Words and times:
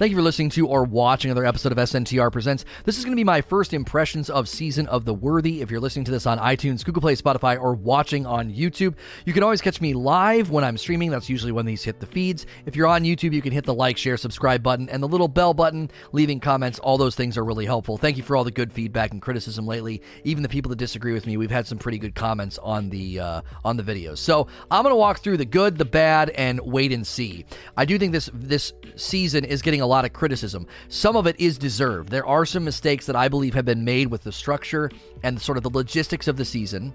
Thank 0.00 0.12
you 0.12 0.16
for 0.16 0.22
listening 0.22 0.48
to 0.52 0.66
or 0.66 0.84
watching 0.84 1.30
another 1.30 1.44
episode 1.44 1.72
of 1.72 1.76
SNTR 1.76 2.32
Presents. 2.32 2.64
This 2.86 2.96
is 2.96 3.04
going 3.04 3.12
to 3.12 3.20
be 3.20 3.22
my 3.22 3.42
first 3.42 3.74
impressions 3.74 4.30
of 4.30 4.48
Season 4.48 4.86
of 4.86 5.04
the 5.04 5.12
Worthy. 5.12 5.60
If 5.60 5.70
you're 5.70 5.78
listening 5.78 6.06
to 6.06 6.10
this 6.10 6.24
on 6.24 6.38
iTunes, 6.38 6.82
Google 6.82 7.02
Play, 7.02 7.16
Spotify, 7.16 7.60
or 7.60 7.74
watching 7.74 8.24
on 8.24 8.50
YouTube, 8.50 8.94
you 9.26 9.34
can 9.34 9.42
always 9.42 9.60
catch 9.60 9.78
me 9.82 9.92
live 9.92 10.48
when 10.48 10.64
I'm 10.64 10.78
streaming. 10.78 11.10
That's 11.10 11.28
usually 11.28 11.52
when 11.52 11.66
these 11.66 11.84
hit 11.84 12.00
the 12.00 12.06
feeds. 12.06 12.46
If 12.64 12.76
you're 12.76 12.86
on 12.86 13.02
YouTube, 13.02 13.34
you 13.34 13.42
can 13.42 13.52
hit 13.52 13.66
the 13.66 13.74
like, 13.74 13.98
share, 13.98 14.16
subscribe 14.16 14.62
button, 14.62 14.88
and 14.88 15.02
the 15.02 15.06
little 15.06 15.28
bell 15.28 15.52
button, 15.52 15.90
leaving 16.12 16.40
comments. 16.40 16.78
All 16.78 16.96
those 16.96 17.14
things 17.14 17.36
are 17.36 17.44
really 17.44 17.66
helpful. 17.66 17.98
Thank 17.98 18.16
you 18.16 18.22
for 18.22 18.36
all 18.36 18.44
the 18.44 18.50
good 18.50 18.72
feedback 18.72 19.10
and 19.10 19.20
criticism 19.20 19.66
lately. 19.66 20.00
Even 20.24 20.42
the 20.42 20.48
people 20.48 20.70
that 20.70 20.76
disagree 20.76 21.12
with 21.12 21.26
me, 21.26 21.36
we've 21.36 21.50
had 21.50 21.66
some 21.66 21.76
pretty 21.76 21.98
good 21.98 22.14
comments 22.14 22.56
on 22.62 22.88
the 22.88 23.20
uh, 23.20 23.42
on 23.66 23.76
the 23.76 23.82
videos. 23.82 24.16
So 24.16 24.46
I'm 24.70 24.82
going 24.82 24.94
to 24.94 24.96
walk 24.96 25.18
through 25.18 25.36
the 25.36 25.44
good, 25.44 25.76
the 25.76 25.84
bad, 25.84 26.30
and 26.30 26.58
wait 26.60 26.90
and 26.90 27.06
see. 27.06 27.44
I 27.76 27.84
do 27.84 27.98
think 27.98 28.12
this 28.12 28.30
this 28.32 28.72
season 28.96 29.44
is 29.44 29.60
getting 29.60 29.82
a 29.82 29.89
lot 29.90 30.04
of 30.04 30.12
criticism. 30.12 30.66
Some 30.88 31.16
of 31.16 31.26
it 31.26 31.38
is 31.38 31.58
deserved. 31.58 32.08
There 32.08 32.26
are 32.26 32.46
some 32.46 32.64
mistakes 32.64 33.06
that 33.06 33.16
I 33.16 33.28
believe 33.28 33.54
have 33.54 33.64
been 33.64 33.84
made 33.84 34.10
with 34.10 34.22
the 34.22 34.32
structure 34.32 34.90
and 35.22 35.40
sort 35.40 35.58
of 35.58 35.64
the 35.64 35.70
logistics 35.70 36.28
of 36.28 36.36
the 36.36 36.44
season. 36.44 36.94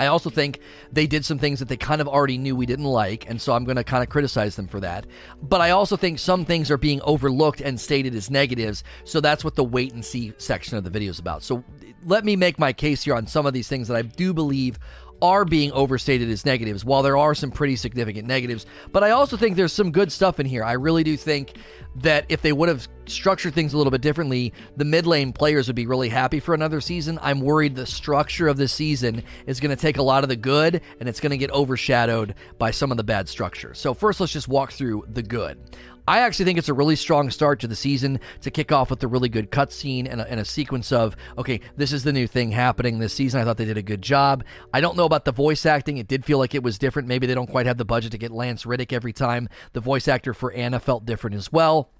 I 0.00 0.06
also 0.06 0.30
think 0.30 0.60
they 0.92 1.06
did 1.06 1.24
some 1.24 1.38
things 1.38 1.60
that 1.60 1.68
they 1.68 1.76
kind 1.76 2.00
of 2.00 2.08
already 2.08 2.36
knew 2.36 2.56
we 2.56 2.66
didn't 2.66 2.84
like, 2.84 3.28
and 3.28 3.40
so 3.40 3.52
I'm 3.52 3.64
going 3.64 3.76
to 3.76 3.84
kind 3.84 4.02
of 4.02 4.08
criticize 4.08 4.56
them 4.56 4.66
for 4.66 4.80
that. 4.80 5.06
But 5.42 5.60
I 5.60 5.70
also 5.70 5.96
think 5.96 6.18
some 6.18 6.44
things 6.44 6.70
are 6.70 6.76
being 6.76 7.00
overlooked 7.02 7.60
and 7.60 7.78
stated 7.78 8.14
as 8.14 8.30
negatives, 8.30 8.82
so 9.04 9.20
that's 9.20 9.44
what 9.44 9.54
the 9.54 9.62
wait 9.62 9.92
and 9.92 10.04
see 10.04 10.32
section 10.38 10.76
of 10.76 10.84
the 10.84 10.90
video 10.90 11.10
is 11.10 11.20
about. 11.20 11.44
So 11.44 11.62
let 12.04 12.24
me 12.24 12.34
make 12.36 12.58
my 12.58 12.72
case 12.72 13.04
here 13.04 13.14
on 13.14 13.26
some 13.26 13.46
of 13.46 13.52
these 13.52 13.68
things 13.68 13.88
that 13.88 13.96
I 13.96 14.02
do 14.02 14.34
believe 14.34 14.78
are 15.24 15.46
being 15.46 15.72
overstated 15.72 16.28
as 16.28 16.44
negatives, 16.44 16.84
while 16.84 17.02
there 17.02 17.16
are 17.16 17.34
some 17.34 17.50
pretty 17.50 17.76
significant 17.76 18.28
negatives. 18.28 18.66
But 18.92 19.02
I 19.02 19.10
also 19.10 19.38
think 19.38 19.56
there's 19.56 19.72
some 19.72 19.90
good 19.90 20.12
stuff 20.12 20.38
in 20.38 20.44
here. 20.44 20.62
I 20.62 20.72
really 20.72 21.02
do 21.02 21.16
think 21.16 21.54
that 21.96 22.26
if 22.28 22.42
they 22.42 22.52
would 22.52 22.68
have 22.68 22.86
structured 23.06 23.54
things 23.54 23.72
a 23.72 23.78
little 23.78 23.90
bit 23.90 24.02
differently, 24.02 24.52
the 24.76 24.84
mid 24.84 25.06
lane 25.06 25.32
players 25.32 25.66
would 25.66 25.76
be 25.76 25.86
really 25.86 26.10
happy 26.10 26.40
for 26.40 26.52
another 26.54 26.80
season. 26.80 27.18
I'm 27.22 27.40
worried 27.40 27.74
the 27.74 27.86
structure 27.86 28.48
of 28.48 28.58
the 28.58 28.68
season 28.68 29.22
is 29.46 29.60
going 29.60 29.74
to 29.74 29.80
take 29.80 29.96
a 29.96 30.02
lot 30.02 30.24
of 30.24 30.28
the 30.28 30.36
good 30.36 30.82
and 31.00 31.08
it's 31.08 31.20
going 31.20 31.30
to 31.30 31.38
get 31.38 31.50
overshadowed 31.52 32.34
by 32.58 32.70
some 32.70 32.90
of 32.90 32.98
the 32.98 33.04
bad 33.04 33.26
structure. 33.26 33.72
So, 33.72 33.94
first, 33.94 34.20
let's 34.20 34.32
just 34.32 34.48
walk 34.48 34.72
through 34.72 35.06
the 35.08 35.22
good. 35.22 35.58
I 36.06 36.20
actually 36.20 36.44
think 36.44 36.58
it's 36.58 36.68
a 36.68 36.74
really 36.74 36.96
strong 36.96 37.30
start 37.30 37.60
to 37.60 37.66
the 37.66 37.74
season 37.74 38.20
to 38.42 38.50
kick 38.50 38.70
off 38.72 38.90
with 38.90 39.02
a 39.02 39.08
really 39.08 39.30
good 39.30 39.50
cutscene 39.50 40.06
and, 40.10 40.20
and 40.20 40.38
a, 40.38 40.44
sequence 40.44 40.92
of, 40.92 41.16
okay, 41.38 41.60
this 41.76 41.92
is 41.92 42.04
the 42.04 42.12
new 42.12 42.26
thing 42.26 42.52
happening 42.52 42.98
this 42.98 43.14
season. 43.14 43.40
I 43.40 43.44
thought 43.44 43.56
they 43.56 43.64
did 43.64 43.78
a 43.78 43.82
good 43.82 44.02
job. 44.02 44.44
I 44.72 44.80
don't 44.82 44.96
know 44.96 45.06
about 45.06 45.24
the 45.24 45.32
voice 45.32 45.64
acting. 45.64 45.96
It 45.96 46.06
did 46.06 46.24
feel 46.24 46.38
like 46.38 46.54
it 46.54 46.62
was 46.62 46.78
different. 46.78 47.08
Maybe 47.08 47.26
they 47.26 47.34
don't 47.34 47.50
quite 47.50 47.66
have 47.66 47.78
the 47.78 47.84
budget 47.86 48.12
to 48.12 48.18
get 48.18 48.30
Lance 48.30 48.66
Reddick 48.66 48.92
every 48.92 49.12
time. 49.12 49.48
The 49.72 49.80
voice 49.80 50.06
actor 50.06 50.34
for 50.34 50.52
Ana 50.52 50.78
felt 50.78 51.06
different 51.06 51.36
as 51.36 51.50
well. 51.50 51.90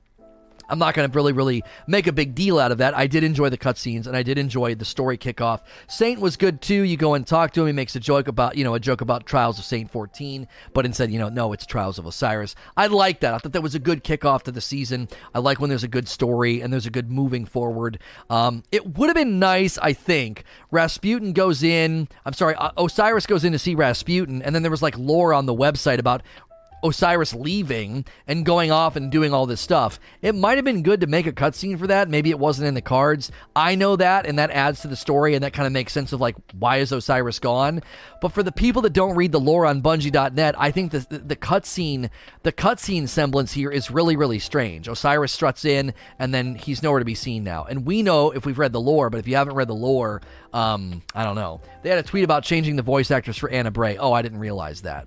I'm 0.68 0.78
not 0.78 0.94
going 0.94 1.10
to 1.10 1.14
really, 1.14 1.32
really 1.32 1.62
make 1.86 2.06
a 2.06 2.12
big 2.12 2.34
deal 2.34 2.58
out 2.58 2.72
of 2.72 2.78
that. 2.78 2.96
I 2.96 3.06
did 3.06 3.24
enjoy 3.24 3.48
the 3.48 3.58
cutscenes 3.58 4.06
and 4.06 4.16
I 4.16 4.22
did 4.22 4.38
enjoy 4.38 4.74
the 4.74 4.84
story 4.84 5.18
kickoff. 5.18 5.60
Saint 5.86 6.20
was 6.20 6.36
good 6.36 6.60
too. 6.60 6.82
You 6.82 6.96
go 6.96 7.14
and 7.14 7.26
talk 7.26 7.52
to 7.52 7.60
him. 7.60 7.66
He 7.66 7.72
makes 7.72 7.96
a 7.96 8.00
joke 8.00 8.28
about, 8.28 8.56
you 8.56 8.64
know, 8.64 8.74
a 8.74 8.80
joke 8.80 9.00
about 9.00 9.26
Trials 9.26 9.58
of 9.58 9.64
Saint 9.64 9.90
14, 9.90 10.46
but 10.72 10.86
instead, 10.86 11.10
you 11.10 11.18
know, 11.18 11.28
no, 11.28 11.52
it's 11.52 11.66
Trials 11.66 11.98
of 11.98 12.06
Osiris. 12.06 12.54
I 12.76 12.86
like 12.86 13.20
that. 13.20 13.34
I 13.34 13.38
thought 13.38 13.52
that 13.52 13.62
was 13.62 13.74
a 13.74 13.78
good 13.78 14.04
kickoff 14.04 14.42
to 14.42 14.52
the 14.52 14.60
season. 14.60 15.08
I 15.34 15.38
like 15.38 15.60
when 15.60 15.70
there's 15.70 15.84
a 15.84 15.88
good 15.88 16.08
story 16.08 16.60
and 16.60 16.72
there's 16.72 16.86
a 16.86 16.90
good 16.90 17.10
moving 17.10 17.44
forward. 17.44 17.98
Um, 18.30 18.62
it 18.72 18.96
would 18.96 19.08
have 19.08 19.16
been 19.16 19.38
nice, 19.38 19.78
I 19.78 19.92
think. 19.92 20.44
Rasputin 20.70 21.32
goes 21.32 21.62
in. 21.62 22.08
I'm 22.24 22.32
sorry, 22.32 22.54
Osiris 22.76 23.26
goes 23.26 23.44
in 23.44 23.52
to 23.52 23.58
see 23.58 23.74
Rasputin, 23.74 24.42
and 24.42 24.54
then 24.54 24.62
there 24.62 24.70
was 24.70 24.82
like 24.82 24.98
lore 24.98 25.32
on 25.32 25.46
the 25.46 25.54
website 25.54 25.98
about 25.98 26.22
Osiris 26.84 27.34
leaving 27.34 28.04
and 28.26 28.44
going 28.44 28.70
off 28.70 28.94
and 28.94 29.10
doing 29.10 29.32
all 29.32 29.46
this 29.46 29.60
stuff. 29.60 29.98
It 30.20 30.34
might 30.34 30.56
have 30.56 30.64
been 30.64 30.82
good 30.82 31.00
to 31.00 31.06
make 31.06 31.26
a 31.26 31.32
cutscene 31.32 31.78
for 31.78 31.86
that. 31.86 32.08
Maybe 32.08 32.30
it 32.30 32.38
wasn't 32.38 32.68
in 32.68 32.74
the 32.74 32.82
cards. 32.82 33.32
I 33.56 33.74
know 33.74 33.96
that, 33.96 34.26
and 34.26 34.38
that 34.38 34.50
adds 34.50 34.80
to 34.82 34.88
the 34.88 34.96
story, 34.96 35.34
and 35.34 35.42
that 35.42 35.54
kind 35.54 35.66
of 35.66 35.72
makes 35.72 35.92
sense 35.92 36.12
of 36.12 36.20
like 36.20 36.36
why 36.58 36.78
is 36.78 36.92
Osiris 36.92 37.38
gone. 37.38 37.82
But 38.20 38.32
for 38.32 38.42
the 38.42 38.52
people 38.52 38.82
that 38.82 38.92
don't 38.92 39.16
read 39.16 39.32
the 39.32 39.40
lore 39.40 39.66
on 39.66 39.82
Bungie.net, 39.82 40.54
I 40.58 40.70
think 40.70 40.92
the 40.92 41.06
the, 41.10 41.36
cutscene 41.36 42.10
the 42.42 42.52
cutscene 42.52 43.08
semblance 43.08 43.52
here 43.52 43.70
is 43.70 43.90
really 43.90 44.16
really 44.16 44.38
strange. 44.38 44.88
Osiris 44.88 45.32
struts 45.32 45.64
in, 45.64 45.94
and 46.18 46.34
then 46.34 46.54
he's 46.54 46.82
nowhere 46.82 46.98
to 46.98 47.04
be 47.04 47.14
seen 47.14 47.44
now. 47.44 47.64
And 47.64 47.86
we 47.86 48.02
know 48.02 48.30
if 48.30 48.44
we've 48.44 48.58
read 48.58 48.72
the 48.72 48.80
lore, 48.80 49.10
but 49.10 49.18
if 49.18 49.28
you 49.28 49.36
haven't 49.36 49.54
read 49.54 49.68
the 49.68 49.74
lore, 49.74 50.20
um, 50.52 51.02
I 51.14 51.24
don't 51.24 51.36
know. 51.36 51.60
They 51.82 51.90
had 51.90 51.98
a 51.98 52.02
tweet 52.02 52.24
about 52.24 52.44
changing 52.44 52.76
the 52.76 52.82
voice 52.82 53.10
actors 53.10 53.36
for 53.36 53.48
Ana 53.50 53.70
Bray. 53.70 53.96
Oh, 53.96 54.12
I 54.12 54.22
didn't 54.22 54.38
realize 54.38 54.82
that. 54.82 55.06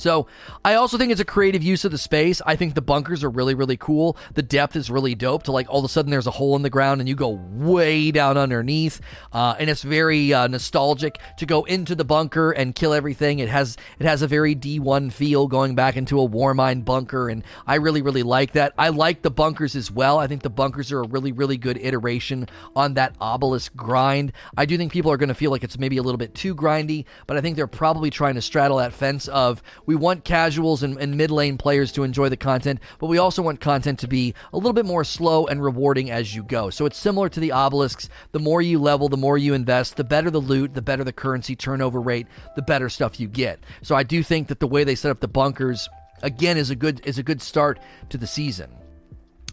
So 0.00 0.26
I 0.64 0.74
also 0.74 0.96
think 0.96 1.12
it's 1.12 1.20
a 1.20 1.26
creative 1.26 1.62
use 1.62 1.84
of 1.84 1.92
the 1.92 1.98
space. 1.98 2.40
I 2.46 2.56
think 2.56 2.74
the 2.74 2.80
bunkers 2.80 3.22
are 3.22 3.28
really, 3.28 3.54
really 3.54 3.76
cool. 3.76 4.16
The 4.34 4.42
depth 4.42 4.74
is 4.74 4.90
really 4.90 5.14
dope 5.14 5.42
to 5.42 5.52
like 5.52 5.68
all 5.68 5.80
of 5.80 5.84
a 5.84 5.88
sudden 5.88 6.10
there's 6.10 6.26
a 6.26 6.30
hole 6.30 6.56
in 6.56 6.62
the 6.62 6.70
ground 6.70 7.00
and 7.00 7.08
you 7.08 7.14
go 7.14 7.28
way 7.28 8.10
down 8.10 8.38
underneath. 8.38 9.00
Uh, 9.32 9.54
and 9.58 9.68
it's 9.68 9.82
very 9.82 10.32
uh, 10.32 10.46
nostalgic 10.46 11.18
to 11.36 11.44
go 11.44 11.64
into 11.64 11.94
the 11.94 12.04
bunker 12.04 12.50
and 12.50 12.74
kill 12.74 12.94
everything. 12.94 13.40
It 13.40 13.50
has 13.50 13.76
it 13.98 14.06
has 14.06 14.22
a 14.22 14.26
very 14.26 14.56
D1 14.56 15.12
feel 15.12 15.46
going 15.46 15.74
back 15.74 15.96
into 15.96 16.18
a 16.18 16.26
Warmind 16.26 16.86
bunker. 16.86 17.28
And 17.28 17.44
I 17.66 17.74
really, 17.74 18.00
really 18.00 18.22
like 18.22 18.52
that. 18.52 18.72
I 18.78 18.88
like 18.88 19.20
the 19.20 19.30
bunkers 19.30 19.76
as 19.76 19.90
well. 19.90 20.18
I 20.18 20.26
think 20.26 20.42
the 20.42 20.48
bunkers 20.48 20.90
are 20.92 21.00
a 21.00 21.08
really, 21.08 21.32
really 21.32 21.58
good 21.58 21.76
iteration 21.76 22.48
on 22.74 22.94
that 22.94 23.14
obelisk 23.20 23.76
grind. 23.76 24.32
I 24.56 24.64
do 24.64 24.78
think 24.78 24.92
people 24.92 25.12
are 25.12 25.18
going 25.18 25.28
to 25.28 25.34
feel 25.34 25.50
like 25.50 25.62
it's 25.62 25.78
maybe 25.78 25.98
a 25.98 26.02
little 26.02 26.18
bit 26.18 26.34
too 26.34 26.54
grindy, 26.54 27.04
but 27.26 27.36
I 27.36 27.42
think 27.42 27.56
they're 27.56 27.66
probably 27.66 28.08
trying 28.08 28.36
to 28.36 28.42
straddle 28.42 28.78
that 28.78 28.94
fence 28.94 29.28
of 29.28 29.62
we 29.90 29.96
want 29.96 30.22
casuals 30.22 30.84
and, 30.84 30.96
and 30.98 31.16
mid 31.16 31.32
lane 31.32 31.58
players 31.58 31.90
to 31.90 32.04
enjoy 32.04 32.28
the 32.28 32.36
content, 32.36 32.78
but 33.00 33.08
we 33.08 33.18
also 33.18 33.42
want 33.42 33.58
content 33.58 33.98
to 33.98 34.06
be 34.06 34.34
a 34.52 34.56
little 34.56 34.72
bit 34.72 34.86
more 34.86 35.02
slow 35.02 35.48
and 35.48 35.60
rewarding 35.60 36.12
as 36.12 36.32
you 36.32 36.44
go. 36.44 36.70
So 36.70 36.86
it's 36.86 36.96
similar 36.96 37.28
to 37.28 37.40
the 37.40 37.50
obelisks. 37.50 38.08
The 38.30 38.38
more 38.38 38.62
you 38.62 38.78
level, 38.78 39.08
the 39.08 39.16
more 39.16 39.36
you 39.36 39.52
invest, 39.52 39.96
the 39.96 40.04
better 40.04 40.30
the 40.30 40.38
loot, 40.38 40.74
the 40.74 40.80
better 40.80 41.02
the 41.02 41.12
currency 41.12 41.56
turnover 41.56 42.00
rate, 42.00 42.28
the 42.54 42.62
better 42.62 42.88
stuff 42.88 43.18
you 43.18 43.26
get. 43.26 43.58
So 43.82 43.96
I 43.96 44.04
do 44.04 44.22
think 44.22 44.46
that 44.46 44.60
the 44.60 44.68
way 44.68 44.84
they 44.84 44.94
set 44.94 45.10
up 45.10 45.18
the 45.18 45.26
bunkers 45.26 45.88
again 46.22 46.56
is 46.56 46.70
a 46.70 46.76
good 46.76 47.04
is 47.04 47.18
a 47.18 47.24
good 47.24 47.42
start 47.42 47.80
to 48.10 48.16
the 48.16 48.28
season. 48.28 48.70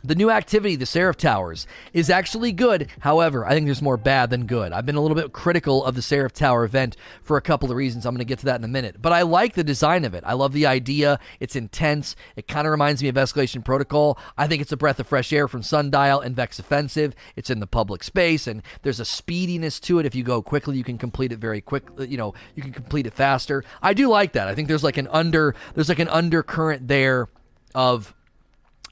The 0.08 0.16
new 0.16 0.32
activity, 0.32 0.78
the 0.78 0.86
Seraph 0.86 1.18
Towers, 1.18 1.68
is 1.92 2.10
actually 2.10 2.54
good. 2.54 2.88
However, 3.02 3.46
I 3.46 3.50
think 3.50 3.66
there's 3.66 3.82
more 3.82 3.98
bad 3.98 4.30
than 4.30 4.46
good. 4.46 4.72
I've 4.72 4.86
been 4.86 4.96
a 4.96 5.02
little 5.02 5.16
bit 5.16 5.34
critical 5.34 5.84
of 5.84 5.96
the 5.96 6.02
Seraph 6.02 6.32
Tower 6.32 6.64
event 6.64 6.96
for 7.24 7.36
a 7.36 7.42
couple 7.42 7.70
of 7.70 7.76
reasons. 7.76 8.06
I'm 8.06 8.14
going 8.14 8.20
to 8.20 8.26
get 8.26 8.40
to 8.40 8.46
that 8.46 8.62
in 8.62 8.64
a 8.64 8.70
minute. 8.70 9.02
But 9.02 9.12
I 9.12 9.24
like 9.24 9.56
the 9.56 9.66
design 9.66 10.06
of 10.06 10.14
it. 10.14 10.24
I 10.26 10.32
love 10.32 10.54
the 10.54 10.66
idea. 10.66 11.20
It's 11.42 11.58
intense. 11.58 12.16
It 12.38 12.48
kind 12.48 12.66
of 12.66 12.72
reminds 12.72 13.04
me 13.04 13.10
of 13.10 13.16
Escalation 13.16 13.66
Protocol. 13.66 14.18
I 14.38 14.48
think 14.48 14.62
it's 14.62 14.72
a 14.72 14.78
breath 14.78 14.98
of 15.02 15.08
fresh 15.08 15.34
air 15.34 15.50
from 15.50 15.62
Sundial 15.62 16.22
and 16.22 16.38
Vex 16.38 16.58
Offensive. 16.58 17.14
It's 17.36 17.50
in 17.50 17.60
the 17.60 17.68
public 17.68 18.02
space, 18.02 18.48
and 18.48 18.64
there's 18.84 19.02
a 19.02 19.06
speediness 19.06 19.78
to 19.82 20.00
it. 20.00 20.06
If 20.06 20.16
you 20.16 20.24
go 20.24 20.42
quickly, 20.42 20.78
you 20.78 20.86
can 20.86 20.98
complete 20.98 21.34
it 21.34 21.40
very 21.40 21.60
quick. 21.60 21.84
Uh, 22.00 22.04
you 22.04 22.16
know, 22.16 22.34
you 22.56 22.64
can 22.64 22.72
complete 22.72 23.08
it 23.08 23.14
faster. 23.14 23.66
I 23.82 23.94
do 23.94 24.08
like 24.08 24.32
that. 24.32 24.48
I 24.48 24.56
think 24.56 24.70
there's 24.70 24.86
like 24.86 24.96
an 24.96 25.10
under 25.10 25.54
there's 25.76 25.90
like 25.90 26.00
an 26.00 26.08
undercurrent 26.08 26.88
there 26.88 27.28
of 27.76 28.14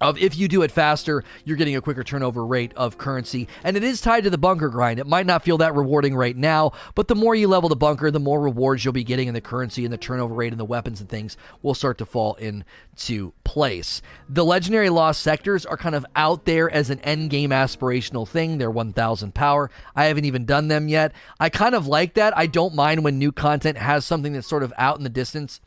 of 0.02 0.18
if 0.18 0.38
you 0.38 0.48
do 0.48 0.62
it 0.62 0.72
faster, 0.72 1.24
you're 1.44 1.58
getting 1.58 1.76
a 1.76 1.82
quicker 1.82 2.04
turnover 2.04 2.46
rate 2.46 2.74
of 2.76 2.98
currency. 2.98 3.48
And 3.64 3.78
it 3.78 3.84
is 3.84 4.02
tied 4.02 4.24
to 4.26 4.30
the 4.30 4.38
bunker 4.38 4.70
grind. 4.70 5.00
It 5.00 5.08
might 5.08 5.26
not 5.26 5.44
feel 5.44 5.58
that 5.60 5.76
rewarding 5.76 6.16
right 6.16 6.36
now, 6.36 6.72
but 6.96 7.08
the 7.08 7.16
more 7.16 7.36
you 7.36 7.48
level 7.48 7.70
the 7.70 7.76
bunker, 7.76 8.12
the 8.12 8.20
more 8.20 8.42
rewards 8.42 8.84
you'll 8.84 8.94
be 8.94 9.04
getting 9.04 9.28
in 9.28 9.34
the 9.34 9.42
currency 9.42 9.86
and 9.86 9.94
the 9.94 9.98
turnover 9.98 10.34
rate 10.34 10.52
and 10.54 10.60
the 10.60 10.66
weapons 10.66 11.00
and 11.00 11.10
things 11.10 11.38
will 11.62 11.74
start 11.74 11.98
to 12.00 12.06
fall 12.06 12.36
into 12.36 13.34
place. 13.44 14.02
The 14.28 14.46
legendary 14.46 14.90
lost 14.90 15.22
sectors 15.22 15.66
are 15.66 15.78
kind 15.78 15.96
of 15.96 16.06
out 16.16 16.46
there 16.46 16.70
as 16.70 16.90
an 16.90 17.00
end 17.02 17.30
game 17.30 17.52
aspirational 17.52 18.28
thing. 18.28 18.58
They're 18.58 18.72
1000 18.72 19.34
power. 19.34 19.70
I 19.96 20.06
haven't 20.06 20.26
even 20.26 20.46
done 20.46 20.68
them 20.68 20.88
yet. 20.88 21.14
I 21.40 21.50
kind 21.50 21.76
of 21.76 21.88
like 21.88 22.16
that. 22.16 22.38
I 22.38 22.48
don't 22.48 22.76
mind 22.76 23.04
when 23.04 23.18
new 23.18 23.32
content 23.32 23.78
has 23.78 24.06
something 24.06 24.34
that's 24.34 24.48
sort 24.48 24.64
of 24.64 24.74
out 24.78 24.98
in 24.98 25.04
the 25.04 25.10
distance 25.10 25.62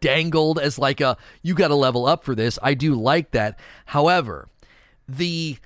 dangled 0.00 0.58
as 0.58 0.78
like 0.78 1.00
a 1.00 1.16
you 1.42 1.54
got 1.54 1.68
to 1.68 1.74
level 1.74 2.06
up 2.06 2.24
for 2.24 2.34
this. 2.34 2.58
I 2.62 2.74
do 2.74 2.94
like 2.94 3.32
that. 3.32 3.58
However, 3.86 4.48
the 5.08 5.58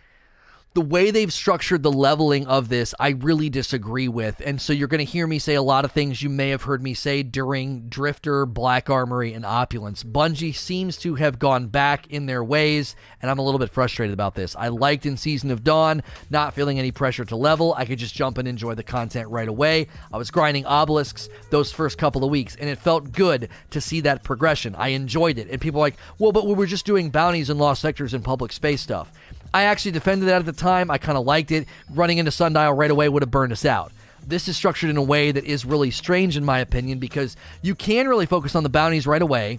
the 0.79 0.85
way 0.85 1.11
they've 1.11 1.33
structured 1.33 1.83
the 1.83 1.91
leveling 1.91 2.47
of 2.47 2.69
this, 2.69 2.95
I 3.01 3.09
really 3.09 3.51
disagree 3.51 4.07
with. 4.07 4.41
And 4.47 4.61
so 4.61 4.73
you're 4.73 4.87
going 4.87 5.05
to 5.05 5.13
hear 5.13 5.27
me 5.27 5.41
say 5.41 5.57
a 5.57 5.63
lot 5.63 5.85
of 5.85 5.91
things 5.91 6.23
you 6.23 6.29
may 6.29 6.51
have 6.51 6.63
heard 6.63 6.85
me 6.85 6.95
say 6.95 7.25
during 7.25 7.89
Drifter, 7.89 8.47
Black 8.47 8.89
Armory, 8.89 9.33
and 9.33 9.45
Opulence. 9.45 10.05
Bungie 10.05 10.55
seems 10.55 10.97
to 10.99 11.17
have 11.17 11.41
gone 11.41 11.67
back 11.67 12.07
in 12.07 12.27
their 12.27 12.45
ways, 12.45 12.95
and 13.21 13.29
I'm 13.29 13.41
a 13.41 13.43
little 13.43 13.59
bit 13.59 13.71
frustrated 13.71 14.15
about 14.15 14.37
this. 14.37 14.55
I 14.55 14.69
liked 14.69 15.05
in 15.05 15.17
Season 15.17 15.51
of 15.51 15.65
Dawn 15.65 16.01
not 16.31 16.55
feeling 16.55 16.79
any 16.79 16.93
pressure 16.93 17.25
to 17.25 17.35
level. 17.35 17.75
I 17.77 17.85
could 17.85 17.99
just 17.99 18.15
jump 18.15 18.39
and 18.39 18.47
enjoy 18.47 18.77
the 18.77 18.85
content 18.85 19.31
right 19.31 19.49
away. 19.49 19.89
I 20.13 20.17
was 20.17 20.31
grinding 20.31 20.65
obelisks 20.65 21.29
those 21.51 21.73
first 21.73 21.99
couple 21.99 22.23
of 22.23 22.31
weeks, 22.31 22.55
and 22.55 22.71
it 22.71 22.79
felt 22.79 23.11
good 23.11 23.49
to 23.71 23.81
see 23.81 24.01
that 24.03 24.23
progression. 24.23 24.77
I 24.77 24.91
enjoyed 24.91 25.39
it. 25.39 25.51
And 25.51 25.61
people 25.61 25.81
are 25.81 25.87
like, 25.87 25.97
well, 26.21 26.31
but 26.31 26.47
we 26.47 26.55
were 26.55 26.67
just 26.67 26.87
doing 26.87 27.11
bounties 27.11 27.51
and 27.51 27.59
lost 27.59 27.83
sectors 27.83 28.15
and 28.15 28.23
public 28.23 28.53
space 28.53 28.81
stuff. 28.81 29.11
I 29.55 29.65
actually 29.65 29.93
defended 29.93 30.29
that 30.29 30.41
at 30.41 30.47
the 30.47 30.53
time. 30.53 30.91
I 30.91 30.99
kind 30.99 31.17
of 31.19 31.25
liked 31.25 31.51
it. 31.51 31.67
Running 31.91 32.19
into 32.19 32.31
Sundial 32.31 32.73
right 32.73 32.91
away 32.91 33.09
would 33.09 33.23
have 33.23 33.31
burned 33.31 33.53
us 33.53 33.65
out. 33.65 33.93
This 34.27 34.47
is 34.47 34.57
structured 34.57 34.91
in 34.91 34.99
a 34.99 35.03
way 35.03 35.33
that 35.33 35.45
is 35.45 35.65
really 35.65 35.91
strange, 35.91 36.37
in 36.37 36.45
my 36.45 36.59
opinion, 36.59 36.99
because 36.99 37.35
you 37.63 37.75
can 37.75 38.07
really 38.09 38.27
focus 38.27 38.55
on 38.55 38.63
the 38.63 38.69
bounties 38.69 39.07
right 39.07 39.23
away. 39.23 39.59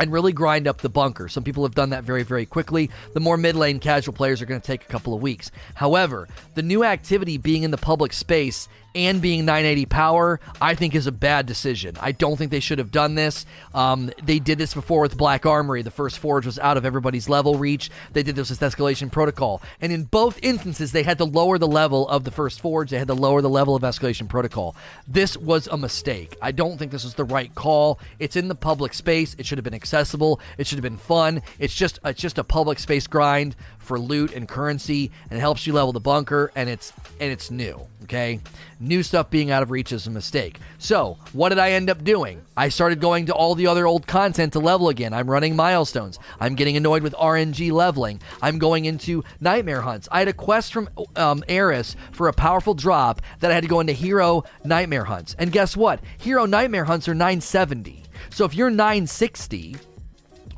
and 0.00 0.12
really 0.12 0.32
grind 0.32 0.68
up 0.68 0.80
the 0.80 0.88
bunker. 0.88 1.28
Some 1.28 1.42
people 1.42 1.64
have 1.64 1.74
done 1.74 1.90
that 1.90 2.04
very, 2.04 2.22
very 2.22 2.46
quickly. 2.46 2.88
The 3.14 3.20
more 3.20 3.36
mid 3.36 3.56
lane 3.56 3.80
casual 3.80 4.14
players 4.14 4.40
are 4.40 4.46
going 4.46 4.60
to 4.60 4.66
take 4.66 4.82
a 4.84 4.86
couple 4.86 5.12
of 5.12 5.20
weeks. 5.20 5.50
However, 5.74 6.28
the 6.54 6.62
new 6.62 6.84
activity 6.84 7.36
being 7.36 7.64
in 7.64 7.72
the 7.72 7.78
public 7.78 8.12
space 8.12 8.68
and 8.94 9.20
being 9.20 9.44
980 9.44 9.86
power, 9.86 10.40
I 10.60 10.74
think 10.74 10.94
is 10.94 11.06
a 11.06 11.12
bad 11.12 11.46
decision. 11.46 11.96
I 12.00 12.12
don't 12.12 12.36
think 12.36 12.50
they 12.50 12.60
should 12.60 12.78
have 12.78 12.90
done 12.90 13.14
this. 13.14 13.46
Um, 13.74 14.10
they 14.22 14.38
did 14.38 14.58
this 14.58 14.74
before 14.74 15.02
with 15.02 15.16
Black 15.16 15.46
Armory. 15.46 15.82
The 15.82 15.90
first 15.90 16.18
forge 16.18 16.46
was 16.46 16.58
out 16.58 16.76
of 16.76 16.84
everybody's 16.84 17.28
level 17.28 17.56
reach. 17.56 17.90
They 18.12 18.22
did 18.22 18.36
this 18.36 18.50
with 18.50 18.60
Escalation 18.60 19.10
Protocol. 19.10 19.62
And 19.80 19.92
in 19.92 20.04
both 20.04 20.38
instances, 20.42 20.92
they 20.92 21.02
had 21.02 21.18
to 21.18 21.24
lower 21.24 21.58
the 21.58 21.68
level 21.68 22.08
of 22.08 22.24
the 22.24 22.30
first 22.30 22.60
forge. 22.60 22.90
They 22.90 22.98
had 22.98 23.08
to 23.08 23.14
lower 23.14 23.42
the 23.42 23.50
level 23.50 23.74
of 23.74 23.82
Escalation 23.82 24.28
Protocol. 24.28 24.74
This 25.06 25.36
was 25.36 25.66
a 25.68 25.76
mistake. 25.76 26.36
I 26.42 26.52
don't 26.52 26.78
think 26.78 26.92
this 26.92 27.04
was 27.04 27.14
the 27.14 27.24
right 27.24 27.54
call. 27.54 27.98
It's 28.18 28.36
in 28.36 28.48
the 28.48 28.54
public 28.54 28.94
space. 28.94 29.34
It 29.38 29.46
should 29.46 29.58
have 29.58 29.64
been 29.64 29.74
accessible. 29.74 30.40
It 30.56 30.66
should 30.66 30.76
have 30.78 30.82
been 30.82 30.96
fun. 30.96 31.42
It's 31.58 31.74
just 31.74 31.98
it's 32.04 32.20
just 32.20 32.38
a 32.38 32.44
public 32.44 32.78
space 32.78 33.06
grind 33.06 33.56
for 33.88 33.98
loot 33.98 34.32
and 34.32 34.46
currency, 34.46 35.10
and 35.30 35.40
helps 35.40 35.66
you 35.66 35.72
level 35.72 35.92
the 35.92 36.00
bunker. 36.00 36.52
And 36.54 36.68
it's 36.68 36.92
and 37.18 37.32
it's 37.32 37.50
new. 37.50 37.86
Okay, 38.04 38.40
new 38.80 39.02
stuff 39.02 39.28
being 39.28 39.50
out 39.50 39.62
of 39.62 39.70
reach 39.70 39.92
is 39.92 40.06
a 40.06 40.10
mistake. 40.10 40.58
So 40.78 41.18
what 41.32 41.48
did 41.48 41.58
I 41.58 41.72
end 41.72 41.90
up 41.90 42.04
doing? 42.04 42.42
I 42.56 42.68
started 42.68 43.00
going 43.00 43.26
to 43.26 43.34
all 43.34 43.54
the 43.54 43.66
other 43.66 43.86
old 43.86 44.06
content 44.06 44.52
to 44.52 44.60
level 44.60 44.88
again. 44.88 45.12
I'm 45.12 45.28
running 45.28 45.56
milestones. 45.56 46.18
I'm 46.40 46.54
getting 46.54 46.76
annoyed 46.76 47.02
with 47.02 47.14
RNG 47.14 47.72
leveling. 47.72 48.20
I'm 48.40 48.58
going 48.58 48.84
into 48.84 49.24
nightmare 49.40 49.82
hunts. 49.82 50.08
I 50.10 50.20
had 50.20 50.28
a 50.28 50.32
quest 50.32 50.72
from 50.72 50.88
um, 51.16 51.42
Eris 51.48 51.96
for 52.12 52.28
a 52.28 52.32
powerful 52.32 52.74
drop 52.74 53.20
that 53.40 53.50
I 53.50 53.54
had 53.54 53.64
to 53.64 53.68
go 53.68 53.80
into 53.80 53.92
hero 53.92 54.44
nightmare 54.64 55.04
hunts. 55.04 55.34
And 55.38 55.52
guess 55.52 55.76
what? 55.76 56.00
Hero 56.18 56.46
nightmare 56.46 56.84
hunts 56.84 57.08
are 57.08 57.14
970. 57.14 58.04
So 58.30 58.44
if 58.44 58.54
you're 58.54 58.70
960 58.70 59.76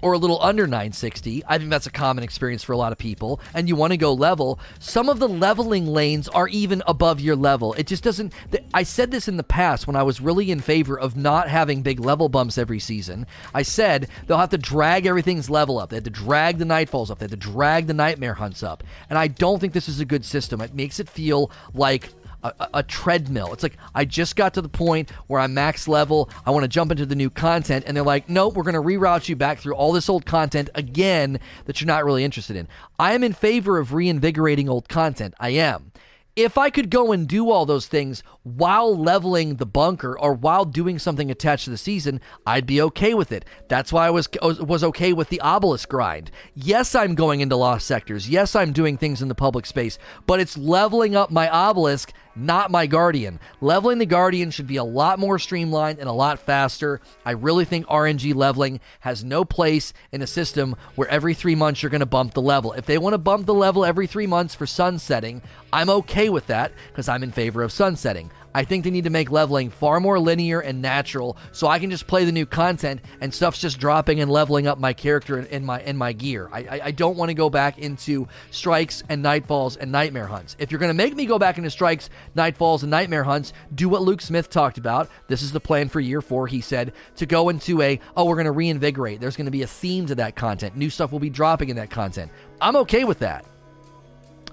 or 0.03 0.13
a 0.13 0.19
little 0.19 0.41
under 0.43 0.67
960. 0.67 1.43
I 1.47 1.59
think 1.59 1.71
that's 1.71 1.87
a 1.87 1.91
common 1.91 2.25
experience 2.25 2.63
for 2.63 2.73
a 2.73 2.77
lot 2.77 2.93
of 2.93 2.99
people. 2.99 3.41
And 3.55 3.69
you 3.69 3.77
want 3.77 3.93
to 3.93 3.97
go 3.97 4.13
level. 4.13 4.59
Some 4.79 5.09
of 5.09 5.19
the 5.19 5.29
leveling 5.29 5.87
lanes 5.87 6.29
are 6.29 6.49
even 6.49 6.83
above 6.87 7.21
your 7.21 7.37
level. 7.37 7.75
It 7.75 7.87
just 7.87 8.03
doesn't. 8.03 8.33
I 8.73 8.83
said 8.83 9.11
this 9.11 9.29
in 9.29 9.37
the 9.37 9.43
past 9.43 9.87
when 9.87 9.97
I 9.97 10.03
was 10.03 10.21
really 10.21 10.51
in 10.51 10.61
favor 10.61 10.99
of 10.99 11.17
not 11.17 11.49
having 11.49 11.83
big 11.83 12.01
level 12.01 12.29
bumps 12.29 12.59
every 12.59 12.81
season. 12.81 13.27
I 13.55 13.63
said 13.63 14.09
they'll 14.27 14.39
have 14.39 14.51
to 14.51 14.59
drag 14.59 15.07
everything's 15.07 15.51
level 15.51 15.79
up. 15.79 15.91
They 15.91 15.97
had 15.97 16.05
to 16.05 16.11
drag 16.11 16.59
the 16.59 16.65
nightfalls 16.65 17.11
up. 17.11 17.19
They 17.19 17.25
had 17.25 17.31
to 17.31 17.37
drag 17.37 17.87
the 17.87 17.95
nightmare 17.95 18.35
hunts 18.35 18.63
up. 18.63 18.83
And 19.09 19.19
I 19.19 19.29
don't 19.29 19.61
think 19.61 19.73
this 19.73 19.89
is 19.89 20.01
a 20.01 20.05
good 20.05 20.25
system. 20.25 20.61
It 20.61 20.75
makes 20.75 21.01
it 21.01 21.09
feel 21.09 21.51
like 21.75 22.11
a, 22.43 22.69
a, 22.75 22.83
treadmill. 22.83 23.53
It's 23.53 23.63
like 23.63 23.77
I 23.95 24.05
just 24.05 24.37
got 24.37 24.55
to 24.55 24.63
the 24.63 24.69
point 24.69 25.11
where 25.27 25.41
I'm 25.41 25.55
max 25.55 25.87
level. 25.87 26.31
I 26.47 26.51
want 26.51 26.65
to 26.65 26.69
jump 26.69 26.91
into 26.91 27.07
the 27.07 27.15
new 27.15 27.31
content, 27.31 27.85
and 27.87 27.97
they're 27.97 28.05
like, 28.05 28.29
nope, 28.29 28.55
we're 28.55 28.63
going 28.63 28.75
to 28.75 28.81
reroute 28.81 29.29
you 29.29 29.37
back 29.37 29.59
through 29.59 29.75
all 29.75 29.93
this 29.93 30.09
old 30.09 30.27
content 30.27 30.71
again 30.75 31.41
that 31.67 31.81
you're 31.81 31.87
not 31.87 32.05
really 32.05 32.25
interested 32.25 32.57
in. 32.57 32.69
I 32.99 33.13
am 33.13 33.25
in 33.25 33.33
favor 33.33 33.79
of 33.79 33.93
reinvigorating 33.93 34.69
old 34.69 34.89
content. 34.89 35.35
I 35.39 35.51
am 35.51 35.93
if 36.37 36.57
I 36.57 36.71
could 36.71 36.91
go 36.91 37.13
and 37.13 37.27
do 37.27 37.51
all 37.51 37.67
those 37.67 37.87
things 37.87 38.23
while 38.43 38.97
leveling 38.97 39.57
the 39.57 39.67
bunker 39.67 40.19
or 40.19 40.33
while 40.33 40.65
doing 40.65 40.99
something 40.99 41.31
attached 41.31 41.65
to 41.65 41.71
the 41.71 41.77
season, 41.77 42.21
I'd 42.47 42.67
be 42.67 42.81
okay 42.83 43.15
with 43.15 43.33
it. 43.33 43.45
That's 43.69 43.93
why 43.93 44.07
I 44.07 44.11
was 44.11 44.29
was 44.41 44.85
okay 44.85 45.13
with 45.13 45.29
the 45.29 45.41
obelisk 45.41 45.89
grind. 45.89 46.31
Yes, 46.55 46.95
I'm 46.95 47.15
going 47.15 47.41
into 47.41 47.57
lost 47.57 47.87
sectors. 47.87 48.29
Yes, 48.29 48.55
I'm 48.55 48.73
doing 48.73 48.97
things 48.97 49.23
in 49.23 49.29
the 49.29 49.35
public 49.35 49.67
space, 49.67 49.99
but 50.27 50.41
it's 50.41 50.57
leveling 50.57 51.17
up 51.17 51.31
my 51.31 51.49
obelisk 51.51 52.13
not 52.35 52.71
my 52.71 52.87
Guardian. 52.87 53.41
Leveling 53.61 53.99
the 53.99 54.07
Guardian 54.07 54.51
should 54.51 54.67
be 54.67 54.77
a 54.77 54.85
lot 54.85 55.19
more 55.19 55.39
streamlined 55.39 55.99
and 55.99 56.09
a 56.09 56.13
lot 56.13 56.39
faster. 56.41 57.01
I 57.25 57.33
really 57.33 57.65
think 57.65 57.87
RNG 57.87 58.35
leveling 58.35 58.81
has 59.01 59.25
no 59.25 59.45
place 59.45 59.93
in 60.13 60.23
a 60.23 60.27
system 60.27 60.77
where 60.95 61.09
every 61.09 61.35
three 61.35 61.55
months 61.55 61.83
you're 61.83 61.91
going 61.91 62.01
to 62.01 62.07
bump 62.07 62.35
the 62.35 62.43
level. 62.43 62.73
If 62.73 62.87
they 62.87 62.99
want 62.99 63.15
to 63.15 63.19
bump 63.19 63.47
the 63.47 63.55
level 63.55 63.85
every 63.85 64.07
three 64.07 64.27
months 64.27 64.55
for 64.55 64.67
sunsetting, 64.67 65.43
I'm 65.73 65.91
okay 65.91 66.29
with 66.29 66.47
that 66.47 66.73
because 66.89 67.09
I'm 67.09 67.23
in 67.23 67.33
favor 67.33 67.63
of 67.63 67.73
sunsetting. 67.73 68.31
I 68.55 68.65
think 68.65 68.85
they 68.85 68.91
need 68.91 69.05
to 69.05 69.11
make 69.11 69.31
leveling 69.31 69.71
far 69.71 70.01
more 70.01 70.19
linear 70.19 70.61
and 70.61 70.83
natural 70.83 71.37
so 71.53 71.69
I 71.69 71.79
can 71.79 71.91
just 71.91 72.07
play 72.07 72.25
the 72.25 72.33
new 72.33 72.47
content 72.47 73.01
and 73.21 73.33
stuff's 73.33 73.61
just 73.61 73.79
dropping 73.79 74.21
and 74.21 74.31
leveling 74.31 74.67
up 74.67 74.79
my 74.79 74.93
character 74.93 75.39
and, 75.39 75.65
my 75.65 75.81
in 75.83 75.97
my 75.97 76.13
gear. 76.13 76.49
I, 76.53 76.59
I, 76.59 76.81
I 76.87 76.91
don't 76.91 77.17
want 77.17 77.29
to 77.29 77.35
go 77.35 77.49
back 77.49 77.79
into 77.79 78.27
strikes 78.51 79.05
and 79.09 79.25
nightfalls 79.25 79.77
and 79.79 79.93
nightmare 79.93 80.27
hunts. 80.27 80.57
If 80.59 80.73
you're 80.73 80.81
going 80.81 80.91
to 80.91 80.95
make 80.95 81.15
me 81.15 81.27
go 81.27 81.39
back 81.39 81.59
into 81.59 81.71
strikes, 81.71 82.11
nightfalls, 82.37 82.83
and 82.83 82.91
nightmare 82.91 83.25
hunts, 83.25 83.53
do 83.75 83.89
what 83.89 84.03
Luke 84.03 84.21
Smith 84.21 84.51
talked 84.51 84.79
about. 84.79 85.09
This 85.29 85.43
is 85.43 85.53
the 85.53 85.61
plan 85.61 85.89
for 85.89 86.01
year 86.01 86.21
four, 86.21 86.49
he 86.49 86.61
said, 86.61 86.93
to 87.17 87.27
go 87.27 87.51
into 87.51 87.81
a, 87.83 88.01
oh, 88.17 88.25
we're 88.25 88.35
going 88.37 88.47
to 88.47 88.53
reinvigorate. 88.53 89.21
There's 89.21 89.37
going 89.37 89.47
to 89.47 89.53
be 89.53 89.63
a 89.63 89.69
theme 89.69 90.07
to 90.07 90.17
that 90.17 90.35
content. 90.35 90.77
New 90.77 90.91
stuff 90.91 91.13
will 91.13 91.21
be 91.21 91.31
dropping 91.31 91.69
in 91.69 91.77
that 91.77 91.91
content. 91.91 92.33
I'm 92.61 92.77
okay 92.77 93.05
with 93.05 93.21
that. 93.21 93.45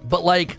But 0.04 0.24
like, 0.24 0.58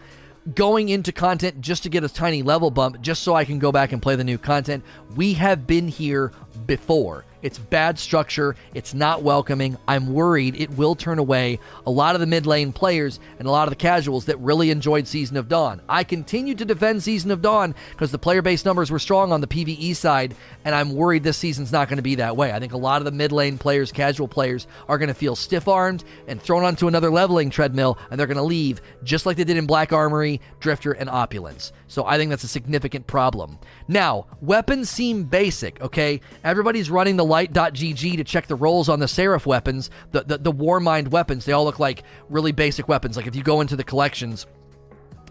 going 0.54 0.88
into 0.88 1.12
content 1.12 1.60
just 1.60 1.82
to 1.82 1.88
get 1.88 2.04
a 2.04 2.08
tiny 2.08 2.42
level 2.42 2.70
bump, 2.70 3.00
just 3.00 3.22
so 3.22 3.34
I 3.34 3.44
can 3.44 3.58
go 3.58 3.72
back 3.72 3.92
and 3.92 4.00
play 4.00 4.16
the 4.16 4.24
new 4.24 4.38
content. 4.38 4.84
We 5.14 5.34
have 5.34 5.66
been 5.66 5.88
here 5.88 6.32
before. 6.66 7.24
It's 7.42 7.58
bad 7.58 7.98
structure. 7.98 8.56
It's 8.74 8.94
not 8.94 9.22
welcoming. 9.22 9.76
I'm 9.86 10.12
worried 10.12 10.60
it 10.60 10.70
will 10.70 10.94
turn 10.94 11.18
away 11.18 11.58
a 11.86 11.90
lot 11.90 12.14
of 12.14 12.20
the 12.20 12.26
mid 12.26 12.46
lane 12.46 12.72
players 12.72 13.20
and 13.38 13.46
a 13.46 13.50
lot 13.50 13.68
of 13.68 13.70
the 13.70 13.76
casuals 13.76 14.24
that 14.26 14.38
really 14.38 14.70
enjoyed 14.70 15.06
Season 15.06 15.36
of 15.36 15.48
Dawn. 15.48 15.80
I 15.88 16.04
continue 16.04 16.54
to 16.54 16.64
defend 16.64 17.02
Season 17.02 17.30
of 17.30 17.42
Dawn 17.42 17.74
because 17.90 18.10
the 18.10 18.18
player 18.18 18.42
base 18.42 18.64
numbers 18.64 18.90
were 18.90 18.98
strong 18.98 19.32
on 19.32 19.40
the 19.40 19.46
PvE 19.46 19.94
side, 19.94 20.34
and 20.64 20.74
I'm 20.74 20.94
worried 20.94 21.22
this 21.22 21.36
season's 21.36 21.72
not 21.72 21.88
going 21.88 21.98
to 21.98 22.02
be 22.02 22.16
that 22.16 22.36
way. 22.36 22.52
I 22.52 22.58
think 22.58 22.72
a 22.72 22.78
lot 22.78 23.00
of 23.00 23.04
the 23.04 23.12
mid 23.12 23.32
lane 23.32 23.58
players, 23.58 23.92
casual 23.92 24.28
players, 24.28 24.66
are 24.88 24.98
going 24.98 25.08
to 25.08 25.14
feel 25.14 25.36
stiff 25.36 25.68
armed 25.68 26.04
and 26.26 26.42
thrown 26.42 26.64
onto 26.64 26.88
another 26.88 27.10
leveling 27.10 27.50
treadmill, 27.50 27.98
and 28.10 28.18
they're 28.18 28.26
going 28.26 28.36
to 28.36 28.42
leave 28.42 28.80
just 29.04 29.26
like 29.26 29.36
they 29.36 29.44
did 29.44 29.56
in 29.56 29.66
Black 29.66 29.92
Armory, 29.92 30.40
Drifter, 30.60 30.92
and 30.92 31.08
Opulence. 31.08 31.72
So 31.86 32.04
I 32.04 32.18
think 32.18 32.30
that's 32.30 32.44
a 32.44 32.48
significant 32.48 33.06
problem. 33.06 33.58
Now, 33.86 34.26
weapons 34.40 34.90
seem 34.90 35.24
basic, 35.24 35.80
okay? 35.80 36.20
Everybody's 36.44 36.90
running 36.90 37.16
the 37.16 37.24
light.gg 37.38 38.16
to 38.16 38.24
check 38.24 38.48
the 38.48 38.56
rolls 38.56 38.88
on 38.88 38.98
the 38.98 39.06
Seraph 39.06 39.46
weapons, 39.46 39.90
the, 40.10 40.22
the, 40.24 40.38
the 40.38 40.52
Warmind 40.52 41.08
weapons. 41.08 41.44
They 41.44 41.52
all 41.52 41.64
look 41.64 41.78
like 41.78 42.02
really 42.28 42.50
basic 42.50 42.88
weapons. 42.88 43.16
Like 43.16 43.28
if 43.28 43.36
you 43.36 43.44
go 43.44 43.60
into 43.60 43.76
the 43.76 43.84
collections, 43.84 44.46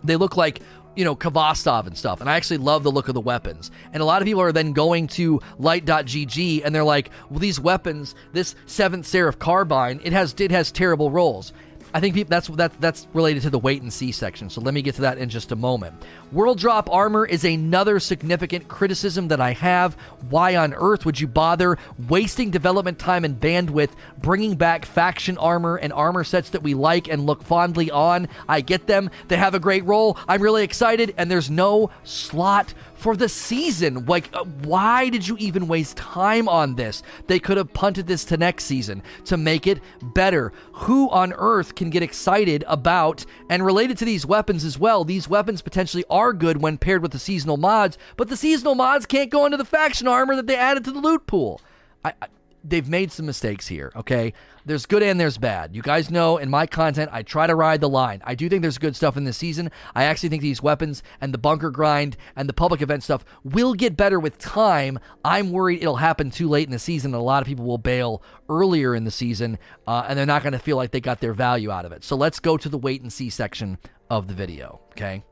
they 0.05 0.15
look 0.15 0.37
like 0.37 0.61
you 0.95 1.05
know, 1.05 1.15
Khvostov 1.15 1.85
and 1.85 1.95
stuff. 1.95 2.21
And 2.21 2.29
I 2.29 2.37
actually 2.37 2.57
love 2.57 2.81
the 2.81 2.91
look 2.91 3.07
of 3.07 3.13
the 3.13 3.21
weapons. 3.21 3.69
And 3.93 4.01
a 4.01 4.05
lot 4.05 4.21
of 4.21 4.25
people 4.25 4.41
are 4.41 4.51
then 4.51 4.73
going 4.73 5.07
to 5.09 5.39
light.gg 5.59 6.65
and 6.65 6.73
they're 6.73 6.83
like, 6.83 7.11
well, 7.29 7.39
these 7.39 7.59
weapons, 7.59 8.15
this 8.33 8.55
seventh 8.65 9.05
Seraph 9.05 9.37
carbine, 9.37 9.99
it 10.03 10.11
has 10.13 10.33
it 10.39 10.49
has 10.49 10.71
terrible 10.71 11.11
rolls. 11.11 11.53
I 11.93 11.99
think 11.99 12.27
that's 12.27 12.47
that 12.49 12.79
that's 12.79 13.07
related 13.13 13.43
to 13.43 13.49
the 13.49 13.59
wait 13.59 13.81
and 13.81 13.91
see 13.91 14.11
section. 14.11 14.49
So 14.49 14.61
let 14.61 14.73
me 14.73 14.81
get 14.81 14.95
to 14.95 15.01
that 15.01 15.17
in 15.17 15.29
just 15.29 15.51
a 15.51 15.55
moment. 15.55 15.95
World 16.31 16.59
drop 16.59 16.89
armor 16.89 17.25
is 17.25 17.43
another 17.45 17.99
significant 17.99 18.67
criticism 18.67 19.29
that 19.29 19.39
I 19.39 19.53
have. 19.53 19.95
Why 20.29 20.55
on 20.57 20.73
earth 20.73 21.05
would 21.05 21.19
you 21.19 21.27
bother 21.27 21.77
wasting 22.07 22.51
development 22.51 22.99
time 22.99 23.23
and 23.25 23.39
bandwidth 23.39 23.91
bringing 24.19 24.55
back 24.55 24.85
faction 24.85 25.37
armor 25.37 25.77
and 25.77 25.93
armor 25.93 26.23
sets 26.23 26.49
that 26.51 26.63
we 26.63 26.73
like 26.73 27.07
and 27.07 27.25
look 27.25 27.43
fondly 27.43 27.89
on? 27.89 28.27
I 28.47 28.61
get 28.61 28.87
them. 28.87 29.09
They 29.27 29.37
have 29.37 29.55
a 29.55 29.59
great 29.59 29.85
role. 29.85 30.17
I'm 30.27 30.41
really 30.41 30.63
excited 30.63 31.13
and 31.17 31.31
there's 31.31 31.49
no 31.49 31.89
slot 32.03 32.73
for 32.97 33.15
the 33.15 33.29
season. 33.29 34.05
Like, 34.05 34.29
uh, 34.33 34.43
why 34.43 35.09
did 35.09 35.27
you 35.27 35.37
even 35.39 35.67
waste 35.67 35.97
time 35.97 36.49
on 36.49 36.75
this? 36.75 37.03
They 37.27 37.39
could 37.39 37.57
have 37.57 37.73
punted 37.73 38.07
this 38.07 38.25
to 38.25 38.37
next 38.37 38.65
season 38.65 39.03
to 39.25 39.37
make 39.37 39.67
it 39.67 39.79
better. 40.01 40.51
Who 40.73 41.09
on 41.09 41.33
earth 41.33 41.75
can 41.75 41.89
get 41.89 42.03
excited 42.03 42.63
about, 42.67 43.25
and 43.49 43.65
related 43.65 43.97
to 43.99 44.05
these 44.05 44.25
weapons 44.25 44.65
as 44.65 44.77
well, 44.77 45.03
these 45.03 45.29
weapons 45.29 45.61
potentially 45.61 46.03
are 46.09 46.33
good 46.33 46.61
when 46.61 46.77
paired 46.77 47.01
with 47.01 47.11
the 47.11 47.19
seasonal 47.19 47.57
mods, 47.57 47.97
but 48.17 48.29
the 48.29 48.37
seasonal 48.37 48.75
mods 48.75 49.05
can't 49.05 49.29
go 49.29 49.45
into 49.45 49.57
the 49.57 49.65
faction 49.65 50.07
armor 50.07 50.35
that 50.35 50.47
they 50.47 50.57
added 50.57 50.83
to 50.85 50.91
the 50.91 50.99
loot 50.99 51.27
pool. 51.27 51.61
I, 52.03 52.13
I 52.21 52.27
they've 52.63 52.87
made 52.87 53.11
some 53.11 53.25
mistakes 53.25 53.67
here, 53.67 53.91
okay? 53.95 54.33
There's 54.65 54.85
good 54.85 55.01
and 55.01 55.19
there's 55.19 55.37
bad. 55.37 55.75
You 55.75 55.81
guys 55.81 56.11
know 56.11 56.37
in 56.37 56.49
my 56.49 56.67
content, 56.67 57.09
I 57.13 57.23
try 57.23 57.47
to 57.47 57.55
ride 57.55 57.81
the 57.81 57.89
line. 57.89 58.21
I 58.25 58.35
do 58.35 58.49
think 58.49 58.61
there's 58.61 58.77
good 58.77 58.95
stuff 58.95 59.15
in 59.15 59.23
this 59.23 59.37
season. 59.37 59.71
I 59.95 60.03
actually 60.03 60.29
think 60.29 60.41
these 60.41 60.61
weapons 60.61 61.03
and 61.21 61.33
the 61.33 61.37
bunker 61.37 61.71
grind 61.71 62.17
and 62.35 62.49
the 62.49 62.53
public 62.53 62.81
event 62.81 63.03
stuff 63.03 63.23
will 63.43 63.73
get 63.73 63.95
better 63.95 64.19
with 64.19 64.37
time. 64.37 64.99
I'm 65.23 65.51
worried 65.51 65.81
it'll 65.81 65.97
happen 65.97 66.31
too 66.31 66.49
late 66.49 66.67
in 66.67 66.71
the 66.71 66.79
season 66.79 67.13
and 67.13 67.21
a 67.21 67.23
lot 67.23 67.41
of 67.41 67.47
people 67.47 67.65
will 67.65 67.77
bail 67.77 68.21
earlier 68.49 68.93
in 68.95 69.05
the 69.05 69.11
season 69.11 69.57
uh, 69.87 70.05
and 70.07 70.17
they're 70.17 70.25
not 70.25 70.43
going 70.43 70.53
to 70.53 70.59
feel 70.59 70.77
like 70.77 70.91
they 70.91 71.01
got 71.01 71.21
their 71.21 71.33
value 71.33 71.71
out 71.71 71.85
of 71.85 71.91
it. 71.91 72.03
So 72.03 72.15
let's 72.15 72.39
go 72.39 72.57
to 72.57 72.67
the 72.67 72.77
wait 72.77 73.01
and 73.01 73.11
see 73.11 73.29
section 73.29 73.77
of 74.09 74.27
the 74.27 74.33
video, 74.33 74.81
okay? 74.91 75.23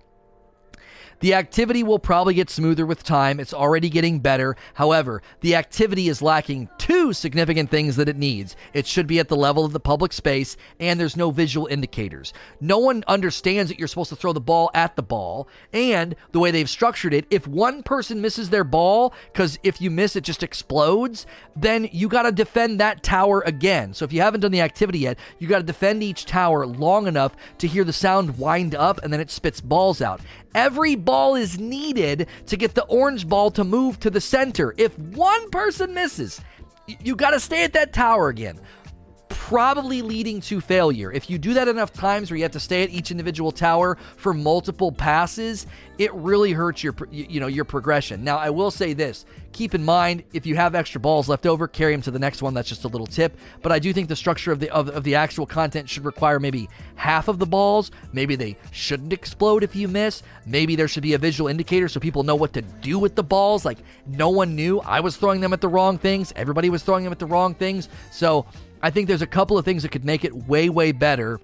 The 1.22 1.34
activity 1.34 1.82
will 1.82 2.00
probably 2.00 2.34
get 2.34 2.50
smoother 2.50 2.86
with 2.86 3.04
time. 3.04 3.40
It's 3.40 3.54
already 3.54 3.90
getting 3.90 4.20
better. 4.20 4.56
However, 4.76 5.22
the 5.42 5.56
activity 5.56 6.08
is 6.08 6.22
lacking 6.22 6.70
two 6.78 7.14
significant 7.14 7.72
things 7.72 7.96
that 7.96 8.10
it 8.10 8.18
needs. 8.18 8.56
It 8.74 8.86
should 8.86 9.08
be 9.08 9.20
at 9.20 9.28
the 9.28 9.36
level 9.36 9.66
of 9.66 9.74
the 9.74 9.80
public 9.80 10.14
space, 10.14 10.56
and 10.80 11.00
there's 11.00 11.18
no 11.18 11.32
visual 11.32 11.68
indicators. 11.68 12.34
No 12.60 12.78
one 12.78 13.04
understands 13.08 13.72
that 13.72 13.80
you're 13.80 13.88
supposed 13.88 14.10
to 14.10 14.16
throw 14.16 14.34
the 14.34 14.42
ball 14.42 14.70
at 14.74 14.96
the 14.96 15.04
ball, 15.04 15.48
and 15.74 16.16
the 16.32 16.40
way 16.40 16.52
they've 16.52 16.70
structured 16.70 17.14
it, 17.14 17.26
if 17.32 17.48
one 17.48 17.82
person 17.82 18.22
misses 18.22 18.50
their 18.50 18.64
ball, 18.64 19.14
because 19.32 19.58
if 19.64 19.82
you 19.82 19.90
miss, 19.90 20.16
it 20.16 20.24
just 20.24 20.44
explodes, 20.44 21.26
then 21.56 21.90
you 21.92 22.08
got 22.08 22.24
to 22.24 22.32
defend 22.32 22.80
that 22.80 23.04
tower 23.04 23.42
again. 23.46 23.94
So 23.94 24.06
if 24.06 24.14
you 24.14 24.22
haven't 24.22 24.42
done 24.42 24.52
the 24.52 24.62
activity 24.62 25.00
yet, 25.00 25.18
you 25.40 25.48
got 25.48 25.60
to 25.60 25.64
defend 25.64 26.04
each 26.04 26.26
tower 26.26 26.68
long 26.68 27.08
enough 27.08 27.36
to 27.60 27.68
hear 27.68 27.84
the 27.84 27.94
sound 27.94 28.38
wind 28.38 28.76
up, 28.76 29.02
and 29.04 29.12
then 29.12 29.22
it 29.22 29.32
spits 29.32 29.62
balls 29.62 30.02
out. 30.02 30.22
Every 30.54 30.96
ball 30.96 31.15
is 31.36 31.58
needed 31.58 32.28
to 32.48 32.58
get 32.58 32.76
the 32.76 32.84
orange 32.86 33.28
ball 33.28 33.52
to 33.52 33.64
move 33.64 34.00
to 34.02 34.10
the 34.10 34.22
center. 34.22 34.74
If 34.78 34.98
one 35.00 35.50
person 35.50 35.94
misses, 35.94 36.42
you 36.88 37.16
got 37.16 37.32
to 37.32 37.40
stay 37.40 37.64
at 37.64 37.74
that 37.74 37.94
tower 37.94 38.30
again 38.30 38.60
probably 39.46 40.02
leading 40.02 40.42
to 40.42 40.60
failure. 40.60 41.12
If 41.12 41.30
you 41.30 41.38
do 41.38 41.54
that 41.54 41.68
enough 41.68 41.94
times 41.94 42.32
where 42.32 42.38
you 42.38 42.42
have 42.42 42.54
to 42.54 42.60
stay 42.60 42.82
at 42.82 42.90
each 42.90 43.12
individual 43.12 43.52
tower 43.52 43.96
for 44.18 44.34
multiple 44.34 44.92
passes, 44.92 45.68
it 46.00 46.12
really 46.16 46.52
hurts 46.52 46.84
your 46.84 46.96
you 47.12 47.40
know 47.40 47.46
your 47.46 47.64
progression. 47.64 48.24
Now, 48.24 48.38
I 48.38 48.50
will 48.50 48.72
say 48.72 48.94
this, 48.94 49.24
keep 49.52 49.76
in 49.76 49.86
mind 49.86 50.24
if 50.34 50.48
you 50.48 50.56
have 50.56 50.74
extra 50.74 51.00
balls 51.00 51.30
left 51.30 51.46
over, 51.46 51.68
carry 51.68 51.92
them 51.92 52.02
to 52.02 52.12
the 52.12 52.18
next 52.18 52.42
one. 52.42 52.56
That's 52.56 52.68
just 52.68 52.86
a 52.86 52.88
little 52.88 53.06
tip, 53.06 53.38
but 53.62 53.72
I 53.72 53.78
do 53.78 53.94
think 53.94 54.10
the 54.10 54.16
structure 54.16 54.52
of 54.52 54.60
the 54.60 54.72
of, 54.72 54.90
of 54.90 55.04
the 55.04 55.14
actual 55.14 55.46
content 55.46 55.88
should 55.90 56.06
require 56.06 56.40
maybe 56.40 56.68
half 56.96 57.28
of 57.28 57.38
the 57.38 57.46
balls. 57.46 57.92
Maybe 58.14 58.36
they 58.36 58.58
shouldn't 58.72 59.14
explode 59.14 59.64
if 59.64 59.76
you 59.76 59.88
miss. 59.88 60.24
Maybe 60.48 60.76
there 60.76 60.88
should 60.88 61.04
be 61.04 61.14
a 61.14 61.20
visual 61.20 61.48
indicator 61.48 61.88
so 61.88 62.00
people 62.00 62.24
know 62.24 62.36
what 62.36 62.54
to 62.54 62.64
do 62.64 62.98
with 62.98 63.14
the 63.14 63.24
balls. 63.24 63.64
Like 63.64 63.78
no 64.08 64.32
one 64.32 64.56
knew 64.56 64.80
I 64.80 65.02
was 65.02 65.18
throwing 65.18 65.40
them 65.40 65.54
at 65.54 65.62
the 65.62 65.70
wrong 65.70 66.00
things. 66.00 66.34
Everybody 66.36 66.72
was 66.72 66.82
throwing 66.82 67.04
them 67.04 67.14
at 67.14 67.20
the 67.20 67.28
wrong 67.28 67.54
things. 67.54 67.90
So 68.10 68.48
I 68.86 68.92
think 68.92 69.08
there's 69.08 69.24
a 69.24 69.28
couple 69.28 69.58
of 69.58 69.66
things 69.66 69.82
that 69.82 69.90
could 69.90 70.06
make 70.06 70.24
it 70.24 70.48
way, 70.48 70.70
way 70.70 70.92
better. 70.92 71.42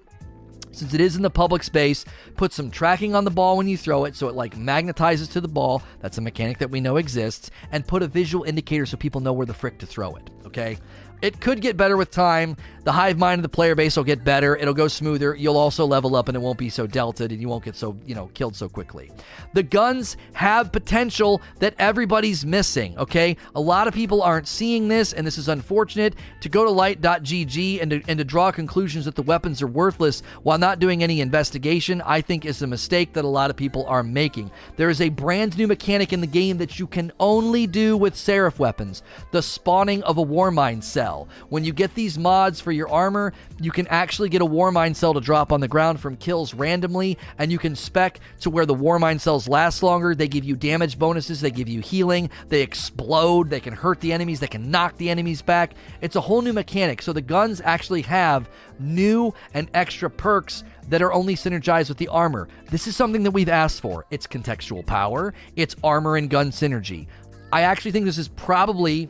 Since 0.70 0.94
it 0.94 1.00
is 1.00 1.16
in 1.16 1.22
the 1.22 1.28
public 1.28 1.64
space, 1.64 2.04
put 2.36 2.52
some 2.52 2.70
tracking 2.70 3.16
on 3.16 3.24
the 3.24 3.32
ball 3.32 3.56
when 3.56 3.66
you 3.66 3.76
throw 3.76 4.04
it 4.04 4.14
so 4.14 4.28
it 4.28 4.36
like 4.36 4.54
magnetizes 4.54 5.28
to 5.32 5.40
the 5.40 5.48
ball. 5.48 5.82
That's 5.98 6.18
a 6.18 6.20
mechanic 6.20 6.58
that 6.58 6.70
we 6.70 6.80
know 6.80 6.98
exists. 6.98 7.50
And 7.72 7.84
put 7.84 8.04
a 8.04 8.06
visual 8.06 8.44
indicator 8.44 8.86
so 8.86 8.96
people 8.96 9.20
know 9.20 9.32
where 9.32 9.44
the 9.44 9.54
frick 9.54 9.78
to 9.78 9.86
throw 9.86 10.14
it. 10.14 10.30
Okay? 10.46 10.78
It 11.20 11.40
could 11.40 11.60
get 11.60 11.76
better 11.76 11.96
with 11.96 12.12
time. 12.12 12.56
The 12.84 12.92
hive 12.92 13.16
mind 13.16 13.38
of 13.38 13.42
the 13.42 13.48
player 13.48 13.74
base 13.76 13.96
will 13.96 14.04
get 14.04 14.24
better. 14.24 14.56
It'll 14.56 14.74
go 14.74 14.88
smoother. 14.88 15.36
You'll 15.36 15.56
also 15.56 15.86
level 15.86 16.16
up 16.16 16.28
and 16.28 16.36
it 16.36 16.40
won't 16.40 16.58
be 16.58 16.68
so 16.68 16.86
delted 16.86 17.30
and 17.30 17.40
you 17.40 17.48
won't 17.48 17.64
get 17.64 17.76
so, 17.76 17.96
you 18.04 18.14
know, 18.14 18.26
killed 18.34 18.56
so 18.56 18.68
quickly. 18.68 19.12
The 19.54 19.62
guns 19.62 20.16
have 20.32 20.72
potential 20.72 21.40
that 21.60 21.74
everybody's 21.78 22.44
missing, 22.44 22.98
okay? 22.98 23.36
A 23.54 23.60
lot 23.60 23.86
of 23.86 23.94
people 23.94 24.20
aren't 24.20 24.48
seeing 24.48 24.88
this 24.88 25.12
and 25.12 25.24
this 25.24 25.38
is 25.38 25.48
unfortunate. 25.48 26.14
To 26.40 26.48
go 26.48 26.64
to 26.64 26.70
light.gg 26.70 27.80
and 27.80 27.90
to, 27.92 28.02
and 28.08 28.18
to 28.18 28.24
draw 28.24 28.50
conclusions 28.50 29.04
that 29.04 29.14
the 29.14 29.22
weapons 29.22 29.62
are 29.62 29.68
worthless 29.68 30.22
while 30.42 30.58
not 30.58 30.80
doing 30.80 31.04
any 31.04 31.20
investigation, 31.20 32.02
I 32.02 32.20
think 32.20 32.44
is 32.44 32.62
a 32.62 32.66
mistake 32.66 33.12
that 33.12 33.24
a 33.24 33.28
lot 33.28 33.50
of 33.50 33.56
people 33.56 33.86
are 33.86 34.02
making. 34.02 34.50
There 34.76 34.90
is 34.90 35.00
a 35.00 35.08
brand 35.08 35.56
new 35.56 35.68
mechanic 35.68 36.12
in 36.12 36.20
the 36.20 36.26
game 36.26 36.58
that 36.58 36.80
you 36.80 36.88
can 36.88 37.12
only 37.20 37.68
do 37.68 37.96
with 37.96 38.16
Seraph 38.16 38.58
weapons 38.58 39.02
the 39.30 39.42
spawning 39.42 40.02
of 40.02 40.18
a 40.18 40.24
Warmind 40.24 40.82
cell. 40.82 41.28
When 41.48 41.64
you 41.64 41.72
get 41.72 41.94
these 41.94 42.18
mods 42.18 42.60
for 42.60 42.71
your 42.72 42.88
armor, 42.88 43.32
you 43.60 43.70
can 43.70 43.86
actually 43.88 44.28
get 44.28 44.42
a 44.42 44.46
War 44.46 44.72
Warmind 44.72 44.96
cell 44.96 45.12
to 45.14 45.20
drop 45.20 45.52
on 45.52 45.60
the 45.60 45.68
ground 45.68 46.00
from 46.00 46.16
kills 46.16 46.54
randomly, 46.54 47.18
and 47.38 47.50
you 47.50 47.58
can 47.58 47.76
spec 47.76 48.20
to 48.40 48.50
where 48.50 48.66
the 48.66 48.74
War 48.74 48.98
Warmind 48.98 49.20
cells 49.20 49.48
last 49.48 49.82
longer. 49.82 50.14
They 50.14 50.28
give 50.28 50.44
you 50.44 50.56
damage 50.56 50.98
bonuses, 50.98 51.40
they 51.40 51.50
give 51.50 51.68
you 51.68 51.80
healing, 51.80 52.30
they 52.48 52.62
explode, 52.62 53.50
they 53.50 53.60
can 53.60 53.72
hurt 53.72 54.00
the 54.00 54.12
enemies, 54.12 54.40
they 54.40 54.46
can 54.46 54.70
knock 54.70 54.96
the 54.98 55.10
enemies 55.10 55.42
back. 55.42 55.74
It's 56.00 56.16
a 56.16 56.20
whole 56.20 56.42
new 56.42 56.52
mechanic. 56.52 57.02
So 57.02 57.12
the 57.12 57.22
guns 57.22 57.60
actually 57.64 58.02
have 58.02 58.48
new 58.78 59.34
and 59.54 59.68
extra 59.74 60.10
perks 60.10 60.64
that 60.88 61.02
are 61.02 61.12
only 61.12 61.34
synergized 61.34 61.88
with 61.88 61.98
the 61.98 62.08
armor. 62.08 62.48
This 62.70 62.86
is 62.86 62.96
something 62.96 63.22
that 63.22 63.30
we've 63.30 63.48
asked 63.48 63.80
for. 63.80 64.06
It's 64.10 64.26
contextual 64.26 64.84
power, 64.84 65.34
it's 65.56 65.76
armor 65.82 66.16
and 66.16 66.28
gun 66.28 66.50
synergy. 66.50 67.06
I 67.52 67.62
actually 67.62 67.92
think 67.92 68.06
this 68.06 68.18
is 68.18 68.28
probably 68.28 69.08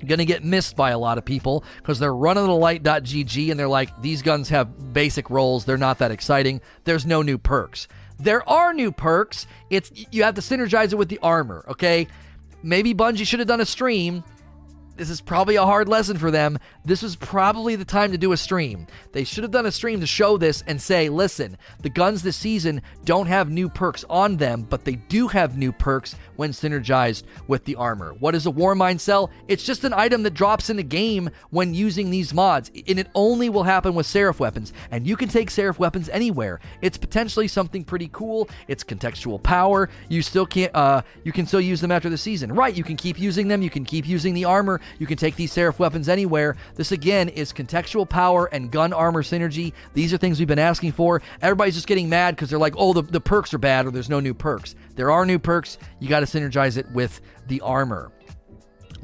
going 0.00 0.18
to 0.18 0.24
get 0.24 0.44
missed 0.44 0.76
by 0.76 0.90
a 0.90 0.98
lot 0.98 1.18
of 1.18 1.24
people 1.24 1.64
because 1.78 1.98
they're 1.98 2.14
running 2.14 2.46
the 2.46 2.54
light.gg 2.54 3.50
and 3.50 3.58
they're 3.58 3.68
like, 3.68 4.02
these 4.02 4.22
guns 4.22 4.48
have 4.48 4.92
basic 4.92 5.30
rolls. 5.30 5.64
They're 5.64 5.76
not 5.76 5.98
that 5.98 6.10
exciting. 6.10 6.60
There's 6.84 7.06
no 7.06 7.22
new 7.22 7.38
perks. 7.38 7.88
There 8.18 8.48
are 8.48 8.72
new 8.72 8.92
perks. 8.92 9.46
It's 9.70 9.90
you 10.10 10.22
have 10.22 10.34
to 10.34 10.40
synergize 10.40 10.92
it 10.92 10.96
with 10.96 11.08
the 11.08 11.18
armor, 11.22 11.64
okay? 11.68 12.08
Maybe 12.62 12.94
Bungie 12.94 13.26
should 13.26 13.40
have 13.40 13.48
done 13.48 13.60
a 13.60 13.66
stream 13.66 14.24
this 14.96 15.10
is 15.10 15.20
probably 15.20 15.56
a 15.56 15.64
hard 15.64 15.88
lesson 15.88 16.16
for 16.16 16.30
them. 16.30 16.58
This 16.84 17.02
was 17.02 17.16
probably 17.16 17.76
the 17.76 17.84
time 17.84 18.12
to 18.12 18.18
do 18.18 18.32
a 18.32 18.36
stream. 18.36 18.86
They 19.12 19.24
should 19.24 19.44
have 19.44 19.50
done 19.50 19.66
a 19.66 19.72
stream 19.72 20.00
to 20.00 20.06
show 20.06 20.36
this 20.36 20.62
and 20.66 20.80
say, 20.80 21.08
listen, 21.08 21.58
the 21.82 21.90
guns 21.90 22.22
this 22.22 22.36
season 22.36 22.82
don't 23.04 23.26
have 23.26 23.50
new 23.50 23.68
perks 23.68 24.04
on 24.08 24.36
them, 24.36 24.62
but 24.62 24.84
they 24.84 24.96
do 24.96 25.28
have 25.28 25.58
new 25.58 25.72
perks 25.72 26.16
when 26.36 26.50
synergized 26.50 27.24
with 27.46 27.64
the 27.64 27.76
armor. 27.76 28.14
What 28.14 28.34
is 28.34 28.46
a 28.46 28.50
Warmind 28.50 29.00
cell? 29.00 29.30
It's 29.48 29.64
just 29.64 29.84
an 29.84 29.92
item 29.92 30.22
that 30.22 30.34
drops 30.34 30.70
in 30.70 30.76
the 30.76 30.82
game 30.82 31.30
when 31.50 31.74
using 31.74 32.10
these 32.10 32.32
mods, 32.32 32.70
and 32.88 32.98
it 32.98 33.08
only 33.14 33.48
will 33.48 33.64
happen 33.64 33.94
with 33.94 34.06
Seraph 34.06 34.40
weapons. 34.40 34.72
And 34.90 35.06
you 35.06 35.16
can 35.16 35.28
take 35.28 35.50
Seraph 35.50 35.78
weapons 35.78 36.08
anywhere. 36.08 36.60
It's 36.82 36.96
potentially 36.96 37.48
something 37.48 37.84
pretty 37.84 38.08
cool. 38.12 38.48
It's 38.68 38.84
contextual 38.84 39.42
power. 39.42 39.88
You 40.08 40.22
still 40.22 40.46
can't. 40.46 40.74
Uh, 40.74 41.02
you 41.24 41.32
can 41.32 41.46
still 41.46 41.60
use 41.60 41.80
them 41.80 41.92
after 41.92 42.08
the 42.08 42.18
season, 42.18 42.52
right? 42.52 42.74
You 42.74 42.84
can 42.84 42.96
keep 42.96 43.18
using 43.18 43.48
them. 43.48 43.62
You 43.62 43.70
can 43.70 43.84
keep 43.84 44.06
using 44.06 44.34
the 44.34 44.44
armor. 44.44 44.80
You 44.98 45.06
can 45.06 45.16
take 45.16 45.36
these 45.36 45.52
Seraph 45.52 45.78
weapons 45.78 46.08
anywhere. 46.08 46.56
This 46.74 46.92
again 46.92 47.28
is 47.28 47.52
contextual 47.52 48.08
power 48.08 48.46
and 48.46 48.70
gun 48.70 48.92
armor 48.92 49.22
synergy. 49.22 49.72
These 49.94 50.12
are 50.12 50.18
things 50.18 50.38
we've 50.38 50.48
been 50.48 50.58
asking 50.58 50.92
for. 50.92 51.22
Everybody's 51.42 51.74
just 51.74 51.86
getting 51.86 52.08
mad 52.08 52.36
because 52.36 52.50
they're 52.50 52.58
like, 52.58 52.74
oh, 52.76 52.92
the, 52.92 53.02
the 53.02 53.20
perks 53.20 53.52
are 53.54 53.58
bad 53.58 53.86
or 53.86 53.90
there's 53.90 54.10
no 54.10 54.20
new 54.20 54.34
perks. 54.34 54.74
There 54.94 55.10
are 55.10 55.26
new 55.26 55.38
perks. 55.38 55.78
You 56.00 56.08
got 56.08 56.20
to 56.20 56.26
synergize 56.26 56.76
it 56.76 56.90
with 56.92 57.20
the 57.46 57.60
armor. 57.60 58.10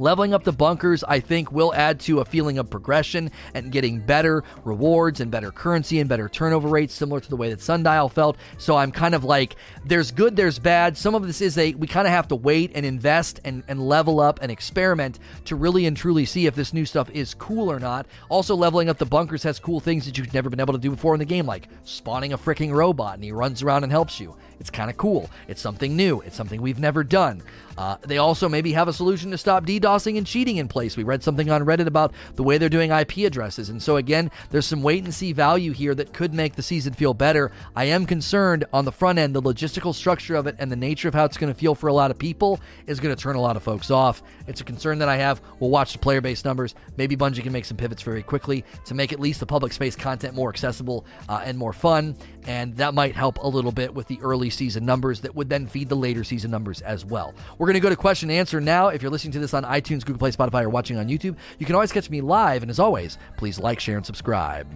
Leveling 0.02 0.34
up 0.34 0.42
the 0.42 0.50
bunkers, 0.50 1.04
I 1.04 1.20
think, 1.20 1.52
will 1.52 1.72
add 1.74 2.00
to 2.00 2.18
a 2.18 2.24
feeling 2.24 2.58
of 2.58 2.68
progression 2.68 3.30
and 3.54 3.70
getting 3.70 4.00
better 4.00 4.42
rewards 4.64 5.20
and 5.20 5.30
better 5.30 5.52
currency 5.52 6.00
and 6.00 6.08
better 6.08 6.28
turnover 6.28 6.66
rates, 6.66 6.92
similar 6.92 7.20
to 7.20 7.30
the 7.30 7.36
way 7.36 7.50
that 7.50 7.60
Sundial 7.60 8.08
felt. 8.08 8.36
So 8.58 8.76
I'm 8.76 8.90
kind 8.90 9.14
of 9.14 9.22
like, 9.22 9.54
there's 9.84 10.10
good, 10.10 10.34
there's 10.34 10.58
bad. 10.58 10.98
Some 10.98 11.14
of 11.14 11.24
this 11.24 11.40
is 11.40 11.56
a, 11.56 11.74
we 11.74 11.86
kind 11.86 12.08
of 12.08 12.12
have 12.12 12.26
to 12.28 12.34
wait 12.34 12.72
and 12.74 12.84
invest 12.84 13.38
and, 13.44 13.62
and 13.68 13.80
level 13.80 14.18
up 14.18 14.40
and 14.42 14.50
experiment 14.50 15.20
to 15.44 15.54
really 15.54 15.86
and 15.86 15.96
truly 15.96 16.24
see 16.24 16.46
if 16.46 16.56
this 16.56 16.72
new 16.72 16.84
stuff 16.84 17.08
is 17.10 17.34
cool 17.34 17.70
or 17.70 17.78
not. 17.78 18.04
Also, 18.28 18.56
leveling 18.56 18.88
up 18.88 18.98
the 18.98 19.06
bunkers 19.06 19.44
has 19.44 19.60
cool 19.60 19.78
things 19.78 20.04
that 20.06 20.18
you've 20.18 20.34
never 20.34 20.50
been 20.50 20.58
able 20.58 20.74
to 20.74 20.80
do 20.80 20.90
before 20.90 21.14
in 21.14 21.20
the 21.20 21.24
game, 21.24 21.46
like 21.46 21.68
spawning 21.84 22.32
a 22.32 22.38
freaking 22.38 22.72
robot 22.72 23.14
and 23.14 23.22
he 23.22 23.30
runs 23.30 23.62
around 23.62 23.84
and 23.84 23.92
helps 23.92 24.18
you. 24.18 24.34
It's 24.58 24.70
kind 24.70 24.90
of 24.90 24.96
cool. 24.96 25.28
It's 25.48 25.60
something 25.60 25.96
new. 25.96 26.20
It's 26.20 26.36
something 26.36 26.62
we've 26.62 26.78
never 26.78 27.02
done. 27.02 27.42
Uh, 27.76 27.96
they 28.02 28.18
also 28.18 28.48
maybe 28.48 28.72
have 28.72 28.86
a 28.86 28.92
solution 28.92 29.30
to 29.32 29.38
stop 29.38 29.66
And 29.92 30.26
cheating 30.26 30.56
in 30.56 30.68
place. 30.68 30.96
We 30.96 31.02
read 31.02 31.22
something 31.22 31.50
on 31.50 31.66
Reddit 31.66 31.86
about 31.86 32.14
the 32.36 32.42
way 32.42 32.56
they're 32.56 32.70
doing 32.70 32.90
IP 32.90 33.18
addresses. 33.18 33.68
And 33.68 33.82
so, 33.82 33.96
again, 33.96 34.30
there's 34.48 34.64
some 34.64 34.82
wait 34.82 35.04
and 35.04 35.12
see 35.12 35.34
value 35.34 35.72
here 35.72 35.94
that 35.94 36.14
could 36.14 36.32
make 36.32 36.54
the 36.54 36.62
season 36.62 36.94
feel 36.94 37.12
better. 37.12 37.52
I 37.76 37.84
am 37.84 38.06
concerned 38.06 38.64
on 38.72 38.86
the 38.86 38.90
front 38.90 39.18
end, 39.18 39.34
the 39.34 39.42
logistical 39.42 39.94
structure 39.94 40.34
of 40.34 40.46
it 40.46 40.56
and 40.58 40.72
the 40.72 40.76
nature 40.76 41.08
of 41.08 41.14
how 41.14 41.26
it's 41.26 41.36
going 41.36 41.52
to 41.52 41.58
feel 41.58 41.74
for 41.74 41.88
a 41.88 41.92
lot 41.92 42.10
of 42.10 42.18
people 42.18 42.58
is 42.86 43.00
going 43.00 43.14
to 43.14 43.20
turn 43.20 43.36
a 43.36 43.40
lot 43.40 43.54
of 43.54 43.62
folks 43.62 43.90
off. 43.90 44.22
It's 44.46 44.62
a 44.62 44.64
concern 44.64 44.98
that 45.00 45.10
I 45.10 45.16
have. 45.16 45.42
We'll 45.60 45.68
watch 45.68 45.92
the 45.92 45.98
player 45.98 46.22
base 46.22 46.42
numbers. 46.42 46.74
Maybe 46.96 47.14
Bungie 47.14 47.42
can 47.42 47.52
make 47.52 47.66
some 47.66 47.76
pivots 47.76 48.00
very 48.00 48.22
quickly 48.22 48.64
to 48.86 48.94
make 48.94 49.12
at 49.12 49.20
least 49.20 49.40
the 49.40 49.46
public 49.46 49.74
space 49.74 49.94
content 49.94 50.34
more 50.34 50.48
accessible 50.48 51.04
uh, 51.28 51.42
and 51.44 51.58
more 51.58 51.74
fun. 51.74 52.16
And 52.46 52.74
that 52.78 52.94
might 52.94 53.14
help 53.14 53.38
a 53.38 53.46
little 53.46 53.72
bit 53.72 53.94
with 53.94 54.08
the 54.08 54.18
early 54.22 54.48
season 54.48 54.86
numbers 54.86 55.20
that 55.20 55.34
would 55.34 55.50
then 55.50 55.66
feed 55.66 55.90
the 55.90 55.96
later 55.96 56.24
season 56.24 56.50
numbers 56.50 56.80
as 56.80 57.04
well. 57.04 57.34
We're 57.58 57.66
going 57.66 57.74
to 57.74 57.80
go 57.80 57.90
to 57.90 57.96
question 57.96 58.30
and 58.30 58.38
answer 58.38 58.60
now. 58.60 58.88
If 58.88 59.02
you're 59.02 59.10
listening 59.10 59.32
to 59.32 59.38
this 59.38 59.54
on 59.54 59.64
iTunes, 59.80 60.04
Google 60.04 60.18
Play, 60.18 60.30
Spotify, 60.30 60.62
or 60.62 60.68
watching 60.68 60.98
on 60.98 61.08
YouTube, 61.08 61.36
you 61.58 61.66
can 61.66 61.74
always 61.74 61.92
catch 61.92 62.10
me 62.10 62.20
live. 62.20 62.62
And 62.62 62.70
as 62.70 62.78
always, 62.78 63.18
please 63.36 63.58
like, 63.58 63.80
share, 63.80 63.96
and 63.96 64.06
subscribe. 64.06 64.68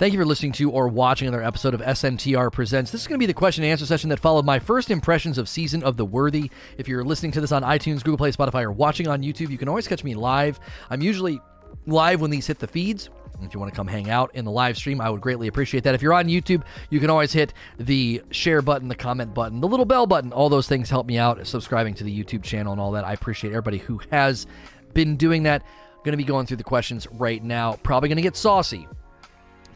Thank 0.00 0.14
you 0.14 0.18
for 0.18 0.24
listening 0.24 0.52
to 0.52 0.70
or 0.70 0.88
watching 0.88 1.28
another 1.28 1.44
episode 1.44 1.74
of 1.74 1.82
SNTR 1.82 2.50
Presents. 2.50 2.90
This 2.90 3.02
is 3.02 3.06
going 3.06 3.18
to 3.18 3.22
be 3.22 3.26
the 3.26 3.34
question 3.34 3.64
and 3.64 3.70
answer 3.70 3.84
session 3.84 4.08
that 4.08 4.18
followed 4.18 4.46
my 4.46 4.58
first 4.58 4.90
impressions 4.90 5.36
of 5.36 5.46
Season 5.46 5.82
of 5.82 5.98
the 5.98 6.06
Worthy. 6.06 6.50
If 6.78 6.88
you're 6.88 7.04
listening 7.04 7.32
to 7.32 7.40
this 7.42 7.52
on 7.52 7.62
iTunes, 7.62 8.02
Google 8.02 8.16
Play, 8.16 8.32
Spotify, 8.32 8.62
or 8.62 8.72
watching 8.72 9.08
on 9.08 9.22
YouTube, 9.22 9.50
you 9.50 9.58
can 9.58 9.68
always 9.68 9.86
catch 9.86 10.02
me 10.02 10.14
live. 10.14 10.58
I'm 10.88 11.02
usually 11.02 11.38
live 11.86 12.22
when 12.22 12.30
these 12.30 12.46
hit 12.46 12.58
the 12.58 12.66
feeds. 12.66 13.10
If 13.44 13.54
you 13.54 13.60
want 13.60 13.72
to 13.72 13.76
come 13.76 13.86
hang 13.86 14.10
out 14.10 14.30
in 14.34 14.44
the 14.44 14.50
live 14.50 14.76
stream, 14.76 15.00
I 15.00 15.10
would 15.10 15.20
greatly 15.20 15.48
appreciate 15.48 15.84
that. 15.84 15.94
If 15.94 16.02
you're 16.02 16.12
on 16.12 16.26
YouTube, 16.26 16.62
you 16.90 17.00
can 17.00 17.10
always 17.10 17.32
hit 17.32 17.54
the 17.78 18.22
share 18.30 18.62
button, 18.62 18.88
the 18.88 18.94
comment 18.94 19.34
button, 19.34 19.60
the 19.60 19.68
little 19.68 19.86
bell 19.86 20.06
button. 20.06 20.32
All 20.32 20.48
those 20.48 20.68
things 20.68 20.90
help 20.90 21.06
me 21.06 21.18
out, 21.18 21.46
subscribing 21.46 21.94
to 21.94 22.04
the 22.04 22.24
YouTube 22.24 22.42
channel 22.42 22.72
and 22.72 22.80
all 22.80 22.92
that. 22.92 23.04
I 23.04 23.12
appreciate 23.12 23.50
everybody 23.50 23.78
who 23.78 24.00
has 24.10 24.46
been 24.94 25.16
doing 25.16 25.44
that. 25.44 25.62
Going 26.04 26.12
to 26.12 26.16
be 26.16 26.24
going 26.24 26.46
through 26.46 26.56
the 26.56 26.64
questions 26.64 27.06
right 27.12 27.42
now. 27.42 27.74
Probably 27.82 28.08
going 28.08 28.16
to 28.16 28.22
get 28.22 28.36
saucy 28.36 28.88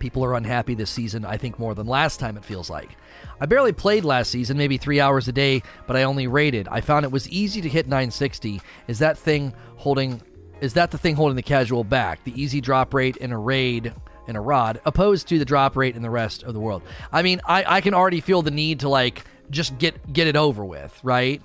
People 0.04 0.22
are 0.22 0.34
unhappy 0.34 0.74
this 0.74 0.90
season, 0.90 1.24
I 1.24 1.38
think, 1.38 1.58
more 1.58 1.74
than 1.74 1.86
last 1.86 2.20
time, 2.20 2.36
it 2.36 2.44
feels 2.44 2.68
like. 2.68 2.96
I 3.40 3.46
barely 3.46 3.72
played 3.72 4.04
last 4.04 4.30
season, 4.30 4.58
maybe 4.58 4.76
three 4.76 5.00
hours 5.00 5.28
a 5.28 5.32
day, 5.32 5.62
but 5.86 5.96
I 5.96 6.02
only 6.02 6.26
rated. 6.26 6.68
I 6.68 6.82
found 6.82 7.04
it 7.04 7.10
was 7.10 7.26
easy 7.30 7.60
to 7.62 7.68
hit 7.70 7.86
960. 7.86 8.60
Is 8.86 8.98
that 8.98 9.16
thing 9.16 9.54
holding. 9.76 10.20
Is 10.60 10.74
that 10.74 10.90
the 10.90 10.98
thing 10.98 11.16
holding 11.16 11.36
the 11.36 11.42
casual 11.42 11.84
back? 11.84 12.24
The 12.24 12.40
easy 12.40 12.60
drop 12.60 12.94
rate 12.94 13.16
in 13.18 13.32
a 13.32 13.38
raid 13.38 13.92
in 14.26 14.36
a 14.36 14.40
rod, 14.40 14.80
opposed 14.86 15.28
to 15.28 15.38
the 15.38 15.44
drop 15.44 15.76
rate 15.76 15.96
in 15.96 16.02
the 16.02 16.10
rest 16.10 16.42
of 16.42 16.54
the 16.54 16.60
world. 16.60 16.82
I 17.12 17.22
mean, 17.22 17.40
I, 17.44 17.76
I 17.76 17.80
can 17.80 17.94
already 17.94 18.20
feel 18.20 18.42
the 18.42 18.50
need 18.50 18.80
to 18.80 18.88
like 18.88 19.24
just 19.50 19.78
get 19.78 20.12
get 20.12 20.26
it 20.26 20.36
over 20.36 20.64
with, 20.64 20.98
right? 21.02 21.42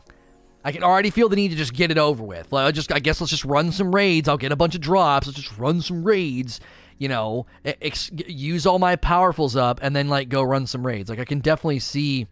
I 0.64 0.72
can 0.72 0.84
already 0.84 1.10
feel 1.10 1.30
the 1.30 1.36
need 1.36 1.50
to 1.50 1.56
just 1.56 1.74
get 1.74 1.90
it 1.90 1.98
over 1.98 2.22
with. 2.24 2.52
Like, 2.52 2.68
I 2.68 2.72
just, 2.72 2.92
I 2.92 3.00
guess 3.00 3.22
let's 3.22 3.32
just 3.32 3.46
run 3.46 3.72
some 3.72 3.96
raids. 3.96 4.28
I'll 4.28 4.38
get 4.38 4.52
a 4.52 4.58
bunch 4.58 4.76
of 4.76 4.82
drops. 4.82 5.26
Let's 5.26 5.40
just 5.40 5.58
run 5.58 5.82
some 5.82 6.04
raids. 6.04 6.60
You 6.98 7.08
know, 7.08 7.46
ex- 7.64 8.12
use 8.12 8.66
all 8.66 8.78
my 8.78 8.98
powerfuls 8.98 9.56
up, 9.56 9.80
and 9.82 9.96
then 9.96 10.10
like 10.10 10.28
go 10.28 10.44
run 10.44 10.68
some 10.68 10.86
raids. 10.86 11.10
Like 11.10 11.20
I 11.20 11.26
can 11.26 11.40
definitely 11.40 11.80
see 11.80 12.28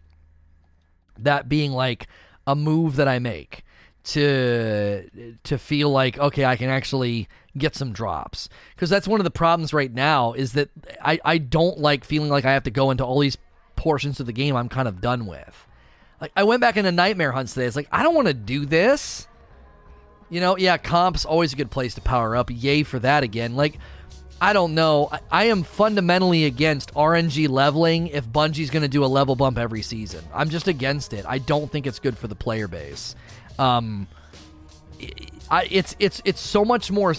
that 1.18 1.48
being 1.48 1.72
like 1.72 2.06
a 2.46 2.54
move 2.54 2.96
that 2.96 3.08
I 3.08 3.18
make 3.18 3.64
to 4.04 5.36
to 5.44 5.58
feel 5.58 5.90
like 5.90 6.18
okay, 6.18 6.44
I 6.44 6.56
can 6.56 6.70
actually 6.70 7.28
get 7.56 7.74
some 7.74 7.92
drops 7.92 8.48
because 8.74 8.88
that's 8.88 9.08
one 9.08 9.20
of 9.20 9.24
the 9.24 9.30
problems 9.30 9.72
right 9.72 9.92
now 9.92 10.32
is 10.32 10.52
that 10.52 10.70
I 11.02 11.18
I 11.24 11.38
don't 11.38 11.78
like 11.78 12.04
feeling 12.04 12.30
like 12.30 12.44
I 12.44 12.52
have 12.52 12.64
to 12.64 12.70
go 12.70 12.90
into 12.90 13.04
all 13.04 13.20
these 13.20 13.36
portions 13.76 14.20
of 14.20 14.26
the 14.26 14.32
game 14.32 14.56
I'm 14.56 14.68
kind 14.68 14.88
of 14.88 15.00
done 15.00 15.26
with. 15.26 15.66
Like 16.20 16.32
I 16.36 16.44
went 16.44 16.60
back 16.60 16.76
into 16.76 16.92
nightmare 16.92 17.32
hunts 17.32 17.54
today. 17.54 17.66
It's 17.66 17.76
like 17.76 17.88
I 17.92 18.02
don't 18.02 18.14
want 18.14 18.28
to 18.28 18.34
do 18.34 18.66
this. 18.66 19.26
You 20.30 20.40
know, 20.40 20.58
yeah, 20.58 20.76
comp's 20.76 21.24
always 21.24 21.52
a 21.52 21.56
good 21.56 21.70
place 21.70 21.94
to 21.94 22.00
power 22.02 22.36
up. 22.36 22.50
Yay 22.52 22.82
for 22.82 22.98
that 22.98 23.22
again. 23.22 23.56
Like 23.56 23.78
I 24.40 24.52
don't 24.52 24.74
know. 24.74 25.10
I, 25.32 25.46
am 25.46 25.64
fundamentally 25.64 26.44
against 26.44 26.94
RNG 26.94 27.48
leveling 27.48 28.08
if 28.08 28.28
Bungie's 28.28 28.70
going 28.70 28.82
to 28.82 28.88
do 28.88 29.04
a 29.04 29.06
level 29.06 29.34
bump 29.34 29.58
every 29.58 29.82
season. 29.82 30.24
I'm 30.32 30.48
just 30.48 30.68
against 30.68 31.12
it. 31.12 31.24
I 31.26 31.38
don't 31.38 31.70
think 31.70 31.88
it's 31.88 31.98
good 31.98 32.16
for 32.16 32.28
the 32.28 32.36
player 32.36 32.68
base. 32.68 33.16
Um, 33.58 34.06
I, 35.50 35.68
it's 35.70 35.96
it's 35.98 36.20
it's 36.24 36.40
so 36.40 36.64
much 36.64 36.90
more 36.90 37.14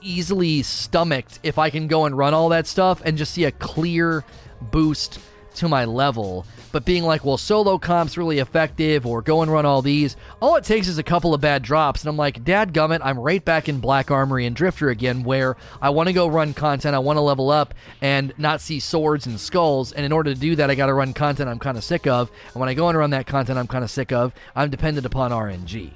easily 0.00 0.62
stomached 0.62 1.40
if 1.42 1.58
I 1.58 1.70
can 1.70 1.88
go 1.88 2.06
and 2.06 2.16
run 2.16 2.34
all 2.34 2.48
that 2.50 2.66
stuff 2.66 3.02
and 3.04 3.18
just 3.18 3.34
see 3.34 3.44
a 3.44 3.52
clear 3.52 4.24
boost 4.60 5.18
to 5.54 5.68
my 5.68 5.84
level. 5.84 6.46
But 6.72 6.84
being 6.84 7.04
like, 7.04 7.24
well, 7.24 7.36
solo 7.36 7.78
comp's 7.78 8.18
really 8.18 8.38
effective, 8.38 9.06
or 9.06 9.22
go 9.22 9.42
and 9.42 9.50
run 9.50 9.64
all 9.64 9.80
these, 9.80 10.16
all 10.42 10.56
it 10.56 10.64
takes 10.64 10.88
is 10.88 10.98
a 10.98 11.02
couple 11.02 11.32
of 11.32 11.40
bad 11.40 11.62
drops, 11.62 12.02
and 12.02 12.08
I'm 12.08 12.16
like, 12.16 12.44
Dad 12.44 12.72
gummit, 12.72 13.00
I'm 13.02 13.18
right 13.18 13.44
back 13.44 13.68
in 13.68 13.78
Black 13.78 14.10
Armory 14.10 14.46
and 14.46 14.56
Drifter 14.56 14.88
again, 14.88 15.22
where 15.22 15.56
I 15.80 15.90
want 15.90 16.08
to 16.08 16.12
go 16.12 16.26
run 16.26 16.52
content, 16.52 16.94
I 16.94 16.98
want 16.98 17.16
to 17.16 17.20
level 17.20 17.50
up, 17.50 17.74
and 18.00 18.32
not 18.38 18.60
see 18.60 18.80
swords 18.80 19.26
and 19.26 19.38
skulls. 19.38 19.92
And 19.92 20.04
in 20.04 20.12
order 20.12 20.34
to 20.34 20.40
do 20.40 20.56
that, 20.56 20.70
I 20.70 20.74
got 20.74 20.86
to 20.86 20.94
run 20.94 21.14
content 21.14 21.48
I'm 21.48 21.58
kind 21.58 21.78
of 21.78 21.84
sick 21.84 22.06
of. 22.06 22.30
And 22.52 22.60
when 22.60 22.68
I 22.68 22.74
go 22.74 22.88
and 22.88 22.98
run 22.98 23.10
that 23.10 23.26
content 23.26 23.58
I'm 23.58 23.68
kind 23.68 23.84
of 23.84 23.90
sick 23.90 24.12
of, 24.12 24.32
I'm 24.56 24.70
dependent 24.70 25.06
upon 25.06 25.30
RNG. 25.30 25.92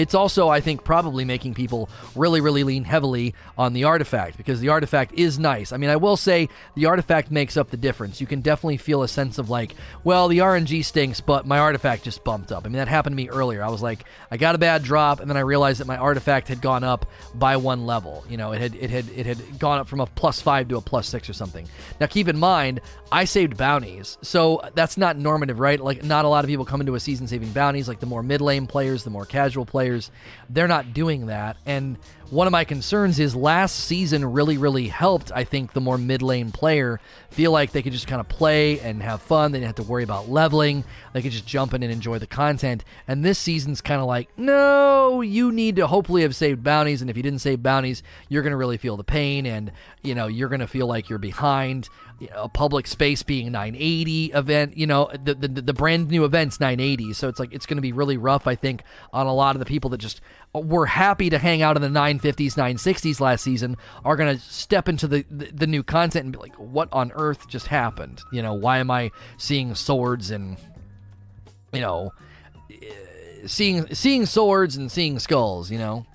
It's 0.00 0.14
also, 0.14 0.48
I 0.48 0.60
think, 0.60 0.82
probably 0.82 1.26
making 1.26 1.52
people 1.52 1.90
really, 2.16 2.40
really 2.40 2.64
lean 2.64 2.84
heavily 2.84 3.34
on 3.58 3.74
the 3.74 3.84
artifact 3.84 4.38
because 4.38 4.58
the 4.60 4.70
artifact 4.70 5.12
is 5.12 5.38
nice. 5.38 5.72
I 5.72 5.76
mean, 5.76 5.90
I 5.90 5.96
will 5.96 6.16
say 6.16 6.48
the 6.74 6.86
artifact 6.86 7.30
makes 7.30 7.58
up 7.58 7.68
the 7.68 7.76
difference. 7.76 8.18
You 8.18 8.26
can 8.26 8.40
definitely 8.40 8.78
feel 8.78 9.02
a 9.02 9.08
sense 9.08 9.36
of 9.36 9.50
like, 9.50 9.74
well, 10.02 10.28
the 10.28 10.38
RNG 10.38 10.86
stinks, 10.86 11.20
but 11.20 11.46
my 11.46 11.58
artifact 11.58 12.02
just 12.02 12.24
bumped 12.24 12.50
up. 12.50 12.64
I 12.64 12.68
mean, 12.68 12.78
that 12.78 12.88
happened 12.88 13.12
to 13.12 13.16
me 13.18 13.28
earlier. 13.28 13.62
I 13.62 13.68
was 13.68 13.82
like, 13.82 14.06
I 14.30 14.38
got 14.38 14.54
a 14.54 14.58
bad 14.58 14.82
drop, 14.82 15.20
and 15.20 15.28
then 15.28 15.36
I 15.36 15.40
realized 15.40 15.80
that 15.80 15.86
my 15.86 15.98
artifact 15.98 16.48
had 16.48 16.62
gone 16.62 16.82
up 16.82 17.04
by 17.34 17.58
one 17.58 17.84
level. 17.84 18.24
You 18.26 18.38
know, 18.38 18.52
it 18.52 18.60
had 18.62 18.74
it 18.76 18.88
had 18.88 19.06
it 19.10 19.26
had 19.26 19.58
gone 19.58 19.80
up 19.80 19.86
from 19.86 20.00
a 20.00 20.06
plus 20.06 20.40
five 20.40 20.68
to 20.68 20.78
a 20.78 20.80
plus 20.80 21.08
six 21.08 21.28
or 21.28 21.34
something. 21.34 21.68
Now, 22.00 22.06
keep 22.06 22.26
in 22.26 22.38
mind, 22.38 22.80
I 23.12 23.26
saved 23.26 23.58
bounties, 23.58 24.16
so 24.22 24.62
that's 24.74 24.96
not 24.96 25.18
normative, 25.18 25.60
right? 25.60 25.78
Like, 25.78 26.02
not 26.02 26.24
a 26.24 26.28
lot 26.28 26.42
of 26.44 26.48
people 26.48 26.64
come 26.64 26.80
into 26.80 26.94
a 26.94 27.00
season 27.00 27.26
saving 27.26 27.52
bounties. 27.52 27.86
Like 27.86 28.00
the 28.00 28.06
more 28.06 28.22
mid 28.22 28.40
lane 28.40 28.66
players, 28.66 29.04
the 29.04 29.10
more 29.10 29.26
casual 29.26 29.66
players 29.66 29.89
players, 29.90 30.10
they're 30.48 30.68
not 30.68 30.92
doing 30.92 31.26
that. 31.26 31.56
And 31.66 31.98
one 32.30 32.46
of 32.46 32.52
my 32.52 32.64
concerns 32.64 33.18
is 33.18 33.34
last 33.34 33.76
season 33.76 34.24
really, 34.24 34.56
really 34.56 34.86
helped, 34.86 35.32
I 35.34 35.44
think, 35.44 35.72
the 35.72 35.80
more 35.80 35.98
mid 35.98 36.22
lane 36.22 36.52
player 36.52 37.00
feel 37.30 37.50
like 37.50 37.72
they 37.72 37.82
could 37.82 37.92
just 37.92 38.06
kind 38.06 38.20
of 38.20 38.28
play 38.28 38.78
and 38.80 39.02
have 39.02 39.20
fun. 39.20 39.52
They 39.52 39.58
didn't 39.58 39.76
have 39.76 39.84
to 39.84 39.90
worry 39.90 40.04
about 40.04 40.28
leveling. 40.28 40.84
They 41.12 41.22
could 41.22 41.32
just 41.32 41.46
jump 41.46 41.74
in 41.74 41.82
and 41.82 41.92
enjoy 41.92 42.18
the 42.18 42.26
content. 42.26 42.84
And 43.08 43.24
this 43.24 43.38
season's 43.38 43.80
kind 43.80 44.00
of 44.00 44.06
like, 44.06 44.28
no, 44.38 45.20
you 45.22 45.50
need 45.50 45.76
to 45.76 45.86
hopefully 45.86 46.22
have 46.22 46.36
saved 46.36 46.62
bounties. 46.62 47.00
And 47.00 47.10
if 47.10 47.16
you 47.16 47.22
didn't 47.22 47.40
save 47.40 47.62
bounties, 47.62 48.02
you're 48.28 48.42
going 48.42 48.52
to 48.52 48.56
really 48.56 48.78
feel 48.78 48.96
the 48.96 49.04
pain 49.04 49.44
and, 49.46 49.72
you 50.02 50.14
know, 50.14 50.28
you're 50.28 50.48
going 50.48 50.60
to 50.60 50.68
feel 50.68 50.86
like 50.86 51.08
you're 51.08 51.18
behind. 51.18 51.88
A 52.34 52.50
public 52.50 52.86
space 52.86 53.22
being 53.22 53.50
980 53.50 54.32
event, 54.32 54.76
you 54.76 54.86
know, 54.86 55.10
the, 55.24 55.34
the, 55.34 55.48
the 55.48 55.72
brand 55.72 56.10
new 56.10 56.24
event's 56.24 56.60
980. 56.60 57.14
So 57.14 57.28
it's 57.28 57.40
like, 57.40 57.54
it's 57.54 57.64
going 57.64 57.78
to 57.78 57.82
be 57.82 57.92
really 57.92 58.18
rough, 58.18 58.46
I 58.46 58.56
think, 58.56 58.82
on 59.10 59.26
a 59.26 59.32
lot 59.32 59.56
of 59.56 59.60
the 59.60 59.64
people 59.64 59.88
that 59.90 59.98
just 59.98 60.20
were 60.52 60.86
happy 60.86 61.30
to 61.30 61.38
hang 61.38 61.62
out 61.62 61.76
in 61.76 61.82
the 61.82 61.88
950s, 62.22 62.54
960s 62.54 63.20
last 63.20 63.42
season 63.42 63.76
are 64.04 64.16
going 64.16 64.36
to 64.36 64.42
step 64.42 64.88
into 64.88 65.06
the, 65.06 65.24
the, 65.30 65.46
the 65.46 65.66
new 65.66 65.82
content 65.82 66.24
and 66.24 66.32
be 66.32 66.38
like, 66.38 66.54
what 66.54 66.88
on 66.92 67.12
earth 67.14 67.48
just 67.48 67.66
happened? 67.66 68.20
You 68.32 68.42
know, 68.42 68.54
why 68.54 68.78
am 68.78 68.90
I 68.90 69.10
seeing 69.36 69.74
swords 69.74 70.30
and, 70.30 70.56
you 71.72 71.80
know, 71.80 72.12
seeing 73.46 73.94
seeing 73.94 74.26
swords 74.26 74.76
and 74.76 74.90
seeing 74.90 75.18
skulls? 75.18 75.70
You 75.70 75.78
know. 75.78 76.06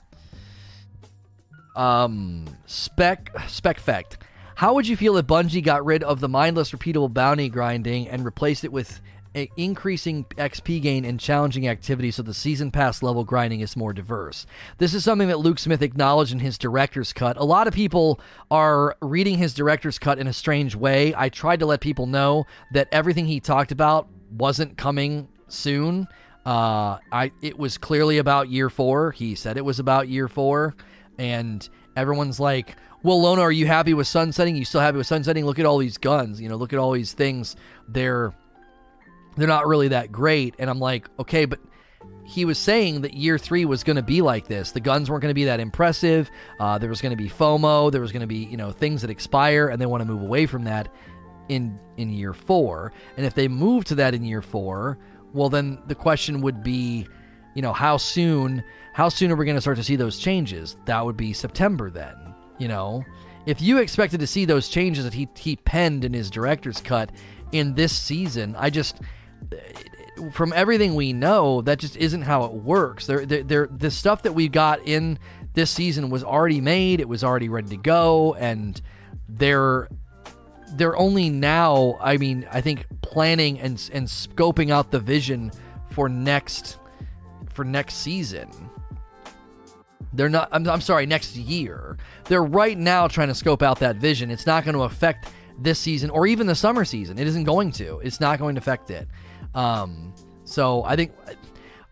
Um, 1.76 2.46
spec 2.68 3.32
spec 3.48 3.80
fact. 3.80 4.18
How 4.56 4.74
would 4.76 4.88
you 4.88 4.96
feel 4.96 5.18
if 5.18 5.28
Bungie 5.28 5.62
got 5.62 5.84
rid 5.84 6.02
of 6.02 6.22
the 6.22 6.30
mindless, 6.30 6.72
repeatable 6.72 7.14
bounty 7.14 7.50
grinding 7.50 8.08
and 8.08 8.24
replaced 8.24 8.64
it 8.64 8.72
with 8.72 9.02
increasing 9.58 10.24
XP 10.38 10.82
gain 10.82 11.06
and 11.06 11.20
challenging 11.20 11.68
activities 11.68 12.16
so 12.16 12.24
the 12.24 12.34
season 12.34 12.72
pass 12.72 13.04
level 13.04 13.24
grinding 13.24 13.60
is 13.60 13.76
more 13.76 13.94
diverse. 13.94 14.46
This 14.78 14.94
is 14.94 15.04
something 15.04 15.28
that 15.28 15.40
Luke 15.40 15.60
Smith 15.60 15.82
acknowledged 15.82 16.32
in 16.32 16.40
his 16.40 16.58
director's 16.58 17.12
cut. 17.12 17.38
A 17.38 17.44
lot 17.44 17.68
of 17.68 17.74
people 17.74 18.20
are 18.50 18.96
reading 19.02 19.38
his 19.38 19.54
director's 19.54 20.00
cut 20.00 20.20
in 20.20 20.28
a 20.28 20.34
strange 20.34 20.76
way. 20.76 21.14
I 21.16 21.30
tried 21.30 21.60
to 21.60 21.66
let 21.66 21.82
people 21.82 22.08
know 22.08 22.46
that 22.72 22.88
everything 22.92 23.26
he 23.26 23.40
talked 23.40 23.72
about 23.72 24.08
wasn't 24.32 24.78
coming 24.78 25.28
soon. 25.48 26.08
Uh, 26.46 27.00
I 27.12 27.32
it 27.42 27.58
was 27.58 27.78
clearly 27.78 28.20
about 28.20 28.50
year 28.50 28.70
four. 28.70 29.12
He 29.12 29.36
said 29.36 29.58
it 29.58 29.66
was 29.66 29.80
about 29.80 30.08
year 30.08 30.28
four, 30.28 30.76
and 31.18 31.68
everyone's 31.98 32.40
like, 32.40 32.76
"Well, 33.02 33.22
Lona, 33.22 33.42
are 33.42 33.52
you 33.52 33.66
happy 33.66 33.96
with 33.96 34.06
sunsetting? 34.06 34.56
You 34.56 34.64
still 34.64 34.82
happy 34.82 34.98
with 34.98 35.08
sunsetting? 35.08 35.46
Look 35.46 35.58
at 35.58 35.66
all 35.66 35.80
these 35.80 35.98
guns. 35.98 36.40
You 36.40 36.48
know, 36.48 36.56
look 36.56 36.72
at 36.72 36.78
all 36.78 36.92
these 36.92 37.14
things. 37.14 37.56
They're 37.88 38.32
they're 39.36 39.48
not 39.48 39.68
really 39.68 39.90
that 39.90 40.12
great. 40.12 40.56
And 40.60 40.70
I'm 40.70 40.80
like, 40.80 41.08
okay, 41.20 41.46
but 41.46 41.60
he 42.24 42.44
was 42.44 42.58
saying 42.58 43.02
that 43.02 43.14
year 43.14 43.38
three 43.38 43.66
was 43.66 43.84
going 43.84 43.96
to 43.98 44.02
be 44.02 44.22
like 44.22 44.48
this. 44.48 44.72
The 44.72 44.80
guns 44.80 45.10
weren't 45.10 45.22
going 45.22 45.30
to 45.32 45.36
be 45.36 45.46
that 45.46 45.60
impressive. 45.60 46.30
Uh, 46.60 46.78
there 46.78 46.90
was 46.90 47.02
going 47.02 47.16
to 47.16 47.22
be 47.22 47.30
FOMO. 47.30 47.92
There 47.92 48.02
was 48.02 48.12
going 48.12 48.22
to 48.22 48.28
be 48.28 48.46
you 48.46 48.58
know 48.58 48.72
things 48.72 49.02
that 49.02 49.12
expire, 49.12 49.68
and 49.68 49.80
they 49.80 49.86
want 49.86 50.02
to 50.02 50.06
move 50.06 50.22
away 50.22 50.46
from 50.46 50.64
that 50.64 50.92
in 51.50 51.80
in 51.98 52.10
year 52.10 52.34
four. 52.34 52.92
And 53.18 53.26
if 53.26 53.36
they 53.36 53.48
move 53.48 53.86
to 53.86 53.96
that 53.96 54.16
in 54.16 54.24
year 54.24 54.42
four, 54.42 54.98
well, 55.34 55.50
then 55.50 55.80
the 55.88 55.96
question 55.96 56.42
would 56.42 56.64
be, 56.64 57.08
you 57.54 57.62
know, 57.62 57.74
how 57.74 57.98
soon? 57.98 58.64
How 58.94 59.10
soon 59.10 59.32
are 59.32 59.36
we 59.36 59.46
going 59.46 59.56
to 59.56 59.62
start 59.62 59.78
to 59.78 59.84
see 59.84 59.98
those 59.98 60.18
changes? 60.18 60.78
That 60.86 61.06
would 61.06 61.18
be 61.18 61.34
September 61.34 61.90
then. 61.90 62.16
You 62.58 62.70
know, 62.70 63.04
if 63.46 63.62
you 63.62 63.78
expected 63.78 64.22
to 64.22 64.28
see 64.28 64.46
those 64.46 64.70
changes 64.70 65.04
that 65.04 65.14
he 65.14 65.28
he 65.36 65.58
penned 65.58 66.06
in 66.06 66.14
his 66.14 66.32
director's 66.32 66.82
cut 66.82 67.12
in 67.52 67.76
this 67.76 67.96
season, 67.96 68.56
I 68.58 68.70
just 68.72 69.02
from 70.32 70.54
everything 70.54 70.96
we 70.96 71.14
know, 71.14 71.62
that 71.62 71.80
just 71.80 71.98
isn't 71.98 72.24
how 72.24 72.46
it 72.46 72.54
works. 72.54 73.06
There, 73.06 73.26
there, 73.26 73.68
the 73.68 73.92
stuff 73.92 74.24
that 74.24 74.34
we 74.34 74.48
got 74.48 74.86
in 74.88 75.20
this 75.54 75.72
season 75.72 76.10
was 76.10 76.24
already 76.24 76.62
made. 76.62 77.00
It 77.00 77.08
was 77.08 77.24
already 77.24 77.50
ready 77.50 77.70
to 77.70 77.78
go, 77.78 78.34
and 78.36 78.80
they're 79.28 79.90
they're 80.74 80.98
only 80.98 81.30
now. 81.30 81.98
I 82.02 82.18
mean, 82.18 82.48
I 82.52 82.62
think 82.62 82.86
planning 83.02 83.60
and 83.60 83.90
and 83.94 84.08
scoping 84.08 84.72
out 84.72 84.92
the 84.92 85.00
vision 85.00 85.52
for 85.92 86.10
next 86.10 86.78
for 87.50 87.64
next 87.64 87.96
season. 87.96 88.50
They're 90.14 90.30
not. 90.30 90.50
I'm, 90.52 90.68
I'm 90.68 90.82
sorry. 90.82 91.06
Next 91.06 91.36
year, 91.36 91.98
they're 92.26 92.44
right 92.44 92.78
now 92.78 93.08
trying 93.08 93.28
to 93.30 93.36
scope 93.36 93.62
out 93.64 93.80
that 93.80 93.98
vision. 93.98 94.32
It's 94.32 94.46
not 94.46 94.64
going 94.64 94.76
to 94.76 94.84
affect 94.84 95.30
this 95.58 95.80
season 95.80 96.10
or 96.10 96.28
even 96.28 96.48
the 96.48 96.56
summer 96.56 96.86
season. 96.86 97.18
It 97.18 97.28
isn't 97.28 97.44
going 97.44 97.72
to. 97.74 98.00
It's 98.00 98.20
not 98.20 98.40
going 98.40 98.56
to 98.56 98.60
affect 98.60 98.90
it. 98.90 99.08
Um, 99.56 100.14
so 100.44 100.84
I 100.84 100.96
think 100.96 101.12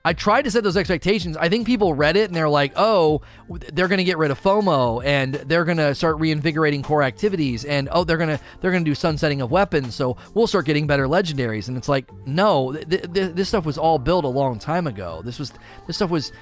I 0.05 0.11
tried 0.11 0.41
to 0.43 0.51
set 0.51 0.65
those 0.65 0.75
expectations. 0.75 1.37
I 1.37 1.47
think 1.47 1.65
people 1.65 1.93
read 1.93 2.17
it 2.17 2.25
and 2.29 2.35
they're 2.35 2.49
like, 2.49 2.73
"Oh, 2.75 3.21
they're 3.49 3.87
going 3.87 3.99
to 3.99 4.03
get 4.03 4.17
rid 4.17 4.31
of 4.31 4.41
FOMO 4.41 5.03
and 5.03 5.35
they're 5.35 5.63
going 5.63 5.77
to 5.77 5.95
start 5.95 6.19
reinvigorating 6.19 6.83
core 6.83 7.03
activities 7.03 7.63
and 7.63 7.87
oh, 7.91 8.03
they're 8.03 8.17
going 8.17 8.37
to 8.37 8.39
they're 8.59 8.71
going 8.71 8.83
to 8.83 8.89
do 8.91 8.95
sunsetting 8.95 9.41
of 9.41 9.49
weapons, 9.49 9.95
so 9.95 10.17
we'll 10.33 10.47
start 10.47 10.65
getting 10.65 10.87
better 10.87 11.07
legendaries." 11.07 11.69
And 11.69 11.77
it's 11.77 11.87
like, 11.87 12.11
"No, 12.27 12.73
th- 12.73 13.13
th- 13.13 13.33
this 13.33 13.47
stuff 13.47 13.65
was 13.65 13.77
all 13.77 13.97
built 13.97 14.25
a 14.25 14.29
long 14.29 14.59
time 14.59 14.87
ago. 14.87 15.21
This 15.23 15.39
was 15.39 15.53
this 15.87 15.95
stuff 15.95 16.09
was 16.09 16.33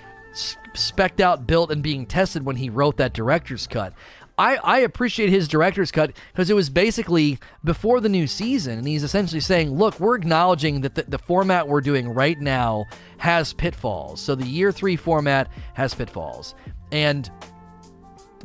specked 0.74 1.20
out, 1.22 1.46
built 1.46 1.72
and 1.72 1.84
being 1.84 2.06
tested 2.06 2.44
when 2.46 2.56
he 2.56 2.70
wrote 2.70 2.98
that 2.98 3.14
director's 3.14 3.68
cut. 3.68 3.94
I, 4.42 4.56
I 4.64 4.80
appreciate 4.80 5.30
his 5.30 5.48
director's 5.48 5.92
cut 5.92 6.14
because 6.34 6.50
it 6.50 6.56
was 6.56 6.72
basically 6.72 7.38
before 7.64 8.00
the 8.00 8.10
new 8.10 8.26
season, 8.26 8.80
and 8.80 8.88
he's 8.88 9.04
essentially 9.04 9.40
saying, 9.40 9.70
"Look, 9.78 10.00
we're 10.00 10.16
acknowledging 10.16 10.82
that 10.82 10.96
the, 10.96 11.04
the 11.04 11.20
format 11.20 11.68
we're 11.68 11.82
doing 11.82 12.10
right 12.10 12.40
now 12.40 12.88
has 13.20 13.54
pitfalls. 13.54 14.20
So 14.20 14.34
the 14.34 14.48
year 14.48 14.72
three 14.72 14.96
format 14.96 15.50
has 15.76 15.94
pitfalls, 15.94 16.56
and." 16.92 17.30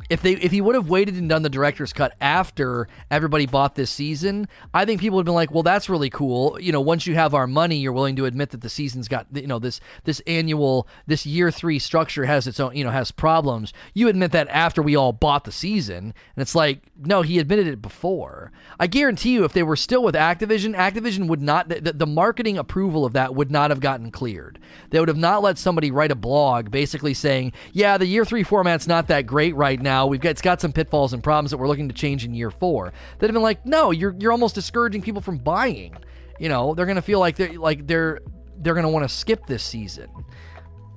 If 0.09 0.21
they 0.21 0.33
if 0.33 0.51
he 0.51 0.61
would 0.61 0.75
have 0.75 0.89
waited 0.89 1.15
and 1.15 1.27
done 1.27 1.41
the 1.41 1.49
director's 1.49 1.91
cut 1.93 2.15
after 2.21 2.87
everybody 3.11 3.45
bought 3.45 3.75
this 3.75 3.91
season, 3.91 4.47
I 4.73 4.85
think 4.85 5.01
people 5.01 5.17
would 5.17 5.23
have 5.23 5.25
been 5.25 5.35
like, 5.35 5.51
"Well, 5.51 5.63
that's 5.63 5.89
really 5.89 6.09
cool." 6.09 6.59
You 6.59 6.71
know, 6.71 6.81
once 6.81 7.05
you 7.05 7.15
have 7.15 7.33
our 7.33 7.47
money, 7.47 7.77
you're 7.77 7.91
willing 7.91 8.15
to 8.17 8.25
admit 8.25 8.51
that 8.51 8.61
the 8.61 8.69
season's 8.69 9.07
got 9.07 9.27
you 9.33 9.47
know 9.47 9.59
this 9.59 9.79
this 10.05 10.21
annual 10.25 10.87
this 11.05 11.25
year 11.25 11.51
three 11.51 11.79
structure 11.79 12.25
has 12.25 12.47
its 12.47 12.59
own 12.59 12.75
you 12.75 12.83
know 12.83 12.91
has 12.91 13.11
problems. 13.11 13.73
You 13.93 14.07
admit 14.07 14.31
that 14.31 14.47
after 14.49 14.81
we 14.81 14.95
all 14.95 15.11
bought 15.11 15.43
the 15.43 15.51
season, 15.51 15.97
and 15.97 16.13
it's 16.37 16.55
like, 16.55 16.83
no, 16.97 17.21
he 17.21 17.39
admitted 17.39 17.67
it 17.67 17.81
before. 17.81 18.51
I 18.79 18.87
guarantee 18.87 19.31
you, 19.31 19.43
if 19.43 19.53
they 19.53 19.63
were 19.63 19.75
still 19.75 20.03
with 20.03 20.15
Activision, 20.15 20.75
Activision 20.75 21.27
would 21.27 21.41
not 21.41 21.67
the, 21.69 21.93
the 21.93 22.07
marketing 22.07 22.57
approval 22.57 23.03
of 23.05 23.13
that 23.13 23.35
would 23.35 23.51
not 23.51 23.71
have 23.71 23.81
gotten 23.81 24.11
cleared. 24.11 24.59
They 24.89 24.99
would 24.99 25.09
have 25.09 25.17
not 25.17 25.43
let 25.43 25.57
somebody 25.57 25.91
write 25.91 26.11
a 26.11 26.15
blog 26.15 26.71
basically 26.71 27.13
saying, 27.13 27.51
"Yeah, 27.73 27.97
the 27.97 28.05
year 28.05 28.23
three 28.23 28.43
format's 28.43 28.87
not 28.87 29.07
that 29.07 29.25
great 29.25 29.55
right 29.55 29.81
now." 29.81 29.96
Now. 29.97 30.07
We've 30.07 30.21
got 30.21 30.29
it's 30.29 30.41
got 30.41 30.61
some 30.61 30.71
pitfalls 30.71 31.13
and 31.13 31.23
problems 31.23 31.51
that 31.51 31.57
we're 31.57 31.67
looking 31.67 31.87
to 31.89 31.93
change 31.93 32.25
in 32.25 32.33
year 32.33 32.51
four. 32.51 32.93
That 33.19 33.27
have 33.27 33.33
been 33.33 33.41
like, 33.41 33.65
no, 33.65 33.91
you're 33.91 34.15
you're 34.19 34.31
almost 34.31 34.55
discouraging 34.55 35.01
people 35.01 35.21
from 35.21 35.37
buying. 35.37 35.95
You 36.39 36.49
know, 36.49 36.73
they're 36.73 36.85
gonna 36.85 37.01
feel 37.01 37.19
like 37.19 37.35
they're 37.35 37.53
like 37.53 37.87
they're 37.87 38.19
they're 38.59 38.75
gonna 38.75 38.89
want 38.89 39.07
to 39.07 39.15
skip 39.15 39.45
this 39.47 39.63
season. 39.63 40.09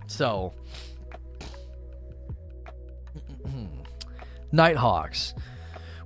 So, 0.07 0.53
Nighthawks. 4.53 5.35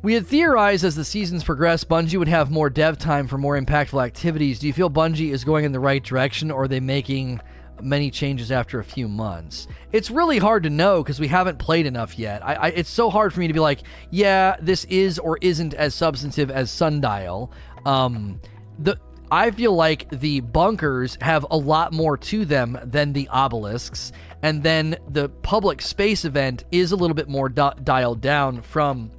We 0.02 0.12
had 0.12 0.26
theorized 0.26 0.84
as 0.84 0.96
the 0.96 1.04
seasons 1.04 1.42
progress, 1.44 1.82
Bungie 1.82 2.18
would 2.18 2.28
have 2.28 2.50
more 2.50 2.68
dev 2.68 2.98
time 2.98 3.26
for 3.26 3.38
more 3.38 3.58
impactful 3.58 4.04
activities. 4.04 4.58
Do 4.58 4.66
you 4.66 4.74
feel 4.74 4.90
Bungie 4.90 5.30
is 5.30 5.44
going 5.44 5.64
in 5.64 5.72
the 5.72 5.80
right 5.80 6.04
direction, 6.04 6.50
or 6.50 6.64
are 6.64 6.68
they 6.68 6.78
making 6.78 7.40
many 7.82 8.10
changes 8.10 8.50
after 8.50 8.78
a 8.78 8.84
few 8.84 9.08
months. 9.08 9.66
It's 9.92 10.10
really 10.10 10.38
hard 10.38 10.62
to 10.64 10.70
know 10.70 11.02
because 11.02 11.20
we 11.20 11.28
haven't 11.28 11.58
played 11.58 11.86
enough 11.86 12.18
yet. 12.18 12.44
I, 12.44 12.54
I, 12.54 12.68
it's 12.68 12.90
so 12.90 13.10
hard 13.10 13.32
for 13.32 13.40
me 13.40 13.48
to 13.48 13.54
be 13.54 13.60
like, 13.60 13.80
yeah, 14.10 14.56
this 14.60 14.84
is 14.86 15.18
or 15.18 15.38
isn't 15.40 15.74
as 15.74 15.94
substantive 15.94 16.50
as 16.50 16.70
Sundial. 16.70 17.52
Um, 17.84 18.40
the 18.78 18.98
I 19.30 19.50
feel 19.50 19.74
like 19.74 20.08
the 20.10 20.40
bunkers 20.40 21.18
have 21.20 21.46
a 21.50 21.56
lot 21.56 21.92
more 21.92 22.16
to 22.16 22.44
them 22.44 22.78
than 22.84 23.12
the 23.12 23.28
obelisks, 23.30 24.12
and 24.42 24.62
then 24.62 24.96
the 25.08 25.28
public 25.28 25.82
space 25.82 26.24
event 26.24 26.64
is 26.70 26.92
a 26.92 26.96
little 26.96 27.14
bit 27.14 27.28
more 27.28 27.48
di- 27.48 27.74
dialed 27.82 28.20
down 28.20 28.62
from 28.62 29.10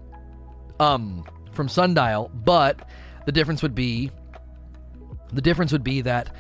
um 0.80 1.26
from 1.52 1.68
Sundial, 1.68 2.32
but 2.34 2.88
the 3.26 3.32
difference 3.32 3.62
would 3.62 3.76
be 3.76 4.12
the 5.34 5.42
difference 5.42 5.72
would 5.72 5.84
be 5.84 6.02
that 6.02 6.36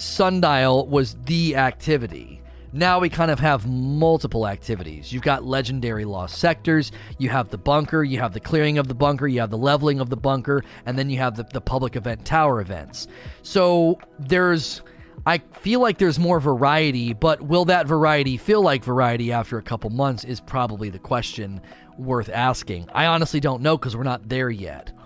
Sundial 0.00 0.86
was 0.86 1.16
the 1.26 1.56
activity. 1.56 2.40
Now 2.72 3.00
we 3.00 3.08
kind 3.08 3.30
of 3.30 3.40
have 3.40 3.66
multiple 3.66 4.46
activities. 4.46 5.12
You've 5.12 5.24
got 5.24 5.44
legendary 5.44 6.04
lost 6.04 6.38
sectors, 6.38 6.92
you 7.18 7.28
have 7.28 7.48
the 7.50 7.58
bunker, 7.58 8.04
you 8.04 8.18
have 8.20 8.32
the 8.32 8.40
clearing 8.40 8.78
of 8.78 8.86
the 8.86 8.94
bunker, 8.94 9.26
you 9.26 9.40
have 9.40 9.50
the 9.50 9.58
leveling 9.58 9.98
of 9.98 10.08
the 10.08 10.16
bunker, 10.16 10.62
and 10.86 10.96
then 10.96 11.10
you 11.10 11.18
have 11.18 11.36
the, 11.36 11.42
the 11.52 11.60
public 11.60 11.96
event 11.96 12.24
tower 12.24 12.60
events. 12.60 13.08
So 13.42 13.98
there's. 14.18 14.82
I 15.26 15.38
feel 15.60 15.80
like 15.80 15.98
there's 15.98 16.18
more 16.18 16.40
variety, 16.40 17.12
but 17.12 17.42
will 17.42 17.66
that 17.66 17.86
variety 17.86 18.38
feel 18.38 18.62
like 18.62 18.82
variety 18.82 19.32
after 19.32 19.58
a 19.58 19.62
couple 19.62 19.90
months 19.90 20.24
is 20.24 20.40
probably 20.40 20.88
the 20.88 20.98
question 20.98 21.60
worth 21.98 22.30
asking. 22.30 22.88
I 22.94 23.04
honestly 23.04 23.38
don't 23.38 23.60
know 23.60 23.76
because 23.76 23.94
we're 23.94 24.02
not 24.02 24.30
there 24.30 24.48
yet. 24.48 24.96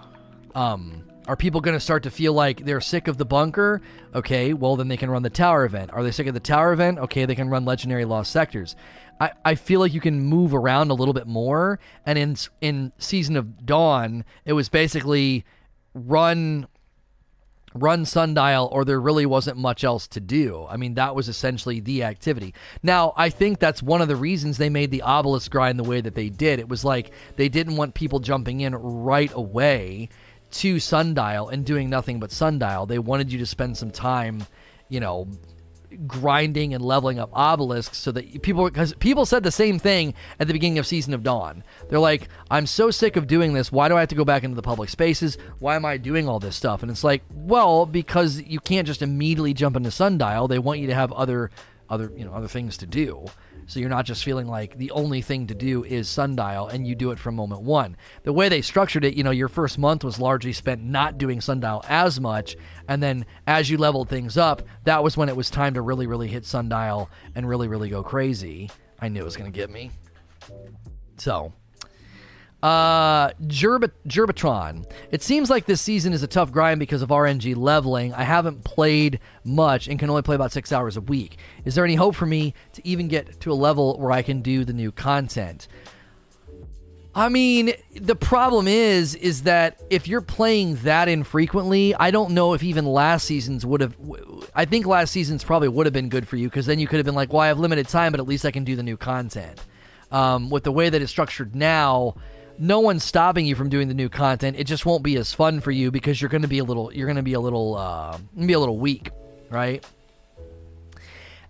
Um, 0.54 1.03
are 1.26 1.36
people 1.36 1.60
going 1.60 1.76
to 1.76 1.80
start 1.80 2.02
to 2.02 2.10
feel 2.10 2.32
like 2.32 2.64
they're 2.64 2.80
sick 2.80 3.08
of 3.08 3.16
the 3.16 3.24
bunker? 3.24 3.80
Okay, 4.14 4.52
well, 4.52 4.76
then 4.76 4.88
they 4.88 4.96
can 4.96 5.10
run 5.10 5.22
the 5.22 5.30
tower 5.30 5.64
event. 5.64 5.90
Are 5.92 6.02
they 6.02 6.10
sick 6.10 6.26
of 6.26 6.34
the 6.34 6.40
tower 6.40 6.72
event? 6.72 6.98
Okay, 6.98 7.24
they 7.24 7.34
can 7.34 7.48
run 7.48 7.64
legendary 7.64 8.04
lost 8.04 8.30
sectors. 8.30 8.76
I, 9.20 9.32
I 9.44 9.54
feel 9.54 9.80
like 9.80 9.94
you 9.94 10.00
can 10.00 10.20
move 10.20 10.54
around 10.54 10.90
a 10.90 10.94
little 10.94 11.14
bit 11.14 11.26
more. 11.26 11.78
And 12.04 12.18
in 12.18 12.36
in 12.60 12.92
Season 12.98 13.36
of 13.36 13.64
Dawn, 13.64 14.24
it 14.44 14.52
was 14.52 14.68
basically 14.68 15.44
run 15.94 16.66
run 17.74 18.04
sundial 18.04 18.68
or 18.70 18.84
there 18.84 19.00
really 19.00 19.26
wasn't 19.26 19.56
much 19.56 19.82
else 19.82 20.06
to 20.06 20.20
do. 20.20 20.64
I 20.70 20.76
mean, 20.76 20.94
that 20.94 21.16
was 21.16 21.28
essentially 21.28 21.80
the 21.80 22.04
activity. 22.04 22.54
Now, 22.82 23.12
I 23.16 23.30
think 23.30 23.58
that's 23.58 23.82
one 23.82 24.00
of 24.00 24.06
the 24.06 24.14
reasons 24.14 24.58
they 24.58 24.70
made 24.70 24.92
the 24.92 25.02
obelisk 25.02 25.50
grind 25.50 25.78
the 25.78 25.84
way 25.84 26.00
that 26.00 26.14
they 26.14 26.28
did. 26.28 26.60
It 26.60 26.68
was 26.68 26.84
like 26.84 27.10
they 27.34 27.48
didn't 27.48 27.76
want 27.76 27.94
people 27.94 28.20
jumping 28.20 28.60
in 28.60 28.74
right 28.76 29.32
away 29.34 30.08
to 30.54 30.78
Sundial 30.80 31.48
and 31.48 31.64
doing 31.64 31.90
nothing 31.90 32.20
but 32.20 32.30
Sundial. 32.30 32.86
They 32.86 32.98
wanted 32.98 33.32
you 33.32 33.38
to 33.38 33.46
spend 33.46 33.76
some 33.76 33.90
time, 33.90 34.46
you 34.88 35.00
know, 35.00 35.28
grinding 36.06 36.74
and 36.74 36.84
leveling 36.84 37.18
up 37.18 37.30
obelisks 37.32 37.98
so 37.98 38.10
that 38.12 38.42
people 38.42 38.64
because 38.64 38.94
people 38.94 39.24
said 39.26 39.42
the 39.42 39.50
same 39.50 39.78
thing 39.78 40.14
at 40.40 40.46
the 40.46 40.52
beginning 40.52 40.78
of 40.78 40.86
season 40.86 41.14
of 41.14 41.22
dawn. 41.22 41.62
They're 41.88 41.98
like 41.98 42.28
i'm 42.50 42.66
so 42.66 42.90
sick 42.90 43.16
of 43.16 43.26
doing 43.26 43.52
this. 43.52 43.70
Why 43.70 43.88
do 43.88 43.96
i 43.96 44.00
have 44.00 44.08
to 44.08 44.14
go 44.14 44.24
back 44.24 44.44
into 44.44 44.56
the 44.56 44.62
public 44.62 44.90
spaces? 44.90 45.38
Why 45.58 45.76
am 45.76 45.84
i 45.84 45.96
doing 45.96 46.28
all 46.28 46.40
this 46.40 46.56
stuff? 46.56 46.82
And 46.82 46.90
it's 46.90 47.04
like 47.04 47.22
well 47.32 47.86
because 47.86 48.40
you 48.42 48.60
can't 48.60 48.86
just 48.86 49.02
immediately 49.02 49.54
jump 49.54 49.76
into 49.76 49.90
sundial. 49.90 50.48
They 50.48 50.58
want 50.58 50.80
you 50.80 50.88
to 50.88 50.94
have 50.94 51.12
other 51.12 51.50
other 51.88 52.10
you 52.16 52.24
know 52.24 52.32
other 52.32 52.48
things 52.48 52.76
to 52.78 52.86
do 52.86 53.26
so 53.66 53.80
you're 53.80 53.88
not 53.88 54.04
just 54.04 54.24
feeling 54.24 54.46
like 54.46 54.76
the 54.76 54.90
only 54.90 55.22
thing 55.22 55.46
to 55.46 55.54
do 55.54 55.84
is 55.84 56.08
sundial 56.08 56.68
and 56.68 56.86
you 56.86 56.94
do 56.94 57.10
it 57.10 57.18
from 57.18 57.34
moment 57.34 57.62
one. 57.62 57.96
The 58.22 58.32
way 58.32 58.48
they 58.48 58.62
structured 58.62 59.04
it, 59.04 59.14
you 59.14 59.24
know, 59.24 59.30
your 59.30 59.48
first 59.48 59.78
month 59.78 60.04
was 60.04 60.18
largely 60.18 60.52
spent 60.52 60.82
not 60.82 61.18
doing 61.18 61.40
sundial 61.40 61.84
as 61.88 62.20
much. 62.20 62.56
And 62.88 63.02
then 63.02 63.26
as 63.46 63.70
you 63.70 63.78
leveled 63.78 64.08
things 64.08 64.36
up, 64.36 64.62
that 64.84 65.02
was 65.02 65.16
when 65.16 65.28
it 65.28 65.36
was 65.36 65.50
time 65.50 65.74
to 65.74 65.82
really, 65.82 66.06
really 66.06 66.28
hit 66.28 66.44
sundial 66.44 67.10
and 67.34 67.48
really, 67.48 67.68
really 67.68 67.88
go 67.88 68.02
crazy. 68.02 68.70
I 69.00 69.08
knew 69.08 69.20
it 69.20 69.24
was 69.24 69.36
going 69.36 69.50
to 69.50 69.56
get 69.56 69.70
me. 69.70 69.90
So 71.16 71.52
uh, 72.64 73.28
Gerb- 73.42 73.92
Gerbatron. 74.08 74.90
It 75.10 75.22
seems 75.22 75.50
like 75.50 75.66
this 75.66 75.82
season 75.82 76.14
is 76.14 76.22
a 76.22 76.26
tough 76.26 76.50
grind 76.50 76.80
because 76.80 77.02
of 77.02 77.10
RNG 77.10 77.54
leveling. 77.54 78.14
I 78.14 78.22
haven't 78.22 78.64
played 78.64 79.20
much 79.44 79.86
and 79.86 79.98
can 79.98 80.08
only 80.08 80.22
play 80.22 80.34
about 80.34 80.50
six 80.50 80.72
hours 80.72 80.96
a 80.96 81.02
week. 81.02 81.36
Is 81.66 81.74
there 81.74 81.84
any 81.84 81.94
hope 81.94 82.14
for 82.14 82.24
me 82.24 82.54
to 82.72 82.88
even 82.88 83.06
get 83.06 83.38
to 83.40 83.52
a 83.52 83.54
level 83.54 83.98
where 83.98 84.12
I 84.12 84.22
can 84.22 84.40
do 84.40 84.64
the 84.64 84.72
new 84.72 84.92
content? 84.92 85.68
I 87.14 87.28
mean, 87.28 87.74
the 87.94 88.16
problem 88.16 88.66
is, 88.66 89.14
is 89.14 89.42
that 89.42 89.82
if 89.90 90.08
you're 90.08 90.22
playing 90.22 90.76
that 90.76 91.06
infrequently, 91.06 91.94
I 91.94 92.10
don't 92.10 92.30
know 92.30 92.54
if 92.54 92.62
even 92.62 92.86
last 92.86 93.26
season's 93.26 93.66
would 93.66 93.82
have. 93.82 93.94
I 94.54 94.64
think 94.64 94.86
last 94.86 95.10
season's 95.10 95.44
probably 95.44 95.68
would 95.68 95.84
have 95.84 95.92
been 95.92 96.08
good 96.08 96.26
for 96.26 96.36
you 96.36 96.48
because 96.48 96.64
then 96.64 96.78
you 96.78 96.86
could 96.86 96.96
have 96.96 97.04
been 97.04 97.14
like, 97.14 97.30
well, 97.30 97.42
I 97.42 97.48
have 97.48 97.58
limited 97.58 97.88
time, 97.88 98.10
but 98.10 98.20
at 98.20 98.26
least 98.26 98.46
I 98.46 98.50
can 98.50 98.64
do 98.64 98.74
the 98.74 98.82
new 98.82 98.96
content. 98.96 99.60
Um, 100.10 100.48
with 100.48 100.64
the 100.64 100.72
way 100.72 100.88
that 100.88 101.02
it's 101.02 101.10
structured 101.10 101.54
now, 101.54 102.14
no 102.58 102.80
one's 102.80 103.04
stopping 103.04 103.46
you 103.46 103.54
from 103.54 103.68
doing 103.68 103.88
the 103.88 103.94
new 103.94 104.08
content. 104.08 104.56
It 104.58 104.64
just 104.64 104.86
won't 104.86 105.02
be 105.02 105.16
as 105.16 105.32
fun 105.32 105.60
for 105.60 105.70
you 105.70 105.90
because 105.90 106.20
you're 106.20 106.28
going 106.28 106.42
to 106.42 106.48
be 106.48 106.58
a 106.58 106.64
little 106.64 106.92
you're 106.92 107.06
going 107.06 107.16
to 107.16 107.22
be 107.22 107.34
a 107.34 107.40
little 107.40 107.76
uh, 107.76 108.18
be 108.38 108.52
a 108.52 108.58
little 108.58 108.78
weak, 108.78 109.10
right? 109.50 109.84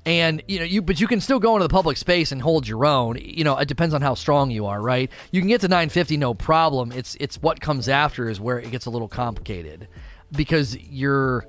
And 0.06 0.42
you 0.48 0.58
know 0.58 0.64
you 0.64 0.82
but 0.82 1.00
you 1.00 1.06
can 1.06 1.20
still 1.20 1.38
go 1.38 1.54
into 1.56 1.64
the 1.64 1.72
public 1.72 1.96
space 1.96 2.32
and 2.32 2.40
hold 2.40 2.66
your 2.66 2.84
own. 2.84 3.18
You 3.20 3.44
know, 3.44 3.56
it 3.56 3.68
depends 3.68 3.94
on 3.94 4.02
how 4.02 4.14
strong 4.14 4.50
you 4.50 4.66
are, 4.66 4.80
right? 4.80 5.10
You 5.30 5.40
can 5.40 5.48
get 5.48 5.60
to 5.62 5.68
950 5.68 6.16
no 6.16 6.34
problem. 6.34 6.92
It's 6.92 7.16
it's 7.20 7.40
what 7.40 7.60
comes 7.60 7.88
after 7.88 8.28
is 8.28 8.40
where 8.40 8.58
it 8.58 8.70
gets 8.70 8.86
a 8.86 8.90
little 8.90 9.08
complicated 9.08 9.88
because 10.32 10.76
you're 10.76 11.46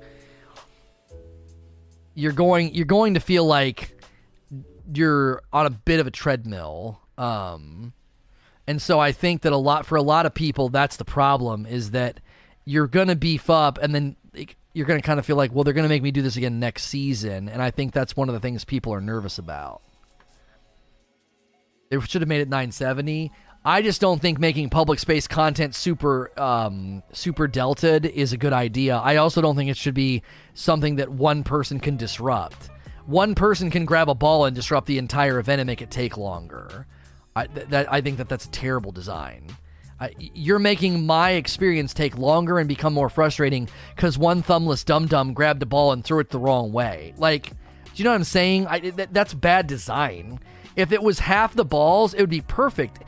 you're 2.14 2.32
going 2.32 2.74
you're 2.74 2.86
going 2.86 3.14
to 3.14 3.20
feel 3.20 3.44
like 3.44 3.92
you're 4.92 5.42
on 5.52 5.66
a 5.66 5.70
bit 5.70 6.00
of 6.00 6.06
a 6.06 6.10
treadmill 6.10 7.00
um 7.18 7.92
and 8.66 8.82
so 8.82 8.98
I 8.98 9.12
think 9.12 9.42
that 9.42 9.52
a 9.52 9.56
lot 9.56 9.86
for 9.86 9.96
a 9.96 10.02
lot 10.02 10.26
of 10.26 10.34
people, 10.34 10.68
that's 10.68 10.96
the 10.96 11.04
problem 11.04 11.66
is 11.66 11.92
that 11.92 12.20
you're 12.64 12.88
going 12.88 13.08
to 13.08 13.16
beef 13.16 13.48
up 13.48 13.78
and 13.78 13.94
then 13.94 14.16
you're 14.72 14.86
going 14.86 15.00
to 15.00 15.06
kind 15.06 15.18
of 15.18 15.24
feel 15.24 15.36
like, 15.36 15.54
well, 15.54 15.64
they're 15.64 15.72
going 15.72 15.84
to 15.84 15.88
make 15.88 16.02
me 16.02 16.10
do 16.10 16.20
this 16.20 16.36
again 16.36 16.60
next 16.60 16.84
season. 16.84 17.48
And 17.48 17.62
I 17.62 17.70
think 17.70 17.92
that's 17.92 18.16
one 18.16 18.28
of 18.28 18.34
the 18.34 18.40
things 18.40 18.64
people 18.64 18.92
are 18.92 19.00
nervous 19.00 19.38
about. 19.38 19.80
They 21.88 22.00
should 22.00 22.22
have 22.22 22.28
made 22.28 22.40
it 22.40 22.48
970. 22.48 23.32
I 23.64 23.82
just 23.82 24.00
don't 24.00 24.20
think 24.20 24.38
making 24.38 24.70
public 24.70 24.98
space 24.98 25.26
content 25.26 25.74
super 25.74 26.30
um, 26.38 27.02
super 27.12 27.48
delted 27.48 28.04
is 28.04 28.32
a 28.32 28.36
good 28.36 28.52
idea. 28.52 28.96
I 28.96 29.16
also 29.16 29.40
don't 29.40 29.56
think 29.56 29.70
it 29.70 29.76
should 29.76 29.94
be 29.94 30.22
something 30.54 30.96
that 30.96 31.08
one 31.08 31.42
person 31.42 31.80
can 31.80 31.96
disrupt. 31.96 32.70
One 33.06 33.34
person 33.34 33.70
can 33.70 33.84
grab 33.84 34.08
a 34.08 34.14
ball 34.14 34.44
and 34.44 34.54
disrupt 34.54 34.86
the 34.86 34.98
entire 34.98 35.38
event 35.38 35.60
and 35.60 35.66
make 35.66 35.82
it 35.82 35.90
take 35.90 36.16
longer. 36.16 36.86
I, 37.36 37.46
that, 37.46 37.92
I 37.92 38.00
think 38.00 38.16
that 38.16 38.28
that's 38.28 38.46
a 38.46 38.50
terrible 38.50 38.90
design. 38.90 39.54
I, 40.00 40.10
you're 40.18 40.58
making 40.58 41.06
my 41.06 41.30
experience 41.30 41.94
take 41.94 42.18
longer 42.18 42.58
and 42.58 42.68
become 42.68 42.92
more 42.92 43.08
frustrating 43.08 43.68
because 43.94 44.18
one 44.18 44.42
thumbless 44.42 44.84
dum 44.84 45.06
dum 45.06 45.32
grabbed 45.32 45.60
the 45.60 45.66
ball 45.66 45.92
and 45.92 46.04
threw 46.04 46.18
it 46.18 46.30
the 46.30 46.38
wrong 46.38 46.72
way. 46.72 47.14
Like, 47.16 47.50
do 47.50 47.54
you 47.94 48.04
know 48.04 48.10
what 48.10 48.16
I'm 48.16 48.24
saying? 48.24 48.66
I, 48.66 48.90
that, 48.90 49.14
that's 49.14 49.32
bad 49.32 49.66
design. 49.68 50.40
If 50.76 50.92
it 50.92 51.02
was 51.02 51.20
half 51.20 51.54
the 51.54 51.64
balls, 51.64 52.12
it 52.12 52.20
would 52.20 52.28
be 52.28 52.42
perfect. 52.42 52.98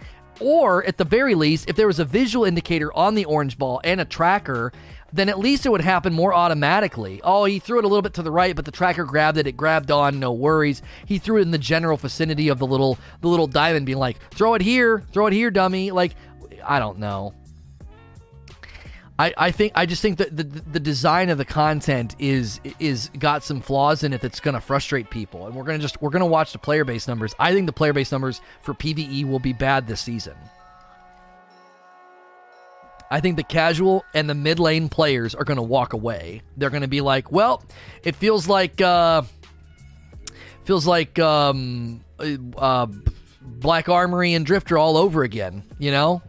or 0.40 0.84
at 0.84 0.96
the 0.96 1.04
very 1.04 1.34
least, 1.34 1.68
if 1.68 1.76
there 1.76 1.86
was 1.86 1.98
a 1.98 2.04
visual 2.04 2.44
indicator 2.44 2.94
on 2.96 3.14
the 3.14 3.24
orange 3.24 3.58
ball 3.58 3.80
and 3.84 4.00
a 4.00 4.04
tracker, 4.04 4.72
then 5.12 5.28
at 5.28 5.38
least 5.38 5.64
it 5.64 5.70
would 5.70 5.80
happen 5.80 6.12
more 6.12 6.34
automatically. 6.34 7.20
Oh, 7.24 7.44
he 7.44 7.58
threw 7.58 7.78
it 7.78 7.84
a 7.84 7.88
little 7.88 8.02
bit 8.02 8.14
to 8.14 8.22
the 8.22 8.30
right, 8.30 8.54
but 8.54 8.64
the 8.64 8.70
tracker 8.70 9.04
grabbed 9.04 9.38
it. 9.38 9.46
It 9.46 9.56
grabbed 9.56 9.90
on, 9.90 10.20
no 10.20 10.32
worries. 10.32 10.82
He 11.06 11.18
threw 11.18 11.38
it 11.38 11.42
in 11.42 11.50
the 11.50 11.58
general 11.58 11.96
vicinity 11.96 12.48
of 12.48 12.58
the 12.58 12.66
little 12.66 12.98
the 13.20 13.28
little 13.28 13.46
diamond, 13.46 13.86
being 13.86 13.98
like, 13.98 14.18
"Throw 14.30 14.54
it 14.54 14.62
here, 14.62 15.04
throw 15.12 15.26
it 15.26 15.32
here, 15.32 15.50
dummy." 15.50 15.90
Like, 15.90 16.14
I 16.64 16.78
don't 16.78 16.98
know. 16.98 17.34
I, 19.20 19.34
I 19.36 19.50
think 19.50 19.72
I 19.74 19.84
just 19.86 20.00
think 20.00 20.18
that 20.18 20.36
the 20.36 20.44
the 20.44 20.78
design 20.78 21.28
of 21.28 21.38
the 21.38 21.44
content 21.44 22.14
is 22.18 22.60
is 22.78 23.10
got 23.18 23.42
some 23.42 23.60
flaws 23.60 24.04
in 24.04 24.12
it 24.12 24.20
that's 24.20 24.38
going 24.38 24.54
to 24.54 24.60
frustrate 24.60 25.10
people, 25.10 25.46
and 25.46 25.56
we're 25.56 25.64
gonna 25.64 25.78
just 25.78 26.00
we're 26.00 26.10
gonna 26.10 26.26
watch 26.26 26.52
the 26.52 26.58
player 26.58 26.84
base 26.84 27.08
numbers. 27.08 27.34
I 27.38 27.52
think 27.52 27.66
the 27.66 27.72
player 27.72 27.92
base 27.92 28.12
numbers 28.12 28.40
for 28.62 28.74
PVE 28.74 29.28
will 29.28 29.40
be 29.40 29.52
bad 29.52 29.88
this 29.88 30.00
season. 30.00 30.34
I 33.10 33.20
think 33.20 33.36
the 33.36 33.42
casual 33.42 34.04
and 34.14 34.28
the 34.28 34.34
mid 34.34 34.58
lane 34.58 34.88
players 34.88 35.34
are 35.34 35.44
going 35.44 35.56
to 35.56 35.62
walk 35.62 35.92
away. 35.92 36.42
They're 36.56 36.70
going 36.70 36.82
to 36.82 36.88
be 36.88 37.00
like, 37.00 37.32
well, 37.32 37.62
it 38.02 38.16
feels 38.16 38.48
like 38.48 38.80
uh, 38.80 39.22
feels 40.64 40.86
like 40.86 41.18
um, 41.18 42.04
uh, 42.56 42.86
Black 43.40 43.88
Armory 43.88 44.34
and 44.34 44.44
Drifter 44.44 44.76
all 44.76 44.96
over 44.96 45.22
again. 45.22 45.62
You 45.78 45.90
know, 45.90 46.22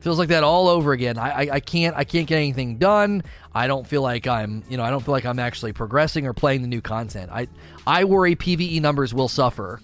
feels 0.00 0.18
like 0.18 0.28
that 0.28 0.44
all 0.44 0.68
over 0.68 0.92
again. 0.92 1.18
I, 1.18 1.30
I, 1.30 1.48
I 1.54 1.60
can't 1.60 1.94
I 1.96 2.04
can't 2.04 2.26
get 2.26 2.36
anything 2.36 2.78
done. 2.78 3.22
I 3.54 3.66
don't 3.66 3.86
feel 3.86 4.02
like 4.02 4.26
I'm 4.26 4.64
you 4.68 4.76
know 4.76 4.84
I 4.84 4.90
don't 4.90 5.04
feel 5.04 5.12
like 5.12 5.26
I'm 5.26 5.38
actually 5.38 5.72
progressing 5.72 6.26
or 6.26 6.32
playing 6.32 6.62
the 6.62 6.68
new 6.68 6.80
content. 6.80 7.30
I 7.30 7.48
I 7.86 8.04
worry 8.04 8.34
PVE 8.34 8.80
numbers 8.80 9.12
will 9.12 9.28
suffer. 9.28 9.80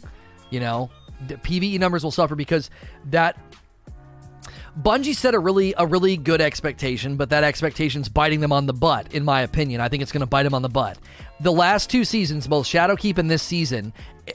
You 0.51 0.61
know, 0.61 0.91
the 1.27 1.35
PVE 1.37 1.79
numbers 1.79 2.05
will 2.05 2.11
suffer 2.11 2.35
because 2.35 2.71
that 3.07 3.37
Bungie 4.81 5.15
set 5.15 5.35
a 5.35 5.39
really 5.39 5.73
a 5.79 5.87
really 5.87 6.17
good 6.17 6.41
expectation, 6.41 7.17
but 7.17 7.31
that 7.31 7.45
expectation's 7.45 8.09
biting 8.09 8.41
them 8.41 8.51
on 8.51 8.67
the 8.67 8.73
butt, 8.73 9.15
in 9.15 9.25
my 9.25 9.43
opinion. 9.43 9.81
I 9.81 9.89
think 9.89 10.03
it's 10.03 10.11
going 10.11 10.21
to 10.21 10.27
bite 10.27 10.43
them 10.43 10.55
on 10.55 10.63
the 10.63 10.69
butt. 10.69 10.99
The 11.41 11.53
last 11.53 11.91
two 11.91 12.05
seasons, 12.05 12.49
both 12.49 12.67
Shadowkeep 12.67 13.19
and 13.19 13.31
this 13.31 13.43
season, 13.43 13.93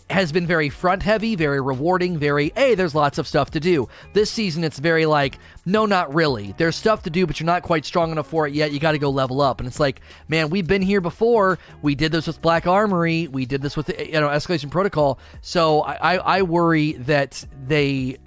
has 0.10 0.32
been 0.32 0.48
very 0.48 0.70
front 0.70 1.04
heavy, 1.04 1.36
very 1.36 1.60
rewarding, 1.60 2.18
very 2.18 2.54
hey, 2.56 2.74
there's 2.74 2.96
lots 2.96 3.18
of 3.18 3.28
stuff 3.28 3.52
to 3.52 3.60
do. 3.60 3.90
This 4.14 4.32
season, 4.32 4.64
it's 4.64 4.80
very 4.80 5.06
like 5.06 5.38
no, 5.66 5.86
not 5.86 6.14
really. 6.14 6.54
There's 6.58 6.78
stuff 6.78 7.04
to 7.04 7.10
do, 7.10 7.28
but 7.28 7.42
you're 7.42 7.46
not 7.46 7.64
quite 7.64 7.84
strong 7.84 8.12
enough 8.12 8.28
for 8.28 8.48
it 8.48 8.54
yet. 8.54 8.72
You 8.72 8.80
got 8.80 8.94
to 8.94 9.00
go 9.00 9.10
level 9.10 9.42
up, 9.42 9.60
and 9.60 9.68
it's 9.68 9.80
like, 9.80 10.00
man, 10.30 10.50
we've 10.50 10.68
been 10.68 10.82
here 10.82 11.02
before. 11.02 11.60
We 11.82 11.96
did 11.96 12.14
this 12.14 12.28
with 12.28 12.42
Black 12.42 12.66
Armory. 12.66 13.28
We 13.28 13.46
did 13.46 13.62
this 13.62 13.76
with 13.76 13.90
you 13.90 14.14
know 14.14 14.30
Escalation 14.30 14.72
Protocol. 14.72 15.20
So 15.42 15.82
I, 15.82 15.96
I, 15.96 16.18
I 16.18 16.42
worry 16.44 16.94
that 16.94 17.46
they 17.68 18.20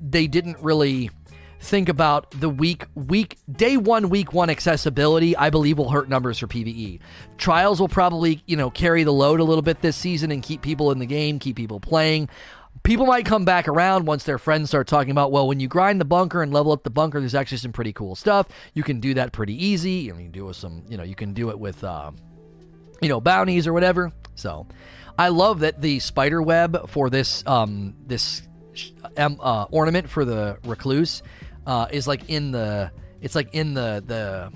they 0.00 0.26
didn't 0.26 0.58
really 0.60 1.10
think 1.64 1.88
about 1.88 2.30
the 2.32 2.48
week 2.48 2.84
week 2.94 3.38
day 3.50 3.76
one 3.76 4.10
week 4.10 4.32
one 4.32 4.50
accessibility 4.50 5.36
i 5.36 5.50
believe 5.50 5.78
will 5.78 5.90
hurt 5.90 6.08
numbers 6.08 6.38
for 6.38 6.46
pve 6.46 7.00
trials 7.38 7.80
will 7.80 7.88
probably 7.88 8.42
you 8.46 8.56
know 8.56 8.70
carry 8.70 9.02
the 9.02 9.12
load 9.12 9.40
a 9.40 9.44
little 9.44 9.62
bit 9.62 9.80
this 9.80 9.96
season 9.96 10.30
and 10.30 10.42
keep 10.42 10.60
people 10.60 10.90
in 10.90 10.98
the 10.98 11.06
game 11.06 11.38
keep 11.38 11.56
people 11.56 11.80
playing. 11.80 12.28
People 12.82 13.06
might 13.06 13.24
come 13.24 13.44
back 13.44 13.68
around 13.68 14.06
once 14.06 14.24
their 14.24 14.36
friends 14.36 14.68
start 14.68 14.86
talking 14.86 15.10
about 15.10 15.30
well 15.30 15.46
when 15.46 15.60
you 15.60 15.68
grind 15.68 16.00
the 16.00 16.04
bunker 16.04 16.42
and 16.42 16.52
level 16.52 16.72
up 16.72 16.82
the 16.82 16.90
bunker 16.90 17.20
there's 17.20 17.34
actually 17.34 17.58
some 17.58 17.72
pretty 17.72 17.92
cool 17.92 18.14
stuff. 18.14 18.48
You 18.74 18.82
can 18.82 19.00
do 19.00 19.14
that 19.14 19.32
pretty 19.32 19.54
easy. 19.64 19.92
You 19.92 20.12
can 20.12 20.30
do 20.30 20.46
with 20.46 20.56
some 20.56 20.82
you 20.88 20.96
know 20.96 21.04
you 21.04 21.14
can 21.14 21.32
do 21.32 21.50
it 21.50 21.58
with 21.58 21.82
uh, 21.84 22.10
you 23.00 23.08
know 23.08 23.20
bounties 23.20 23.66
or 23.66 23.72
whatever. 23.72 24.12
So 24.34 24.66
i 25.16 25.28
love 25.28 25.60
that 25.60 25.80
the 25.80 26.00
spider 26.00 26.42
web 26.42 26.90
for 26.90 27.08
this 27.08 27.46
um 27.46 27.94
this 28.04 28.42
um, 29.16 29.38
uh, 29.40 29.64
ornament 29.70 30.10
for 30.10 30.24
the 30.24 30.58
recluse 30.64 31.22
uh, 31.66 31.86
is 31.90 32.06
like 32.06 32.28
in 32.28 32.52
the 32.52 32.90
it's 33.20 33.34
like 33.34 33.54
in 33.54 33.74
the 33.74 34.02
the 34.06 34.52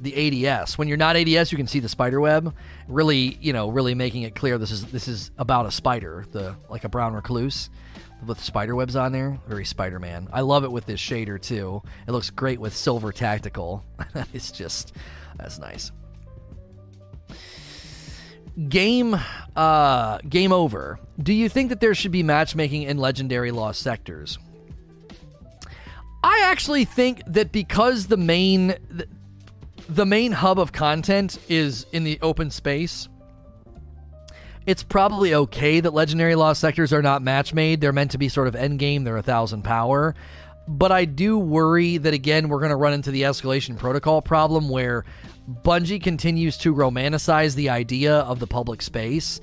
the 0.00 0.46
ADS. 0.46 0.78
When 0.78 0.88
you're 0.88 0.96
not 0.96 1.16
ADS, 1.16 1.52
you 1.52 1.58
can 1.58 1.66
see 1.66 1.80
the 1.80 1.88
spider 1.88 2.20
web. 2.20 2.54
Really, 2.86 3.36
you 3.40 3.52
know, 3.52 3.68
really 3.68 3.94
making 3.94 4.22
it 4.22 4.34
clear 4.34 4.58
this 4.58 4.70
is 4.70 4.84
this 4.86 5.08
is 5.08 5.30
about 5.38 5.66
a 5.66 5.70
spider, 5.70 6.24
the 6.32 6.56
like 6.68 6.84
a 6.84 6.88
brown 6.88 7.14
recluse 7.14 7.70
with 8.26 8.42
spider 8.42 8.74
webs 8.74 8.96
on 8.96 9.12
there. 9.12 9.38
Very 9.46 9.64
Spider 9.64 9.98
Man. 9.98 10.28
I 10.32 10.40
love 10.40 10.64
it 10.64 10.72
with 10.72 10.86
this 10.86 11.00
shader 11.00 11.40
too. 11.40 11.82
It 12.06 12.12
looks 12.12 12.30
great 12.30 12.60
with 12.60 12.74
silver 12.74 13.12
tactical. 13.12 13.84
it's 14.32 14.50
just 14.50 14.94
that's 15.36 15.58
nice. 15.58 15.92
Game 18.68 19.16
uh 19.54 20.18
game 20.28 20.52
over. 20.52 20.98
Do 21.22 21.32
you 21.32 21.48
think 21.48 21.68
that 21.68 21.80
there 21.80 21.94
should 21.94 22.12
be 22.12 22.22
matchmaking 22.22 22.82
in 22.82 22.98
legendary 22.98 23.50
lost 23.50 23.82
sectors? 23.82 24.38
I 26.22 26.42
actually 26.44 26.84
think 26.84 27.22
that 27.26 27.52
because 27.52 28.06
the 28.06 28.16
main 28.16 28.74
the 29.88 30.04
main 30.04 30.32
hub 30.32 30.58
of 30.58 30.72
content 30.72 31.38
is 31.48 31.86
in 31.92 32.04
the 32.04 32.18
open 32.20 32.50
space, 32.50 33.08
it's 34.66 34.82
probably 34.82 35.32
okay 35.32 35.80
that 35.80 35.94
legendary 35.94 36.34
lost 36.34 36.60
sectors 36.60 36.92
are 36.92 37.00
not 37.00 37.22
match 37.22 37.54
made. 37.54 37.80
They're 37.80 37.92
meant 37.92 38.10
to 38.10 38.18
be 38.18 38.28
sort 38.28 38.48
of 38.48 38.54
end 38.54 38.78
game. 38.78 39.04
They're 39.04 39.16
a 39.16 39.22
thousand 39.22 39.62
power. 39.62 40.14
But 40.66 40.92
I 40.92 41.06
do 41.06 41.38
worry 41.38 41.96
that 41.96 42.12
again 42.12 42.48
we're 42.50 42.58
going 42.58 42.70
to 42.70 42.76
run 42.76 42.92
into 42.92 43.10
the 43.10 43.22
escalation 43.22 43.78
protocol 43.78 44.20
problem 44.20 44.68
where 44.68 45.06
Bungie 45.48 46.02
continues 46.02 46.58
to 46.58 46.74
romanticize 46.74 47.54
the 47.54 47.70
idea 47.70 48.16
of 48.16 48.38
the 48.38 48.46
public 48.46 48.82
space. 48.82 49.40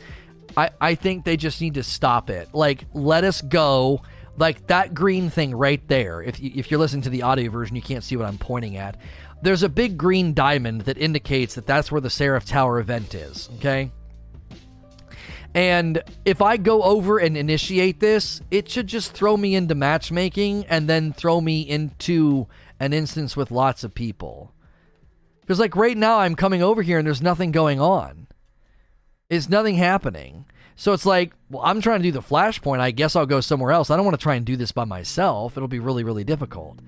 I, 0.55 0.69
I 0.79 0.95
think 0.95 1.25
they 1.25 1.37
just 1.37 1.59
need 1.59 1.73
to 1.73 1.83
stop 1.83 2.29
it. 2.29 2.53
Like, 2.53 2.85
let 2.93 3.23
us 3.23 3.41
go 3.41 4.03
like 4.37 4.67
that 4.67 4.93
green 4.93 5.29
thing 5.29 5.55
right 5.55 5.85
there. 5.87 6.21
If 6.21 6.39
you, 6.39 6.51
if 6.55 6.69
you're 6.69 6.79
listening 6.79 7.03
to 7.03 7.09
the 7.09 7.23
audio 7.23 7.49
version, 7.49 7.75
you 7.75 7.81
can't 7.81 8.03
see 8.03 8.15
what 8.15 8.27
I'm 8.27 8.37
pointing 8.37 8.77
at. 8.77 8.97
There's 9.41 9.63
a 9.63 9.69
big 9.69 9.97
green 9.97 10.33
diamond 10.33 10.81
that 10.81 10.97
indicates 10.97 11.55
that 11.55 11.67
that's 11.67 11.91
where 11.91 12.01
the 12.01 12.09
Seraph 12.09 12.45
Tower 12.45 12.79
event 12.79 13.13
is. 13.13 13.49
Okay. 13.57 13.91
And 15.53 16.03
if 16.25 16.41
I 16.41 16.57
go 16.57 16.83
over 16.83 17.17
and 17.17 17.37
initiate 17.37 18.01
this, 18.01 18.41
it 18.51 18.69
should 18.69 18.87
just 18.87 19.13
throw 19.13 19.37
me 19.37 19.55
into 19.55 19.73
matchmaking 19.73 20.65
and 20.65 20.89
then 20.89 21.13
throw 21.13 21.39
me 21.39 21.61
into 21.61 22.47
an 22.77 22.91
instance 22.91 23.37
with 23.37 23.51
lots 23.51 23.85
of 23.85 23.93
people. 23.93 24.53
Because, 25.39 25.59
like, 25.59 25.77
right 25.77 25.95
now, 25.95 26.19
I'm 26.19 26.35
coming 26.35 26.61
over 26.61 26.81
here 26.81 26.97
and 26.97 27.07
there's 27.07 27.21
nothing 27.21 27.51
going 27.51 27.79
on. 27.79 28.27
It's 29.29 29.47
nothing 29.47 29.75
happening. 29.75 30.45
So 30.75 30.93
it's 30.93 31.05
like, 31.05 31.33
well, 31.49 31.63
I'm 31.63 31.81
trying 31.81 31.99
to 31.99 32.03
do 32.03 32.11
the 32.11 32.21
flashpoint. 32.21 32.79
I 32.79 32.91
guess 32.91 33.15
I'll 33.15 33.25
go 33.25 33.39
somewhere 33.39 33.71
else. 33.71 33.89
I 33.89 33.95
don't 33.95 34.05
want 34.05 34.19
to 34.19 34.23
try 34.23 34.35
and 34.35 34.45
do 34.45 34.57
this 34.57 34.71
by 34.71 34.83
myself. 34.83 35.55
It'll 35.55 35.67
be 35.67 35.79
really, 35.79 36.03
really 36.03 36.23
difficult. 36.23 36.79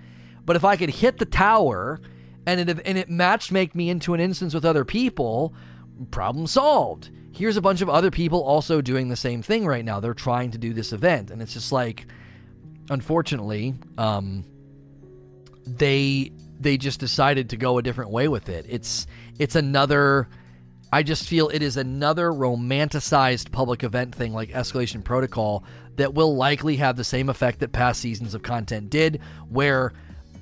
But 0.45 0.55
if 0.55 0.65
I 0.65 0.75
could 0.75 0.89
hit 0.89 1.17
the 1.17 1.25
tower 1.25 1.99
and 2.45 2.69
it 2.69 2.81
and 2.85 2.97
it 2.97 3.09
matched 3.09 3.51
make 3.51 3.75
me 3.75 3.89
into 3.89 4.13
an 4.13 4.19
instance 4.19 4.53
with 4.53 4.65
other 4.65 4.85
people, 4.85 5.53
problem 6.11 6.47
solved. 6.47 7.09
Here's 7.31 7.57
a 7.57 7.61
bunch 7.61 7.81
of 7.81 7.89
other 7.89 8.11
people 8.11 8.41
also 8.41 8.81
doing 8.81 9.09
the 9.09 9.15
same 9.15 9.41
thing 9.41 9.65
right 9.65 9.85
now. 9.85 9.99
They're 9.99 10.13
trying 10.13 10.51
to 10.51 10.57
do 10.57 10.73
this 10.73 10.91
event, 10.91 11.29
and 11.29 11.41
it's 11.41 11.53
just 11.53 11.71
like, 11.71 12.07
unfortunately, 12.89 13.75
um, 13.97 14.43
they 15.65 16.31
they 16.59 16.77
just 16.77 16.99
decided 16.99 17.49
to 17.51 17.57
go 17.57 17.77
a 17.77 17.83
different 17.83 18.11
way 18.11 18.27
with 18.27 18.49
it. 18.49 18.65
It's 18.67 19.05
it's 19.37 19.55
another 19.55 20.27
I 20.91 21.03
just 21.03 21.27
feel 21.27 21.49
it 21.49 21.61
is 21.61 21.77
another 21.77 22.31
romanticized 22.31 23.51
public 23.51 23.83
event 23.83 24.15
thing 24.15 24.33
like 24.33 24.49
Escalation 24.49 25.03
Protocol 25.03 25.63
that 25.97 26.13
will 26.13 26.35
likely 26.35 26.77
have 26.77 26.95
the 26.95 27.03
same 27.03 27.29
effect 27.29 27.59
that 27.59 27.71
past 27.71 27.99
seasons 27.99 28.33
of 28.33 28.43
content 28.43 28.89
did, 28.89 29.19
where 29.49 29.93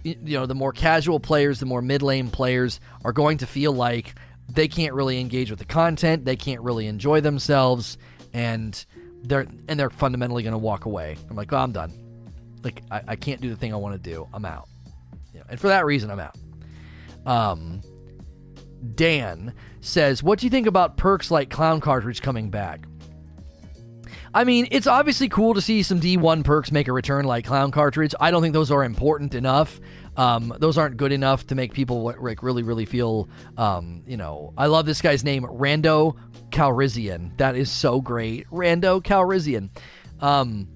you 0.03 0.38
know 0.38 0.45
the 0.45 0.55
more 0.55 0.71
casual 0.71 1.19
players, 1.19 1.60
the 1.60 1.65
more 1.65 1.81
mid 1.81 2.01
lane 2.01 2.29
players 2.29 2.79
are 3.03 3.13
going 3.13 3.39
to 3.39 3.47
feel 3.47 3.71
like 3.71 4.15
they 4.47 4.67
can't 4.67 4.93
really 4.93 5.19
engage 5.19 5.49
with 5.49 5.60
the 5.60 5.65
content, 5.65 6.25
they 6.25 6.36
can't 6.36 6.62
really 6.62 6.86
enjoy 6.86 7.21
themselves, 7.21 7.97
and 8.34 8.86
they're 9.23 9.47
and 9.67 9.79
they're 9.79 9.89
fundamentally 9.89 10.43
going 10.43 10.51
to 10.51 10.60
walk 10.60 10.86
away. 10.86 11.17
I'm 11.29 11.36
like, 11.36 11.51
oh, 11.53 11.58
I'm 11.58 11.71
done. 11.71 11.91
Like 12.63 12.84
I, 12.91 13.01
I 13.10 13.15
can't 13.15 13.41
do 13.41 13.49
the 13.49 13.55
thing 13.55 13.73
I 13.73 13.77
want 13.77 14.01
to 14.01 14.10
do. 14.10 14.27
I'm 14.34 14.45
out. 14.45 14.67
You 15.34 15.39
know, 15.39 15.45
and 15.49 15.60
for 15.60 15.69
that 15.69 15.86
reason, 15.86 16.12
I'm 16.12 16.19
out. 16.19 16.38
Um, 17.25 17.81
Dan 18.93 19.53
says, 19.86 20.24
What 20.24 20.39
do 20.39 20.45
you 20.45 20.50
think 20.50 20.67
about 20.67 20.98
perks 20.98 21.32
like 21.32 21.50
Clown 21.50 21.80
Cartridge 21.80 22.21
coming 22.21 22.50
back? 22.50 22.86
I 24.34 24.43
mean, 24.43 24.67
it's 24.69 24.88
obviously 24.88 25.30
cool 25.30 25.54
to 25.54 25.62
see 25.62 25.82
some 25.82 26.02
D1 26.02 26.43
perks 26.43 26.69
make 26.69 26.89
a 26.89 26.91
return 26.91 27.24
like 27.24 27.45
Clown 27.45 27.71
Cartridge. 27.71 28.13
I 28.19 28.32
don't 28.32 28.41
think 28.41 28.54
those 28.54 28.69
are 28.69 28.84
important 28.84 29.34
enough. 29.34 29.80
Um, 30.17 30.54
those 30.60 30.78
aren't 30.78 30.98
good 30.98 31.13
enough 31.13 31.48
to 31.48 31.56
make 31.56 31.74
people 31.74 32.04
like 32.04 32.43
really, 32.43 32.62
really 32.62 32.86
feel, 32.86 33.30
um, 33.58 34.04
you 34.06 34.17
know. 34.17 34.54
I 34.58 34.65
love 34.65 34.86
this 34.86 35.02
guy's 35.02 35.24
name, 35.24 35.43
Rando 35.43 36.17
Calrissian. 36.50 37.38
That 37.38 37.56
is 37.56 37.71
so 37.71 38.02
great, 38.02 38.45
Rando 38.50 39.02
Calrissian. 39.02 39.69
Um, 40.19 40.67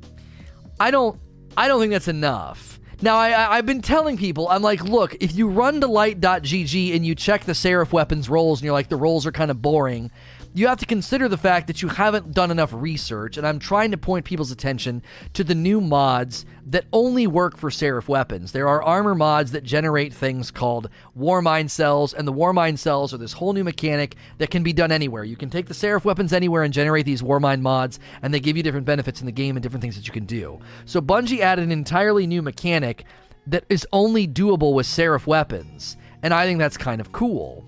I 0.79 0.91
don't, 0.91 1.19
I 1.57 1.67
don't 1.67 1.81
think 1.81 1.91
that's 1.91 2.07
enough. 2.07 2.78
Now, 3.01 3.15
I, 3.15 3.55
have 3.55 3.65
been 3.65 3.81
telling 3.81 4.17
people, 4.17 4.49
I'm 4.49 4.61
like, 4.61 4.83
look, 4.83 5.15
if 5.21 5.33
you 5.33 5.47
run 5.47 5.79
to 5.81 5.87
light.gg 5.87 6.95
and 6.95 7.05
you 7.05 7.15
check 7.15 7.45
the 7.45 7.55
Seraph 7.55 7.93
weapons 7.93 8.27
rolls 8.27 8.59
and 8.59 8.65
you're 8.65 8.73
like, 8.73 8.89
the 8.89 8.97
rolls 8.97 9.25
are 9.25 9.31
kind 9.31 9.49
of 9.49 9.61
boring, 9.61 10.11
you 10.53 10.67
have 10.67 10.79
to 10.79 10.85
consider 10.85 11.27
the 11.27 11.37
fact 11.37 11.67
that 11.67 11.81
you 11.81 11.87
haven't 11.89 12.33
done 12.33 12.49
enough 12.49 12.73
research, 12.73 13.37
and 13.37 13.45
I'm 13.45 13.59
trying 13.59 13.91
to 13.91 13.97
point 13.97 14.25
people's 14.25 14.51
attention 14.51 15.03
to 15.33 15.43
the 15.43 15.53
new 15.53 15.79
mods 15.79 16.45
that 16.65 16.85
only 16.91 17.27
work 17.27 17.57
for 17.57 17.69
Seraph 17.69 18.09
weapons. 18.09 18.51
There 18.51 18.67
are 18.67 18.81
armor 18.81 19.13
mods 19.13 19.51
that 19.51 19.63
generate 19.63 20.13
things 20.13 20.49
called 20.49 20.89
Warmind 21.17 21.69
cells, 21.69 22.13
and 22.13 22.27
the 22.27 22.33
Warmind 22.33 22.79
cells 22.79 23.13
are 23.13 23.17
this 23.17 23.33
whole 23.33 23.53
new 23.53 23.63
mechanic 23.63 24.15
that 24.39 24.49
can 24.49 24.63
be 24.63 24.73
done 24.73 24.91
anywhere. 24.91 25.23
You 25.23 25.35
can 25.35 25.51
take 25.51 25.67
the 25.67 25.73
Seraph 25.73 26.05
weapons 26.05 26.33
anywhere 26.33 26.63
and 26.63 26.73
generate 26.73 27.05
these 27.05 27.21
Warmind 27.21 27.61
mods, 27.61 27.99
and 28.21 28.33
they 28.33 28.39
give 28.39 28.57
you 28.57 28.63
different 28.63 28.87
benefits 28.87 29.19
in 29.19 29.27
the 29.27 29.31
game 29.31 29.55
and 29.55 29.61
different 29.63 29.81
things 29.81 29.95
that 29.97 30.07
you 30.07 30.13
can 30.13 30.25
do. 30.25 30.59
So 30.85 30.99
Bungie 30.99 31.41
added 31.41 31.63
an 31.63 31.71
entirely 31.71 32.25
new 32.25 32.41
mechanic 32.41 33.05
that 33.45 33.65
is 33.69 33.85
only 33.93 34.27
doable 34.27 34.73
with 34.73 34.87
Seraph 34.87 35.27
weapons, 35.27 35.95
and 36.23 36.33
I 36.33 36.45
think 36.45 36.57
that's 36.57 36.77
kind 36.77 36.99
of 36.99 37.11
cool. 37.11 37.65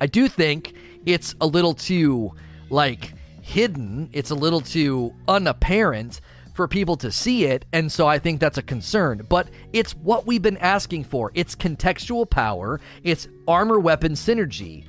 I 0.00 0.06
do 0.06 0.28
think 0.28 0.74
it's 1.06 1.34
a 1.40 1.46
little 1.46 1.74
too 1.74 2.32
like 2.70 3.12
hidden. 3.42 4.08
It's 4.12 4.30
a 4.30 4.34
little 4.34 4.60
too 4.60 5.14
unapparent 5.28 6.20
for 6.54 6.68
people 6.68 6.96
to 6.96 7.10
see 7.10 7.44
it, 7.46 7.64
and 7.72 7.90
so 7.90 8.06
I 8.06 8.18
think 8.18 8.40
that's 8.40 8.58
a 8.58 8.62
concern. 8.62 9.26
But 9.28 9.48
it's 9.72 9.92
what 9.92 10.26
we've 10.26 10.40
been 10.40 10.56
asking 10.58 11.04
for. 11.04 11.32
It's 11.34 11.54
contextual 11.54 12.28
power. 12.28 12.80
It's 13.02 13.28
armor 13.46 13.78
weapon 13.78 14.12
synergy. 14.12 14.84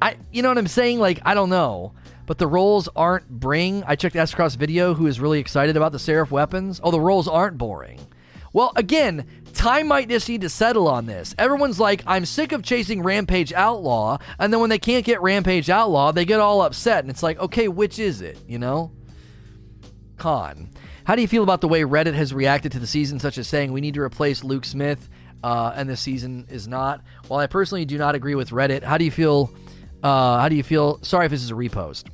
I, 0.00 0.16
you 0.32 0.42
know 0.42 0.48
what 0.48 0.58
I'm 0.58 0.68
saying? 0.68 1.00
Like 1.00 1.20
I 1.24 1.34
don't 1.34 1.50
know, 1.50 1.92
but 2.26 2.38
the 2.38 2.46
rolls 2.46 2.88
aren't 2.96 3.28
bring. 3.28 3.82
I 3.84 3.96
checked 3.96 4.16
Cross 4.34 4.54
video, 4.54 4.94
who 4.94 5.06
is 5.06 5.20
really 5.20 5.40
excited 5.40 5.76
about 5.76 5.92
the 5.92 5.98
Seraph 5.98 6.30
weapons. 6.30 6.80
Oh, 6.82 6.90
the 6.90 7.00
rolls 7.00 7.28
aren't 7.28 7.58
boring. 7.58 8.00
Well, 8.52 8.72
again, 8.76 9.26
time 9.52 9.88
might 9.88 10.08
just 10.08 10.28
need 10.28 10.40
to 10.40 10.48
settle 10.48 10.88
on 10.88 11.06
this. 11.06 11.34
Everyone's 11.38 11.78
like, 11.78 12.02
I'm 12.06 12.24
sick 12.24 12.52
of 12.52 12.62
chasing 12.62 13.02
Rampage 13.02 13.52
Outlaw, 13.52 14.18
and 14.38 14.52
then 14.52 14.60
when 14.60 14.70
they 14.70 14.78
can't 14.78 15.04
get 15.04 15.22
Rampage 15.22 15.70
Outlaw, 15.70 16.12
they 16.12 16.24
get 16.24 16.40
all 16.40 16.62
upset, 16.62 17.04
and 17.04 17.10
it's 17.10 17.22
like, 17.22 17.38
okay, 17.38 17.68
which 17.68 17.98
is 17.98 18.20
it, 18.20 18.38
you 18.46 18.58
know? 18.58 18.92
Con. 20.16 20.70
How 21.04 21.16
do 21.16 21.22
you 21.22 21.28
feel 21.28 21.42
about 21.42 21.60
the 21.60 21.68
way 21.68 21.82
Reddit 21.82 22.14
has 22.14 22.32
reacted 22.32 22.72
to 22.72 22.78
the 22.78 22.86
season, 22.86 23.18
such 23.18 23.38
as 23.38 23.48
saying 23.48 23.72
we 23.72 23.80
need 23.80 23.94
to 23.94 24.02
replace 24.02 24.44
Luke 24.44 24.64
Smith, 24.64 25.08
uh, 25.42 25.72
and 25.74 25.88
this 25.88 26.00
season 26.00 26.46
is 26.48 26.68
not? 26.68 27.02
While 27.28 27.40
I 27.40 27.46
personally 27.46 27.84
do 27.84 27.98
not 27.98 28.14
agree 28.14 28.34
with 28.34 28.50
Reddit, 28.50 28.82
how 28.82 28.98
do 28.98 29.04
you 29.04 29.10
feel? 29.10 29.52
Uh, 30.02 30.38
how 30.38 30.48
do 30.48 30.56
you 30.56 30.62
feel? 30.62 31.02
Sorry 31.02 31.26
if 31.26 31.30
this 31.30 31.42
is 31.42 31.50
a 31.50 31.54
repost. 31.54 32.04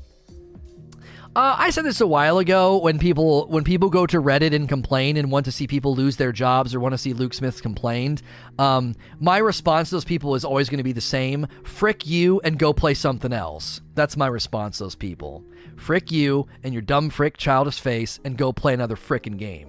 Uh, 1.36 1.54
I 1.56 1.70
said 1.70 1.84
this 1.84 2.00
a 2.00 2.06
while 2.06 2.38
ago 2.38 2.78
when 2.78 2.98
people 2.98 3.46
when 3.48 3.62
people 3.62 3.90
go 3.90 4.06
to 4.06 4.20
Reddit 4.20 4.54
and 4.54 4.68
complain 4.68 5.16
and 5.16 5.30
want 5.30 5.44
to 5.44 5.52
see 5.52 5.66
people 5.66 5.94
lose 5.94 6.16
their 6.16 6.32
jobs 6.32 6.74
or 6.74 6.80
want 6.80 6.94
to 6.94 6.98
see 6.98 7.12
Luke 7.12 7.34
Smith 7.34 7.62
complained. 7.62 8.22
Um, 8.58 8.96
my 9.20 9.38
response 9.38 9.90
to 9.90 9.96
those 9.96 10.04
people 10.04 10.34
is 10.34 10.44
always 10.44 10.68
going 10.68 10.78
to 10.78 10.84
be 10.84 10.92
the 10.92 11.00
same: 11.00 11.46
frick 11.62 12.06
you 12.06 12.40
and 12.42 12.58
go 12.58 12.72
play 12.72 12.94
something 12.94 13.32
else. 13.32 13.80
That's 13.94 14.16
my 14.16 14.26
response 14.26 14.78
to 14.78 14.84
those 14.84 14.96
people. 14.96 15.44
Frick 15.76 16.10
you 16.10 16.48
and 16.64 16.72
your 16.72 16.82
dumb 16.82 17.08
frick 17.10 17.36
childish 17.36 17.78
face 17.78 18.18
and 18.24 18.36
go 18.36 18.52
play 18.52 18.74
another 18.74 18.96
frickin' 18.96 19.38
game. 19.38 19.68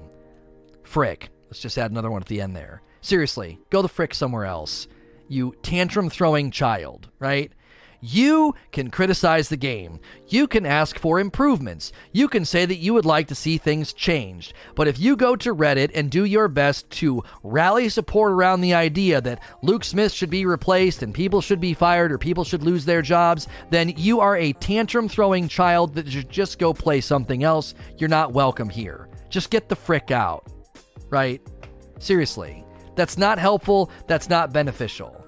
Frick. 0.84 1.30
Let's 1.48 1.62
just 1.62 1.78
add 1.78 1.92
another 1.92 2.10
one 2.10 2.22
at 2.22 2.28
the 2.28 2.42
end 2.42 2.56
there. 2.56 2.82
Seriously, 3.02 3.60
go 3.70 3.82
the 3.82 3.90
frick 3.90 4.14
somewhere 4.16 4.46
else. 4.46 4.88
You 5.28 5.54
tantrum 5.62 6.10
throwing 6.10 6.50
child, 6.52 7.10
right? 7.20 7.52
You 8.02 8.56
can 8.72 8.90
criticize 8.90 9.50
the 9.50 9.58
game. 9.58 10.00
You 10.28 10.48
can 10.48 10.66
ask 10.66 10.98
for 10.98 11.20
improvements. 11.20 11.92
You 12.14 12.30
can 12.30 12.46
say 12.46 12.66
that 12.66 12.78
you 12.78 12.94
would 12.94 13.06
like 13.06 13.28
to 13.28 13.36
see 13.36 13.58
things 13.58 13.92
changed. 13.92 14.54
But 14.76 14.88
if 14.88 14.98
you 15.00 15.18
go 15.18 15.36
to 15.36 15.54
Reddit 15.54 15.92
and 15.94 16.10
do 16.10 16.24
your 16.24 16.48
best 16.48 16.90
to 16.92 17.24
rally 17.44 17.90
support 17.90 18.32
around 18.32 18.62
the 18.62 18.74
idea 18.74 19.20
that 19.22 19.44
Luke 19.62 19.84
Smith 19.84 20.14
should 20.14 20.30
be 20.30 20.46
replaced 20.46 21.04
and 21.04 21.14
people 21.14 21.42
should 21.42 21.60
be 21.60 21.74
fired 21.74 22.12
or 22.12 22.18
people 22.18 22.46
should 22.46 22.64
lose 22.64 22.86
their 22.86 23.02
jobs, 23.02 23.48
then 23.70 23.90
you 23.98 24.22
are 24.22 24.38
a 24.38 24.54
tantrum 24.54 25.10
throwing 25.10 25.50
child 25.50 25.94
that 25.96 26.10
should 26.10 26.30
just 26.30 26.58
go 26.58 26.74
play 26.74 27.02
something 27.02 27.44
else. 27.44 27.74
You're 27.98 28.08
not 28.08 28.32
welcome 28.32 28.70
here. 28.70 29.10
Just 29.30 29.50
get 29.50 29.68
the 29.68 29.76
frick 29.76 30.10
out. 30.10 30.48
Right? 31.10 31.42
Seriously. 32.00 32.64
That's 32.96 33.18
not 33.18 33.40
helpful. 33.40 33.92
That's 34.08 34.30
not 34.30 34.54
beneficial 34.54 35.19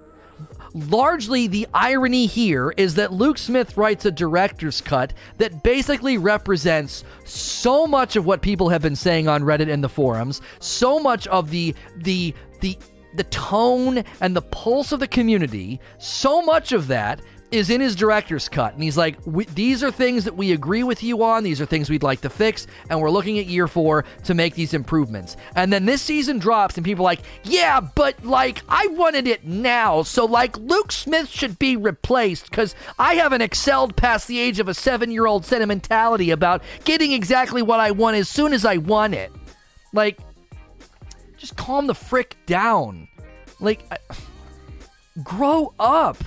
largely 0.73 1.47
the 1.47 1.67
irony 1.73 2.25
here 2.25 2.73
is 2.77 2.95
that 2.95 3.13
Luke 3.13 3.37
Smith 3.37 3.77
writes 3.77 4.05
a 4.05 4.11
director's 4.11 4.81
cut 4.81 5.13
that 5.37 5.63
basically 5.63 6.17
represents 6.17 7.03
so 7.25 7.85
much 7.87 8.15
of 8.15 8.25
what 8.25 8.41
people 8.41 8.69
have 8.69 8.81
been 8.81 8.95
saying 8.95 9.27
on 9.27 9.43
Reddit 9.43 9.71
and 9.71 9.83
the 9.83 9.89
forums, 9.89 10.41
so 10.59 10.99
much 10.99 11.27
of 11.27 11.49
the 11.49 11.75
the 11.97 12.33
the 12.61 12.77
the 13.15 13.23
tone 13.25 14.03
and 14.21 14.35
the 14.35 14.41
pulse 14.41 14.91
of 14.91 14.99
the 14.99 15.07
community, 15.07 15.79
so 15.97 16.41
much 16.41 16.71
of 16.71 16.87
that 16.87 17.21
is 17.51 17.69
in 17.69 17.81
his 17.81 17.95
director's 17.95 18.47
cut. 18.47 18.73
And 18.73 18.81
he's 18.81 18.97
like, 18.97 19.17
these 19.53 19.83
are 19.83 19.91
things 19.91 20.23
that 20.23 20.35
we 20.35 20.53
agree 20.53 20.83
with 20.83 21.03
you 21.03 21.21
on. 21.23 21.43
These 21.43 21.59
are 21.59 21.65
things 21.65 21.89
we'd 21.89 22.01
like 22.01 22.21
to 22.21 22.29
fix. 22.29 22.65
And 22.89 22.99
we're 22.99 23.09
looking 23.09 23.37
at 23.39 23.45
year 23.45 23.67
four 23.67 24.05
to 24.23 24.33
make 24.33 24.55
these 24.55 24.73
improvements. 24.73 25.35
And 25.55 25.71
then 25.71 25.85
this 25.85 26.01
season 26.01 26.39
drops, 26.39 26.77
and 26.77 26.85
people 26.85 27.05
are 27.05 27.11
like, 27.11 27.21
yeah, 27.43 27.81
but 27.81 28.23
like, 28.25 28.63
I 28.69 28.87
wanted 28.87 29.27
it 29.27 29.45
now. 29.45 30.03
So, 30.03 30.25
like, 30.25 30.57
Luke 30.57 30.93
Smith 30.93 31.27
should 31.27 31.59
be 31.59 31.75
replaced 31.75 32.49
because 32.49 32.73
I 32.97 33.15
haven't 33.15 33.41
excelled 33.41 33.97
past 33.97 34.27
the 34.27 34.39
age 34.39 34.59
of 34.59 34.69
a 34.69 34.73
seven 34.73 35.11
year 35.11 35.25
old 35.25 35.45
sentimentality 35.45 36.31
about 36.31 36.63
getting 36.85 37.11
exactly 37.11 37.61
what 37.61 37.81
I 37.81 37.91
want 37.91 38.15
as 38.15 38.29
soon 38.29 38.53
as 38.53 38.63
I 38.63 38.77
want 38.77 39.13
it. 39.13 39.31
Like, 39.93 40.19
just 41.37 41.57
calm 41.57 41.87
the 41.87 41.95
frick 41.95 42.37
down. 42.45 43.09
Like, 43.59 43.83
grow 45.23 45.73
up. 45.77 46.17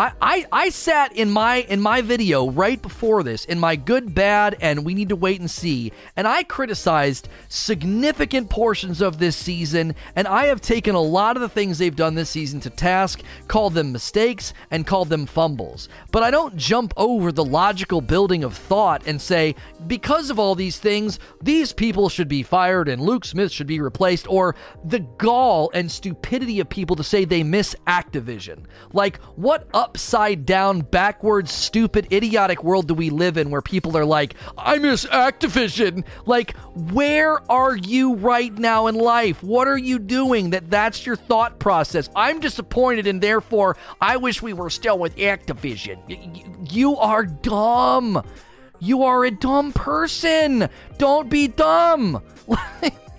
I, 0.00 0.12
I, 0.22 0.46
I 0.50 0.68
sat 0.70 1.14
in 1.14 1.30
my 1.30 1.56
in 1.56 1.78
my 1.78 2.00
video 2.00 2.48
right 2.48 2.80
before 2.80 3.22
this 3.22 3.44
in 3.44 3.60
my 3.60 3.76
good 3.76 4.14
bad 4.14 4.56
and 4.62 4.82
we 4.82 4.94
need 4.94 5.10
to 5.10 5.16
wait 5.16 5.40
and 5.40 5.50
see. 5.50 5.92
And 6.16 6.26
I 6.26 6.42
criticized 6.42 7.28
significant 7.50 8.48
portions 8.48 9.02
of 9.02 9.18
this 9.18 9.36
season 9.36 9.94
and 10.16 10.26
I 10.26 10.46
have 10.46 10.62
taken 10.62 10.94
a 10.94 11.02
lot 11.02 11.36
of 11.36 11.42
the 11.42 11.50
things 11.50 11.76
they've 11.76 11.94
done 11.94 12.14
this 12.14 12.30
season 12.30 12.60
to 12.60 12.70
task 12.70 13.22
called 13.46 13.74
them 13.74 13.92
mistakes 13.92 14.54
and 14.70 14.86
called 14.86 15.10
them 15.10 15.26
fumbles. 15.26 15.90
But 16.12 16.22
I 16.22 16.30
don't 16.30 16.56
jump 16.56 16.94
over 16.96 17.30
the 17.30 17.44
logical 17.44 18.00
building 18.00 18.42
of 18.42 18.56
thought 18.56 19.06
and 19.06 19.20
say 19.20 19.54
because 19.86 20.30
of 20.30 20.38
all 20.38 20.54
these 20.54 20.78
things 20.78 21.18
these 21.42 21.74
people 21.74 22.08
should 22.08 22.28
be 22.28 22.42
fired 22.42 22.88
and 22.88 23.02
Luke 23.02 23.26
Smith 23.26 23.52
should 23.52 23.66
be 23.66 23.82
replaced 23.82 24.26
or 24.30 24.56
the 24.82 25.00
gall 25.00 25.70
and 25.74 25.92
stupidity 25.92 26.58
of 26.58 26.70
people 26.70 26.96
to 26.96 27.04
say 27.04 27.26
they 27.26 27.42
miss 27.42 27.76
Activision. 27.86 28.64
Like 28.94 29.18
what 29.36 29.68
up 29.74 29.89
upside 29.90 30.46
down, 30.46 30.82
backwards, 30.82 31.50
stupid, 31.50 32.06
idiotic 32.12 32.62
world 32.62 32.86
do 32.86 32.94
we 32.94 33.10
live 33.10 33.36
in 33.36 33.50
where 33.50 33.60
people 33.60 33.96
are 33.98 34.04
like, 34.04 34.34
I 34.56 34.78
miss 34.78 35.04
Activision? 35.04 36.04
Like, 36.26 36.56
where 36.76 37.40
are 37.50 37.74
you 37.74 38.14
right 38.14 38.56
now 38.56 38.86
in 38.86 38.94
life? 38.94 39.42
What 39.42 39.66
are 39.66 39.76
you 39.76 39.98
doing 39.98 40.50
that 40.50 40.70
that's 40.70 41.04
your 41.04 41.16
thought 41.16 41.58
process? 41.58 42.08
I'm 42.14 42.38
disappointed 42.38 43.08
and 43.08 43.20
therefore 43.20 43.76
I 44.00 44.16
wish 44.16 44.40
we 44.40 44.52
were 44.52 44.70
still 44.70 44.96
with 44.96 45.16
Activision. 45.16 46.72
You 46.72 46.96
are 46.96 47.24
dumb. 47.24 48.22
You 48.78 49.02
are 49.02 49.24
a 49.24 49.32
dumb 49.32 49.72
person. 49.72 50.68
Don't 50.98 51.28
be 51.28 51.48
dumb. 51.48 52.22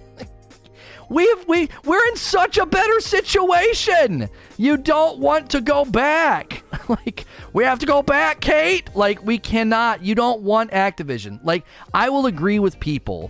We've 1.12 1.46
we 1.46 1.68
we're 1.84 2.08
in 2.08 2.16
such 2.16 2.58
a 2.58 2.66
better 2.66 3.02
situation. 3.02 4.30
You 4.56 4.78
don't 4.78 5.20
want 5.20 5.50
to 5.50 5.60
go 5.60 5.84
back. 5.84 6.64
like 6.88 7.26
we 7.52 7.66
have 7.66 7.80
to 7.80 7.86
go 7.86 8.02
back, 8.02 8.40
Kate. 8.40 8.90
Like 8.96 9.22
we 9.22 9.38
cannot. 9.38 10.06
You 10.06 10.16
don't 10.16 10.42
want 10.42 10.72
Activision. 10.72 11.42
Like 11.44 11.66
I 11.94 12.08
will 12.08 12.28
agree 12.28 12.60
with 12.60 12.80
people 12.80 13.30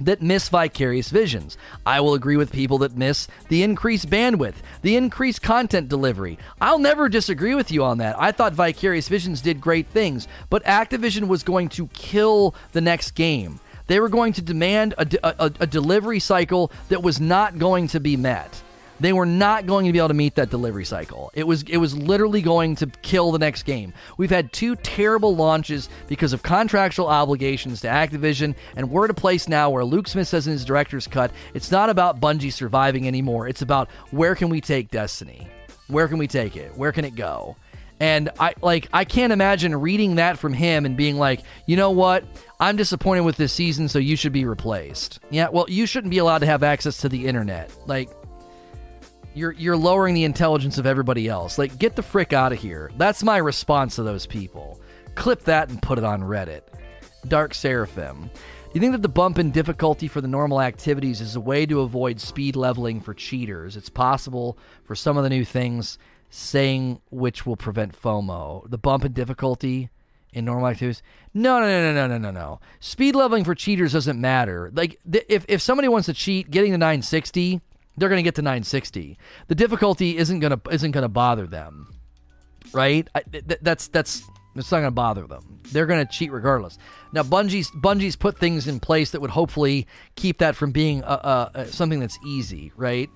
that 0.00 0.22
miss 0.22 0.48
Vicarious 0.48 1.10
Visions. 1.10 1.58
I 1.84 2.00
will 2.00 2.14
agree 2.14 2.38
with 2.38 2.50
people 2.50 2.78
that 2.78 2.96
miss 2.96 3.28
the 3.50 3.62
increased 3.62 4.08
bandwidth, 4.08 4.56
the 4.80 4.96
increased 4.96 5.42
content 5.42 5.90
delivery. 5.90 6.38
I'll 6.62 6.78
never 6.78 7.10
disagree 7.10 7.54
with 7.54 7.70
you 7.70 7.84
on 7.84 7.98
that. 7.98 8.18
I 8.18 8.32
thought 8.32 8.54
Vicarious 8.54 9.08
Visions 9.08 9.42
did 9.42 9.60
great 9.60 9.86
things, 9.88 10.28
but 10.48 10.64
Activision 10.64 11.28
was 11.28 11.42
going 11.42 11.68
to 11.70 11.88
kill 11.88 12.54
the 12.72 12.80
next 12.80 13.10
game. 13.10 13.60
They 13.86 14.00
were 14.00 14.08
going 14.08 14.32
to 14.34 14.42
demand 14.42 14.94
a, 14.98 15.06
a, 15.22 15.52
a 15.60 15.66
delivery 15.66 16.20
cycle 16.20 16.72
that 16.88 17.02
was 17.02 17.20
not 17.20 17.58
going 17.58 17.88
to 17.88 18.00
be 18.00 18.16
met. 18.16 18.62
They 18.98 19.12
were 19.12 19.26
not 19.26 19.66
going 19.66 19.86
to 19.86 19.92
be 19.92 19.98
able 19.98 20.08
to 20.08 20.14
meet 20.14 20.36
that 20.36 20.48
delivery 20.48 20.84
cycle. 20.84 21.30
It 21.34 21.46
was 21.46 21.62
it 21.64 21.76
was 21.76 21.96
literally 21.96 22.40
going 22.40 22.76
to 22.76 22.86
kill 23.02 23.30
the 23.30 23.38
next 23.38 23.64
game. 23.64 23.92
We've 24.16 24.30
had 24.30 24.52
two 24.52 24.74
terrible 24.76 25.36
launches 25.36 25.88
because 26.08 26.32
of 26.32 26.42
contractual 26.42 27.06
obligations 27.06 27.82
to 27.82 27.88
Activision, 27.88 28.54
and 28.74 28.90
we're 28.90 29.04
at 29.04 29.10
a 29.10 29.14
place 29.14 29.48
now 29.48 29.68
where 29.68 29.84
Luke 29.84 30.08
Smith 30.08 30.28
says 30.28 30.46
in 30.46 30.52
his 30.52 30.64
director's 30.64 31.06
cut, 31.06 31.30
it's 31.52 31.70
not 31.70 31.90
about 31.90 32.20
Bungie 32.20 32.52
surviving 32.52 33.06
anymore. 33.06 33.48
It's 33.48 33.62
about 33.62 33.90
where 34.10 34.34
can 34.34 34.48
we 34.48 34.62
take 34.62 34.90
Destiny? 34.90 35.46
Where 35.88 36.08
can 36.08 36.18
we 36.18 36.26
take 36.26 36.56
it? 36.56 36.74
Where 36.76 36.90
can 36.90 37.04
it 37.04 37.14
go? 37.14 37.56
And 38.00 38.30
I 38.38 38.54
like 38.62 38.88
I 38.92 39.04
can't 39.04 39.32
imagine 39.32 39.74
reading 39.74 40.16
that 40.16 40.38
from 40.38 40.52
him 40.52 40.84
and 40.86 40.96
being 40.96 41.16
like, 41.16 41.40
you 41.66 41.76
know 41.76 41.90
what? 41.90 42.24
I'm 42.58 42.76
disappointed 42.76 43.20
with 43.22 43.36
this 43.36 43.52
season, 43.52 43.88
so 43.88 43.98
you 43.98 44.16
should 44.16 44.32
be 44.32 44.44
replaced. 44.44 45.20
Yeah, 45.30 45.48
well, 45.48 45.66
you 45.68 45.86
shouldn't 45.86 46.10
be 46.10 46.18
allowed 46.18 46.38
to 46.38 46.46
have 46.46 46.62
access 46.62 46.98
to 46.98 47.08
the 47.08 47.26
internet. 47.26 47.70
Like, 47.86 48.08
You're 49.34 49.52
you're 49.52 49.76
lowering 49.76 50.14
the 50.14 50.24
intelligence 50.24 50.78
of 50.78 50.86
everybody 50.86 51.28
else. 51.28 51.58
Like, 51.58 51.78
get 51.78 51.96
the 51.96 52.02
frick 52.02 52.32
out 52.32 52.52
of 52.52 52.58
here. 52.58 52.90
That's 52.96 53.22
my 53.22 53.36
response 53.36 53.96
to 53.96 54.02
those 54.02 54.26
people. 54.26 54.80
Clip 55.14 55.42
that 55.44 55.68
and 55.68 55.82
put 55.82 55.98
it 55.98 56.04
on 56.04 56.22
Reddit. 56.22 56.62
Dark 57.28 57.52
Seraphim. 57.52 58.30
Do 58.32 58.70
you 58.72 58.80
think 58.80 58.92
that 58.92 59.02
the 59.02 59.08
bump 59.08 59.38
in 59.38 59.50
difficulty 59.50 60.08
for 60.08 60.20
the 60.20 60.28
normal 60.28 60.60
activities 60.60 61.20
is 61.20 61.36
a 61.36 61.40
way 61.40 61.66
to 61.66 61.80
avoid 61.80 62.20
speed 62.20 62.56
leveling 62.56 63.00
for 63.00 63.14
cheaters? 63.14 63.76
It's 63.76 63.88
possible 63.90 64.56
for 64.84 64.94
some 64.94 65.16
of 65.16 65.24
the 65.24 65.30
new 65.30 65.44
things, 65.44 65.98
saying 66.30 67.00
which 67.10 67.44
will 67.46 67.56
prevent 67.56 68.00
FOMO. 68.00 68.68
The 68.70 68.78
bump 68.78 69.04
in 69.04 69.12
difficulty 69.12 69.90
in 70.32 70.44
normal 70.44 70.68
activities? 70.68 71.02
No, 71.34 71.60
no, 71.60 71.66
no, 71.66 71.92
no, 71.92 72.06
no, 72.06 72.18
no, 72.18 72.18
no. 72.18 72.30
No. 72.30 72.60
Speed 72.80 73.14
leveling 73.14 73.44
for 73.44 73.54
cheaters 73.54 73.92
doesn't 73.92 74.20
matter. 74.20 74.70
Like, 74.74 74.98
th- 75.10 75.26
if, 75.28 75.44
if 75.48 75.60
somebody 75.60 75.88
wants 75.88 76.06
to 76.06 76.14
cheat, 76.14 76.50
getting 76.50 76.72
to 76.72 76.78
960, 76.78 77.60
they're 77.96 78.08
going 78.08 78.18
to 78.18 78.22
get 78.22 78.34
to 78.36 78.42
960. 78.42 79.18
The 79.48 79.54
difficulty 79.54 80.16
isn't 80.16 80.40
going 80.40 80.58
to 80.58 80.60
isn't 80.70 80.90
going 80.90 81.02
to 81.02 81.08
bother 81.08 81.46
them, 81.46 81.94
right? 82.72 83.08
I, 83.14 83.22
th- 83.22 83.58
that's 83.62 83.88
that's 83.88 84.22
it's 84.54 84.70
not 84.70 84.78
going 84.78 84.88
to 84.88 84.90
bother 84.92 85.26
them. 85.26 85.60
They're 85.72 85.86
going 85.86 86.04
to 86.04 86.10
cheat 86.10 86.32
regardless. 86.32 86.78
Now, 87.12 87.22
Bungie's 87.22 87.70
Bungie's 87.70 88.16
put 88.16 88.38
things 88.38 88.66
in 88.66 88.80
place 88.80 89.10
that 89.10 89.20
would 89.20 89.30
hopefully 89.30 89.86
keep 90.14 90.38
that 90.38 90.56
from 90.56 90.72
being 90.72 91.02
a, 91.02 91.06
a, 91.06 91.50
a 91.54 91.66
something 91.66 92.00
that's 92.00 92.18
easy, 92.24 92.72
right? 92.76 93.08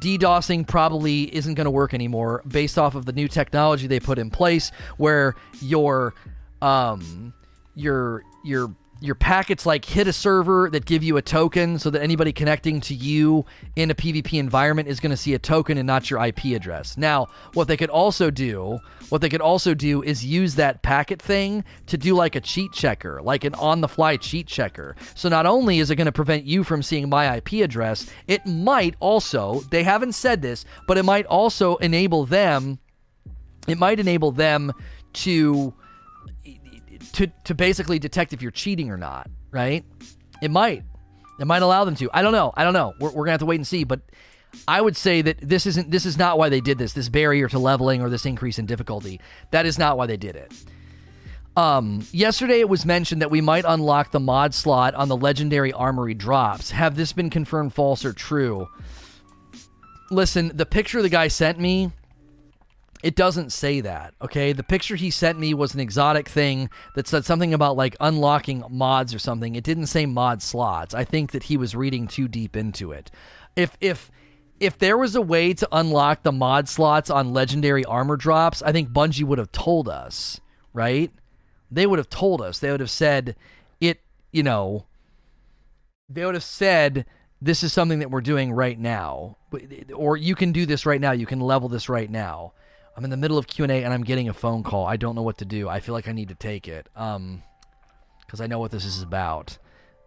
DDoSing 0.00 0.66
probably 0.66 1.34
isn't 1.34 1.54
going 1.54 1.66
to 1.66 1.70
work 1.70 1.92
anymore 1.92 2.42
based 2.48 2.78
off 2.78 2.94
of 2.94 3.04
the 3.04 3.12
new 3.12 3.28
technology 3.28 3.86
they 3.86 4.00
put 4.00 4.18
in 4.18 4.30
place, 4.30 4.72
where 4.96 5.34
your 5.60 6.14
um 6.62 7.34
your 7.74 8.22
your 8.44 8.74
your 9.02 9.16
packets 9.16 9.66
like 9.66 9.84
hit 9.84 10.06
a 10.06 10.12
server 10.12 10.70
that 10.70 10.84
give 10.84 11.02
you 11.02 11.16
a 11.16 11.22
token 11.22 11.76
so 11.76 11.90
that 11.90 12.00
anybody 12.02 12.32
connecting 12.32 12.80
to 12.80 12.94
you 12.94 13.44
in 13.74 13.90
a 13.90 13.94
PvP 13.96 14.38
environment 14.38 14.86
is 14.86 15.00
going 15.00 15.10
to 15.10 15.16
see 15.16 15.34
a 15.34 15.40
token 15.40 15.76
and 15.76 15.86
not 15.88 16.08
your 16.08 16.24
IP 16.24 16.44
address. 16.54 16.96
Now, 16.96 17.26
what 17.54 17.66
they 17.66 17.76
could 17.76 17.90
also 17.90 18.30
do, 18.30 18.78
what 19.08 19.20
they 19.20 19.28
could 19.28 19.40
also 19.40 19.74
do 19.74 20.04
is 20.04 20.24
use 20.24 20.54
that 20.54 20.82
packet 20.82 21.20
thing 21.20 21.64
to 21.86 21.98
do 21.98 22.14
like 22.14 22.36
a 22.36 22.40
cheat 22.40 22.72
checker, 22.72 23.20
like 23.20 23.42
an 23.42 23.54
on 23.54 23.80
the 23.80 23.88
fly 23.88 24.16
cheat 24.16 24.46
checker. 24.46 24.94
So 25.16 25.28
not 25.28 25.46
only 25.46 25.80
is 25.80 25.90
it 25.90 25.96
going 25.96 26.06
to 26.06 26.12
prevent 26.12 26.44
you 26.44 26.62
from 26.62 26.80
seeing 26.80 27.08
my 27.08 27.38
IP 27.38 27.54
address, 27.54 28.08
it 28.28 28.46
might 28.46 28.94
also, 29.00 29.62
they 29.70 29.82
haven't 29.82 30.12
said 30.12 30.42
this, 30.42 30.64
but 30.86 30.96
it 30.96 31.04
might 31.04 31.26
also 31.26 31.74
enable 31.76 32.24
them 32.24 32.78
it 33.68 33.78
might 33.78 34.00
enable 34.00 34.32
them 34.32 34.72
to 35.12 35.72
to 37.12 37.26
to 37.44 37.54
basically 37.54 37.98
detect 37.98 38.32
if 38.32 38.42
you're 38.42 38.50
cheating 38.50 38.90
or 38.90 38.96
not, 38.96 39.30
right? 39.50 39.84
It 40.40 40.50
might. 40.50 40.84
It 41.40 41.46
might 41.46 41.62
allow 41.62 41.84
them 41.84 41.94
to. 41.96 42.10
I 42.12 42.22
don't 42.22 42.32
know. 42.32 42.52
I 42.56 42.64
don't 42.64 42.72
know. 42.72 42.94
We're, 43.00 43.10
we're 43.10 43.24
gonna 43.24 43.32
have 43.32 43.40
to 43.40 43.46
wait 43.46 43.56
and 43.56 43.66
see. 43.66 43.84
But 43.84 44.00
I 44.68 44.80
would 44.80 44.96
say 44.96 45.22
that 45.22 45.38
this 45.40 45.66
isn't. 45.66 45.90
This 45.90 46.06
is 46.06 46.18
not 46.18 46.38
why 46.38 46.48
they 46.48 46.60
did 46.60 46.78
this. 46.78 46.92
This 46.92 47.08
barrier 47.08 47.48
to 47.48 47.58
leveling 47.58 48.02
or 48.02 48.08
this 48.08 48.26
increase 48.26 48.58
in 48.58 48.66
difficulty. 48.66 49.20
That 49.50 49.66
is 49.66 49.78
not 49.78 49.96
why 49.96 50.06
they 50.06 50.16
did 50.16 50.36
it. 50.36 50.52
Um, 51.56 52.06
yesterday 52.12 52.60
it 52.60 52.68
was 52.68 52.86
mentioned 52.86 53.20
that 53.20 53.30
we 53.30 53.42
might 53.42 53.64
unlock 53.66 54.10
the 54.10 54.20
mod 54.20 54.54
slot 54.54 54.94
on 54.94 55.08
the 55.08 55.16
legendary 55.16 55.72
armory 55.72 56.14
drops. 56.14 56.70
Have 56.70 56.96
this 56.96 57.12
been 57.12 57.28
confirmed 57.28 57.74
false 57.74 58.04
or 58.04 58.12
true? 58.14 58.68
Listen, 60.10 60.50
the 60.54 60.64
picture 60.64 61.02
the 61.02 61.10
guy 61.10 61.28
sent 61.28 61.58
me 61.58 61.92
it 63.02 63.16
doesn't 63.16 63.50
say 63.50 63.80
that, 63.80 64.14
okay? 64.22 64.52
The 64.52 64.62
picture 64.62 64.94
he 64.94 65.10
sent 65.10 65.38
me 65.38 65.54
was 65.54 65.74
an 65.74 65.80
exotic 65.80 66.28
thing 66.28 66.70
that 66.94 67.08
said 67.08 67.24
something 67.24 67.52
about 67.52 67.76
like 67.76 67.96
unlocking 67.98 68.62
mods 68.70 69.12
or 69.12 69.18
something. 69.18 69.56
It 69.56 69.64
didn't 69.64 69.86
say 69.86 70.06
mod 70.06 70.40
slots. 70.40 70.94
I 70.94 71.04
think 71.04 71.32
that 71.32 71.44
he 71.44 71.56
was 71.56 71.74
reading 71.74 72.06
too 72.06 72.28
deep 72.28 72.56
into 72.56 72.92
it. 72.92 73.10
If 73.56 73.76
if 73.80 74.10
if 74.60 74.78
there 74.78 74.96
was 74.96 75.16
a 75.16 75.20
way 75.20 75.52
to 75.54 75.68
unlock 75.72 76.22
the 76.22 76.30
mod 76.30 76.68
slots 76.68 77.10
on 77.10 77.32
legendary 77.32 77.84
armor 77.84 78.16
drops, 78.16 78.62
I 78.62 78.70
think 78.70 78.90
Bungie 78.90 79.24
would 79.24 79.38
have 79.38 79.50
told 79.50 79.88
us, 79.88 80.40
right? 80.72 81.10
They 81.68 81.86
would 81.86 81.98
have 81.98 82.08
told 82.08 82.40
us. 82.40 82.60
They 82.60 82.70
would 82.70 82.78
have 82.78 82.90
said 82.90 83.34
it, 83.80 84.00
you 84.30 84.44
know, 84.44 84.86
they 86.08 86.24
would 86.24 86.34
have 86.34 86.44
said 86.44 87.04
this 87.40 87.64
is 87.64 87.72
something 87.72 87.98
that 87.98 88.12
we're 88.12 88.20
doing 88.20 88.52
right 88.52 88.78
now. 88.78 89.36
Or 89.92 90.16
you 90.16 90.36
can 90.36 90.52
do 90.52 90.64
this 90.64 90.86
right 90.86 91.00
now. 91.00 91.10
You 91.10 91.26
can 91.26 91.40
level 91.40 91.68
this 91.68 91.88
right 91.88 92.08
now. 92.08 92.52
I'm 92.96 93.04
in 93.04 93.10
the 93.10 93.16
middle 93.16 93.38
of 93.38 93.46
Q 93.46 93.64
and 93.64 93.72
A 93.72 93.84
and 93.84 93.92
I'm 93.92 94.04
getting 94.04 94.28
a 94.28 94.34
phone 94.34 94.62
call. 94.62 94.86
I 94.86 94.96
don't 94.96 95.14
know 95.14 95.22
what 95.22 95.38
to 95.38 95.44
do. 95.44 95.68
I 95.68 95.80
feel 95.80 95.94
like 95.94 96.08
I 96.08 96.12
need 96.12 96.28
to 96.28 96.34
take 96.34 96.68
it. 96.68 96.88
Um, 96.94 97.42
because 98.20 98.40
I 98.40 98.46
know 98.46 98.58
what 98.58 98.70
this 98.70 98.86
is 98.86 99.02
about. 99.02 99.58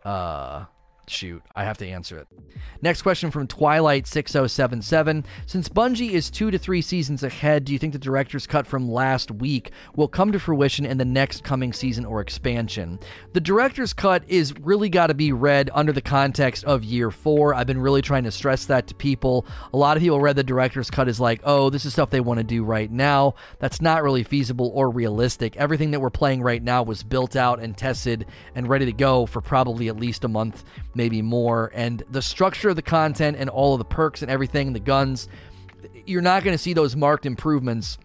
Uh, 0.03 0.65
Shoot, 1.07 1.43
I 1.55 1.63
have 1.65 1.77
to 1.79 1.87
answer 1.87 2.17
it. 2.17 2.27
Next 2.81 3.03
question 3.03 3.29
from 3.29 3.47
Twilight6077. 3.47 5.23
Since 5.45 5.69
Bungie 5.69 6.11
is 6.11 6.31
two 6.31 6.49
to 6.49 6.57
three 6.57 6.81
seasons 6.81 7.21
ahead, 7.21 7.63
do 7.63 7.73
you 7.73 7.79
think 7.79 7.93
the 7.93 7.99
director's 7.99 8.47
cut 8.47 8.65
from 8.65 8.89
last 8.89 9.29
week 9.29 9.71
will 9.95 10.07
come 10.07 10.31
to 10.31 10.39
fruition 10.39 10.83
in 10.83 10.97
the 10.97 11.05
next 11.05 11.43
coming 11.43 11.73
season 11.73 12.05
or 12.05 12.21
expansion? 12.21 12.99
The 13.33 13.39
director's 13.39 13.93
cut 13.93 14.23
is 14.27 14.57
really 14.59 14.89
got 14.89 15.07
to 15.07 15.13
be 15.13 15.31
read 15.31 15.69
under 15.73 15.91
the 15.91 16.01
context 16.01 16.65
of 16.65 16.83
year 16.83 17.11
four. 17.11 17.53
I've 17.53 17.67
been 17.67 17.81
really 17.81 18.01
trying 18.01 18.23
to 18.23 18.31
stress 18.31 18.65
that 18.65 18.87
to 18.87 18.95
people. 18.95 19.45
A 19.73 19.77
lot 19.77 19.97
of 19.97 20.03
people 20.03 20.19
read 20.19 20.35
the 20.35 20.43
director's 20.43 20.89
cut 20.89 21.07
as 21.07 21.19
like, 21.19 21.41
oh, 21.43 21.69
this 21.69 21.85
is 21.85 21.93
stuff 21.93 22.09
they 22.09 22.19
want 22.19 22.39
to 22.39 22.43
do 22.43 22.63
right 22.63 22.89
now. 22.89 23.35
That's 23.59 23.79
not 23.79 24.01
really 24.01 24.23
feasible 24.23 24.71
or 24.73 24.89
realistic. 24.89 25.55
Everything 25.57 25.91
that 25.91 25.99
we're 25.99 26.09
playing 26.09 26.41
right 26.41 26.63
now 26.63 26.81
was 26.81 27.03
built 27.03 27.35
out 27.35 27.59
and 27.59 27.77
tested 27.77 28.25
and 28.55 28.67
ready 28.67 28.85
to 28.85 28.93
go 28.93 29.27
for 29.27 29.41
probably 29.41 29.87
at 29.87 29.97
least 29.97 30.23
a 30.23 30.27
month 30.27 30.63
maybe 30.95 31.21
more. 31.21 31.71
And 31.73 32.03
the 32.09 32.21
structure 32.21 32.69
of 32.69 32.75
the 32.75 32.81
content 32.81 33.37
and 33.39 33.49
all 33.49 33.73
of 33.73 33.79
the 33.79 33.85
perks 33.85 34.21
and 34.21 34.31
everything, 34.31 34.73
the 34.73 34.79
guns, 34.79 35.27
you're 36.05 36.21
not 36.21 36.43
going 36.43 36.53
to 36.53 36.61
see 36.61 36.73
those 36.73 36.95
marked 36.95 37.25
improvements 37.25 37.97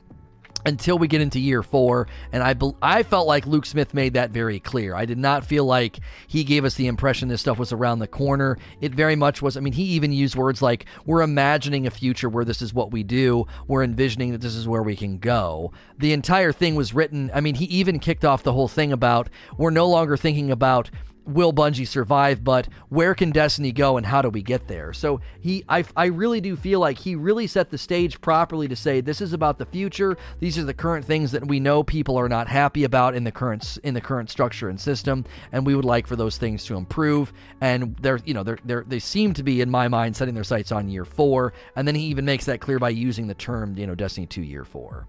until 0.66 0.99
we 0.99 1.09
get 1.09 1.22
into 1.22 1.41
year 1.41 1.62
four. 1.62 2.07
And 2.32 2.43
I, 2.43 2.55
I 2.82 3.03
felt 3.03 3.26
like 3.26 3.47
Luke 3.47 3.64
Smith 3.64 3.95
made 3.95 4.14
that 4.14 4.30
very 4.30 4.61
clear. 4.61 4.95
I 4.95 5.07
did 5.07 5.16
not 5.16 5.45
feel 5.45 5.64
like 5.64 6.01
he 6.26 6.45
gave 6.45 6.66
us 6.66 6.74
the 6.74 6.86
impression 6.86 7.28
this 7.28 7.41
stuff 7.41 7.59
was 7.59 7.72
around 7.72 7.99
the 7.99 8.07
corner. 8.07 8.59
It 8.80 8.95
very 8.95 9.16
much 9.16 9.41
was. 9.41 9.57
I 9.57 9.61
mean, 9.61 9.72
he 9.72 9.84
even 9.84 10.12
used 10.12 10.34
words 10.34 10.61
like, 10.61 10.84
we're 11.07 11.22
imagining 11.22 11.86
a 11.86 11.91
future 11.91 12.28
where 12.28 12.45
this 12.45 12.61
is 12.61 12.74
what 12.74 12.91
we 12.91 13.03
do, 13.03 13.47
we're 13.68 13.82
envisioning 13.82 14.32
that 14.32 14.43
this 14.43 14.55
is 14.55 14.68
where 14.68 14.82
we 14.82 14.97
can 14.97 15.18
go. 15.18 15.72
The 15.99 16.12
entire 16.12 16.53
thing 16.53 16.74
was 16.74 16.93
written. 16.93 17.30
I 17.32 17.41
mean, 17.41 17.55
he 17.55 17.64
even 17.64 17.99
kicked 17.99 18.26
off 18.26 18.43
the 18.43 18.53
whole 18.53 18.68
thing 18.68 18.93
about, 18.93 19.30
we're 19.57 19.70
no 19.70 19.88
longer 19.88 20.18
thinking 20.18 20.51
about 20.51 20.91
will 21.26 21.52
Bungie 21.52 21.86
survive, 21.86 22.42
but 22.42 22.68
where 22.88 23.14
can 23.14 23.30
Destiny 23.30 23.72
go 23.72 23.96
and 23.96 24.06
how 24.06 24.22
do 24.22 24.28
we 24.28 24.42
get 24.42 24.68
there? 24.68 24.92
So 24.92 25.20
he, 25.40 25.64
I, 25.68 25.84
I 25.96 26.06
really 26.06 26.40
do 26.40 26.56
feel 26.56 26.80
like 26.80 26.98
he 26.98 27.14
really 27.14 27.46
set 27.46 27.70
the 27.70 27.78
stage 27.78 28.20
properly 28.20 28.68
to 28.68 28.76
say 28.76 29.00
this 29.00 29.20
is 29.20 29.32
about 29.32 29.58
the 29.58 29.66
future. 29.66 30.16
These 30.38 30.58
are 30.58 30.64
the 30.64 30.74
current 30.74 31.04
things 31.04 31.32
that 31.32 31.46
we 31.46 31.60
know 31.60 31.82
people 31.82 32.16
are 32.16 32.28
not 32.28 32.48
happy 32.48 32.84
about 32.84 33.14
in 33.14 33.24
the 33.24 33.32
current 33.32 33.78
in 33.84 33.94
the 33.94 34.00
current 34.00 34.30
structure 34.30 34.68
and 34.68 34.80
system, 34.80 35.24
and 35.52 35.66
we 35.66 35.74
would 35.74 35.84
like 35.84 36.06
for 36.06 36.16
those 36.16 36.38
things 36.38 36.64
to 36.64 36.76
improve. 36.76 37.32
And 37.60 37.96
they're, 38.00 38.20
you 38.24 38.34
know, 38.34 38.42
they're, 38.42 38.58
they're 38.64 38.84
they 38.86 38.98
seem 38.98 39.34
to 39.34 39.42
be 39.42 39.60
in 39.60 39.70
my 39.70 39.88
mind 39.88 40.16
setting 40.16 40.34
their 40.34 40.44
sights 40.44 40.72
on 40.72 40.88
year 40.88 41.04
four, 41.04 41.52
and 41.76 41.86
then 41.86 41.94
he 41.94 42.02
even 42.04 42.24
makes 42.24 42.46
that 42.46 42.60
clear 42.60 42.78
by 42.78 42.90
using 42.90 43.26
the 43.26 43.34
term, 43.34 43.76
you 43.76 43.86
know, 43.86 43.94
Destiny 43.94 44.26
two 44.26 44.42
year 44.42 44.64
four. 44.64 45.06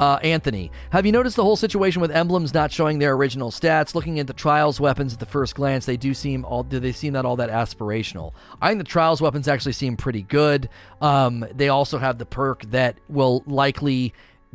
Uh, 0.00 0.18
Anthony, 0.22 0.70
have 0.90 1.06
you 1.06 1.12
noticed 1.12 1.36
the 1.36 1.44
whole 1.44 1.56
situation 1.56 2.00
with 2.00 2.10
emblems 2.10 2.52
not 2.54 2.72
showing 2.72 2.98
their 2.98 3.12
original 3.14 3.50
stats? 3.50 3.94
Looking 3.94 4.18
at 4.18 4.26
the 4.26 4.32
trials 4.32 4.80
weapons 4.80 5.12
at 5.12 5.20
the 5.20 5.26
first 5.26 5.54
glance, 5.54 5.86
they 5.86 5.96
do 5.96 6.14
seem 6.14 6.44
all 6.44 6.62
do 6.62 6.80
they 6.80 6.92
seem 6.92 7.12
not 7.12 7.24
all 7.24 7.36
that 7.36 7.50
aspirational? 7.50 8.32
I 8.60 8.68
think 8.68 8.78
the 8.78 8.84
trials 8.84 9.20
weapons 9.20 9.48
actually 9.48 9.72
seem 9.72 9.96
pretty 9.96 10.22
good. 10.22 10.68
Um, 11.00 11.44
they 11.54 11.68
also 11.68 11.98
have 11.98 12.18
the 12.18 12.26
perk 12.26 12.62
that 12.70 12.96
will 13.08 13.42
likely 13.46 14.14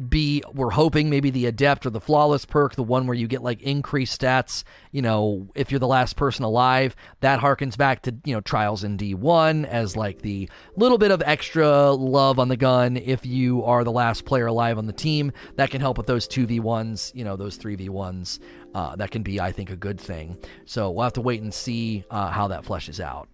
be 0.10 0.44
we're 0.54 0.70
hoping 0.70 1.10
maybe 1.10 1.30
the 1.30 1.46
adept 1.48 1.86
or 1.86 1.90
the 1.90 2.00
flawless 2.00 2.46
perk 2.46 2.76
the 2.76 2.84
one 2.84 3.08
where 3.08 3.16
you 3.16 3.28
get 3.28 3.42
like 3.42 3.62
increased 3.64 4.22
stats 4.22 4.64
you 4.92 5.02
know 5.02 5.48
if 5.56 5.72
you're 5.72 5.80
the 5.80 5.88
last 5.88 6.16
person 6.16 6.46
alive 6.46 6.96
that 7.22 7.40
harkens 7.40 7.76
back 7.76 8.04
to 8.04 8.16
you 8.24 8.34
know 8.34 8.42
trials 8.42 8.84
in 8.84 8.96
d1 8.98 9.66
as 9.66 9.96
like 9.96 10.22
the 10.22 10.48
little 10.76 10.98
bit 10.98 11.10
of 11.10 11.24
extra 11.26 11.92
love 11.92 12.40
on 12.40 12.48
the 12.48 12.58
gun 12.58 12.98
if 12.98 13.26
you 13.26 13.64
are 13.64 13.84
the 13.84 13.92
last 13.92 14.26
player 14.26 14.48
alive 14.48 14.78
on 14.78 14.86
the 14.86 14.94
team. 14.94 15.32
That 15.56 15.72
can 15.72 15.82
help 15.82 15.98
with 15.98 16.08
those 16.08 16.28
2v1s 16.28 17.14
you 17.16 17.24
know 17.24 17.36
those 17.36 17.58
3v1s 17.58 18.40
uh, 18.74 18.96
that 18.98 19.12
can 19.12 19.24
be 19.24 19.40
i 19.40 19.52
think 19.52 19.70
a 19.70 19.76
good 19.76 20.00
thing. 20.00 20.38
So 20.66 20.92
we'll 20.92 21.04
have 21.04 21.14
to 21.14 21.22
wait 21.22 21.42
and 21.42 21.54
see 21.54 22.04
uh, 22.10 22.30
how 22.30 22.48
that 22.50 22.64
fleshes 22.64 23.00
out 23.00 23.28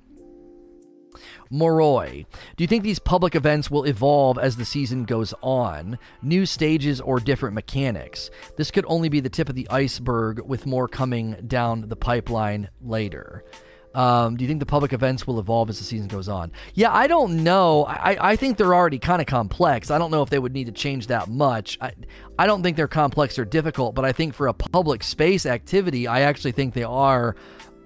Moroi. 1.51 2.25
Do 2.55 2.63
you 2.63 2.67
think 2.67 2.83
these 2.83 2.99
public 2.99 3.35
events 3.35 3.69
will 3.69 3.83
evolve 3.85 4.37
as 4.37 4.57
the 4.57 4.65
season 4.65 5.03
goes 5.03 5.33
on? 5.41 5.97
New 6.21 6.45
stages 6.45 7.01
or 7.01 7.19
different 7.19 7.55
mechanics? 7.55 8.29
This 8.57 8.71
could 8.71 8.85
only 8.87 9.09
be 9.09 9.19
the 9.19 9.29
tip 9.29 9.49
of 9.49 9.55
the 9.55 9.69
iceberg 9.69 10.39
with 10.45 10.65
more 10.65 10.87
coming 10.87 11.35
down 11.47 11.87
the 11.87 11.95
pipeline 11.95 12.69
later. 12.81 13.43
Um, 13.95 14.37
do 14.37 14.43
you 14.43 14.47
think 14.47 14.59
the 14.59 14.65
public 14.65 14.91
events 14.91 15.27
will 15.27 15.39
evolve 15.39 15.69
as 15.69 15.77
the 15.77 15.83
season 15.83 16.07
goes 16.07 16.27
on? 16.27 16.51
Yeah, 16.73 16.91
I 16.91 17.05
don't 17.07 17.43
know. 17.43 17.85
I, 17.85 18.31
I 18.31 18.35
think 18.35 18.57
they're 18.57 18.73
already 18.73 18.97
kind 18.97 19.21
of 19.21 19.27
complex. 19.27 19.91
I 19.91 19.99
don't 19.99 20.09
know 20.09 20.23
if 20.23 20.29
they 20.29 20.39
would 20.39 20.53
need 20.53 20.65
to 20.65 20.71
change 20.71 21.07
that 21.07 21.29
much. 21.29 21.77
I, 21.79 21.93
I 22.39 22.47
don't 22.47 22.63
think 22.63 22.75
they're 22.75 22.87
complex 22.87 23.37
or 23.37 23.45
difficult, 23.45 23.93
but 23.93 24.03
I 24.03 24.11
think 24.11 24.33
for 24.33 24.47
a 24.47 24.53
public 24.53 25.03
space 25.03 25.45
activity, 25.45 26.07
I 26.07 26.21
actually 26.21 26.53
think 26.53 26.73
they 26.73 26.83
are 26.83 27.35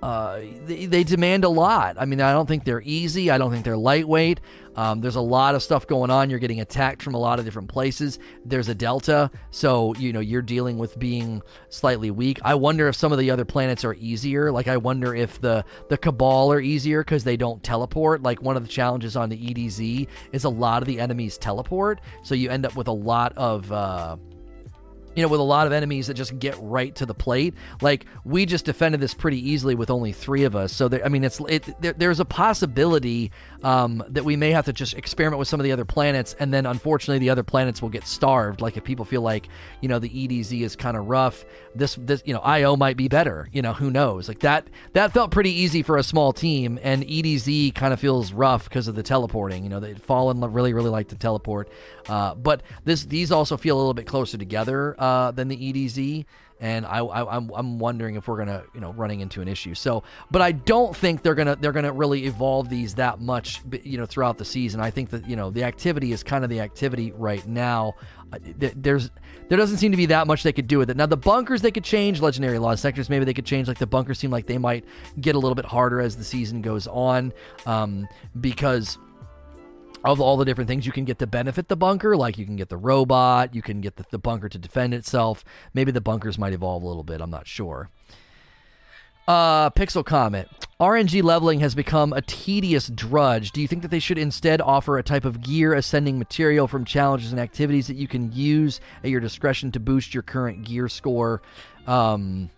uh, 0.01 0.41
they, 0.65 0.85
they, 0.85 1.03
demand 1.03 1.43
a 1.43 1.49
lot. 1.49 1.95
I 1.99 2.05
mean, 2.05 2.21
I 2.21 2.31
don't 2.31 2.47
think 2.47 2.65
they're 2.65 2.83
easy. 2.85 3.31
I 3.31 3.39
don't 3.39 3.49
think 3.49 3.65
they're 3.65 3.77
lightweight. 3.77 4.39
Um, 4.75 5.01
there's 5.01 5.15
a 5.15 5.21
lot 5.21 5.55
of 5.55 5.63
stuff 5.63 5.87
going 5.87 6.11
on. 6.11 6.29
You're 6.29 6.37
getting 6.37 6.61
attacked 6.61 7.01
from 7.01 7.15
a 7.15 7.17
lot 7.17 7.39
of 7.39 7.45
different 7.45 7.67
places. 7.67 8.19
There's 8.45 8.69
a 8.69 8.75
delta, 8.75 9.31
so 9.49 9.95
you 9.95 10.13
know 10.13 10.19
you're 10.19 10.43
dealing 10.43 10.77
with 10.77 10.99
being 10.99 11.41
slightly 11.69 12.11
weak. 12.11 12.39
I 12.43 12.53
wonder 12.53 12.87
if 12.87 12.95
some 12.95 13.11
of 13.11 13.17
the 13.17 13.31
other 13.31 13.43
planets 13.43 13.83
are 13.83 13.95
easier. 13.95 14.51
Like 14.51 14.67
I 14.67 14.77
wonder 14.77 15.15
if 15.15 15.41
the 15.41 15.65
the 15.89 15.97
Cabal 15.97 16.53
are 16.53 16.61
easier 16.61 17.03
because 17.03 17.23
they 17.23 17.35
don't 17.35 17.63
teleport. 17.63 18.21
Like 18.21 18.39
one 18.43 18.55
of 18.55 18.61
the 18.61 18.69
challenges 18.69 19.15
on 19.15 19.29
the 19.29 19.37
EDZ 19.37 20.07
is 20.31 20.43
a 20.43 20.49
lot 20.49 20.83
of 20.83 20.87
the 20.87 20.99
enemies 20.99 21.39
teleport, 21.39 21.99
so 22.21 22.35
you 22.35 22.51
end 22.51 22.67
up 22.67 22.75
with 22.75 22.87
a 22.87 22.93
lot 22.93 23.33
of. 23.35 23.71
Uh, 23.71 24.17
you 25.17 25.23
know, 25.23 25.29
with 25.29 25.39
a 25.39 25.43
lot 25.43 25.65
of 25.65 25.73
enemies 25.73 26.05
that 26.07 26.13
just 26.13 26.37
get 26.37 26.55
right 26.61 26.93
to 26.93 27.03
the 27.03 27.13
plate. 27.15 27.55
Like 27.81 28.05
we 28.23 28.45
just 28.45 28.65
defended 28.65 29.01
this 29.01 29.15
pretty 29.15 29.49
easily 29.49 29.73
with 29.73 29.89
only 29.89 30.11
three 30.11 30.43
of 30.43 30.55
us. 30.55 30.71
So 30.71 30.87
there, 30.87 31.03
I 31.03 31.09
mean, 31.09 31.23
it's 31.23 31.39
it, 31.49 31.81
there, 31.81 31.93
there's 31.93 32.19
a 32.19 32.25
possibility 32.25 33.31
um, 33.63 34.03
that 34.09 34.23
we 34.23 34.35
may 34.35 34.51
have 34.51 34.65
to 34.65 34.73
just 34.73 34.93
experiment 34.95 35.39
with 35.39 35.47
some 35.47 35.59
of 35.59 35.63
the 35.63 35.71
other 35.71 35.85
planets, 35.85 36.35
and 36.39 36.53
then 36.53 36.65
unfortunately 36.65 37.19
the 37.19 37.29
other 37.29 37.43
planets 37.43 37.81
will 37.81 37.89
get 37.89 38.05
starved. 38.05 38.61
Like 38.61 38.77
if 38.77 38.83
people 38.83 39.05
feel 39.05 39.21
like 39.21 39.47
you 39.81 39.89
know 39.89 39.99
the 39.99 40.09
EDZ 40.09 40.61
is 40.61 40.75
kind 40.75 40.97
of 40.97 41.07
rough, 41.07 41.45
this 41.75 41.95
this 41.95 42.21
you 42.25 42.33
know 42.33 42.39
IO 42.39 42.75
might 42.75 42.97
be 42.97 43.07
better. 43.07 43.49
You 43.51 43.61
know 43.61 43.73
who 43.73 43.89
knows? 43.89 44.27
Like 44.27 44.39
that 44.39 44.67
that 44.93 45.13
felt 45.13 45.31
pretty 45.31 45.51
easy 45.51 45.83
for 45.83 45.97
a 45.97 46.03
small 46.03 46.33
team, 46.33 46.79
and 46.81 47.03
EDZ 47.03 47.73
kind 47.75 47.93
of 47.93 47.99
feels 47.99 48.33
rough 48.33 48.65
because 48.65 48.87
of 48.87 48.95
the 48.95 49.03
teleporting. 49.03 49.63
You 49.63 49.69
know, 49.69 49.79
they 49.79 49.93
Fallen 49.95 50.39
really 50.53 50.73
really 50.73 50.89
like 50.89 51.09
to 51.09 51.15
teleport, 51.15 51.69
uh, 52.07 52.35
but 52.35 52.63
this 52.85 53.05
these 53.05 53.31
also 53.31 53.57
feel 53.57 53.77
a 53.77 53.79
little 53.79 53.93
bit 53.93 54.07
closer 54.07 54.37
together 54.37 54.95
uh, 54.97 55.31
than 55.31 55.47
the 55.47 55.57
EDZ 55.57 56.25
and 56.59 56.85
I, 56.85 56.99
I 56.99 57.35
I'm 57.35 57.51
I'm 57.53 57.79
wondering 57.79 58.15
if 58.15 58.27
we're 58.27 58.37
gonna 58.37 58.63
you 58.73 58.81
know 58.81 58.91
running 58.93 59.19
into 59.19 59.41
an 59.41 59.47
issue. 59.47 59.75
So, 59.75 60.03
but 60.31 60.41
I 60.41 60.51
don't 60.51 60.95
think 60.95 61.21
they're 61.21 61.35
gonna 61.35 61.55
they're 61.55 61.71
gonna 61.71 61.93
really 61.93 62.25
evolve 62.25 62.69
these 62.69 62.95
that 62.95 63.19
much 63.19 63.61
you 63.83 63.97
know 63.97 64.05
throughout 64.05 64.37
the 64.37 64.45
season. 64.45 64.79
I 64.79 64.91
think 64.91 65.09
that 65.11 65.27
you 65.29 65.35
know 65.35 65.49
the 65.49 65.63
activity 65.63 66.11
is 66.11 66.23
kind 66.23 66.43
of 66.43 66.49
the 66.49 66.59
activity 66.59 67.11
right 67.13 67.45
now. 67.47 67.93
Uh, 68.33 68.39
there's 68.57 69.09
there 69.47 69.57
doesn't 69.57 69.77
seem 69.77 69.91
to 69.91 69.97
be 69.97 70.07
that 70.07 70.27
much 70.27 70.43
they 70.43 70.51
could 70.51 70.67
do 70.67 70.77
with 70.77 70.89
it. 70.89 70.97
Now 70.97 71.05
the 71.05 71.17
bunkers 71.17 71.61
they 71.61 71.71
could 71.71 71.83
change, 71.83 72.21
legendary 72.21 72.59
lost 72.59 72.81
sectors 72.81 73.09
maybe 73.09 73.25
they 73.25 73.33
could 73.33 73.45
change. 73.45 73.67
Like 73.67 73.77
the 73.77 73.87
bunkers 73.87 74.19
seem 74.19 74.31
like 74.31 74.47
they 74.47 74.57
might 74.57 74.85
get 75.21 75.35
a 75.35 75.39
little 75.39 75.55
bit 75.55 75.65
harder 75.65 76.01
as 76.01 76.17
the 76.17 76.23
season 76.23 76.61
goes 76.61 76.87
on 76.87 77.31
um, 77.65 78.07
because 78.41 78.97
of 80.03 80.21
all 80.21 80.37
the 80.37 80.45
different 80.45 80.67
things 80.67 80.85
you 80.85 80.91
can 80.91 81.05
get 81.05 81.19
to 81.19 81.27
benefit 81.27 81.67
the 81.67 81.75
bunker. 81.75 82.15
Like 82.15 82.37
you 82.37 82.45
can 82.45 82.55
get 82.55 82.69
the 82.69 82.77
robot, 82.77 83.53
you 83.53 83.61
can 83.61 83.81
get 83.81 83.97
the, 83.97 84.05
the 84.09 84.19
bunker 84.19 84.49
to 84.49 84.57
defend 84.57 84.93
itself. 84.93 85.43
Maybe 85.73 85.91
the 85.91 86.01
bunkers 86.01 86.37
might 86.37 86.53
evolve 86.53 86.83
a 86.83 86.87
little 86.87 87.03
bit. 87.03 87.21
I'm 87.21 87.29
not 87.29 87.47
sure. 87.47 87.89
Uh, 89.27 89.69
Pixel 89.71 90.05
comment. 90.05 90.47
RNG 90.79 91.21
leveling 91.21 91.59
has 91.59 91.75
become 91.75 92.13
a 92.13 92.21
tedious 92.21 92.87
drudge. 92.87 93.51
Do 93.51 93.61
you 93.61 93.67
think 93.67 93.81
that 93.81 93.91
they 93.91 93.99
should 93.99 94.17
instead 94.17 94.61
offer 94.61 94.97
a 94.97 95.03
type 95.03 95.25
of 95.25 95.41
gear 95.41 95.73
ascending 95.73 96.17
material 96.17 96.67
from 96.67 96.85
challenges 96.85 97.31
and 97.31 97.41
activities 97.41 97.87
that 97.87 97.97
you 97.97 98.07
can 98.07 98.31
use 98.31 98.79
at 99.03 99.09
your 99.09 99.19
discretion 99.19 99.71
to 99.73 99.81
boost 99.81 100.13
your 100.13 100.23
current 100.23 100.63
gear 100.63 100.87
score? 100.87 101.41
Um, 101.87 102.51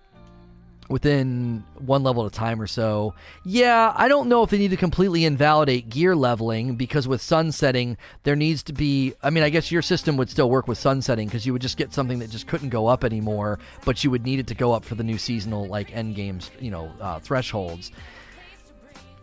within 0.89 1.63
one 1.77 2.03
level 2.03 2.25
at 2.25 2.33
a 2.33 2.35
time 2.35 2.59
or 2.59 2.67
so. 2.67 3.13
Yeah, 3.45 3.93
I 3.95 4.07
don't 4.07 4.27
know 4.27 4.43
if 4.43 4.49
they 4.49 4.57
need 4.57 4.71
to 4.71 4.77
completely 4.77 5.23
invalidate 5.23 5.89
gear 5.89 6.15
leveling 6.15 6.75
because 6.75 7.07
with 7.07 7.21
sunsetting, 7.21 7.95
there 8.23 8.35
needs 8.35 8.63
to 8.63 8.73
be. 8.73 9.13
I 9.23 9.29
mean, 9.29 9.43
I 9.43 9.49
guess 9.49 9.71
your 9.71 9.83
system 9.83 10.17
would 10.17 10.29
still 10.29 10.49
work 10.49 10.67
with 10.67 10.77
sunsetting 10.77 11.27
because 11.27 11.45
you 11.45 11.53
would 11.53 11.61
just 11.61 11.77
get 11.77 11.93
something 11.93 12.19
that 12.19 12.29
just 12.31 12.47
couldn't 12.47 12.69
go 12.69 12.87
up 12.87 13.03
anymore, 13.03 13.59
but 13.85 14.03
you 14.03 14.11
would 14.11 14.25
need 14.25 14.39
it 14.39 14.47
to 14.47 14.55
go 14.55 14.73
up 14.73 14.83
for 14.83 14.95
the 14.95 15.03
new 15.03 15.17
seasonal, 15.17 15.67
like 15.67 15.95
end 15.95 16.15
games, 16.15 16.51
you 16.59 16.71
know, 16.71 16.91
uh, 16.99 17.19
thresholds. 17.19 17.91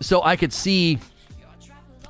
So 0.00 0.22
I 0.22 0.36
could 0.36 0.52
see. 0.52 0.98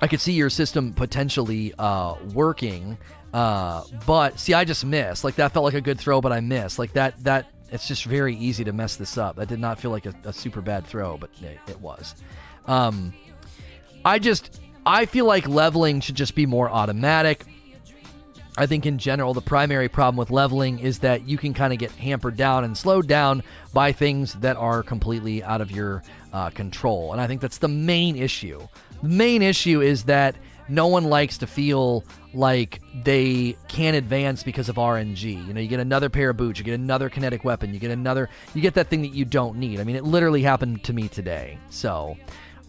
I 0.02 0.08
could 0.08 0.20
see 0.20 0.34
your 0.34 0.50
system 0.50 0.92
potentially 0.92 1.72
uh, 1.78 2.16
working, 2.34 2.98
uh, 3.32 3.82
but 4.06 4.38
see, 4.38 4.52
I 4.52 4.66
just 4.66 4.84
missed. 4.84 5.24
Like 5.24 5.36
that 5.36 5.52
felt 5.52 5.64
like 5.64 5.72
a 5.72 5.80
good 5.80 5.98
throw, 5.98 6.20
but 6.20 6.32
I 6.32 6.40
missed. 6.40 6.78
Like 6.78 6.92
that 6.92 7.24
that 7.24 7.46
it's 7.70 7.88
just 7.88 8.04
very 8.04 8.36
easy 8.36 8.64
to 8.64 8.72
mess 8.72 8.96
this 8.96 9.18
up. 9.18 9.36
That 9.36 9.48
did 9.48 9.60
not 9.60 9.80
feel 9.80 9.90
like 9.90 10.06
a, 10.06 10.14
a 10.24 10.32
super 10.32 10.60
bad 10.60 10.86
throw, 10.86 11.16
but 11.16 11.30
it, 11.42 11.58
it 11.68 11.80
was. 11.80 12.14
Um, 12.66 13.12
I 14.04 14.18
just 14.18 14.60
I 14.84 15.06
feel 15.06 15.24
like 15.24 15.48
leveling 15.48 16.00
should 16.00 16.14
just 16.14 16.34
be 16.34 16.46
more 16.46 16.70
automatic. 16.70 17.44
I 18.58 18.66
think 18.66 18.86
in 18.86 18.98
general, 18.98 19.34
the 19.34 19.42
primary 19.42 19.88
problem 19.88 20.16
with 20.16 20.30
leveling 20.30 20.78
is 20.78 21.00
that 21.00 21.28
you 21.28 21.36
can 21.36 21.52
kind 21.52 21.72
of 21.72 21.78
get 21.78 21.90
hampered 21.90 22.36
down 22.36 22.64
and 22.64 22.76
slowed 22.76 23.06
down 23.06 23.42
by 23.74 23.92
things 23.92 24.32
that 24.34 24.56
are 24.56 24.82
completely 24.82 25.42
out 25.42 25.60
of 25.60 25.70
your 25.70 26.02
uh, 26.32 26.48
control. 26.50 27.12
And 27.12 27.20
I 27.20 27.26
think 27.26 27.42
that's 27.42 27.58
the 27.58 27.68
main 27.68 28.16
issue. 28.16 28.66
The 29.02 29.08
main 29.08 29.42
issue 29.42 29.82
is 29.82 30.04
that 30.04 30.36
no 30.68 30.86
one 30.86 31.04
likes 31.04 31.36
to 31.38 31.46
feel 31.46 32.02
like 32.36 32.80
they 33.02 33.56
can't 33.68 33.96
advance 33.96 34.42
because 34.42 34.68
of 34.68 34.76
RNG. 34.76 35.46
You 35.46 35.54
know, 35.54 35.60
you 35.60 35.68
get 35.68 35.80
another 35.80 36.08
pair 36.08 36.30
of 36.30 36.36
boots, 36.36 36.58
you 36.58 36.64
get 36.64 36.74
another 36.74 37.08
kinetic 37.08 37.44
weapon, 37.44 37.72
you 37.72 37.80
get 37.80 37.90
another, 37.90 38.28
you 38.54 38.62
get 38.62 38.74
that 38.74 38.88
thing 38.88 39.02
that 39.02 39.12
you 39.12 39.24
don't 39.24 39.58
need. 39.58 39.80
I 39.80 39.84
mean, 39.84 39.96
it 39.96 40.04
literally 40.04 40.42
happened 40.42 40.84
to 40.84 40.92
me 40.92 41.08
today. 41.08 41.58
So, 41.70 42.16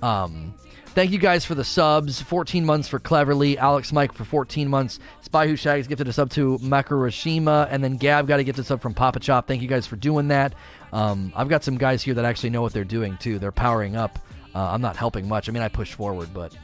um, 0.01 0.53
thank 0.87 1.11
you 1.11 1.19
guys 1.19 1.45
for 1.45 1.55
the 1.55 1.63
subs. 1.63 2.21
14 2.21 2.65
months 2.65 2.87
for 2.87 2.99
Cleverly, 2.99 3.57
Alex 3.57 3.91
Mike 3.91 4.13
for 4.13 4.23
14 4.23 4.69
months. 4.69 4.99
Spy 5.21 5.47
Who 5.47 5.55
Shags 5.55 5.87
gifted 5.87 6.07
a 6.07 6.13
sub 6.13 6.29
to 6.31 6.57
Makurashima, 6.59 7.67
and 7.69 7.83
then 7.83 7.97
Gab 7.97 8.27
got 8.27 8.39
a 8.39 8.43
gifted 8.43 8.65
sub 8.65 8.81
from 8.81 8.93
Papa 8.93 9.19
Chop. 9.19 9.47
Thank 9.47 9.61
you 9.61 9.67
guys 9.67 9.85
for 9.85 9.97
doing 9.97 10.29
that. 10.29 10.53
Um, 10.93 11.33
I've 11.35 11.49
got 11.49 11.63
some 11.63 11.77
guys 11.77 12.01
here 12.01 12.13
that 12.13 12.25
actually 12.25 12.51
know 12.51 12.61
what 12.61 12.73
they're 12.73 12.85
doing 12.85 13.17
too. 13.17 13.39
They're 13.39 13.51
powering 13.51 13.95
up. 13.95 14.19
Uh, 14.55 14.71
I'm 14.71 14.81
not 14.81 14.95
helping 14.95 15.27
much. 15.27 15.49
I 15.49 15.51
mean, 15.51 15.61
I 15.61 15.67
push 15.67 15.93
forward, 15.93 16.29
but 16.33 16.55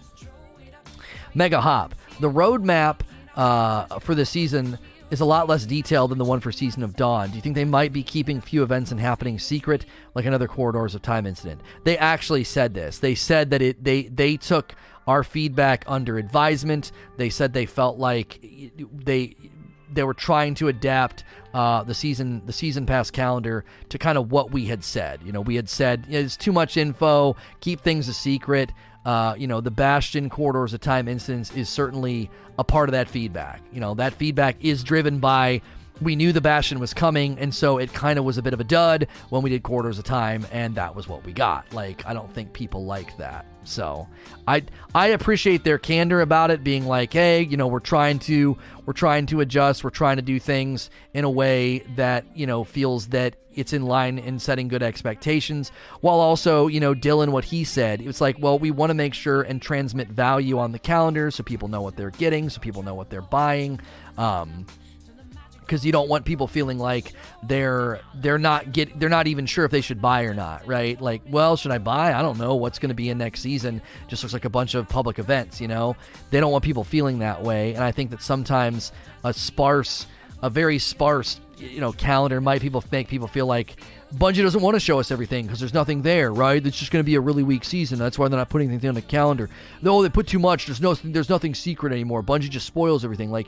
Mega 1.34 1.62
Hop. 1.62 1.96
The 2.20 2.30
roadmap 2.30 3.02
uh, 3.36 4.00
for 4.00 4.16
the 4.16 4.26
season 4.26 4.78
is 5.10 5.20
a 5.20 5.26
lot 5.26 5.48
less 5.48 5.66
detailed 5.66 6.12
than 6.12 6.18
the 6.18 6.26
one 6.26 6.40
for 6.40 6.52
Season 6.52 6.82
of 6.82 6.96
Dawn. 6.96 7.30
Do 7.30 7.36
you 7.36 7.42
think 7.42 7.56
they 7.56 7.66
might 7.66 7.94
be 7.94 8.02
keeping 8.02 8.42
few 8.42 8.64
events 8.64 8.92
and 8.92 9.00
happenings 9.00 9.44
secret, 9.44 9.86
like 10.16 10.26
another 10.26 10.48
Corridors 10.48 10.96
of 10.96 11.04
Time 11.04 11.28
incident? 11.28 11.62
They 11.84 11.98
actually 11.98 12.44
said 12.44 12.74
this. 12.74 12.98
They 12.98 13.16
said 13.16 13.52
that 13.52 13.62
it 13.62 13.84
they 13.84 14.04
they 14.04 14.38
took 14.38 14.76
our 15.06 15.24
feedback 15.24 15.84
under 15.88 16.18
advisement. 16.18 16.92
They 17.18 17.30
said 17.30 17.54
they 17.54 17.68
felt 17.68 18.00
like 18.00 18.40
they 19.06 19.36
they 19.92 20.04
were 20.04 20.16
trying 20.16 20.56
to 20.56 20.68
adapt 20.68 21.24
uh, 21.54 21.84
the 21.84 21.94
season 21.94 22.42
the 22.46 22.54
season 22.54 22.86
pass 22.86 23.12
calendar 23.12 23.66
to 23.90 23.98
kind 24.00 24.18
of 24.18 24.32
what 24.32 24.52
we 24.52 24.66
had 24.66 24.84
said. 24.84 25.22
You 25.24 25.32
know, 25.32 25.42
we 25.42 25.56
had 25.56 25.70
said 25.70 26.06
it's 26.10 26.36
too 26.36 26.52
much 26.52 26.78
info, 26.78 27.36
keep 27.60 27.82
things 27.82 28.08
a 28.08 28.14
secret. 28.14 28.72
Uh, 29.06 29.36
you 29.38 29.47
know, 29.47 29.60
the 29.62 29.72
Bastion 29.72 30.30
corridors 30.30 30.74
of 30.74 30.80
time 30.82 31.08
instance 31.08 31.51
is 31.54 31.68
certainly 31.68 32.30
a 32.58 32.64
part 32.64 32.88
of 32.89 32.93
that 32.93 33.10
feedback. 33.10 33.62
You 33.72 33.80
know, 33.80 33.95
that 33.95 34.14
feedback 34.14 34.58
is 34.62 34.84
driven 34.84 35.20
by 35.20 35.62
we 36.02 36.16
knew 36.16 36.34
the 36.34 36.41
Bastion 36.41 36.80
was 36.80 36.94
coming, 36.94 37.38
and 37.39 37.54
so 37.54 37.78
it 37.78 37.94
kind 37.94 38.18
of 38.18 38.26
was 38.26 38.38
a 38.38 38.41
bit 38.41 38.54
of 38.54 38.60
a 38.60 38.64
dud 38.64 39.08
when 39.30 39.44
we 39.44 39.50
did 39.50 39.64
Corridors 39.64 39.98
of 40.00 40.06
Time, 40.06 40.46
and 40.52 40.76
that 40.76 40.96
was 40.96 41.08
what 41.08 41.24
we 41.26 41.34
got. 41.34 41.72
Like, 41.74 42.06
I 42.06 42.14
don't 42.14 42.34
think 42.34 42.54
people 42.54 42.86
like 42.86 43.16
that. 43.18 43.46
So, 43.64 44.08
I 44.48 44.64
I 44.94 45.08
appreciate 45.08 45.64
their 45.64 45.78
candor 45.78 46.22
about 46.22 46.52
it, 46.52 46.64
being 46.64 46.86
like, 46.86 47.14
hey, 47.14 47.44
you 47.44 47.56
know, 47.56 47.68
we're 47.68 47.80
trying 47.80 48.20
to 48.20 48.58
we're 48.86 48.94
trying 48.94 49.26
to 49.28 49.39
adjust, 49.39 49.84
we're 49.84 49.89
trying 49.89 50.18
to 50.18 50.22
do 50.22 50.39
things 50.39 50.89
in 51.14 51.24
a 51.24 51.30
way 51.30 51.80
that 51.96 52.26
you 52.36 52.46
know 52.46 52.64
feels 52.64 53.08
that 53.08 53.36
it's 53.54 53.72
in 53.72 53.84
line 53.84 54.18
and 54.18 54.41
setting 54.41 54.68
good 54.68 54.84
expectations, 54.84 55.72
while 56.02 56.20
also 56.20 56.68
you 56.68 56.80
know 56.80 56.94
Dylan 56.94 57.30
what 57.30 57.46
he 57.46 57.64
said. 57.64 58.02
It's 58.02 58.20
like, 58.20 58.38
well, 58.39 58.60
we 58.60 58.72
want 58.72 58.89
to 58.89 58.96
make 58.96 59.14
sure 59.14 59.44
and 59.44 59.62
transmit 59.62 60.10
value 60.10 60.60
on 60.60 60.72
the 60.74 60.80
calendar 60.80 61.32
so 61.32 61.44
people 61.44 61.70
know 61.70 61.82
what 61.82 61.96
they're 61.96 62.10
getting, 62.10 62.50
so 62.50 62.60
people 62.60 62.84
know 62.84 62.96
what 62.96 63.10
they're 63.10 63.22
buying. 63.22 63.80
Um, 64.18 64.66
because 65.66 65.86
you 65.86 65.91
don't 65.91 66.09
want 66.09 66.26
people 66.26 66.47
feeling 66.47 66.78
like 66.78 67.14
they're 67.43 68.01
they're 68.16 68.38
not 68.38 68.72
get 68.72 68.99
they're 68.99 69.09
not 69.09 69.28
even 69.28 69.45
sure 69.45 69.66
if 69.66 69.72
they 69.72 69.82
should 69.82 70.01
buy 70.01 70.24
or 70.24 70.34
not, 70.34 70.68
right? 70.68 70.99
Like, 70.99 71.22
well, 71.30 71.55
should 71.55 71.72
I 71.72 71.78
buy? 71.78 72.14
I 72.14 72.22
don't 72.22 72.38
know 72.38 72.55
what's 72.55 72.80
going 72.80 72.89
to 72.89 72.95
be 72.95 73.09
in 73.09 73.18
next 73.18 73.41
season. 73.41 73.82
Just 74.07 74.24
looks 74.24 74.34
like 74.34 74.45
a 74.45 74.49
bunch 74.49 74.76
of 74.76 74.88
public 74.88 75.20
events, 75.20 75.59
you 75.59 75.68
know. 75.68 75.95
They 76.32 76.39
don't 76.39 76.51
want 76.51 76.64
people 76.64 76.84
feeling 76.84 77.20
that 77.20 77.43
way, 77.43 77.74
and 77.74 77.84
I 77.84 77.91
think 77.91 78.11
that 78.11 78.22
sometimes 78.22 78.91
a 79.24 79.34
sparse, 79.34 80.05
a 80.41 80.49
very 80.49 80.80
sparse, 80.80 81.39
you 81.57 81.80
know, 81.80 81.91
calendar 81.91 82.41
might 82.41 82.61
people 82.61 82.84
make 82.91 83.07
people 83.07 83.28
feel 83.28 83.45
like 83.45 83.78
Bungie 84.16 84.43
doesn't 84.43 84.61
want 84.61 84.76
to 84.76 84.80
show 84.80 84.99
us 84.99 85.09
everything 85.09 85.45
because 85.45 85.59
there's 85.59 85.74
nothing 85.74 86.03
there, 86.03 86.32
right? 86.32 86.64
It's 86.64 86.78
just 86.78 86.91
going 86.91 87.01
to 87.01 87.05
be 87.05 87.16
a 87.16 87.22
really 87.22 87.41
weak 87.41 87.64
season. 87.64 87.97
That's 87.97 88.20
why 88.20 88.28
they're 88.28 88.38
not 88.38 88.49
putting 88.49 88.70
anything 88.70 88.89
on 88.89 88.95
the 88.95 89.01
calendar. 89.01 89.49
No, 89.82 90.03
they 90.03 90.09
put 90.09 90.28
too 90.28 90.38
much. 90.38 90.68
There's 90.68 90.82
no, 90.82 90.93
there's 90.93 91.30
nothing 91.30 91.55
secret 91.55 91.91
anymore. 91.91 92.22
Bungie 92.22 92.49
just 92.49 92.68
spoils 92.68 93.03
everything. 93.03 93.32
Like, 93.32 93.47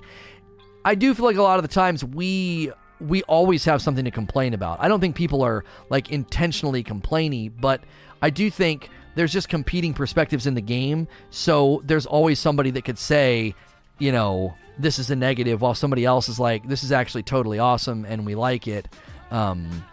I 0.85 0.93
do 0.95 1.13
feel 1.15 1.25
like 1.25 1.35
a 1.35 1.41
lot 1.41 1.57
of 1.57 1.63
the 1.63 1.73
times 1.73 2.05
we 2.05 2.71
we 3.01 3.23
always 3.23 3.65
have 3.65 3.81
something 3.81 4.05
to 4.05 4.11
complain 4.11 4.53
about. 4.53 4.79
I 4.79 4.87
don't 4.87 5.01
think 5.01 5.15
people 5.15 5.41
are 5.41 5.65
like 5.89 6.11
intentionally 6.11 6.83
complaining, 6.83 7.53
but 7.59 7.81
I 8.21 8.29
do 8.29 8.49
think 8.49 8.89
there's 9.15 9.33
just 9.33 9.49
competing 9.49 9.93
perspectives 9.93 10.47
in 10.47 10.53
the 10.53 10.61
game. 10.61 11.07
So 11.29 11.81
there's 11.83 12.05
always 12.05 12.39
somebody 12.39 12.71
that 12.71 12.83
could 12.83 12.99
say, 12.99 13.53
you 13.99 14.11
know, 14.11 14.53
this 14.77 14.99
is 14.99 15.09
a 15.09 15.15
negative, 15.15 15.61
while 15.61 15.73
somebody 15.73 16.05
else 16.05 16.29
is 16.29 16.39
like, 16.39 16.67
this 16.67 16.83
is 16.83 16.91
actually 16.91 17.23
totally 17.23 17.59
awesome 17.59 18.05
and 18.05 18.25
we 18.25 18.35
like 18.35 18.67
it. 18.67 18.87
Um, 19.31 19.83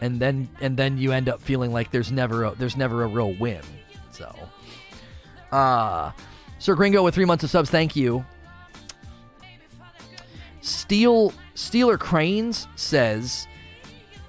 and 0.00 0.20
then 0.20 0.48
and 0.60 0.76
then 0.76 0.96
you 0.96 1.12
end 1.12 1.28
up 1.28 1.40
feeling 1.40 1.72
like 1.72 1.90
there's 1.90 2.12
never 2.12 2.44
a, 2.44 2.54
there's 2.54 2.76
never 2.76 3.02
a 3.02 3.06
real 3.06 3.34
win. 3.34 3.62
So, 4.12 4.34
uh 5.52 6.12
Sir 6.58 6.74
Gringo 6.74 7.02
with 7.02 7.14
three 7.14 7.24
months 7.24 7.44
of 7.44 7.50
subs, 7.50 7.70
thank 7.70 7.96
you. 7.96 8.24
Steel 10.66 11.32
Steeler 11.54 11.98
Cranes 11.98 12.66
says, 12.74 13.46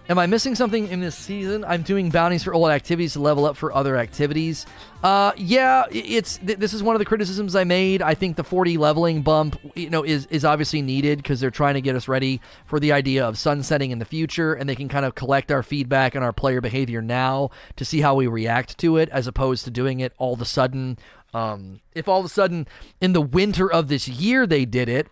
Am 0.09 0.17
I 0.17 0.25
missing 0.25 0.55
something 0.55 0.87
in 0.87 1.01
this 1.01 1.17
season? 1.17 1.65
I'm 1.65 1.81
doing 1.81 2.09
bounties 2.09 2.43
for 2.43 2.53
old 2.53 2.69
activities 2.69 3.13
to 3.13 3.19
level 3.19 3.45
up 3.45 3.57
for 3.57 3.73
other 3.73 3.97
activities. 3.97 4.65
Uh, 5.03 5.33
yeah, 5.35 5.83
it's 5.91 6.37
th- 6.37 6.59
this 6.59 6.73
is 6.73 6.81
one 6.81 6.95
of 6.95 6.99
the 6.99 7.05
criticisms 7.05 7.57
I 7.57 7.65
made. 7.65 8.01
I 8.01 8.13
think 8.13 8.37
the 8.37 8.43
40 8.43 8.77
leveling 8.77 9.21
bump, 9.21 9.59
you 9.75 9.89
know, 9.89 10.03
is 10.03 10.25
is 10.27 10.45
obviously 10.45 10.81
needed 10.81 11.17
because 11.17 11.41
they're 11.41 11.51
trying 11.51 11.73
to 11.73 11.81
get 11.81 11.95
us 11.95 12.07
ready 12.07 12.39
for 12.65 12.79
the 12.79 12.93
idea 12.93 13.27
of 13.27 13.37
sunsetting 13.37 13.91
in 13.91 13.99
the 13.99 14.05
future, 14.05 14.53
and 14.53 14.69
they 14.69 14.75
can 14.75 14.87
kind 14.87 15.05
of 15.05 15.15
collect 15.15 15.51
our 15.51 15.63
feedback 15.63 16.15
and 16.15 16.23
our 16.23 16.31
player 16.31 16.61
behavior 16.61 17.01
now 17.01 17.49
to 17.75 17.83
see 17.83 17.99
how 17.99 18.15
we 18.15 18.27
react 18.27 18.77
to 18.77 18.95
it, 18.95 19.09
as 19.09 19.27
opposed 19.27 19.65
to 19.65 19.71
doing 19.71 19.99
it 19.99 20.13
all 20.17 20.35
of 20.35 20.41
a 20.41 20.45
sudden. 20.45 20.97
Um, 21.33 21.81
if 21.93 22.07
all 22.07 22.19
of 22.21 22.25
a 22.25 22.29
sudden 22.29 22.67
in 23.01 23.11
the 23.11 23.21
winter 23.21 23.69
of 23.69 23.89
this 23.89 24.07
year 24.07 24.47
they 24.47 24.63
did 24.63 24.87
it, 24.87 25.09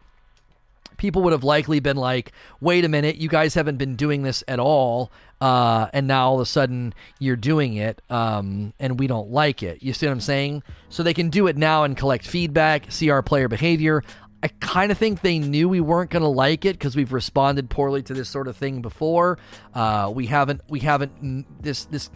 people 0.98 1.22
would 1.24 1.34
have 1.34 1.44
likely 1.44 1.80
been 1.80 1.98
like, 1.98 2.32
wait 2.60 2.86
a 2.86 2.90
minute, 2.90 3.18
you 3.18 3.30
guys 3.30 3.54
haven't 3.54 3.78
been 3.78 3.96
doing 3.96 4.24
this 4.24 4.44
at 4.48 4.60
all. 4.60 5.12
Uh, 5.42 5.88
and 5.94 6.08
now 6.08 6.30
all 6.30 6.36
of 6.36 6.42
a 6.42 6.46
sudden 6.46 6.94
you're 7.20 7.36
doing 7.36 7.76
it, 7.76 8.02
um, 8.10 8.74
and 8.80 8.98
we 9.00 9.06
don't 9.06 9.30
like 9.30 9.62
it. 9.62 9.84
You 9.84 9.94
see 9.94 10.06
what 10.06 10.14
I'm 10.14 10.22
saying? 10.22 10.64
So 10.90 11.04
they 11.04 11.14
can 11.14 11.30
do 11.30 11.48
it 11.48 11.58
now 11.58 11.84
and 11.84 11.96
collect 11.98 12.26
feedback, 12.26 12.92
see 12.92 13.10
our 13.10 13.22
player 13.22 13.48
behavior. 13.48 14.02
I 14.42 14.50
kind 14.60 14.92
of 14.92 14.98
think 14.98 15.22
they 15.22 15.40
knew 15.40 15.68
we 15.68 15.82
weren't 15.82 16.12
going 16.12 16.22
to 16.22 16.30
like 16.30 16.66
it 16.66 16.74
because 16.74 16.96
we've 16.96 17.12
responded 17.12 17.70
poorly 17.70 18.04
to 18.04 18.14
this 18.14 18.30
sort 18.30 18.48
of 18.48 18.56
thing 18.56 18.82
before. 18.82 19.40
Uh, 19.74 20.12
we 20.14 20.28
haven't, 20.28 20.62
we 20.70 20.82
haven't 20.82 21.62
this 21.62 21.86
this 21.86 22.10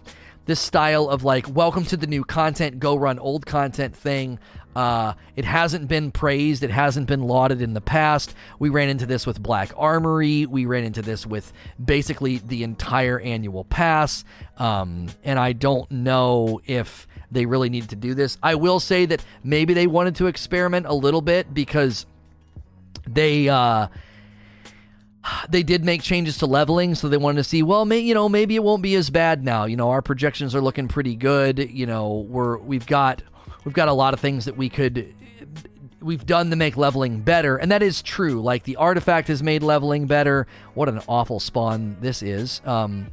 this 0.49 0.59
style 0.59 1.07
of 1.07 1.23
like 1.23 1.47
welcome 1.47 1.85
to 1.85 1.95
the 1.95 2.07
new 2.07 2.23
content, 2.23 2.79
go 2.79 2.95
run 2.95 3.19
old 3.19 3.45
content 3.45 3.95
thing. 3.95 4.39
Uh, 4.75 5.13
it 5.35 5.45
hasn't 5.45 5.87
been 5.87 6.09
praised. 6.09 6.63
It 6.63 6.71
hasn't 6.71 7.05
been 7.05 7.21
lauded 7.21 7.61
in 7.61 7.75
the 7.75 7.81
past. 7.81 8.33
We 8.57 8.69
ran 8.69 8.89
into 8.89 9.05
this 9.05 9.27
with 9.27 9.39
Black 9.39 9.71
Armory. 9.77 10.47
We 10.47 10.65
ran 10.65 10.85
into 10.85 11.03
this 11.03 11.23
with 11.23 11.53
basically 11.83 12.39
the 12.39 12.63
entire 12.63 13.19
annual 13.19 13.63
pass. 13.63 14.25
Um, 14.57 15.09
and 15.23 15.37
I 15.37 15.53
don't 15.53 15.89
know 15.91 16.61
if 16.65 17.07
they 17.31 17.45
really 17.45 17.69
needed 17.69 17.91
to 17.91 17.95
do 17.95 18.15
this. 18.15 18.39
I 18.41 18.55
will 18.55 18.79
say 18.79 19.05
that 19.05 19.23
maybe 19.43 19.75
they 19.75 19.85
wanted 19.85 20.15
to 20.15 20.25
experiment 20.25 20.87
a 20.87 20.95
little 20.95 21.21
bit 21.21 21.53
because 21.53 22.07
they. 23.07 23.49
Uh, 23.49 23.87
they 25.49 25.63
did 25.63 25.83
make 25.83 26.01
changes 26.01 26.37
to 26.39 26.45
leveling, 26.45 26.95
so 26.95 27.09
they 27.09 27.17
wanted 27.17 27.37
to 27.37 27.43
see, 27.43 27.63
well, 27.63 27.85
may, 27.85 27.99
you 27.99 28.13
know, 28.13 28.29
maybe 28.29 28.55
it 28.55 28.63
won't 28.63 28.83
be 28.83 28.95
as 28.95 29.09
bad 29.09 29.43
now. 29.43 29.65
You 29.65 29.75
know, 29.75 29.89
our 29.89 30.01
projections 30.01 30.55
are 30.55 30.61
looking 30.61 30.87
pretty 30.87 31.15
good. 31.15 31.69
You 31.71 31.85
know, 31.85 32.25
we're 32.29 32.57
we've 32.57 32.85
got 32.85 33.21
we've 33.65 33.75
got 33.75 33.87
a 33.87 33.93
lot 33.93 34.13
of 34.13 34.19
things 34.19 34.45
that 34.45 34.57
we 34.57 34.69
could 34.69 35.13
we've 36.01 36.25
done 36.25 36.49
to 36.49 36.55
make 36.55 36.77
leveling 36.77 37.21
better, 37.21 37.57
and 37.57 37.71
that 37.71 37.83
is 37.83 38.01
true. 38.01 38.41
Like 38.41 38.63
the 38.63 38.77
artifact 38.77 39.27
has 39.27 39.43
made 39.43 39.63
leveling 39.63 40.07
better. 40.07 40.47
What 40.73 40.89
an 40.89 41.01
awful 41.07 41.39
spawn 41.39 41.97
this 42.01 42.21
is. 42.21 42.61
Um, 42.65 43.11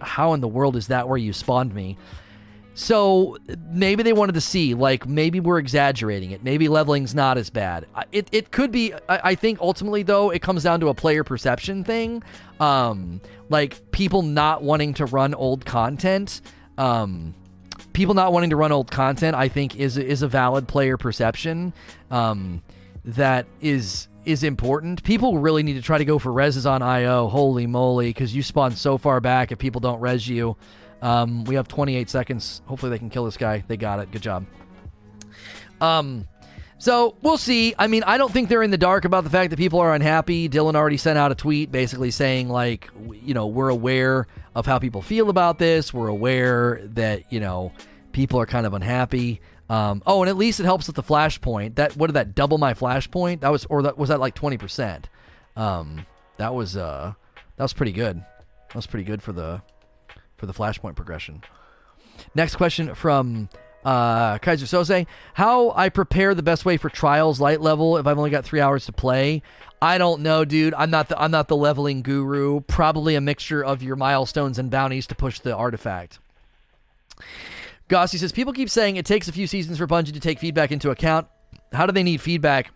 how 0.00 0.32
in 0.32 0.40
the 0.40 0.48
world 0.48 0.76
is 0.76 0.88
that 0.88 1.08
where 1.08 1.18
you 1.18 1.32
spawned 1.32 1.74
me? 1.74 1.98
So 2.74 3.36
maybe 3.70 4.02
they 4.02 4.12
wanted 4.12 4.34
to 4.34 4.40
see, 4.40 4.74
like, 4.74 5.06
maybe 5.06 5.38
we're 5.38 5.58
exaggerating 5.58 6.32
it. 6.32 6.42
Maybe 6.42 6.68
leveling's 6.68 7.14
not 7.14 7.38
as 7.38 7.48
bad. 7.48 7.86
It, 8.10 8.28
it 8.32 8.50
could 8.50 8.72
be. 8.72 8.92
I, 9.08 9.36
think 9.36 9.60
ultimately, 9.60 10.02
though, 10.02 10.30
it 10.30 10.42
comes 10.42 10.64
down 10.64 10.80
to 10.80 10.88
a 10.88 10.94
player 10.94 11.22
perception 11.22 11.84
thing. 11.84 12.22
Um, 12.58 13.20
like 13.48 13.90
people 13.92 14.22
not 14.22 14.62
wanting 14.62 14.94
to 14.94 15.06
run 15.06 15.34
old 15.34 15.64
content. 15.64 16.40
Um, 16.78 17.34
people 17.92 18.14
not 18.14 18.32
wanting 18.32 18.50
to 18.50 18.56
run 18.56 18.72
old 18.72 18.90
content, 18.90 19.36
I 19.36 19.48
think, 19.48 19.76
is 19.76 19.96
is 19.96 20.22
a 20.22 20.28
valid 20.28 20.68
player 20.68 20.96
perception 20.96 21.72
um, 22.10 22.62
that 23.04 23.46
is 23.60 24.08
is 24.24 24.42
important. 24.42 25.02
People 25.04 25.38
really 25.38 25.62
need 25.62 25.74
to 25.74 25.82
try 25.82 25.98
to 25.98 26.04
go 26.04 26.18
for 26.18 26.30
reses 26.30 26.68
on 26.68 26.82
IO. 26.82 27.28
Holy 27.28 27.66
moly, 27.66 28.08
because 28.10 28.34
you 28.34 28.42
spawn 28.42 28.72
so 28.72 28.98
far 28.98 29.20
back 29.20 29.52
if 29.52 29.58
people 29.58 29.80
don't 29.80 30.00
res 30.00 30.28
you. 30.28 30.56
Um, 31.04 31.44
we 31.44 31.56
have 31.56 31.68
28 31.68 32.08
seconds. 32.08 32.62
Hopefully 32.64 32.88
they 32.88 32.98
can 32.98 33.10
kill 33.10 33.26
this 33.26 33.36
guy. 33.36 33.62
They 33.68 33.76
got 33.76 34.00
it. 34.00 34.10
Good 34.10 34.22
job. 34.22 34.46
Um, 35.78 36.26
so 36.78 37.16
we'll 37.20 37.36
see. 37.36 37.74
I 37.78 37.88
mean, 37.88 38.02
I 38.04 38.16
don't 38.16 38.32
think 38.32 38.48
they're 38.48 38.62
in 38.62 38.70
the 38.70 38.78
dark 38.78 39.04
about 39.04 39.22
the 39.22 39.30
fact 39.30 39.50
that 39.50 39.58
people 39.58 39.80
are 39.80 39.94
unhappy. 39.94 40.48
Dylan 40.48 40.74
already 40.74 40.96
sent 40.96 41.18
out 41.18 41.30
a 41.30 41.34
tweet 41.34 41.70
basically 41.70 42.10
saying, 42.10 42.48
like, 42.48 42.90
you 43.22 43.34
know, 43.34 43.46
we're 43.46 43.68
aware 43.68 44.26
of 44.54 44.64
how 44.64 44.78
people 44.78 45.02
feel 45.02 45.28
about 45.28 45.58
this. 45.58 45.92
We're 45.92 46.08
aware 46.08 46.80
that, 46.94 47.30
you 47.30 47.38
know, 47.38 47.72
people 48.12 48.40
are 48.40 48.46
kind 48.46 48.64
of 48.64 48.72
unhappy. 48.72 49.42
Um, 49.68 50.02
oh, 50.06 50.22
and 50.22 50.30
at 50.30 50.38
least 50.38 50.58
it 50.58 50.64
helps 50.64 50.86
with 50.86 50.96
the 50.96 51.02
flashpoint. 51.02 51.74
That 51.74 51.98
what 51.98 52.06
did 52.06 52.14
that 52.14 52.34
double 52.34 52.56
my 52.56 52.72
flashpoint? 52.72 53.40
That 53.40 53.52
was 53.52 53.66
or 53.66 53.82
that 53.82 53.98
was 53.98 54.08
that 54.08 54.20
like 54.20 54.34
twenty 54.34 54.58
percent. 54.58 55.08
Um, 55.56 56.06
that 56.36 56.54
was 56.54 56.76
uh, 56.76 57.14
that 57.56 57.62
was 57.62 57.72
pretty 57.72 57.92
good. 57.92 58.16
That 58.16 58.74
was 58.74 58.86
pretty 58.86 59.04
good 59.04 59.22
for 59.22 59.32
the 59.32 59.62
for 60.44 60.52
the 60.52 60.58
flashpoint 60.58 60.94
progression. 60.94 61.42
Next 62.34 62.56
question 62.56 62.94
from 62.94 63.48
uh, 63.84 64.38
Kaiser 64.38 64.66
Sose. 64.66 65.06
How 65.34 65.72
I 65.72 65.88
prepare 65.88 66.34
the 66.34 66.42
best 66.42 66.64
way 66.64 66.76
for 66.76 66.88
trials 66.88 67.40
light 67.40 67.60
level 67.60 67.96
if 67.96 68.06
I've 68.06 68.18
only 68.18 68.30
got 68.30 68.44
three 68.44 68.60
hours 68.60 68.86
to 68.86 68.92
play? 68.92 69.42
I 69.80 69.98
don't 69.98 70.22
know, 70.22 70.44
dude. 70.44 70.74
I'm 70.74 70.90
not 70.90 71.08
the 71.08 71.20
I'm 71.20 71.30
not 71.30 71.48
the 71.48 71.56
leveling 71.56 72.02
guru. 72.02 72.60
Probably 72.60 73.14
a 73.14 73.20
mixture 73.20 73.62
of 73.62 73.82
your 73.82 73.96
milestones 73.96 74.58
and 74.58 74.70
bounties 74.70 75.06
to 75.08 75.14
push 75.14 75.40
the 75.40 75.54
artifact. 75.54 76.18
Gossi 77.88 78.18
says 78.18 78.32
people 78.32 78.52
keep 78.52 78.70
saying 78.70 78.96
it 78.96 79.04
takes 79.04 79.28
a 79.28 79.32
few 79.32 79.46
seasons 79.46 79.78
for 79.78 79.86
Bungie 79.86 80.12
to 80.14 80.20
take 80.20 80.38
feedback 80.38 80.72
into 80.72 80.90
account. 80.90 81.26
How 81.72 81.86
do 81.86 81.92
they 81.92 82.02
need 82.02 82.20
feedback? 82.20 82.70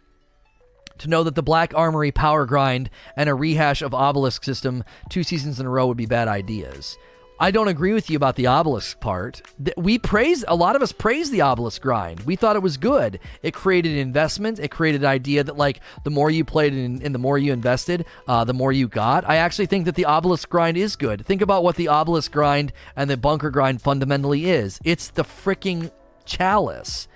To 0.98 1.08
know 1.08 1.22
that 1.22 1.36
the 1.36 1.42
Black 1.42 1.72
Armory 1.74 2.10
power 2.10 2.44
grind 2.44 2.90
and 3.16 3.28
a 3.28 3.34
rehash 3.34 3.82
of 3.82 3.94
Obelisk 3.94 4.44
system 4.44 4.84
two 5.08 5.22
seasons 5.22 5.60
in 5.60 5.66
a 5.66 5.70
row 5.70 5.86
would 5.86 5.96
be 5.96 6.06
bad 6.06 6.28
ideas. 6.28 6.98
I 7.40 7.52
don't 7.52 7.68
agree 7.68 7.92
with 7.92 8.10
you 8.10 8.16
about 8.16 8.34
the 8.34 8.48
obelisk 8.48 8.98
part. 8.98 9.42
We 9.76 9.98
praise 9.98 10.44
a 10.48 10.56
lot 10.56 10.74
of 10.74 10.82
us 10.82 10.90
praise 10.90 11.30
the 11.30 11.42
obelisk 11.42 11.80
grind. 11.82 12.20
We 12.20 12.34
thought 12.34 12.56
it 12.56 12.62
was 12.62 12.76
good. 12.76 13.20
It 13.42 13.54
created 13.54 13.96
investment. 13.96 14.58
It 14.58 14.72
created 14.72 15.04
idea 15.04 15.44
that 15.44 15.56
like 15.56 15.80
the 16.02 16.10
more 16.10 16.30
you 16.30 16.44
played 16.44 16.72
and, 16.72 17.00
and 17.00 17.14
the 17.14 17.18
more 17.18 17.38
you 17.38 17.52
invested, 17.52 18.06
uh, 18.26 18.42
the 18.44 18.54
more 18.54 18.72
you 18.72 18.88
got. 18.88 19.28
I 19.28 19.36
actually 19.36 19.66
think 19.66 19.84
that 19.84 19.94
the 19.94 20.06
obelisk 20.06 20.48
grind 20.48 20.76
is 20.76 20.96
good. 20.96 21.24
Think 21.24 21.40
about 21.40 21.62
what 21.62 21.76
the 21.76 21.88
obelisk 21.88 22.32
grind 22.32 22.72
and 22.96 23.08
the 23.08 23.16
bunker 23.16 23.50
grind 23.50 23.82
fundamentally 23.82 24.50
is. 24.50 24.80
It's 24.82 25.08
the 25.10 25.24
freaking 25.24 25.92
chalice. 26.24 27.06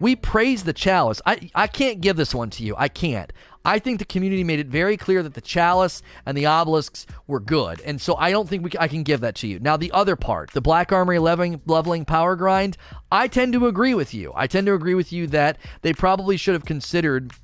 We 0.00 0.16
praise 0.16 0.64
the 0.64 0.72
chalice. 0.72 1.20
I 1.24 1.50
I 1.54 1.66
can't 1.68 2.00
give 2.00 2.16
this 2.16 2.34
one 2.34 2.50
to 2.50 2.64
you. 2.64 2.74
I 2.76 2.88
can't. 2.88 3.32
I 3.68 3.78
think 3.78 3.98
the 3.98 4.06
community 4.06 4.44
made 4.44 4.60
it 4.60 4.68
very 4.68 4.96
clear 4.96 5.22
that 5.22 5.34
the 5.34 5.42
chalice 5.42 6.00
and 6.24 6.34
the 6.34 6.46
obelisks 6.46 7.06
were 7.26 7.38
good, 7.38 7.82
and 7.82 8.00
so 8.00 8.16
I 8.16 8.30
don't 8.30 8.48
think 8.48 8.64
we, 8.64 8.70
I 8.80 8.88
can 8.88 9.02
give 9.02 9.20
that 9.20 9.34
to 9.36 9.46
you. 9.46 9.58
Now, 9.58 9.76
the 9.76 9.92
other 9.92 10.16
part, 10.16 10.52
the 10.52 10.62
Black 10.62 10.90
Armory 10.90 11.18
leveling, 11.18 11.60
leveling 11.66 12.06
power 12.06 12.34
grind, 12.34 12.78
I 13.12 13.28
tend 13.28 13.52
to 13.52 13.66
agree 13.66 13.92
with 13.92 14.14
you. 14.14 14.32
I 14.34 14.46
tend 14.46 14.66
to 14.68 14.72
agree 14.72 14.94
with 14.94 15.12
you 15.12 15.26
that 15.26 15.58
they 15.82 15.92
probably 15.92 16.38
should 16.38 16.54
have 16.54 16.64
considered 16.64 17.34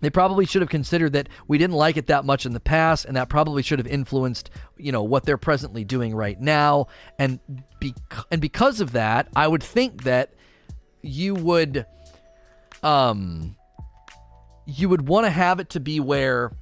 they 0.00 0.10
probably 0.10 0.46
should 0.46 0.62
have 0.62 0.68
considered 0.68 1.12
that 1.12 1.28
we 1.46 1.58
didn't 1.58 1.76
like 1.76 1.96
it 1.96 2.08
that 2.08 2.24
much 2.24 2.44
in 2.44 2.52
the 2.52 2.60
past 2.60 3.04
and 3.04 3.16
that 3.16 3.28
probably 3.28 3.62
should 3.62 3.78
have 3.78 3.86
influenced 3.86 4.50
you 4.76 4.92
know 4.92 5.02
what 5.02 5.24
they're 5.24 5.38
presently 5.38 5.84
doing 5.84 6.14
right 6.14 6.38
now 6.38 6.86
and 7.18 7.40
be- 7.80 7.94
and 8.30 8.42
because 8.42 8.82
of 8.82 8.92
that 8.92 9.26
i 9.34 9.48
would 9.48 9.62
think 9.62 10.02
that 10.04 10.34
you 11.00 11.34
would 11.34 11.86
um 12.82 13.56
you 14.66 14.88
would 14.88 15.08
want 15.08 15.24
to 15.26 15.30
have 15.30 15.60
it 15.60 15.70
to 15.70 15.80
be 15.80 16.00
where 16.00 16.52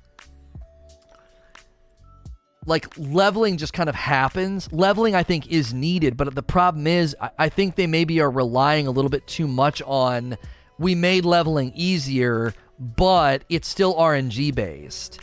like 2.66 2.86
leveling 2.96 3.56
just 3.56 3.72
kind 3.72 3.88
of 3.88 3.94
happens. 3.94 4.72
Leveling, 4.72 5.14
I 5.14 5.22
think, 5.22 5.48
is 5.48 5.74
needed, 5.74 6.16
but 6.16 6.34
the 6.34 6.42
problem 6.42 6.86
is, 6.86 7.16
I, 7.38 7.48
think 7.48 7.76
they 7.76 7.86
maybe 7.86 8.20
are 8.20 8.30
relying 8.30 8.86
a 8.86 8.90
little 8.90 9.10
bit 9.10 9.26
too 9.26 9.46
much 9.46 9.82
on 9.82 10.36
we 10.78 10.94
made 10.94 11.24
leveling 11.24 11.72
easier, 11.74 12.54
but 12.78 13.44
it's 13.48 13.68
still 13.68 13.94
RNG 13.94 14.54
based. 14.54 15.20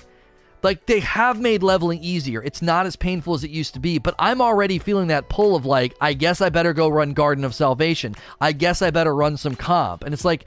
Like 0.63 0.85
they 0.85 0.99
have 0.99 1.39
made 1.39 1.63
leveling 1.63 2.03
easier. 2.03 2.43
It's 2.43 2.61
not 2.61 2.85
as 2.85 2.95
painful 2.95 3.33
as 3.33 3.43
it 3.43 3.49
used 3.49 3.73
to 3.73 3.79
be, 3.79 3.97
but 3.97 4.13
I'm 4.19 4.41
already 4.41 4.77
feeling 4.77 5.07
that 5.07 5.27
pull 5.27 5.55
of 5.55 5.65
like, 5.65 5.95
I 5.99 6.13
guess 6.13 6.39
I 6.39 6.49
better 6.49 6.73
go 6.73 6.87
run 6.87 7.13
Garden 7.13 7.43
of 7.43 7.55
Salvation. 7.55 8.15
I 8.39 8.51
guess 8.51 8.81
I 8.81 8.91
better 8.91 9.15
run 9.15 9.37
some 9.37 9.55
comp. 9.55 10.03
And 10.03 10.13
it's 10.13 10.25
like, 10.25 10.45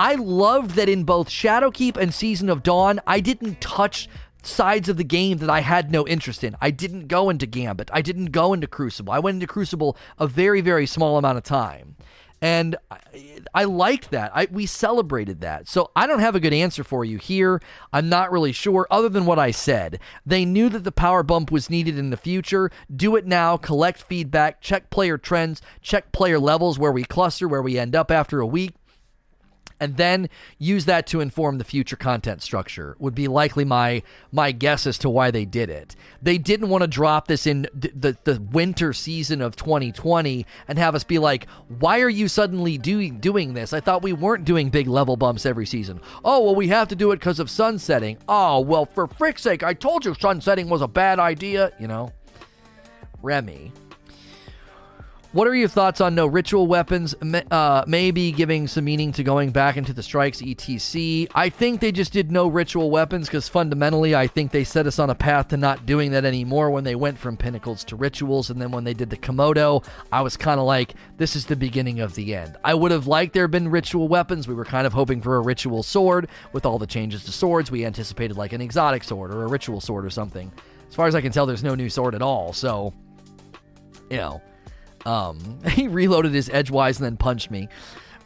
I 0.00 0.14
loved 0.14 0.76
that 0.76 0.88
in 0.88 1.04
both 1.04 1.28
Shadowkeep 1.28 1.98
and 1.98 2.14
Season 2.14 2.48
of 2.48 2.62
Dawn, 2.62 3.00
I 3.06 3.20
didn't 3.20 3.60
touch 3.60 4.08
sides 4.42 4.88
of 4.88 4.96
the 4.96 5.04
game 5.04 5.36
that 5.38 5.50
I 5.50 5.60
had 5.60 5.92
no 5.92 6.08
interest 6.08 6.42
in. 6.42 6.56
I 6.58 6.70
didn't 6.70 7.06
go 7.06 7.28
into 7.28 7.44
Gambit. 7.44 7.90
I 7.92 8.00
didn't 8.00 8.32
go 8.32 8.54
into 8.54 8.66
Crucible. 8.66 9.12
I 9.12 9.18
went 9.18 9.34
into 9.34 9.46
Crucible 9.46 9.98
a 10.18 10.26
very, 10.26 10.62
very 10.62 10.86
small 10.86 11.18
amount 11.18 11.36
of 11.36 11.44
time. 11.44 11.96
And 12.40 12.76
I, 12.90 12.98
I 13.52 13.64
liked 13.64 14.10
that. 14.12 14.32
I, 14.34 14.48
we 14.50 14.64
celebrated 14.64 15.42
that. 15.42 15.68
So 15.68 15.90
I 15.94 16.06
don't 16.06 16.20
have 16.20 16.34
a 16.34 16.40
good 16.40 16.54
answer 16.54 16.82
for 16.82 17.04
you 17.04 17.18
here. 17.18 17.60
I'm 17.92 18.08
not 18.08 18.32
really 18.32 18.52
sure, 18.52 18.86
other 18.90 19.10
than 19.10 19.26
what 19.26 19.38
I 19.38 19.50
said. 19.50 20.00
They 20.24 20.46
knew 20.46 20.70
that 20.70 20.84
the 20.84 20.92
power 20.92 21.22
bump 21.22 21.52
was 21.52 21.68
needed 21.68 21.98
in 21.98 22.08
the 22.08 22.16
future. 22.16 22.70
Do 22.96 23.16
it 23.16 23.26
now, 23.26 23.58
collect 23.58 24.00
feedback, 24.00 24.62
check 24.62 24.88
player 24.88 25.18
trends, 25.18 25.60
check 25.82 26.10
player 26.12 26.38
levels 26.38 26.78
where 26.78 26.92
we 26.92 27.04
cluster, 27.04 27.46
where 27.46 27.60
we 27.60 27.78
end 27.78 27.94
up 27.94 28.10
after 28.10 28.40
a 28.40 28.46
week 28.46 28.72
and 29.80 29.96
then 29.96 30.28
use 30.58 30.84
that 30.84 31.06
to 31.08 31.20
inform 31.20 31.58
the 31.58 31.64
future 31.64 31.96
content 31.96 32.42
structure 32.42 32.96
would 32.98 33.14
be 33.14 33.26
likely 33.26 33.64
my 33.64 34.02
my 34.30 34.52
guess 34.52 34.86
as 34.86 34.98
to 34.98 35.10
why 35.10 35.30
they 35.30 35.44
did 35.44 35.70
it. 35.70 35.96
They 36.22 36.38
didn't 36.38 36.68
want 36.68 36.82
to 36.82 36.88
drop 36.88 37.26
this 37.26 37.46
in 37.46 37.66
the 37.74 38.16
the 38.24 38.40
winter 38.52 38.92
season 38.92 39.40
of 39.40 39.56
2020 39.56 40.46
and 40.68 40.78
have 40.78 40.94
us 40.94 41.04
be 41.04 41.18
like, 41.18 41.48
"Why 41.78 42.00
are 42.00 42.08
you 42.08 42.28
suddenly 42.28 42.78
doing 42.78 43.18
doing 43.18 43.54
this? 43.54 43.72
I 43.72 43.80
thought 43.80 44.02
we 44.02 44.12
weren't 44.12 44.44
doing 44.44 44.68
big 44.68 44.86
level 44.86 45.16
bumps 45.16 45.46
every 45.46 45.66
season." 45.66 46.00
"Oh, 46.24 46.44
well 46.44 46.54
we 46.54 46.68
have 46.68 46.88
to 46.88 46.96
do 46.96 47.10
it 47.12 47.20
cuz 47.20 47.40
of 47.40 47.50
sunsetting." 47.50 48.18
"Oh, 48.28 48.60
well 48.60 48.86
for 48.86 49.06
frick's 49.06 49.42
sake, 49.42 49.62
I 49.62 49.74
told 49.74 50.04
you 50.04 50.14
sunsetting 50.14 50.68
was 50.68 50.82
a 50.82 50.88
bad 50.88 51.18
idea," 51.18 51.72
you 51.80 51.88
know. 51.88 52.12
Remy 53.22 53.72
what 55.32 55.46
are 55.46 55.54
your 55.54 55.68
thoughts 55.68 56.00
on 56.00 56.16
no 56.16 56.26
ritual 56.26 56.66
weapons? 56.66 57.14
Uh, 57.52 57.84
maybe 57.86 58.32
giving 58.32 58.66
some 58.66 58.84
meaning 58.84 59.12
to 59.12 59.22
going 59.22 59.50
back 59.50 59.76
into 59.76 59.92
the 59.92 60.02
strikes, 60.02 60.42
etc. 60.42 61.28
I 61.36 61.48
think 61.48 61.80
they 61.80 61.92
just 61.92 62.12
did 62.12 62.32
no 62.32 62.48
ritual 62.48 62.90
weapons 62.90 63.28
because 63.28 63.48
fundamentally, 63.48 64.16
I 64.16 64.26
think 64.26 64.50
they 64.50 64.64
set 64.64 64.88
us 64.88 64.98
on 64.98 65.08
a 65.08 65.14
path 65.14 65.48
to 65.48 65.56
not 65.56 65.86
doing 65.86 66.10
that 66.10 66.24
anymore 66.24 66.70
when 66.72 66.82
they 66.82 66.96
went 66.96 67.16
from 67.16 67.36
pinnacles 67.36 67.84
to 67.84 67.96
rituals. 67.96 68.50
And 68.50 68.60
then 68.60 68.72
when 68.72 68.82
they 68.82 68.92
did 68.92 69.08
the 69.08 69.16
Komodo, 69.16 69.84
I 70.10 70.20
was 70.22 70.36
kind 70.36 70.58
of 70.58 70.66
like, 70.66 70.94
this 71.16 71.36
is 71.36 71.46
the 71.46 71.54
beginning 71.54 72.00
of 72.00 72.16
the 72.16 72.34
end. 72.34 72.56
I 72.64 72.74
would 72.74 72.90
have 72.90 73.06
liked 73.06 73.32
there 73.32 73.44
have 73.44 73.52
been 73.52 73.68
ritual 73.68 74.08
weapons. 74.08 74.48
We 74.48 74.54
were 74.54 74.64
kind 74.64 74.86
of 74.86 74.92
hoping 74.92 75.22
for 75.22 75.36
a 75.36 75.40
ritual 75.40 75.84
sword 75.84 76.28
with 76.52 76.66
all 76.66 76.78
the 76.78 76.88
changes 76.88 77.24
to 77.26 77.32
swords. 77.32 77.70
We 77.70 77.86
anticipated 77.86 78.36
like 78.36 78.52
an 78.52 78.60
exotic 78.60 79.04
sword 79.04 79.32
or 79.32 79.44
a 79.44 79.48
ritual 79.48 79.80
sword 79.80 80.04
or 80.04 80.10
something. 80.10 80.50
As 80.88 80.96
far 80.96 81.06
as 81.06 81.14
I 81.14 81.20
can 81.20 81.30
tell, 81.30 81.46
there's 81.46 81.62
no 81.62 81.76
new 81.76 81.88
sword 81.88 82.16
at 82.16 82.22
all. 82.22 82.52
So, 82.52 82.92
you 84.10 84.16
know. 84.16 84.42
Um, 85.06 85.58
he 85.68 85.88
reloaded 85.88 86.32
his 86.32 86.48
edgewise 86.48 86.98
and 86.98 87.04
then 87.04 87.16
punched 87.16 87.50
me 87.50 87.68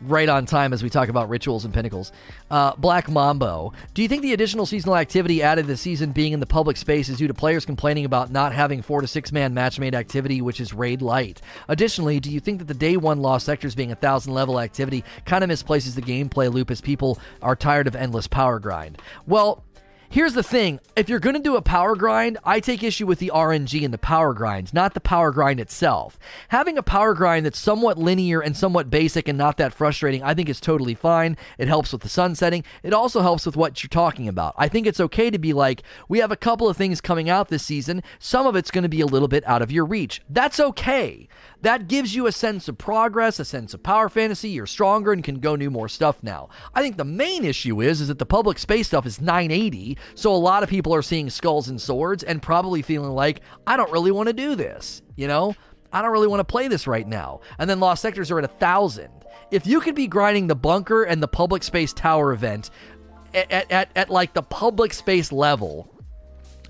right 0.07 0.29
on 0.29 0.47
time 0.47 0.73
as 0.73 0.83
we 0.83 0.91
talk 0.91 1.09
about 1.09 1.29
rituals 1.29 1.65
and 1.65 1.73
pinnacles. 1.73 2.13
Uh, 2.51 2.75
Black 2.77 3.09
Mambo. 3.09 3.73
Do 3.95 4.03
you 4.03 4.09
think 4.09 4.23
the 4.23 4.33
additional 4.33 4.67
seasonal 4.67 4.97
activity 4.97 5.43
added 5.43 5.67
this 5.67 5.81
season 5.81 6.13
being 6.13 6.33
in 6.33 6.41
the 6.41 6.47
public 6.47 6.77
space 6.77 7.09
is 7.09 7.19
due 7.19 7.29
to 7.29 7.35
players 7.35 7.65
complaining 7.65 8.05
about 8.05 8.31
not 8.31 8.53
having 8.53 8.83
four 8.83 9.01
to 9.01 9.07
six 9.07 9.33
man 9.33 9.55
match 9.55 9.79
made 9.79 9.95
activity, 9.95 10.41
which 10.41 10.61
is 10.61 10.73
raid 10.73 11.03
light? 11.03 11.41
Additionally, 11.69 12.21
do 12.21 12.31
you 12.31 12.41
think 12.41 12.59
that 12.59 12.69
the 12.69 12.75
day 12.75 12.97
one 12.97 13.21
lost 13.21 13.47
sectors 13.47 13.75
being 13.75 13.93
a 13.93 13.97
thousand 13.97 14.35
level 14.35 14.61
activity 14.61 15.05
kind 15.25 15.43
of 15.43 15.49
misplaces 15.49 15.95
the 15.95 16.03
gameplay 16.03 16.53
loop 16.53 16.71
as 16.71 16.81
people 16.81 17.19
are 17.43 17.57
tired 17.57 17.87
of 17.87 17.97
endless 17.97 18.27
power 18.27 18.59
grind? 18.59 19.01
Well, 19.27 19.64
Here's 20.15 20.35
the 20.35 20.45
thing 20.45 20.79
if 20.95 21.09
you're 21.09 21.19
going 21.19 21.35
to 21.35 21.43
do 21.43 21.57
a 21.57 21.61
power 21.61 21.97
grind, 21.97 22.39
I 22.45 22.61
take 22.61 22.85
issue 22.85 23.05
with 23.05 23.19
the 23.19 23.33
RNG 23.35 23.85
and 23.85 23.93
the 23.93 23.99
power 23.99 24.33
grind, 24.33 24.73
not 24.73 24.95
the 24.95 25.01
power 25.01 25.33
grind 25.33 25.59
itself. 25.59 26.21
Having 26.51 26.79
a 26.79 26.85
power 26.85 27.15
grind 27.15 27.45
that's 27.45 27.59
somewhat 27.59 27.99
linear 27.99 28.41
and 28.41 28.57
somewhat 28.57 28.91
basic 28.91 29.27
and 29.27 29.37
not 29.37 29.57
that 29.57 29.75
frustrating, 29.75 30.23
I 30.23 30.33
think 30.33 30.49
is 30.49 30.61
totally 30.61 30.95
fine. 30.95 31.37
It 31.59 31.67
helps 31.67 31.91
with 31.91 32.03
the 32.03 32.09
sun 32.09 32.37
setting. 32.37 32.63
It 32.85 32.93
also 32.93 33.23
helps 33.23 33.45
with 33.45 33.57
what 33.57 33.83
you're 33.83 33.89
talking 33.89 34.29
about. 34.29 34.55
I 34.57 34.69
think 34.69 34.87
it's 34.87 35.01
okay 35.01 35.31
to 35.31 35.39
be 35.39 35.53
like, 35.53 35.83
we 36.09 36.21
have 36.21 36.31
a 36.31 36.37
couple 36.37 36.69
of 36.69 36.77
things 36.77 37.01
coming 37.01 37.29
out 37.29 37.49
this 37.49 37.65
season. 37.65 38.01
Some 38.21 38.47
of 38.47 38.55
it's 38.55 38.71
going 38.71 38.85
to 38.85 38.89
be 38.89 39.01
a 39.01 39.07
little 39.07 39.27
bit 39.27 39.43
out 39.49 39.63
of 39.63 39.73
your 39.73 39.85
reach. 39.85 40.23
That's 40.31 40.61
okay 40.61 41.27
that 41.65 41.89
gives 41.89 42.15
you 42.15 42.27
a 42.27 42.33
sense 42.33 42.69
of 42.69 42.79
progress, 42.79 43.39
a 43.41 43.45
sense 43.45 43.75
of 43.75 43.83
power 43.83 44.09
fantasy. 44.09 44.51
You're 44.51 44.67
stronger 44.67 45.13
and 45.13 45.25
can 45.25 45.41
go 45.41 45.57
do 45.57 45.71
more 45.71 45.89
stuff 45.89 46.23
now. 46.23 46.49
I 46.75 46.83
think 46.83 46.97
the 46.97 47.05
main 47.05 47.45
issue 47.45 47.81
is 47.81 48.01
is 48.01 48.09
that 48.09 48.19
the 48.19 48.27
public 48.27 48.59
space 48.59 48.87
stuff 48.87 49.07
is 49.07 49.21
980, 49.21 49.99
so 50.15 50.35
a 50.35 50.37
lot 50.37 50.63
of 50.63 50.69
people 50.69 50.95
are 50.95 51.03
seeing 51.03 51.31
skulls 51.31 51.69
and 51.69 51.81
swords 51.81 52.23
and 52.23 52.41
probably 52.41 52.83
feeling 52.83 53.11
like 53.11 53.41
I 53.67 53.77
don't 53.77 53.93
really 53.93 54.11
want 54.11 54.29
to 54.29 54.33
do 54.33 54.55
this. 54.55 55.03
You 55.17 55.27
know, 55.27 55.55
I 55.93 56.03
don't 56.03 56.13
really 56.13 56.27
want 56.27 56.41
to 56.41 56.45
play 56.45 56.69
this 56.69 56.87
right 56.87 57.07
now. 57.07 57.41
And 57.59 57.69
then 57.71 57.81
lost 57.81 58.03
sectors 58.03 58.31
are 58.31 58.39
at 58.39 58.45
a 58.45 58.49
thousand. 58.49 59.11
If 59.51 59.67
you 59.67 59.81
could 59.81 59.95
be 59.95 60.07
grinding 60.07 60.49
the 60.49 60.57
bunker 60.57 61.05
and 61.05 61.23
the 61.23 61.29
public 61.29 61.63
space 61.63 61.93
tower 61.93 62.33
event 62.33 62.71
at, 63.33 63.51
at, 63.51 63.71
at, 63.71 63.91
at 63.95 64.11
like 64.11 64.35
the 64.35 64.43
public 64.43 64.93
space 64.93 65.31
level 65.31 65.94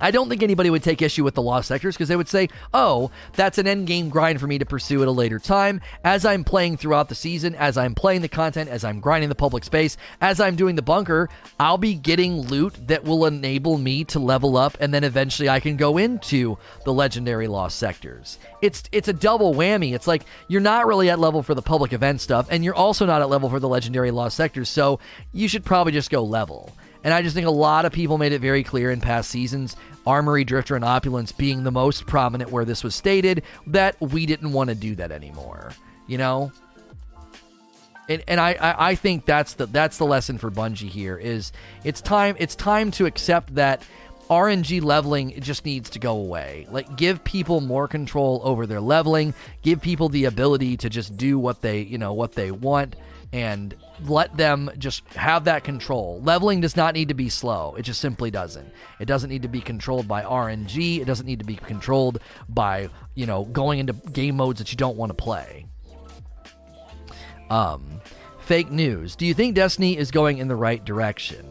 I 0.05 0.11
don't 0.11 0.29
think 0.29 0.43
anybody 0.43 0.69
would 0.69 0.83
take 0.83 1.01
issue 1.01 1.25
with 1.25 1.33
the 1.33 1.41
lost 1.41 1.67
sectors 1.67 1.97
because 1.97 2.09
they 2.09 2.17
would 2.17 2.29
say, 2.29 2.51
oh, 2.75 3.11
that's 3.37 3.57
an 3.57 3.67
end 3.67 3.87
game 3.87 4.11
grind 4.11 4.39
for 4.39 4.47
me 4.47 4.59
to 4.59 4.67
pursue 4.67 5.01
at 5.01 5.09
a 5.09 5.11
later 5.11 5.39
time. 5.39 5.81
As 6.05 6.27
I'm 6.27 6.45
playing 6.45 6.77
throughout 6.77 7.09
the 7.09 7.15
season, 7.15 7.55
as 7.55 7.79
I'm 7.79 7.95
playing 7.95 8.21
the 8.21 8.29
content, 8.29 8.69
as 8.69 8.85
I'm 8.85 9.01
grinding 9.01 9.31
the 9.31 9.35
public 9.35 9.65
space, 9.65 9.97
as 10.21 10.41
I'm 10.41 10.57
doing 10.57 10.75
the 10.77 10.83
bunker, 10.83 11.31
I'll 11.59 11.79
be 11.79 11.95
getting 11.95 12.43
loot 12.43 12.87
that 12.87 13.05
will 13.05 13.25
enable 13.25 13.79
me 13.79 14.05
to 14.05 14.19
level 14.19 14.59
up, 14.59 14.77
and 14.79 14.93
then 14.93 15.05
eventually 15.05 15.49
I 15.49 15.59
can 15.59 15.79
go 15.79 15.97
into 15.97 16.59
the 16.85 16.93
legendary 16.93 17.49
lost 17.49 17.79
sectors. 17.79 18.39
It's 18.61 18.83
it's 18.93 19.09
a 19.09 19.15
double 19.15 19.55
whammy. 19.55 19.95
It's 19.95 20.07
like 20.07 20.25
you're 20.49 20.61
not 20.61 20.87
really 20.87 21.09
at 21.09 21.19
level 21.19 21.43
for 21.43 21.55
the 21.55 21.63
public 21.63 21.95
event 21.95 22.21
stuff, 22.21 22.49
and 22.51 22.63
you're 22.63 22.75
also 22.75 23.07
not 23.07 23.23
at 23.23 23.31
level 23.31 23.49
for 23.49 23.59
the 23.59 23.71
legendary 23.71 24.11
lost 24.11 24.37
sectors, 24.37 24.69
so 24.69 25.01
you 25.33 25.49
should 25.49 25.65
probably 25.65 25.95
just 25.95 26.11
go 26.11 26.23
level. 26.23 26.75
And 27.05 27.13
I 27.13 27.21
just 27.21 27.35
think 27.35 27.47
a 27.47 27.51
lot 27.51 27.85
of 27.85 27.93
people 27.93 28.17
made 28.17 28.33
it 28.33 28.41
very 28.41 28.65
clear 28.65 28.91
in 28.91 29.01
past 29.01 29.31
seasons, 29.31 29.77
Armory, 30.07 30.43
Drifter, 30.43 30.75
and 30.75 30.85
Opulence 30.85 31.33
being 31.33 31.63
the 31.63 31.71
most 31.71 32.07
prominent 32.07 32.51
where 32.51 32.65
this 32.65 32.83
was 32.83 32.95
stated, 32.95 33.43
that 33.67 34.01
we 34.01 34.25
didn't 34.25 34.53
want 34.53 34.71
to 34.71 34.75
do 34.75 34.95
that 34.97 35.13
anymore. 35.13 35.73
You 36.07 36.19
know? 36.19 36.53
And, 38.09 38.25
and 38.27 38.41
I, 38.41 38.55
I, 38.55 38.91
I 38.91 38.95
think 38.95 39.27
that's 39.27 39.55
the 39.55 39.67
that's 39.67 39.97
the 39.99 40.05
lesson 40.05 40.37
for 40.37 40.51
Bungie 40.51 40.89
here 40.89 41.17
is 41.17 41.53
it's 41.85 42.03
time 42.03 42.37
it's 42.39 42.55
time 42.55 42.91
to 42.93 43.07
accept 43.07 43.55
that 43.55 43.83
RNG 44.29 44.83
leveling 44.83 45.41
just 45.41 45.65
needs 45.65 45.89
to 45.91 45.99
go 45.99 46.17
away. 46.17 46.67
Like 46.71 46.97
give 46.97 47.25
people 47.25 47.61
more 47.61 47.89
control 47.89 48.41
over 48.45 48.67
their 48.67 48.81
leveling, 48.81 49.33
give 49.63 49.81
people 49.81 50.11
the 50.11 50.27
ability 50.27 50.77
to 50.79 50.91
just 50.91 51.17
do 51.17 51.39
what 51.39 51.63
they, 51.63 51.81
you 51.81 51.97
know, 51.97 52.13
what 52.13 52.33
they 52.33 52.51
want 52.51 52.97
and 53.35 53.74
let 54.07 54.37
them 54.37 54.70
just 54.78 55.03
have 55.09 55.45
that 55.45 55.64
control. 55.64 56.20
Leveling 56.22 56.61
does 56.61 56.76
not 56.76 56.95
need 56.95 57.09
to 57.09 57.14
be 57.14 57.28
slow. 57.28 57.74
It 57.76 57.82
just 57.82 58.01
simply 58.01 58.30
doesn't. 58.30 58.72
It 59.01 59.07
doesn't 59.07 59.28
need 59.28 59.43
to 59.43 59.49
be 59.49 59.61
controlled 59.61 60.07
by 60.07 60.22
RNG. 60.22 61.01
It 61.01 61.05
doesn't 61.05 61.26
need 61.26 61.41
to 61.41 61.45
be 61.45 61.57
controlled 61.57 62.20
by, 62.49 62.89
you 63.16 63.26
know, 63.26 63.45
going 63.47 63.80
into 63.80 63.93
game 63.93 64.37
modes 64.37 64.61
that 64.61 64.70
you 64.70 64.76
don't 64.76 64.97
want 64.97 65.11
to 65.11 65.14
play. 65.14 65.66
Um, 67.51 68.01
fake 68.39 68.70
news. 68.70 69.16
Do 69.16 69.26
you 69.26 69.35
think 69.35 69.57
Destiny 69.57 69.99
is 69.99 70.12
going 70.12 70.39
in 70.39 70.47
the 70.47 70.55
right 70.55 70.85
direction? 70.85 71.45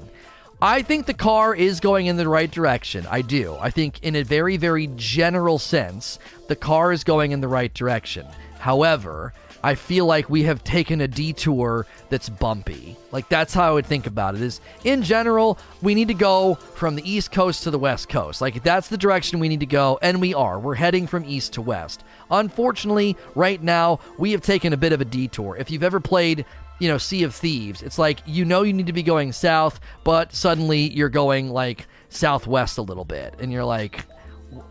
I 0.61 0.83
think 0.83 1.05
the 1.05 1.13
car 1.13 1.53
is 1.53 1.81
going 1.81 2.05
in 2.05 2.15
the 2.15 2.29
right 2.29 2.49
direction. 2.49 3.05
I 3.11 3.21
do. 3.23 3.57
I 3.59 3.71
think, 3.71 4.01
in 4.03 4.15
a 4.15 4.23
very, 4.23 4.55
very 4.55 4.87
general 4.95 5.59
sense, 5.59 6.17
the 6.47 6.55
car 6.55 6.93
is 6.93 7.03
going 7.03 7.33
in 7.33 7.41
the 7.41 7.49
right 7.49 7.73
direction. 7.73 8.25
However, 8.59 9.33
I 9.63 9.75
feel 9.75 10.05
like 10.05 10.29
we 10.29 10.43
have 10.43 10.63
taken 10.63 10.99
a 10.99 11.07
detour 11.07 11.87
that's 12.09 12.27
bumpy. 12.27 12.97
Like 13.11 13.29
that's 13.29 13.53
how 13.53 13.69
I 13.69 13.71
would 13.71 13.85
think 13.85 14.07
about 14.07 14.35
it. 14.35 14.41
Is 14.41 14.59
in 14.83 15.03
general, 15.03 15.57
we 15.81 15.95
need 15.95 16.09
to 16.09 16.13
go 16.13 16.55
from 16.55 16.95
the 16.95 17.09
East 17.09 17.31
Coast 17.31 17.63
to 17.63 17.71
the 17.71 17.79
West 17.79 18.09
Coast. 18.09 18.41
Like 18.41 18.61
that's 18.61 18.89
the 18.89 18.97
direction 18.97 19.39
we 19.39 19.47
need 19.47 19.61
to 19.61 19.65
go, 19.65 19.97
and 20.01 20.19
we 20.19 20.33
are. 20.33 20.59
We're 20.59 20.75
heading 20.75 21.07
from 21.07 21.23
east 21.25 21.53
to 21.53 21.61
west. 21.61 22.03
Unfortunately, 22.29 23.15
right 23.35 23.61
now 23.63 23.99
we 24.17 24.31
have 24.31 24.41
taken 24.41 24.73
a 24.73 24.77
bit 24.77 24.91
of 24.91 24.99
a 24.99 25.05
detour. 25.05 25.55
If 25.57 25.71
you've 25.71 25.83
ever 25.83 25.99
played 25.99 26.45
you 26.79 26.89
know, 26.89 26.97
Sea 26.97 27.23
of 27.23 27.33
Thieves. 27.33 27.81
It's 27.81 27.97
like 27.97 28.19
you 28.25 28.43
know 28.43 28.63
you 28.63 28.73
need 28.73 28.87
to 28.87 28.93
be 28.93 29.03
going 29.03 29.31
south, 29.31 29.79
but 30.03 30.33
suddenly 30.33 30.89
you're 30.89 31.07
going 31.07 31.49
like 31.49 31.87
southwest 32.09 32.77
a 32.77 32.81
little 32.81 33.05
bit, 33.05 33.35
and 33.39 33.53
you're 33.53 33.63
like, 33.63 34.03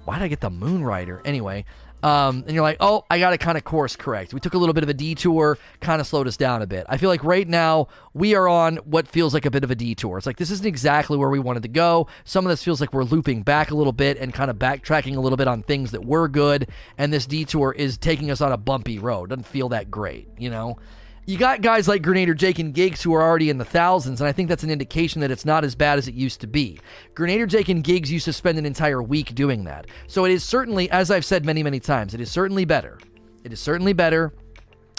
why 0.04 0.18
did 0.18 0.24
I 0.24 0.28
get 0.28 0.40
the 0.40 0.50
Moonrider? 0.50 1.20
Anyway, 1.24 1.64
um, 2.02 2.44
and 2.46 2.50
you're 2.52 2.62
like, 2.62 2.78
oh, 2.80 3.04
I 3.10 3.18
got 3.18 3.30
to 3.30 3.38
kind 3.38 3.56
of 3.56 3.64
course 3.64 3.96
correct. 3.96 4.34
We 4.34 4.40
took 4.40 4.54
a 4.54 4.58
little 4.58 4.72
bit 4.72 4.82
of 4.82 4.88
a 4.88 4.94
detour, 4.94 5.58
kind 5.80 6.00
of 6.00 6.06
slowed 6.06 6.26
us 6.26 6.36
down 6.36 6.62
a 6.62 6.66
bit. 6.66 6.86
I 6.88 6.96
feel 6.96 7.08
like 7.08 7.22
right 7.22 7.48
now 7.48 7.88
we 8.14 8.34
are 8.34 8.48
on 8.48 8.76
what 8.78 9.06
feels 9.06 9.34
like 9.34 9.46
a 9.46 9.50
bit 9.50 9.64
of 9.64 9.70
a 9.70 9.74
detour. 9.74 10.18
It's 10.18 10.26
like 10.26 10.36
this 10.36 10.50
isn't 10.50 10.66
exactly 10.66 11.16
where 11.16 11.30
we 11.30 11.38
wanted 11.38 11.62
to 11.62 11.68
go. 11.68 12.08
Some 12.24 12.44
of 12.44 12.50
this 12.50 12.62
feels 12.62 12.80
like 12.80 12.92
we're 12.92 13.04
looping 13.04 13.42
back 13.42 13.70
a 13.70 13.74
little 13.74 13.92
bit 13.92 14.18
and 14.18 14.34
kind 14.34 14.50
of 14.50 14.56
backtracking 14.56 15.16
a 15.16 15.20
little 15.20 15.36
bit 15.36 15.48
on 15.48 15.62
things 15.62 15.92
that 15.92 16.04
were 16.04 16.28
good. 16.28 16.68
And 16.98 17.12
this 17.12 17.26
detour 17.26 17.72
is 17.72 17.98
taking 17.98 18.30
us 18.30 18.40
on 18.40 18.52
a 18.52 18.56
bumpy 18.56 18.98
road. 18.98 19.30
Doesn't 19.30 19.44
feel 19.44 19.68
that 19.70 19.90
great, 19.90 20.28
you 20.38 20.50
know? 20.50 20.78
You 21.24 21.38
got 21.38 21.62
guys 21.62 21.86
like 21.86 22.02
Gernader 22.02 22.36
Jake 22.36 22.58
and 22.58 22.74
Gigz 22.74 23.00
who 23.00 23.14
are 23.14 23.22
already 23.22 23.48
in 23.48 23.58
the 23.58 23.64
thousands, 23.64 24.20
and 24.20 24.26
I 24.26 24.32
think 24.32 24.48
that's 24.48 24.64
an 24.64 24.70
indication 24.70 25.20
that 25.20 25.30
it's 25.30 25.44
not 25.44 25.62
as 25.62 25.76
bad 25.76 25.96
as 25.96 26.08
it 26.08 26.14
used 26.14 26.40
to 26.40 26.48
be. 26.48 26.80
Gernader 27.14 27.46
Jake 27.46 27.68
and 27.68 27.84
Gigz 27.84 28.08
used 28.08 28.24
to 28.24 28.32
spend 28.32 28.58
an 28.58 28.66
entire 28.66 29.00
week 29.00 29.32
doing 29.32 29.62
that. 29.64 29.86
So 30.08 30.24
it 30.24 30.32
is 30.32 30.42
certainly, 30.42 30.90
as 30.90 31.12
I've 31.12 31.24
said 31.24 31.44
many, 31.44 31.62
many 31.62 31.78
times, 31.78 32.12
it 32.12 32.20
is 32.20 32.28
certainly 32.28 32.64
better. 32.64 32.98
It 33.44 33.52
is 33.52 33.60
certainly 33.60 33.92
better 33.92 34.34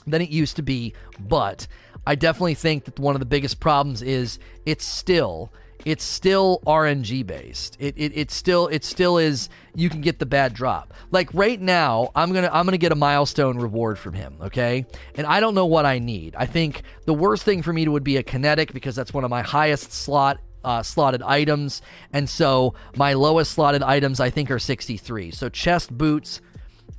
than 0.07 0.21
it 0.21 0.29
used 0.29 0.55
to 0.55 0.61
be, 0.61 0.93
but 1.19 1.67
I 2.07 2.15
definitely 2.15 2.55
think 2.55 2.85
that 2.85 2.99
one 2.99 3.17
of 3.17 3.19
the 3.19 3.25
biggest 3.25 3.59
problems 3.59 4.01
is 4.01 4.39
it's 4.65 4.85
still 4.85 5.51
it's 5.85 6.03
still 6.03 6.61
RNG 6.65 7.25
based. 7.25 7.77
It, 7.79 7.95
it 7.97 8.11
it 8.15 8.31
still 8.31 8.67
it 8.67 8.83
still 8.83 9.17
is 9.17 9.49
you 9.75 9.89
can 9.89 10.01
get 10.01 10.19
the 10.19 10.25
bad 10.25 10.53
drop. 10.53 10.93
Like 11.11 11.33
right 11.33 11.59
now, 11.59 12.11
I'm 12.15 12.33
gonna 12.33 12.49
I'm 12.51 12.65
gonna 12.65 12.77
get 12.77 12.91
a 12.91 12.95
milestone 12.95 13.57
reward 13.57 13.99
from 13.99 14.13
him, 14.13 14.37
okay? 14.41 14.85
And 15.15 15.27
I 15.27 15.39
don't 15.39 15.55
know 15.55 15.65
what 15.65 15.85
I 15.85 15.99
need. 15.99 16.35
I 16.37 16.45
think 16.45 16.83
the 17.05 17.13
worst 17.13 17.43
thing 17.43 17.61
for 17.61 17.73
me 17.73 17.87
would 17.87 18.03
be 18.03 18.17
a 18.17 18.23
kinetic 18.23 18.73
because 18.73 18.95
that's 18.95 19.13
one 19.13 19.23
of 19.23 19.29
my 19.29 19.41
highest 19.41 19.91
slot 19.91 20.39
uh, 20.63 20.81
slotted 20.81 21.21
items, 21.21 21.81
and 22.13 22.29
so 22.29 22.73
my 22.95 23.13
lowest 23.13 23.51
slotted 23.51 23.83
items 23.83 24.19
I 24.19 24.29
think 24.29 24.49
are 24.49 24.59
63. 24.59 25.31
So 25.31 25.49
chest 25.49 25.95
boots, 25.95 26.39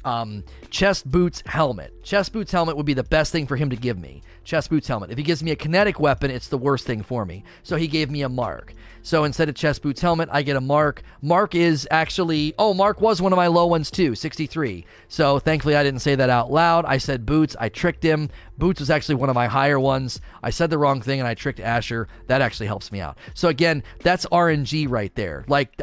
um, 0.04 0.44
chest 0.68 1.10
boots 1.10 1.42
helmet. 1.46 2.02
Chest 2.02 2.32
boots 2.32 2.52
helmet 2.52 2.76
would 2.76 2.86
be 2.86 2.94
the 2.94 3.04
best 3.04 3.32
thing 3.32 3.46
for 3.46 3.56
him 3.56 3.70
to 3.70 3.76
give 3.76 3.98
me. 3.98 4.22
Chest 4.44 4.70
boots 4.70 4.88
helmet. 4.88 5.10
If 5.10 5.18
he 5.18 5.24
gives 5.24 5.42
me 5.42 5.50
a 5.50 5.56
kinetic 5.56 5.98
weapon, 5.98 6.30
it's 6.30 6.48
the 6.48 6.58
worst 6.58 6.86
thing 6.86 7.02
for 7.02 7.24
me. 7.24 7.44
So 7.62 7.76
he 7.76 7.88
gave 7.88 8.10
me 8.10 8.22
a 8.22 8.28
mark. 8.28 8.74
So 9.04 9.24
instead 9.24 9.50
of 9.50 9.54
chest 9.54 9.82
boots 9.82 10.00
helmet, 10.00 10.30
I 10.32 10.42
get 10.42 10.56
a 10.56 10.62
mark. 10.62 11.02
Mark 11.20 11.54
is 11.54 11.86
actually 11.90 12.54
oh, 12.58 12.72
Mark 12.72 13.02
was 13.02 13.20
one 13.20 13.32
of 13.32 13.36
my 13.36 13.48
low 13.48 13.66
ones 13.66 13.90
too, 13.90 14.14
63. 14.14 14.86
So 15.08 15.38
thankfully 15.38 15.76
I 15.76 15.82
didn't 15.82 16.00
say 16.00 16.14
that 16.14 16.30
out 16.30 16.50
loud. 16.50 16.86
I 16.86 16.96
said 16.96 17.26
boots. 17.26 17.54
I 17.60 17.68
tricked 17.68 18.02
him. 18.02 18.30
Boots 18.56 18.80
was 18.80 18.88
actually 18.88 19.16
one 19.16 19.28
of 19.28 19.34
my 19.34 19.46
higher 19.46 19.78
ones. 19.78 20.22
I 20.42 20.48
said 20.48 20.70
the 20.70 20.78
wrong 20.78 21.02
thing 21.02 21.20
and 21.20 21.28
I 21.28 21.34
tricked 21.34 21.60
Asher. 21.60 22.08
That 22.28 22.40
actually 22.40 22.66
helps 22.66 22.90
me 22.90 23.00
out. 23.00 23.18
So 23.34 23.48
again, 23.48 23.82
that's 24.00 24.24
RNG 24.26 24.88
right 24.88 25.14
there. 25.14 25.44
Like 25.48 25.78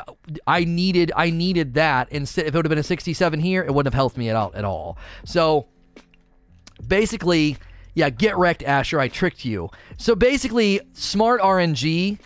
I 0.47 0.63
needed 0.63 1.11
I 1.15 1.29
needed 1.29 1.75
that 1.75 2.11
instead 2.11 2.47
if 2.47 2.55
it 2.55 2.57
would 2.57 2.65
have 2.65 2.71
been 2.71 2.79
a 2.79 2.83
67 2.83 3.39
here, 3.39 3.63
it 3.63 3.71
wouldn't 3.71 3.93
have 3.93 3.97
helped 3.97 4.17
me 4.17 4.29
at 4.29 4.35
out 4.35 4.55
at 4.55 4.65
all. 4.65 4.97
So 5.25 5.67
basically, 6.87 7.57
yeah, 7.93 8.09
get 8.09 8.37
wrecked, 8.37 8.63
Asher. 8.63 8.99
I 8.99 9.07
tricked 9.07 9.45
you. 9.45 9.69
So 9.97 10.15
basically, 10.15 10.81
smart 10.93 11.41
RNG. 11.41 12.19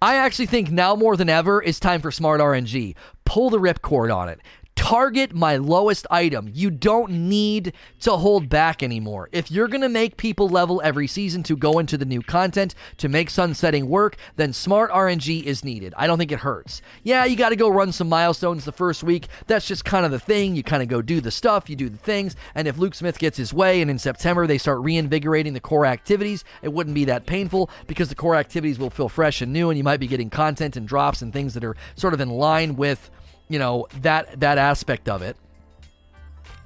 I 0.00 0.16
actually 0.16 0.46
think 0.46 0.70
now 0.70 0.96
more 0.96 1.16
than 1.16 1.28
ever 1.28 1.62
it's 1.62 1.78
time 1.78 2.00
for 2.00 2.10
smart 2.10 2.40
RNG. 2.40 2.96
Pull 3.24 3.50
the 3.50 3.58
ripcord 3.58 4.14
on 4.14 4.28
it 4.28 4.40
target 4.76 5.34
my 5.34 5.56
lowest 5.56 6.06
item. 6.10 6.50
You 6.52 6.70
don't 6.70 7.10
need 7.10 7.72
to 8.00 8.12
hold 8.12 8.48
back 8.48 8.82
anymore. 8.82 9.28
If 9.32 9.50
you're 9.50 9.68
going 9.68 9.82
to 9.82 9.88
make 9.88 10.16
people 10.16 10.48
level 10.48 10.80
every 10.84 11.06
season 11.06 11.42
to 11.44 11.56
go 11.56 11.78
into 11.78 11.96
the 11.96 12.04
new 12.04 12.22
content 12.22 12.74
to 12.98 13.08
make 13.08 13.30
sunsetting 13.30 13.88
work, 13.88 14.16
then 14.36 14.52
smart 14.52 14.90
RNG 14.90 15.44
is 15.44 15.64
needed. 15.64 15.94
I 15.96 16.06
don't 16.06 16.18
think 16.18 16.32
it 16.32 16.40
hurts. 16.40 16.82
Yeah, 17.02 17.24
you 17.24 17.36
got 17.36 17.50
to 17.50 17.56
go 17.56 17.68
run 17.68 17.92
some 17.92 18.08
milestones 18.08 18.64
the 18.64 18.72
first 18.72 19.02
week. 19.02 19.28
That's 19.46 19.66
just 19.66 19.84
kind 19.84 20.04
of 20.04 20.10
the 20.10 20.18
thing. 20.18 20.56
You 20.56 20.62
kind 20.62 20.82
of 20.82 20.88
go 20.88 21.02
do 21.02 21.20
the 21.20 21.30
stuff, 21.30 21.70
you 21.70 21.76
do 21.76 21.88
the 21.88 21.96
things, 21.96 22.36
and 22.54 22.66
if 22.66 22.78
Luke 22.78 22.94
Smith 22.94 23.18
gets 23.18 23.36
his 23.36 23.54
way 23.54 23.80
and 23.82 23.90
in 23.90 23.98
September 23.98 24.46
they 24.46 24.58
start 24.58 24.80
reinvigorating 24.80 25.52
the 25.52 25.60
core 25.60 25.86
activities, 25.86 26.44
it 26.62 26.72
wouldn't 26.72 26.94
be 26.94 27.04
that 27.06 27.26
painful 27.26 27.70
because 27.86 28.08
the 28.08 28.14
core 28.14 28.36
activities 28.36 28.78
will 28.78 28.90
feel 28.90 29.08
fresh 29.08 29.40
and 29.42 29.52
new 29.52 29.70
and 29.70 29.78
you 29.78 29.84
might 29.84 30.00
be 30.00 30.06
getting 30.06 30.30
content 30.30 30.76
and 30.76 30.88
drops 30.88 31.22
and 31.22 31.32
things 31.32 31.54
that 31.54 31.64
are 31.64 31.76
sort 31.94 32.14
of 32.14 32.20
in 32.20 32.30
line 32.30 32.76
with 32.76 33.10
you 33.48 33.58
know 33.58 33.86
that 34.00 34.40
that 34.40 34.58
aspect 34.58 35.08
of 35.08 35.22
it 35.22 35.36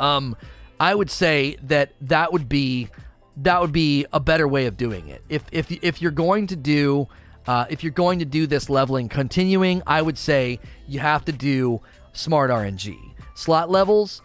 um 0.01 0.37
i 0.81 0.95
would 0.95 1.11
say 1.11 1.57
that 1.63 1.93
that 2.01 2.33
would 2.33 2.49
be 2.49 2.89
that 3.37 3.61
would 3.61 3.73
be 3.73 4.07
a 4.13 4.21
better 4.21 4.49
way 4.49 4.67
of 4.67 4.77
doing 4.77 5.09
it 5.09 5.23
if 5.29 5.45
if 5.53 5.71
if 5.83 6.01
you're 6.01 6.11
going 6.11 6.47
to 6.47 6.57
do 6.57 7.07
uh, 7.47 7.65
if 7.71 7.85
you're 7.85 7.93
going 7.93 8.19
to 8.19 8.25
do 8.25 8.47
this 8.47 8.69
leveling 8.69 9.09
continuing 9.09 9.83
i 9.87 10.03
would 10.03 10.19
say 10.19 10.59
you 10.89 10.99
have 10.99 11.25
to 11.25 11.33
do 11.33 11.81
smart 12.13 12.51
rng 12.51 12.97
slot 13.35 13.71
levels 13.71 14.23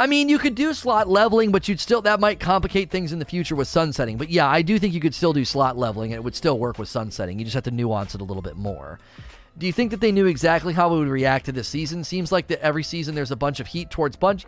I 0.00 0.06
mean, 0.06 0.30
you 0.30 0.38
could 0.38 0.54
do 0.54 0.72
slot 0.72 1.10
leveling, 1.10 1.52
but 1.52 1.68
you'd 1.68 1.78
still 1.78 2.00
that 2.02 2.20
might 2.20 2.40
complicate 2.40 2.90
things 2.90 3.12
in 3.12 3.18
the 3.18 3.26
future 3.26 3.54
with 3.54 3.68
sunsetting. 3.68 4.16
But 4.16 4.30
yeah, 4.30 4.48
I 4.48 4.62
do 4.62 4.78
think 4.78 4.94
you 4.94 5.00
could 5.00 5.14
still 5.14 5.34
do 5.34 5.44
slot 5.44 5.76
leveling, 5.76 6.12
and 6.12 6.16
it 6.16 6.24
would 6.24 6.34
still 6.34 6.58
work 6.58 6.78
with 6.78 6.88
sunsetting. 6.88 7.38
You 7.38 7.44
just 7.44 7.52
have 7.52 7.64
to 7.64 7.70
nuance 7.70 8.14
it 8.14 8.22
a 8.22 8.24
little 8.24 8.40
bit 8.40 8.56
more. 8.56 8.98
Do 9.58 9.66
you 9.66 9.72
think 9.72 9.90
that 9.90 10.00
they 10.00 10.12
knew 10.12 10.26
exactly 10.26 10.72
how 10.72 10.92
we 10.92 10.98
would 11.00 11.08
react 11.08 11.46
to 11.46 11.52
this 11.52 11.68
season? 11.68 12.02
Seems 12.04 12.32
like 12.32 12.46
that 12.48 12.60
every 12.62 12.82
season 12.82 13.14
there's 13.14 13.30
a 13.30 13.36
bunch 13.36 13.60
of 13.60 13.66
heat 13.66 13.90
towards 13.90 14.16
Bungie. 14.16 14.46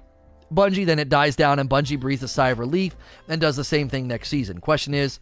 Bungie, 0.52 0.86
then 0.86 0.98
it 0.98 1.08
dies 1.08 1.36
down, 1.36 1.58
and 1.58 1.68
Bungie 1.68 2.00
breathes 2.00 2.22
a 2.22 2.28
sigh 2.28 2.50
of 2.50 2.58
relief 2.58 2.94
and 3.28 3.40
does 3.40 3.56
the 3.56 3.64
same 3.64 3.88
thing 3.88 4.06
next 4.06 4.28
season. 4.28 4.60
Question 4.60 4.94
is, 4.94 5.18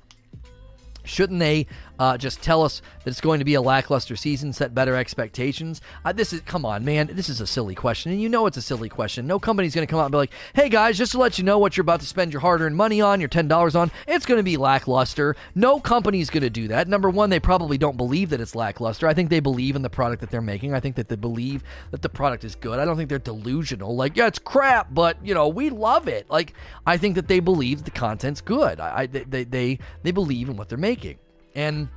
shouldn't 1.05 1.41
they 1.41 1.66
uh, 2.01 2.16
just 2.16 2.42
tell 2.42 2.62
us 2.62 2.80
that 3.05 3.11
it's 3.11 3.20
going 3.20 3.40
to 3.40 3.44
be 3.44 3.53
a 3.53 3.61
lackluster 3.61 4.16
season, 4.16 4.55
set 4.55 4.74
better 4.74 4.96
expectations. 4.96 5.82
Uh, 6.03 6.12
this 6.12 6.32
is, 6.32 6.40
come 6.40 6.64
on, 6.64 6.82
man, 6.82 7.11
this 7.12 7.28
is 7.28 7.42
a 7.42 7.46
silly 7.46 7.74
question, 7.74 8.11
and 8.11 8.22
you 8.22 8.28
know 8.28 8.46
it's 8.46 8.57
a 8.57 8.62
silly 8.62 8.88
question. 8.88 9.26
No 9.26 9.38
company's 9.38 9.74
going 9.74 9.86
to 9.86 9.90
come 9.90 10.01
out 10.01 10.07
and 10.07 10.12
be 10.12 10.16
like, 10.16 10.32
hey 10.55 10.70
guys, 10.70 10.96
just 10.96 11.12
to 11.12 11.18
let 11.18 11.36
you 11.36 11.44
know 11.44 11.59
what 11.59 11.76
you're 11.76 11.82
about 11.82 12.01
to 12.01 12.07
spend 12.07 12.32
your 12.32 12.40
hard 12.40 12.62
earned 12.62 12.74
money 12.74 13.03
on, 13.03 13.20
your 13.20 13.28
$10 13.28 13.78
on, 13.78 13.90
it's 14.09 14.24
going 14.24 14.38
to 14.38 14.42
be 14.42 14.57
lackluster. 14.57 15.36
No 15.55 15.78
company's 15.78 16.30
going 16.30 16.42
to 16.42 16.48
do 16.48 16.68
that. 16.68 16.88
Number 16.88 17.11
one, 17.11 17.28
they 17.28 17.38
probably 17.38 17.76
don't 17.76 17.98
believe 17.98 18.30
that 18.30 18.40
it's 18.40 18.55
lackluster. 18.55 19.07
I 19.07 19.12
think 19.12 19.28
they 19.28 19.40
believe 19.40 19.76
in 19.76 19.82
the 19.82 19.90
product 19.90 20.22
that 20.22 20.30
they're 20.30 20.40
making. 20.40 20.72
I 20.72 20.80
think 20.80 20.96
that 20.96 21.11
they 21.11 21.16
believe 21.16 21.62
that 21.90 22.01
the 22.01 22.09
product 22.09 22.44
is 22.44 22.55
good. 22.55 22.78
I 22.78 22.86
don't 22.86 22.96
think 22.96 23.11
they're 23.11 23.18
delusional. 23.18 23.94
Like, 23.94 24.16
yeah, 24.16 24.26
it's 24.26 24.38
crap, 24.38 24.94
but, 24.94 25.18
you 25.22 25.34
know, 25.34 25.48
we 25.48 25.68
love 25.68 26.09
it. 26.09 26.30
Like, 26.30 26.55
I 26.86 26.96
think 26.96 27.14
that 27.16 27.28
they 27.28 27.40
believe 27.40 27.84
the 27.84 27.90
content's 27.90 28.40
good. 28.40 28.80
I, 28.80 29.01
I 29.01 29.07
they, 29.07 29.44
they, 29.44 29.78
they 30.03 30.12
believe 30.12 30.48
in 30.48 30.57
what 30.57 30.70
they're 30.70 30.78
making. 30.78 31.18
And 31.55 31.88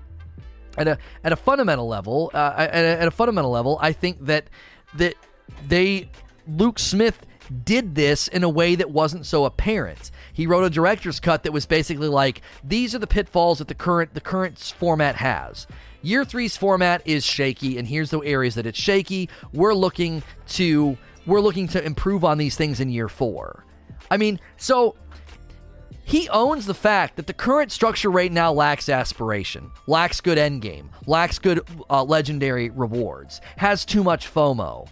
at 0.77 0.87
a 0.87 0.97
at 1.23 1.31
a 1.31 1.35
fundamental 1.35 1.87
level, 1.87 2.31
uh, 2.33 2.53
at, 2.57 2.73
a, 2.73 3.01
at 3.01 3.07
a 3.07 3.11
fundamental 3.11 3.51
level, 3.51 3.77
I 3.81 3.93
think 3.93 4.25
that 4.25 4.49
that 4.95 5.15
they 5.67 6.09
Luke 6.47 6.79
Smith 6.79 7.25
did 7.63 7.95
this 7.95 8.27
in 8.27 8.43
a 8.43 8.49
way 8.49 8.75
that 8.75 8.89
wasn't 8.89 9.25
so 9.25 9.45
apparent. 9.45 10.11
He 10.31 10.47
wrote 10.47 10.63
a 10.63 10.69
director's 10.69 11.19
cut 11.19 11.43
that 11.43 11.51
was 11.51 11.65
basically 11.65 12.07
like, 12.07 12.41
these 12.63 12.95
are 12.95 12.99
the 12.99 13.07
pitfalls 13.07 13.59
that 13.59 13.67
the 13.67 13.75
current 13.75 14.13
the 14.13 14.21
current 14.21 14.57
format 14.77 15.15
has. 15.15 15.67
Year 16.01 16.25
three's 16.25 16.57
format 16.57 17.01
is 17.05 17.23
shaky, 17.23 17.77
and 17.77 17.87
here's 17.87 18.09
the 18.09 18.19
areas 18.19 18.55
that 18.55 18.65
it's 18.65 18.79
shaky. 18.79 19.29
We're 19.53 19.73
looking 19.73 20.23
to 20.49 20.97
we're 21.25 21.41
looking 21.41 21.67
to 21.69 21.83
improve 21.83 22.25
on 22.25 22.37
these 22.37 22.55
things 22.55 22.79
in 22.79 22.89
year 22.89 23.09
four. 23.09 23.65
I 24.11 24.17
mean, 24.17 24.39
so 24.57 24.95
he 26.05 26.27
owns 26.29 26.65
the 26.65 26.73
fact 26.73 27.15
that 27.15 27.27
the 27.27 27.33
current 27.33 27.71
structure 27.71 28.11
right 28.11 28.31
now 28.31 28.51
lacks 28.51 28.89
aspiration, 28.89 29.71
lacks 29.87 30.21
good 30.21 30.37
endgame, 30.37 30.89
lacks 31.07 31.39
good 31.39 31.61
uh, 31.89 32.03
legendary 32.03 32.69
rewards, 32.69 33.41
has 33.57 33.85
too 33.85 34.03
much 34.03 34.31
FOMO. 34.31 34.87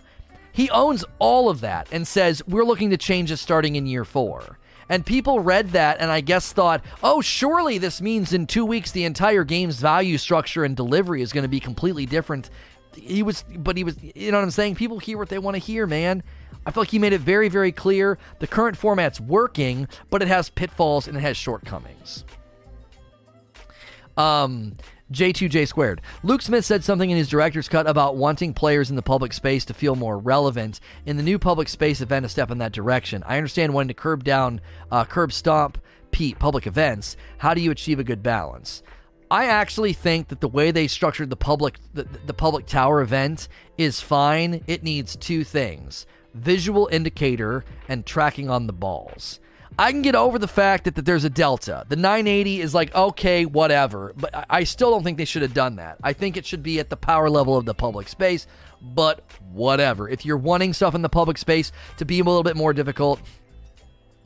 He 0.54 0.70
owns 0.70 1.06
all 1.20 1.50
of 1.50 1.62
that 1.62 1.88
and 1.92 2.08
says, 2.08 2.42
We're 2.48 2.66
looking 2.66 2.90
to 2.92 2.98
change 2.98 3.30
this 3.30 3.42
starting 3.42 3.76
in 3.76 3.86
year 3.86 4.06
four. 4.06 4.58
And 4.90 5.06
people 5.06 5.40
read 5.40 5.70
that 5.70 6.02
and 6.02 6.12
I 6.12 6.20
guess 6.20 6.52
thought, 6.52 6.84
oh, 7.02 7.22
surely 7.22 7.78
this 7.78 8.02
means 8.02 8.34
in 8.34 8.46
two 8.46 8.66
weeks 8.66 8.92
the 8.92 9.06
entire 9.06 9.46
game's 9.46 9.80
value 9.80 10.18
structure 10.18 10.66
and 10.66 10.76
delivery 10.76 11.22
is 11.22 11.32
going 11.32 11.44
to 11.44 11.50
be 11.50 11.62
completely 11.62 12.06
different. 12.06 12.50
He 12.94 13.24
was, 13.24 13.46
but 13.58 13.78
he 13.78 13.86
was, 13.86 13.96
you 14.02 14.32
know 14.32 14.40
what 14.40 14.44
I'm 14.44 14.52
saying? 14.52 14.76
People 14.76 15.00
hear 15.00 15.18
what 15.18 15.30
they 15.30 15.40
want 15.40 15.56
to 15.56 15.60
hear, 15.60 15.88
man. 15.88 16.24
I 16.66 16.72
feel 16.72 16.82
like 16.82 16.92
he 16.92 17.00
made 17.00 17.14
it 17.14 17.22
very, 17.22 17.50
very 17.50 17.72
clear 17.72 18.18
the 18.40 18.48
current 18.48 18.78
format's 18.78 19.20
working, 19.20 19.88
but 20.10 20.22
it 20.22 20.28
has 20.28 20.50
pitfalls 20.50 21.08
and 21.08 21.18
it 21.18 21.22
has 21.22 21.38
shortcomings. 21.38 22.24
Um, 24.18 24.76
J2J 25.12 25.68
squared. 25.68 26.02
Luke 26.24 26.42
Smith 26.42 26.64
said 26.64 26.84
something 26.84 27.10
in 27.10 27.18
his 27.18 27.28
director's 27.28 27.68
cut 27.68 27.88
about 27.88 28.16
wanting 28.16 28.54
players 28.54 28.90
in 28.90 28.96
the 28.96 29.02
public 29.02 29.34
space 29.34 29.66
to 29.66 29.74
feel 29.74 29.96
more 29.96 30.18
relevant. 30.18 30.80
In 31.06 31.18
the 31.18 31.24
new 31.24 31.38
public 31.38 31.68
space 31.68 32.02
event, 32.02 32.26
a 32.26 32.30
step 32.30 32.52
in 32.52 32.60
that 32.60 32.72
direction. 32.72 33.24
I 33.26 33.38
understand 33.38 33.74
wanting 33.74 33.90
to 33.90 33.94
curb 33.94 34.24
down, 34.24 34.62
uh, 34.92 35.06
curb 35.06 35.34
stomp 35.34 35.78
Pete 36.12 36.40
public 36.40 36.68
events. 36.68 37.18
How 37.38 37.54
do 37.54 37.62
you 37.62 37.72
achieve 37.72 38.00
a 38.00 38.04
good 38.04 38.22
balance? 38.22 38.84
I 39.30 39.46
actually 39.46 39.94
think 39.94 40.28
that 40.28 40.42
the 40.42 40.48
way 40.50 40.72
they 40.72 40.88
structured 40.88 41.30
the 41.30 41.38
public 41.38 41.78
the, 41.94 42.04
the 42.26 42.34
public 42.34 42.66
tower 42.66 43.02
event 43.02 43.48
is 43.78 44.02
fine. 44.02 44.62
It 44.68 44.84
needs 44.84 45.16
two 45.16 45.46
things 45.46 46.06
visual 46.34 46.88
indicator, 46.92 47.66
and 47.88 48.06
tracking 48.06 48.50
on 48.50 48.68
the 48.68 48.74
balls. 48.74 49.40
I 49.80 49.92
can 49.92 50.02
get 50.02 50.16
over 50.16 50.38
the 50.38 50.48
fact 50.48 50.84
that, 50.84 50.96
that 50.96 51.06
there's 51.06 51.24
a 51.24 51.30
delta. 51.30 51.86
The 51.88 51.96
980 51.96 52.62
is 52.62 52.74
like, 52.74 52.94
okay, 52.94 53.46
whatever. 53.46 54.14
But 54.16 54.46
I 54.50 54.64
still 54.64 54.92
don't 54.92 55.04
think 55.04 55.18
they 55.18 55.26
should 55.26 55.42
have 55.42 55.54
done 55.54 55.78
that. 55.78 55.98
I 56.04 56.14
think 56.14 56.38
it 56.38 56.46
should 56.46 56.62
be 56.62 56.80
at 56.80 56.90
the 56.90 56.98
power 56.98 57.30
level 57.30 57.56
of 57.56 57.66
the 57.66 57.74
public 57.74 58.10
space, 58.10 58.48
but 58.82 59.24
whatever. 59.52 60.10
If 60.10 60.26
you're 60.26 60.38
wanting 60.38 60.74
stuff 60.74 60.94
in 60.94 61.02
the 61.02 61.10
public 61.10 61.38
space 61.38 61.72
to 61.98 62.06
be 62.06 62.20
a 62.20 62.24
little 62.24 62.44
bit 62.44 62.58
more 62.58 62.74
difficult, 62.74 63.22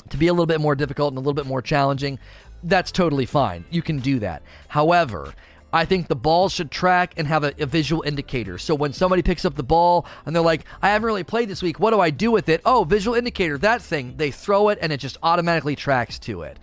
to 0.09 0.17
be 0.17 0.27
a 0.27 0.33
little 0.33 0.45
bit 0.45 0.61
more 0.61 0.75
difficult 0.75 1.11
and 1.11 1.17
a 1.17 1.21
little 1.21 1.33
bit 1.33 1.45
more 1.45 1.61
challenging, 1.61 2.19
that's 2.63 2.91
totally 2.91 3.25
fine. 3.25 3.65
You 3.69 3.81
can 3.81 3.99
do 3.99 4.19
that. 4.19 4.41
However, 4.67 5.33
I 5.75 5.83
think 5.83 6.07
the 6.07 6.15
ball 6.15 6.47
should 6.47 6.71
track 6.71 7.15
and 7.17 7.27
have 7.27 7.43
a, 7.43 7.53
a, 7.59 7.65
visual 7.65 8.01
indicator. 8.03 8.57
So 8.57 8.73
when 8.73 8.93
somebody 8.93 9.21
picks 9.21 9.43
up 9.43 9.55
the 9.55 9.63
ball 9.63 10.05
and 10.25 10.33
they're 10.33 10.41
like, 10.41 10.63
I 10.81 10.87
haven't 10.87 11.05
really 11.05 11.25
played 11.25 11.49
this 11.49 11.61
week, 11.61 11.81
what 11.81 11.91
do 11.91 11.99
I 11.99 12.11
do 12.11 12.31
with 12.31 12.47
it? 12.47 12.61
Oh, 12.63 12.85
visual 12.85 13.13
indicator, 13.13 13.57
that 13.57 13.81
thing. 13.81 14.15
They 14.15 14.31
throw 14.31 14.69
it 14.69 14.79
and 14.81 14.93
it 14.93 15.01
just 15.01 15.17
automatically 15.21 15.75
tracks 15.75 16.17
to 16.19 16.43
it. 16.43 16.57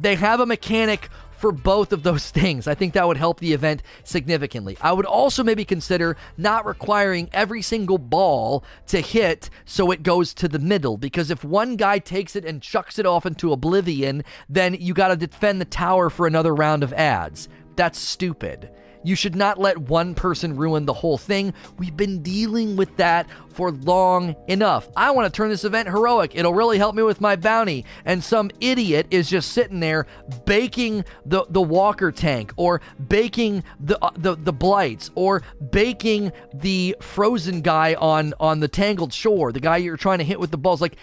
They 0.00 0.16
have 0.16 0.40
a 0.40 0.46
mechanic 0.46 1.10
for 1.30 1.52
both 1.52 1.92
of 1.92 2.02
those 2.02 2.28
things. 2.32 2.66
I 2.66 2.74
think 2.74 2.94
that 2.94 3.06
would 3.06 3.18
help 3.18 3.38
the 3.38 3.52
event 3.52 3.84
significantly. 4.02 4.76
I 4.80 4.92
would 4.92 5.06
also 5.06 5.44
maybe 5.44 5.64
consider 5.64 6.16
not 6.36 6.66
requiring 6.66 7.30
every 7.32 7.62
single 7.62 7.98
ball 7.98 8.64
to 8.88 9.00
hit 9.00 9.48
so 9.64 9.92
it 9.92 10.02
goes 10.02 10.34
to 10.34 10.48
the 10.48 10.58
middle 10.58 10.96
because 10.96 11.30
if 11.30 11.44
one 11.44 11.76
guy 11.76 12.00
takes 12.00 12.34
it 12.34 12.44
and 12.44 12.60
chucks 12.60 12.98
it 12.98 13.06
off 13.06 13.26
into 13.26 13.52
oblivion, 13.52 14.24
then 14.48 14.74
you 14.74 14.92
got 14.92 15.08
to 15.08 15.16
defend 15.16 15.60
the 15.60 15.66
tower 15.66 16.10
for 16.10 16.26
another 16.26 16.52
round 16.52 16.82
of 16.82 16.92
ads. 16.94 17.48
That's 17.76 17.98
stupid. 17.98 18.70
You 19.06 19.14
should 19.14 19.36
not 19.36 19.60
let 19.60 19.78
one 19.78 20.16
person 20.16 20.56
ruin 20.56 20.84
the 20.84 20.92
whole 20.92 21.16
thing. 21.16 21.54
We've 21.78 21.96
been 21.96 22.24
dealing 22.24 22.74
with 22.74 22.96
that 22.96 23.28
for 23.50 23.70
long 23.70 24.34
enough. 24.48 24.88
I 24.96 25.12
want 25.12 25.32
to 25.32 25.36
turn 25.36 25.48
this 25.48 25.62
event 25.62 25.88
heroic. 25.88 26.32
It'll 26.34 26.52
really 26.52 26.76
help 26.76 26.96
me 26.96 27.04
with 27.04 27.20
my 27.20 27.36
bounty. 27.36 27.84
And 28.04 28.24
some 28.24 28.50
idiot 28.60 29.06
is 29.12 29.30
just 29.30 29.52
sitting 29.52 29.78
there 29.78 30.08
baking 30.44 31.04
the, 31.24 31.46
the 31.48 31.62
walker 31.62 32.10
tank 32.10 32.52
or 32.56 32.80
baking 33.08 33.62
the, 33.78 34.02
uh, 34.04 34.10
the 34.16 34.34
the 34.34 34.52
blights 34.52 35.12
or 35.14 35.42
baking 35.70 36.32
the 36.52 36.96
frozen 37.00 37.60
guy 37.60 37.94
on 37.94 38.34
on 38.40 38.58
the 38.58 38.68
tangled 38.68 39.12
shore, 39.12 39.52
the 39.52 39.60
guy 39.60 39.76
you're 39.76 39.96
trying 39.96 40.18
to 40.18 40.24
hit 40.24 40.40
with 40.40 40.50
the 40.50 40.58
balls. 40.58 40.80
Like 40.80 40.96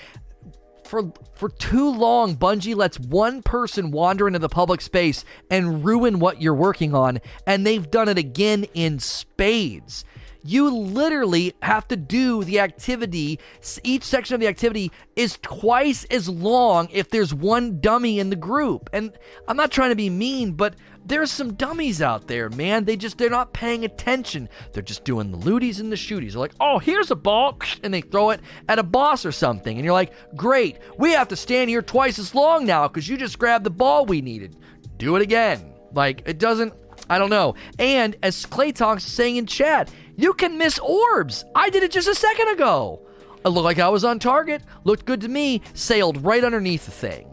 for 0.93 1.11
for 1.33 1.49
too 1.49 1.89
long 1.89 2.35
Bungie 2.35 2.75
lets 2.75 2.99
one 2.99 3.41
person 3.41 3.89
wander 3.89 4.27
into 4.27 4.37
the 4.37 4.47
public 4.47 4.79
space 4.79 5.25
and 5.49 5.83
ruin 5.83 6.19
what 6.19 6.39
you're 6.39 6.53
working 6.53 6.93
on 6.93 7.19
and 7.47 7.65
they've 7.65 7.89
done 7.89 8.09
it 8.09 8.19
again 8.19 8.65
in 8.75 8.99
spades. 8.99 10.05
You 10.45 10.69
literally 10.69 11.55
have 11.63 11.87
to 11.87 11.95
do 11.95 12.43
the 12.43 12.59
activity. 12.59 13.39
Each 13.81 14.03
section 14.03 14.35
of 14.35 14.41
the 14.41 14.47
activity 14.47 14.91
is 15.15 15.39
twice 15.41 16.03
as 16.11 16.29
long 16.29 16.89
if 16.91 17.09
there's 17.09 17.33
one 17.33 17.79
dummy 17.79 18.19
in 18.19 18.29
the 18.29 18.35
group. 18.35 18.89
And 18.93 19.17
I'm 19.47 19.57
not 19.57 19.71
trying 19.71 19.89
to 19.89 19.95
be 19.95 20.09
mean, 20.09 20.51
but 20.51 20.75
there's 21.05 21.31
some 21.31 21.53
dummies 21.53 22.01
out 22.01 22.27
there, 22.27 22.49
man. 22.49 22.85
They 22.85 22.95
just 22.95 23.17
they're 23.17 23.29
not 23.29 23.53
paying 23.53 23.85
attention. 23.85 24.49
They're 24.71 24.83
just 24.83 25.03
doing 25.03 25.31
the 25.31 25.37
looties 25.37 25.79
and 25.79 25.91
the 25.91 25.95
shooties. 25.95 26.31
They're 26.31 26.39
like, 26.39 26.55
"Oh, 26.59 26.79
here's 26.79 27.11
a 27.11 27.15
ball," 27.15 27.59
and 27.83 27.93
they 27.93 28.01
throw 28.01 28.31
it 28.31 28.41
at 28.69 28.79
a 28.79 28.83
boss 28.83 29.25
or 29.25 29.31
something. 29.31 29.77
And 29.77 29.83
you're 29.83 29.93
like, 29.93 30.13
"Great, 30.35 30.79
we 30.97 31.11
have 31.11 31.27
to 31.29 31.35
stand 31.35 31.69
here 31.69 31.81
twice 31.81 32.19
as 32.19 32.33
long 32.33 32.65
now 32.65 32.87
because 32.87 33.07
you 33.07 33.17
just 33.17 33.39
grabbed 33.39 33.65
the 33.65 33.69
ball 33.69 34.05
we 34.05 34.21
needed. 34.21 34.57
Do 34.97 35.15
it 35.15 35.21
again." 35.21 35.73
Like 35.93 36.23
it 36.25 36.39
doesn't. 36.39 36.73
I 37.09 37.17
don't 37.19 37.29
know. 37.29 37.55
And 37.79 38.15
as 38.23 38.45
Clay 38.45 38.71
Talks 38.71 39.03
saying 39.03 39.35
in 39.35 39.45
chat, 39.45 39.91
you 40.15 40.33
can 40.33 40.57
miss 40.57 40.79
orbs. 40.79 41.43
I 41.53 41.69
did 41.69 41.83
it 41.83 41.91
just 41.91 42.07
a 42.07 42.15
second 42.15 42.49
ago. 42.49 43.01
It 43.45 43.49
looked 43.49 43.65
like 43.65 43.79
I 43.79 43.89
was 43.89 44.05
on 44.05 44.19
target. 44.19 44.61
Looked 44.85 45.05
good 45.05 45.21
to 45.21 45.27
me. 45.27 45.61
Sailed 45.73 46.23
right 46.23 46.43
underneath 46.43 46.85
the 46.85 46.91
thing. 46.91 47.29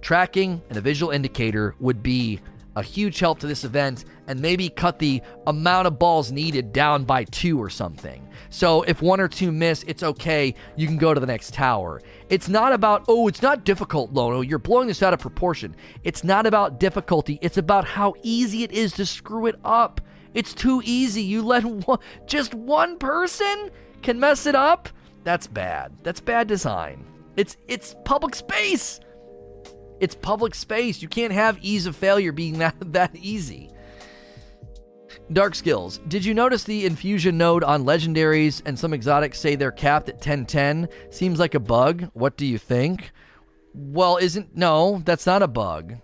Tracking 0.00 0.60
and 0.68 0.76
a 0.76 0.80
visual 0.80 1.12
indicator 1.12 1.76
would 1.78 2.02
be 2.02 2.40
a 2.76 2.82
huge 2.82 3.18
help 3.18 3.38
to 3.40 3.46
this 3.46 3.64
event 3.64 4.04
and 4.26 4.40
maybe 4.40 4.68
cut 4.68 4.98
the 4.98 5.22
amount 5.46 5.86
of 5.86 5.98
balls 5.98 6.32
needed 6.32 6.72
down 6.72 7.04
by 7.04 7.24
two 7.24 7.60
or 7.60 7.68
something. 7.68 8.26
So 8.50 8.82
if 8.82 9.02
one 9.02 9.20
or 9.20 9.28
two 9.28 9.52
miss, 9.52 9.84
it's 9.86 10.02
okay. 10.02 10.54
You 10.76 10.86
can 10.86 10.96
go 10.96 11.14
to 11.14 11.20
the 11.20 11.26
next 11.26 11.54
tower. 11.54 12.00
It's 12.28 12.48
not 12.48 12.72
about, 12.72 13.04
oh, 13.08 13.28
it's 13.28 13.42
not 13.42 13.64
difficult, 13.64 14.12
Lono. 14.12 14.40
You're 14.40 14.58
blowing 14.58 14.88
this 14.88 15.02
out 15.02 15.12
of 15.12 15.20
proportion. 15.20 15.76
It's 16.04 16.24
not 16.24 16.46
about 16.46 16.80
difficulty. 16.80 17.38
It's 17.42 17.58
about 17.58 17.84
how 17.84 18.14
easy 18.22 18.62
it 18.62 18.72
is 18.72 18.92
to 18.94 19.06
screw 19.06 19.46
it 19.46 19.56
up. 19.64 20.00
It's 20.34 20.54
too 20.54 20.82
easy. 20.84 21.22
You 21.22 21.42
let 21.42 21.64
one, 21.86 21.98
just 22.26 22.54
one 22.54 22.98
person 22.98 23.70
can 24.02 24.18
mess 24.18 24.46
it 24.46 24.54
up. 24.54 24.88
That's 25.24 25.46
bad. 25.46 25.92
That's 26.02 26.20
bad 26.20 26.48
design. 26.48 27.06
It's 27.36 27.56
it's 27.68 27.94
public 28.04 28.34
space. 28.34 29.00
It's 30.02 30.16
public 30.16 30.56
space. 30.56 31.00
You 31.00 31.06
can't 31.06 31.32
have 31.32 31.60
ease 31.62 31.86
of 31.86 31.94
failure 31.94 32.32
being 32.32 32.58
that, 32.58 32.74
that 32.92 33.14
easy. 33.14 33.70
Dark 35.32 35.54
skills. 35.54 35.98
Did 36.08 36.24
you 36.24 36.34
notice 36.34 36.64
the 36.64 36.84
infusion 36.84 37.38
node 37.38 37.62
on 37.62 37.84
legendaries 37.84 38.62
and 38.66 38.76
some 38.76 38.92
exotics 38.92 39.38
say 39.38 39.54
they're 39.54 39.70
capped 39.70 40.08
at 40.08 40.16
1010? 40.16 40.88
Seems 41.10 41.38
like 41.38 41.54
a 41.54 41.60
bug. 41.60 42.10
What 42.14 42.36
do 42.36 42.44
you 42.44 42.58
think? 42.58 43.12
Well, 43.74 44.16
isn't 44.16 44.56
no, 44.56 45.00
that's 45.04 45.24
not 45.24 45.40
a 45.40 45.48
bug. 45.48 45.98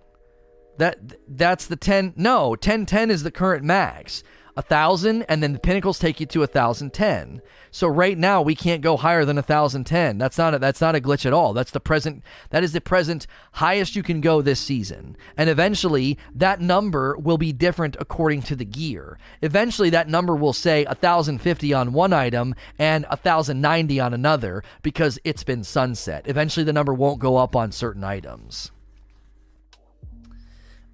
That 0.78 1.00
that's 1.26 1.66
the 1.66 1.74
10 1.74 2.14
No, 2.14 2.50
1010 2.50 3.10
is 3.10 3.24
the 3.24 3.32
current 3.32 3.64
max. 3.64 4.22
A 4.58 4.60
1000 4.60 5.22
and 5.28 5.40
then 5.40 5.52
the 5.52 5.60
pinnacles 5.60 6.00
take 6.00 6.18
you 6.18 6.26
to 6.26 6.40
a 6.40 6.50
1010. 6.50 7.42
So 7.70 7.86
right 7.86 8.18
now 8.18 8.42
we 8.42 8.56
can't 8.56 8.82
go 8.82 8.96
higher 8.96 9.24
than 9.24 9.38
a 9.38 9.40
1010. 9.40 10.18
That's 10.18 10.36
not 10.36 10.52
a, 10.52 10.58
that's 10.58 10.80
not 10.80 10.96
a 10.96 11.00
glitch 11.00 11.24
at 11.24 11.32
all. 11.32 11.52
That's 11.52 11.70
the 11.70 11.78
present 11.78 12.24
that 12.50 12.64
is 12.64 12.72
the 12.72 12.80
present 12.80 13.28
highest 13.52 13.94
you 13.94 14.02
can 14.02 14.20
go 14.20 14.42
this 14.42 14.58
season. 14.58 15.16
And 15.36 15.48
eventually 15.48 16.18
that 16.34 16.60
number 16.60 17.16
will 17.16 17.38
be 17.38 17.52
different 17.52 17.96
according 18.00 18.42
to 18.42 18.56
the 18.56 18.64
gear. 18.64 19.16
Eventually 19.42 19.90
that 19.90 20.08
number 20.08 20.34
will 20.34 20.52
say 20.52 20.84
a 20.86 20.88
1050 20.88 21.72
on 21.72 21.92
one 21.92 22.12
item 22.12 22.56
and 22.80 23.04
a 23.04 23.14
1090 23.16 24.00
on 24.00 24.12
another 24.12 24.64
because 24.82 25.20
it's 25.22 25.44
been 25.44 25.62
sunset. 25.62 26.24
Eventually 26.26 26.64
the 26.64 26.72
number 26.72 26.92
won't 26.92 27.20
go 27.20 27.36
up 27.36 27.54
on 27.54 27.70
certain 27.70 28.02
items. 28.02 28.72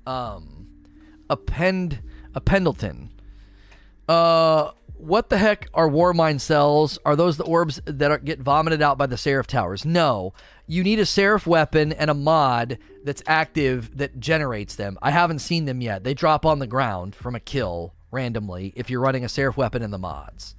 Um 0.07 0.67
append 1.31 2.03
a 2.35 2.43
Pendleton. 2.43 3.14
Uh 4.09 4.73
what 4.97 5.29
the 5.29 5.37
heck 5.37 5.69
are 5.75 5.89
war 5.89 6.15
Warmind 6.15 6.41
cells? 6.41 6.99
Are 7.05 7.15
those 7.15 7.37
the 7.37 7.45
orbs 7.45 7.81
that 7.85 8.11
are, 8.11 8.19
get 8.19 8.41
vomited 8.41 8.81
out 8.81 8.97
by 8.97 9.07
the 9.07 9.19
Seraph 9.19 9.47
towers? 9.47 9.85
No. 9.85 10.33
You 10.67 10.83
need 10.83 10.99
a 10.99 11.05
Seraph 11.05 11.47
weapon 11.47 11.93
and 11.93 12.11
a 12.11 12.15
mod 12.15 12.79
that's 13.03 13.23
active 13.27 13.99
that 13.99 14.19
generates 14.19 14.77
them. 14.77 14.97
I 15.03 15.11
haven't 15.11 15.41
seen 15.41 15.67
them 15.67 15.83
yet. 15.83 16.05
They 16.05 16.15
drop 16.15 16.47
on 16.47 16.59
the 16.59 16.67
ground 16.67 17.15
from 17.15 17.35
a 17.35 17.41
kill 17.41 17.93
randomly 18.11 18.73
if 18.77 18.89
you're 18.89 19.01
running 19.01 19.25
a 19.25 19.29
Seraph 19.29 19.59
weapon 19.59 19.83
in 19.83 19.91
the 19.91 19.99
mods. 19.99 20.55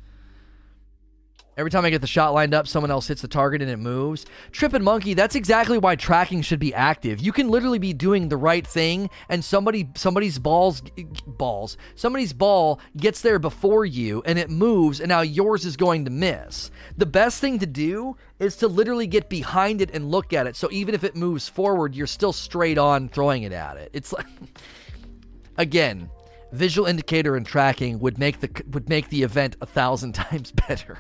Every 1.58 1.72
time 1.72 1.86
I 1.86 1.90
get 1.90 2.02
the 2.02 2.08
shot 2.08 2.34
lined 2.34 2.54
up, 2.54 2.68
someone 2.68 2.92
else 2.92 3.08
hits 3.08 3.22
the 3.22 3.30
target 3.30 3.62
and 3.62 3.72
it 3.72 3.78
moves. 3.78 4.26
Trippin' 4.52 4.84
Monkey, 4.84 5.14
that's 5.14 5.36
exactly 5.36 5.78
why 5.78 5.96
tracking 5.96 6.42
should 6.42 6.60
be 6.60 6.74
active. 6.74 7.22
You 7.22 7.32
can 7.32 7.48
literally 7.48 7.80
be 7.80 7.94
doing 7.94 8.28
the 8.28 8.36
right 8.36 8.68
thing 8.68 9.10
and 9.30 9.44
somebody 9.44 9.90
somebody's 9.96 10.38
balls 10.38 10.82
balls. 11.26 11.78
Somebody's 11.96 12.34
ball 12.34 12.82
gets 12.98 13.22
there 13.22 13.40
before 13.40 13.86
you 13.86 14.22
and 14.26 14.38
it 14.38 14.50
moves 14.50 15.00
and 15.00 15.08
now 15.08 15.22
yours 15.22 15.66
is 15.66 15.78
going 15.78 16.04
to 16.06 16.12
miss. 16.12 16.72
The 16.98 17.06
best 17.06 17.40
thing 17.40 17.60
to 17.60 17.66
do 17.66 18.18
is 18.38 18.58
to 18.58 18.68
literally 18.68 19.08
get 19.08 19.30
behind 19.30 19.82
it 19.82 19.92
and 19.94 20.12
look 20.12 20.34
at 20.34 20.48
it. 20.48 20.58
So 20.58 20.70
even 20.72 20.94
if 20.94 21.06
it 21.06 21.16
moves 21.16 21.48
forward, 21.48 21.96
you're 21.96 22.06
still 22.06 22.34
straight 22.34 22.78
on 22.78 23.08
throwing 23.08 23.44
it 23.44 23.54
at 23.54 23.78
it. 23.78 23.92
It's 23.94 24.12
like 24.12 24.28
again, 25.58 26.10
visual 26.56 26.88
indicator 26.88 27.36
and 27.36 27.46
tracking 27.46 28.00
would 28.00 28.18
make 28.18 28.40
the 28.40 28.50
would 28.72 28.90
make 28.90 29.10
the 29.10 29.24
event 29.24 29.56
a 29.62 29.66
thousand 29.66 30.14
times 30.16 30.52
better. 30.52 31.00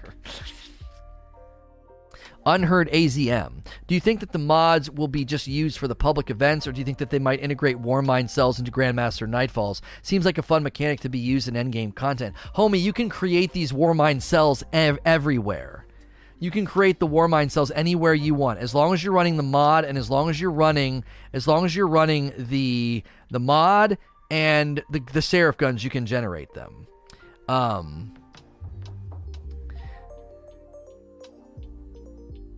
Unheard 2.47 2.91
AZM. 2.91 3.65
Do 3.87 3.95
you 3.95 3.99
think 3.99 4.19
that 4.19 4.31
the 4.31 4.37
mods 4.37 4.91
will 4.91 5.07
be 5.07 5.25
just 5.25 5.47
used 5.47 5.79
for 5.79 5.87
the 5.87 5.95
public 5.95 6.29
events, 6.29 6.67
or 6.67 6.71
do 6.71 6.79
you 6.79 6.85
think 6.85 6.99
that 6.99 7.09
they 7.09 7.17
might 7.17 7.41
integrate 7.41 7.81
Warmind 7.81 8.29
cells 8.29 8.59
into 8.59 8.71
Grandmaster 8.71 9.27
Nightfalls? 9.27 9.81
Seems 10.03 10.25
like 10.25 10.37
a 10.37 10.43
fun 10.43 10.61
mechanic 10.61 10.99
to 10.99 11.09
be 11.09 11.17
used 11.17 11.47
in 11.47 11.55
endgame 11.55 11.95
content. 11.95 12.35
Homie, 12.55 12.79
you 12.79 12.93
can 12.93 13.09
create 13.09 13.51
these 13.51 13.71
Warmind 13.71 14.21
cells 14.21 14.63
ev- 14.71 14.99
everywhere. 15.05 15.87
You 16.37 16.51
can 16.51 16.67
create 16.67 16.99
the 16.99 17.07
Warmind 17.07 17.49
cells 17.49 17.71
anywhere 17.71 18.13
you 18.13 18.35
want, 18.35 18.59
as 18.59 18.75
long 18.75 18.93
as 18.93 19.03
you're 19.03 19.13
running 19.13 19.37
the 19.37 19.43
mod, 19.43 19.83
and 19.83 19.97
as 19.97 20.11
long 20.11 20.29
as 20.29 20.39
you're 20.39 20.51
running, 20.51 21.03
as 21.33 21.47
long 21.47 21.65
as 21.65 21.75
you're 21.75 21.87
running 21.87 22.31
the 22.37 23.03
the 23.31 23.39
mod 23.39 23.97
and 24.29 24.83
the 24.89 25.01
the 25.13 25.21
Seraph 25.21 25.57
guns 25.57 25.83
you 25.83 25.89
can 25.89 26.05
generate 26.05 26.53
them. 26.53 26.87
Um, 27.47 28.13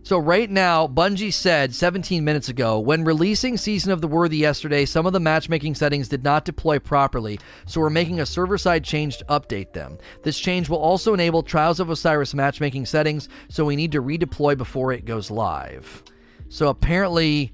So 0.08 0.16
right 0.16 0.48
now, 0.48 0.86
Bungie 0.86 1.30
said 1.30 1.74
17 1.74 2.24
minutes 2.24 2.48
ago, 2.48 2.80
when 2.80 3.04
releasing 3.04 3.58
Season 3.58 3.92
of 3.92 4.00
the 4.00 4.08
Worthy 4.08 4.38
yesterday, 4.38 4.86
some 4.86 5.04
of 5.04 5.12
the 5.12 5.20
matchmaking 5.20 5.74
settings 5.74 6.08
did 6.08 6.24
not 6.24 6.46
deploy 6.46 6.78
properly, 6.78 7.38
so 7.66 7.78
we're 7.82 7.90
making 7.90 8.18
a 8.18 8.24
server-side 8.24 8.82
change 8.84 9.18
to 9.18 9.26
update 9.26 9.74
them. 9.74 9.98
This 10.22 10.38
change 10.38 10.70
will 10.70 10.78
also 10.78 11.12
enable 11.12 11.42
Trials 11.42 11.78
of 11.78 11.90
Osiris 11.90 12.32
matchmaking 12.32 12.86
settings, 12.86 13.28
so 13.50 13.66
we 13.66 13.76
need 13.76 13.92
to 13.92 14.00
redeploy 14.00 14.56
before 14.56 14.94
it 14.94 15.04
goes 15.04 15.30
live. 15.30 16.02
So 16.48 16.68
apparently 16.68 17.52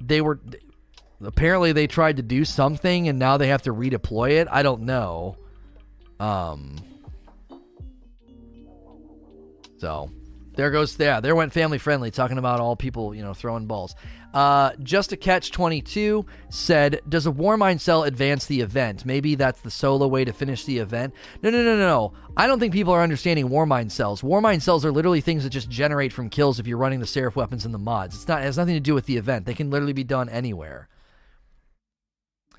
they 0.00 0.20
were 0.20 0.38
apparently 1.22 1.72
they 1.72 1.86
tried 1.86 2.16
to 2.16 2.22
do 2.22 2.44
something 2.44 3.08
and 3.08 3.18
now 3.18 3.36
they 3.36 3.48
have 3.48 3.62
to 3.62 3.72
redeploy 3.72 4.32
it. 4.32 4.48
I 4.50 4.62
don't 4.62 4.82
know. 4.82 5.36
Um 6.18 6.76
so 9.78 10.10
there 10.56 10.70
goes 10.70 10.98
yeah, 10.98 11.20
there 11.20 11.36
went 11.36 11.52
family 11.52 11.78
friendly 11.78 12.10
talking 12.10 12.38
about 12.38 12.60
all 12.60 12.76
people, 12.76 13.14
you 13.14 13.22
know, 13.22 13.34
throwing 13.34 13.66
balls. 13.66 13.94
Uh, 14.36 14.72
just 14.82 15.12
a 15.12 15.16
catch 15.16 15.50
22 15.50 16.26
said, 16.50 17.00
"Does 17.08 17.24
a 17.24 17.30
war 17.30 17.56
Warmind 17.56 17.80
cell 17.80 18.04
advance 18.04 18.44
the 18.44 18.60
event? 18.60 19.06
Maybe 19.06 19.34
that's 19.34 19.62
the 19.62 19.70
solo 19.70 20.06
way 20.06 20.26
to 20.26 20.32
finish 20.34 20.64
the 20.66 20.76
event." 20.76 21.14
No, 21.42 21.48
no, 21.48 21.62
no, 21.62 21.76
no, 21.76 21.86
no. 21.86 22.12
I 22.36 22.46
don't 22.46 22.60
think 22.60 22.74
people 22.74 22.92
are 22.92 23.02
understanding 23.02 23.48
war 23.48 23.64
Warmind 23.64 23.90
cells. 23.90 24.22
War 24.22 24.42
Warmind 24.42 24.60
cells 24.60 24.84
are 24.84 24.92
literally 24.92 25.22
things 25.22 25.44
that 25.44 25.50
just 25.50 25.70
generate 25.70 26.12
from 26.12 26.28
kills 26.28 26.58
if 26.58 26.66
you're 26.66 26.76
running 26.76 27.00
the 27.00 27.06
Seraph 27.06 27.34
weapons 27.34 27.64
in 27.64 27.72
the 27.72 27.78
mods. 27.78 28.14
It's 28.14 28.28
not 28.28 28.42
it 28.42 28.44
has 28.44 28.58
nothing 28.58 28.74
to 28.74 28.80
do 28.80 28.92
with 28.92 29.06
the 29.06 29.16
event. 29.16 29.46
They 29.46 29.54
can 29.54 29.70
literally 29.70 29.94
be 29.94 30.04
done 30.04 30.28
anywhere. 30.28 30.88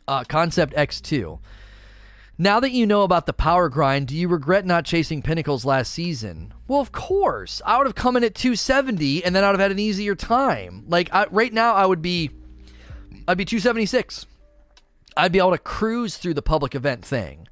Uh, 0.08 0.24
Concept 0.24 0.74
X2. 0.74 1.40
Now 2.40 2.60
that 2.60 2.72
you 2.72 2.86
know 2.86 3.02
about 3.02 3.26
the 3.26 3.34
power 3.34 3.68
grind, 3.68 4.08
do 4.08 4.16
you 4.16 4.28
regret 4.28 4.64
not 4.66 4.86
chasing 4.86 5.24
pinnacles 5.24 5.66
last 5.66 5.92
season? 5.92 6.54
Well, 6.68 6.80
of 6.80 6.92
course. 6.92 7.62
I 7.66 7.78
would 7.78 7.88
have 7.88 7.96
come 7.96 8.16
in 8.16 8.24
at 8.24 8.36
270 8.36 9.24
and 9.24 9.36
then 9.36 9.44
I'd 9.44 9.50
have 9.50 9.60
had 9.60 9.72
an 9.72 9.80
easier 9.80 10.14
time. 10.14 10.86
Like 10.88 11.10
I, 11.12 11.26
right 11.32 11.52
now 11.52 11.74
I 11.74 11.88
would 11.88 12.02
be 12.02 12.30
I'd 13.28 13.38
be 13.38 13.46
276. 13.46 14.28
I'd 15.18 15.32
be 15.32 15.40
able 15.40 15.52
to 15.52 15.58
cruise 15.58 16.18
through 16.18 16.36
the 16.36 16.44
public 16.44 16.76
event 16.76 17.04
thing. 17.04 17.48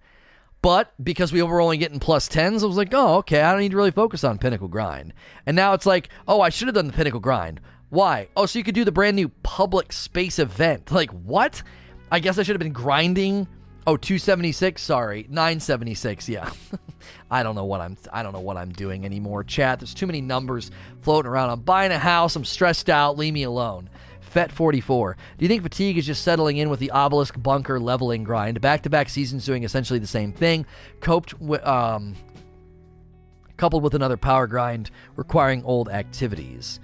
But 0.61 0.93
because 1.03 1.33
we 1.33 1.41
were 1.43 1.61
only 1.61 1.77
getting 1.77 1.99
plus 1.99 2.29
10s, 2.29 2.63
I 2.63 2.65
was 2.65 2.77
like, 2.77 2.93
oh, 2.93 3.17
okay, 3.17 3.41
I 3.41 3.51
don't 3.51 3.61
need 3.61 3.71
to 3.71 3.77
really 3.77 3.91
focus 3.91 4.23
on 4.23 4.37
Pinnacle 4.37 4.67
Grind. 4.67 5.13
And 5.45 5.55
now 5.55 5.73
it's 5.73 5.85
like, 5.85 6.09
oh, 6.27 6.41
I 6.41 6.49
should 6.49 6.67
have 6.67 6.75
done 6.75 6.87
the 6.87 6.93
Pinnacle 6.93 7.19
Grind. 7.19 7.59
Why? 7.89 8.29
Oh, 8.35 8.45
so 8.45 8.57
you 8.57 8.63
could 8.65 8.75
do 8.75 8.83
the 8.83 8.91
brand 8.91 9.15
new 9.15 9.29
public 9.29 9.93
space 9.93 10.39
event. 10.39 10.91
Like, 10.91 11.11
what? 11.11 11.61
I 12.11 12.19
guess 12.19 12.37
I 12.37 12.43
should 12.43 12.55
have 12.55 12.61
been 12.61 12.73
grinding. 12.73 13.47
Oh, 13.87 13.97
276, 13.97 14.81
sorry. 14.81 15.27
976, 15.29 16.29
yeah. 16.29 16.49
I 17.31 17.43
don't 17.43 17.55
know 17.55 17.65
what 17.65 17.81
I'm 17.81 17.97
I 18.11 18.23
don't 18.23 18.33
know 18.33 18.39
what 18.39 18.57
I'm 18.57 18.71
doing 18.71 19.05
anymore. 19.05 19.43
Chat, 19.43 19.79
there's 19.79 19.93
too 19.93 20.07
many 20.07 20.21
numbers 20.21 20.71
floating 21.01 21.29
around. 21.29 21.51
I'm 21.51 21.61
buying 21.61 21.91
a 21.91 21.99
house, 21.99 22.35
I'm 22.35 22.45
stressed 22.45 22.89
out, 22.89 23.17
leave 23.17 23.33
me 23.33 23.43
alone. 23.43 23.89
Fet44. 24.33 25.15
Do 25.37 25.45
you 25.45 25.47
think 25.47 25.63
fatigue 25.63 25.97
is 25.97 26.05
just 26.05 26.23
settling 26.23 26.57
in 26.57 26.69
with 26.69 26.79
the 26.79 26.91
obelisk 26.91 27.41
bunker 27.41 27.79
leveling 27.79 28.23
grind? 28.23 28.59
Back 28.59 28.83
to 28.83 28.89
back 28.89 29.07
seasons 29.07 29.45
doing 29.45 29.63
essentially 29.63 29.99
the 29.99 30.07
same 30.07 30.33
thing, 30.33 30.65
coped 30.99 31.39
with, 31.39 31.65
um, 31.65 32.15
coupled 33.55 33.83
with 33.83 33.93
another 33.93 34.17
power 34.17 34.47
grind 34.47 34.91
requiring 35.15 35.63
old 35.63 35.89
activities. 35.89 36.79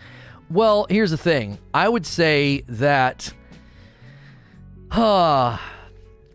Well, 0.49 0.85
here's 0.89 1.11
the 1.11 1.17
thing. 1.17 1.57
I 1.73 1.89
would 1.89 2.05
say 2.05 2.63
that. 2.67 3.33
I 4.93 5.59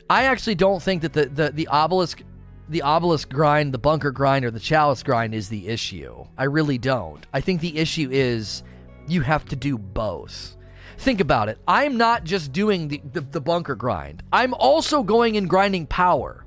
actually 0.09 0.55
don't 0.55 0.83
think 0.83 1.03
that 1.03 1.13
the, 1.13 1.27
the, 1.27 1.51
the 1.51 1.69
obelisk 1.69 2.23
the 2.69 2.83
obelisk 2.83 3.29
grind, 3.29 3.73
the 3.73 3.79
bunker 3.79 4.11
grind, 4.11 4.45
or 4.45 4.51
the 4.51 4.59
chalice 4.59 5.03
grind 5.03 5.35
is 5.35 5.49
the 5.49 5.69
issue. 5.69 6.25
I 6.37 6.45
really 6.45 6.79
don't. 6.79 7.25
I 7.33 7.41
think 7.41 7.61
the 7.61 7.79
issue 7.79 8.09
is 8.11 8.63
you 9.07 9.21
have 9.21 9.45
to 9.47 9.57
do 9.57 9.79
both. 9.79 10.57
Think 10.99 11.21
about 11.21 11.49
it. 11.49 11.59
I'm 11.69 11.97
not 11.97 12.25
just 12.25 12.51
doing 12.51 12.89
the, 12.89 13.01
the, 13.13 13.21
the 13.21 13.41
bunker 13.41 13.75
grind, 13.75 14.23
I'm 14.33 14.55
also 14.55 15.03
going 15.03 15.37
and 15.37 15.49
grinding 15.49 15.87
power. 15.87 16.45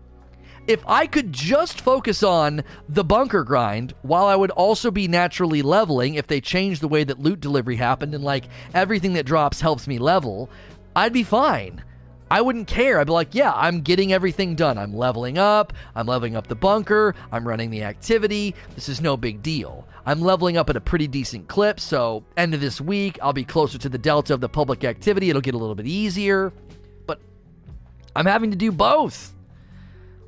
If 0.67 0.83
I 0.87 1.07
could 1.07 1.31
just 1.31 1.81
focus 1.81 2.21
on 2.21 2.63
the 2.89 3.03
bunker 3.03 3.43
grind 3.43 3.93
while 4.01 4.25
I 4.25 4.35
would 4.35 4.51
also 4.51 4.91
be 4.91 5.07
naturally 5.07 5.61
leveling, 5.61 6.15
if 6.15 6.27
they 6.27 6.41
changed 6.41 6.81
the 6.81 6.87
way 6.87 7.03
that 7.03 7.19
loot 7.19 7.39
delivery 7.39 7.75
happened 7.75 8.13
and 8.13 8.23
like 8.23 8.45
everything 8.73 9.13
that 9.13 9.25
drops 9.25 9.61
helps 9.61 9.87
me 9.87 9.99
level, 9.99 10.49
I'd 10.95 11.13
be 11.13 11.23
fine. 11.23 11.83
I 12.31 12.41
wouldn't 12.41 12.67
care. 12.67 12.99
I'd 12.99 13.07
be 13.07 13.13
like, 13.13 13.33
yeah, 13.33 13.53
I'm 13.55 13.81
getting 13.81 14.13
everything 14.13 14.55
done. 14.55 14.77
I'm 14.77 14.93
leveling 14.93 15.37
up. 15.37 15.73
I'm 15.95 16.05
leveling 16.05 16.35
up 16.35 16.47
the 16.47 16.55
bunker. 16.55 17.15
I'm 17.31 17.47
running 17.47 17.71
the 17.71 17.83
activity. 17.83 18.55
This 18.75 18.87
is 18.87 19.01
no 19.01 19.17
big 19.17 19.41
deal. 19.41 19.87
I'm 20.05 20.21
leveling 20.21 20.57
up 20.57 20.69
at 20.69 20.75
a 20.75 20.81
pretty 20.81 21.07
decent 21.07 21.47
clip, 21.47 21.79
so 21.79 22.23
end 22.37 22.53
of 22.53 22.61
this 22.61 22.79
week, 22.79 23.19
I'll 23.21 23.33
be 23.33 23.43
closer 23.43 23.77
to 23.77 23.89
the 23.89 23.97
delta 23.97 24.33
of 24.33 24.41
the 24.41 24.49
public 24.49 24.83
activity. 24.83 25.29
It'll 25.29 25.41
get 25.41 25.53
a 25.53 25.57
little 25.57 25.75
bit 25.75 25.87
easier. 25.87 26.53
But 27.05 27.19
I'm 28.15 28.25
having 28.25 28.51
to 28.51 28.57
do 28.57 28.71
both, 28.71 29.33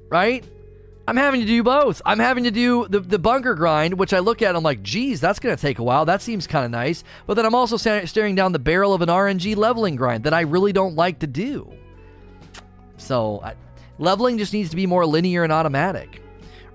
right? 0.10 0.46
I'm 1.08 1.18
having 1.18 1.42
to 1.42 1.48
do 1.48 1.64
both. 1.64 2.02
I'm 2.06 2.20
having 2.20 2.44
to 2.44 2.52
do 2.52 2.88
the, 2.88 3.00
the 3.00 3.20
bunker 3.20 3.56
grind, 3.56 3.96
which 3.96 4.14
I 4.14 4.20
look 4.20 4.42
at, 4.42 4.50
and 4.50 4.58
I'm 4.58 4.64
like, 4.64 4.84
geez, 4.84 5.20
that's 5.20 5.40
going 5.40 5.56
to 5.56 5.62
take 5.62 5.80
a 5.80 5.84
while. 5.84 6.06
That 6.06 6.22
seems 6.22 6.46
kind 6.48 6.64
of 6.64 6.72
nice. 6.72 7.04
But 7.26 7.34
then 7.36 7.46
I'm 7.46 7.56
also 7.56 7.78
staring 7.78 8.36
down 8.36 8.52
the 8.52 8.60
barrel 8.60 8.94
of 8.94 9.02
an 9.02 9.10
RNG 9.10 9.56
leveling 9.56 9.96
grind 9.96 10.24
that 10.26 10.34
I 10.34 10.42
really 10.42 10.74
don't 10.74 10.96
like 10.96 11.20
to 11.20 11.28
do. 11.28 11.74
So 13.02 13.42
I, 13.44 13.56
leveling 13.98 14.38
just 14.38 14.54
needs 14.54 14.70
to 14.70 14.76
be 14.76 14.86
more 14.86 15.06
linear 15.06 15.44
and 15.44 15.52
automatic. 15.52 16.22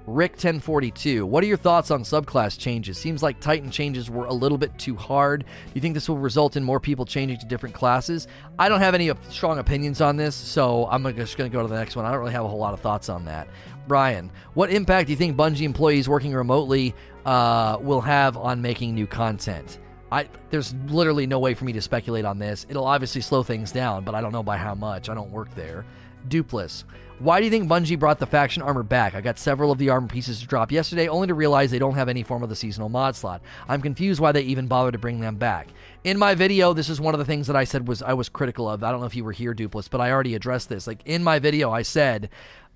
Rick 0.06 0.32
1042, 0.32 1.26
what 1.26 1.42
are 1.42 1.48
your 1.48 1.56
thoughts 1.56 1.90
on 1.90 2.04
subclass 2.04 2.56
changes? 2.56 2.96
Seems 2.96 3.24
like 3.24 3.40
Titan 3.40 3.72
changes 3.72 4.08
were 4.08 4.26
a 4.26 4.32
little 4.32 4.56
bit 4.56 4.78
too 4.78 4.94
hard. 4.94 5.40
Do 5.40 5.72
you 5.74 5.80
think 5.80 5.94
this 5.94 6.08
will 6.08 6.18
result 6.18 6.56
in 6.56 6.62
more 6.62 6.78
people 6.78 7.04
changing 7.04 7.38
to 7.38 7.46
different 7.46 7.74
classes? 7.74 8.28
I 8.56 8.68
don't 8.68 8.78
have 8.78 8.94
any 8.94 9.10
strong 9.30 9.58
opinions 9.58 10.00
on 10.00 10.16
this, 10.16 10.36
so 10.36 10.86
I'm 10.92 11.02
just 11.16 11.36
going 11.36 11.50
to 11.50 11.52
go 11.52 11.60
to 11.60 11.68
the 11.68 11.74
next 11.74 11.96
one. 11.96 12.04
I 12.04 12.12
don't 12.12 12.20
really 12.20 12.32
have 12.32 12.44
a 12.44 12.48
whole 12.48 12.58
lot 12.58 12.72
of 12.72 12.80
thoughts 12.80 13.08
on 13.08 13.24
that. 13.24 13.48
Brian, 13.88 14.30
what 14.54 14.70
impact 14.70 15.08
do 15.08 15.12
you 15.12 15.16
think 15.16 15.36
Bungie 15.36 15.62
employees 15.62 16.08
working 16.08 16.34
remotely 16.34 16.94
uh, 17.24 17.78
will 17.80 18.00
have 18.00 18.36
on 18.36 18.62
making 18.62 18.94
new 18.94 19.08
content? 19.08 19.80
I 20.12 20.28
there's 20.50 20.72
literally 20.86 21.26
no 21.26 21.40
way 21.40 21.54
for 21.54 21.64
me 21.64 21.72
to 21.72 21.82
speculate 21.82 22.24
on 22.24 22.38
this. 22.38 22.64
It'll 22.68 22.86
obviously 22.86 23.22
slow 23.22 23.42
things 23.42 23.72
down, 23.72 24.04
but 24.04 24.14
I 24.14 24.20
don't 24.20 24.32
know 24.32 24.44
by 24.44 24.56
how 24.56 24.74
much. 24.76 25.08
I 25.08 25.14
don't 25.14 25.32
work 25.32 25.52
there. 25.56 25.84
Dupless. 26.28 26.84
Why 27.18 27.38
do 27.38 27.46
you 27.46 27.50
think 27.50 27.66
Bungie 27.66 27.98
brought 27.98 28.18
the 28.18 28.26
faction 28.26 28.62
armor 28.62 28.82
back? 28.82 29.14
I 29.14 29.22
got 29.22 29.38
several 29.38 29.72
of 29.72 29.78
the 29.78 29.88
armor 29.88 30.06
pieces 30.06 30.40
to 30.40 30.46
drop 30.46 30.70
yesterday, 30.70 31.08
only 31.08 31.26
to 31.28 31.34
realize 31.34 31.70
they 31.70 31.78
don't 31.78 31.94
have 31.94 32.10
any 32.10 32.22
form 32.22 32.42
of 32.42 32.50
the 32.50 32.56
seasonal 32.56 32.90
mod 32.90 33.16
slot. 33.16 33.40
I'm 33.68 33.80
confused 33.80 34.20
why 34.20 34.32
they 34.32 34.42
even 34.42 34.66
bothered 34.66 34.92
to 34.92 34.98
bring 34.98 35.20
them 35.20 35.36
back. 35.36 35.68
In 36.04 36.18
my 36.18 36.34
video, 36.34 36.74
this 36.74 36.90
is 36.90 37.00
one 37.00 37.14
of 37.14 37.18
the 37.18 37.24
things 37.24 37.46
that 37.46 37.56
I 37.56 37.64
said 37.64 37.88
was 37.88 38.02
I 38.02 38.12
was 38.12 38.28
critical 38.28 38.68
of. 38.68 38.84
I 38.84 38.90
don't 38.90 39.00
know 39.00 39.06
if 39.06 39.16
you 39.16 39.24
were 39.24 39.32
here, 39.32 39.54
Dupless, 39.54 39.88
but 39.88 40.02
I 40.02 40.10
already 40.10 40.34
addressed 40.34 40.68
this. 40.68 40.86
Like 40.86 41.00
in 41.06 41.24
my 41.24 41.38
video, 41.38 41.70
I 41.70 41.80
said 41.80 42.28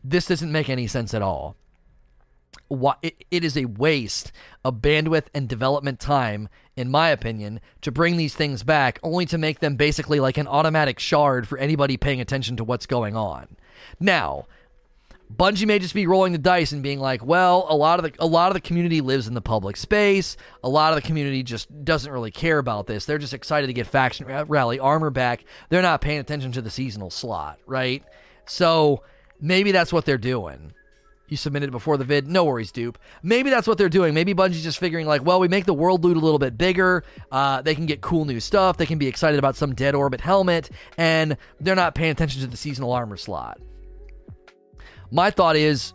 this 0.02 0.26
doesn't 0.26 0.50
make 0.50 0.70
any 0.70 0.86
sense 0.86 1.12
at 1.12 1.20
all. 1.20 1.56
It 3.02 3.44
is 3.44 3.56
a 3.56 3.64
waste 3.64 4.32
of 4.64 4.76
bandwidth 4.76 5.26
and 5.34 5.48
development 5.48 5.98
time, 6.00 6.48
in 6.76 6.90
my 6.90 7.08
opinion, 7.08 7.60
to 7.80 7.90
bring 7.90 8.16
these 8.16 8.34
things 8.34 8.62
back, 8.62 8.98
only 9.02 9.26
to 9.26 9.38
make 9.38 9.60
them 9.60 9.76
basically 9.76 10.20
like 10.20 10.36
an 10.36 10.46
automatic 10.46 10.98
shard 10.98 11.48
for 11.48 11.58
anybody 11.58 11.96
paying 11.96 12.20
attention 12.20 12.56
to 12.56 12.64
what's 12.64 12.86
going 12.86 13.16
on. 13.16 13.56
Now, 13.98 14.46
Bungie 15.34 15.66
may 15.66 15.78
just 15.78 15.94
be 15.94 16.06
rolling 16.06 16.32
the 16.32 16.38
dice 16.38 16.72
and 16.72 16.82
being 16.82 16.98
like, 16.98 17.24
well, 17.24 17.66
a 17.68 17.76
lot 17.76 17.98
of 17.98 18.04
the 18.04 18.12
a 18.22 18.26
lot 18.26 18.48
of 18.48 18.54
the 18.54 18.60
community 18.60 19.00
lives 19.00 19.28
in 19.28 19.34
the 19.34 19.40
public 19.40 19.76
space. 19.76 20.36
A 20.64 20.68
lot 20.68 20.92
of 20.92 20.96
the 20.96 21.06
community 21.06 21.42
just 21.42 21.84
doesn't 21.84 22.10
really 22.10 22.32
care 22.32 22.58
about 22.58 22.86
this. 22.86 23.04
They're 23.04 23.18
just 23.18 23.34
excited 23.34 23.68
to 23.68 23.72
get 23.72 23.86
faction 23.86 24.26
rally 24.26 24.80
armor 24.80 25.10
back. 25.10 25.44
They're 25.68 25.82
not 25.82 26.00
paying 26.00 26.18
attention 26.18 26.50
to 26.52 26.62
the 26.62 26.70
seasonal 26.70 27.10
slot, 27.10 27.60
right? 27.66 28.02
So 28.44 29.04
maybe 29.40 29.70
that's 29.70 29.92
what 29.92 30.04
they're 30.04 30.18
doing. 30.18 30.72
You 31.30 31.38
submitted 31.38 31.70
before 31.70 31.96
the 31.96 32.04
vid. 32.04 32.28
No 32.28 32.44
worries, 32.44 32.72
dupe. 32.72 32.98
Maybe 33.22 33.48
that's 33.48 33.66
what 33.66 33.78
they're 33.78 33.88
doing. 33.88 34.12
Maybe 34.12 34.34
Bungie's 34.34 34.62
just 34.62 34.78
figuring, 34.78 35.06
like, 35.06 35.24
well, 35.24 35.40
we 35.40 35.48
make 35.48 35.64
the 35.64 35.74
world 35.74 36.04
loot 36.04 36.16
a 36.16 36.20
little 36.20 36.38
bit 36.38 36.58
bigger. 36.58 37.04
Uh, 37.32 37.62
they 37.62 37.74
can 37.74 37.86
get 37.86 38.02
cool 38.02 38.24
new 38.26 38.40
stuff. 38.40 38.76
They 38.76 38.86
can 38.86 38.98
be 38.98 39.06
excited 39.06 39.38
about 39.38 39.56
some 39.56 39.74
dead 39.74 39.94
orbit 39.94 40.20
helmet, 40.20 40.70
and 40.98 41.38
they're 41.60 41.74
not 41.76 41.94
paying 41.94 42.10
attention 42.10 42.42
to 42.42 42.46
the 42.46 42.56
seasonal 42.56 42.92
armor 42.92 43.16
slot 43.16 43.58
my 45.10 45.30
thought 45.30 45.56
is 45.56 45.92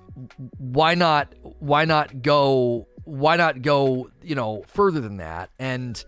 why 0.58 0.96
not 0.96 1.34
why 1.60 1.86
not 1.86 2.22
go 2.22 2.88
why 3.04 3.36
not 3.36 3.62
go 3.62 4.10
you 4.22 4.36
know 4.36 4.64
further 4.68 5.02
than 5.02 5.18
that 5.18 5.50
and 5.60 6.06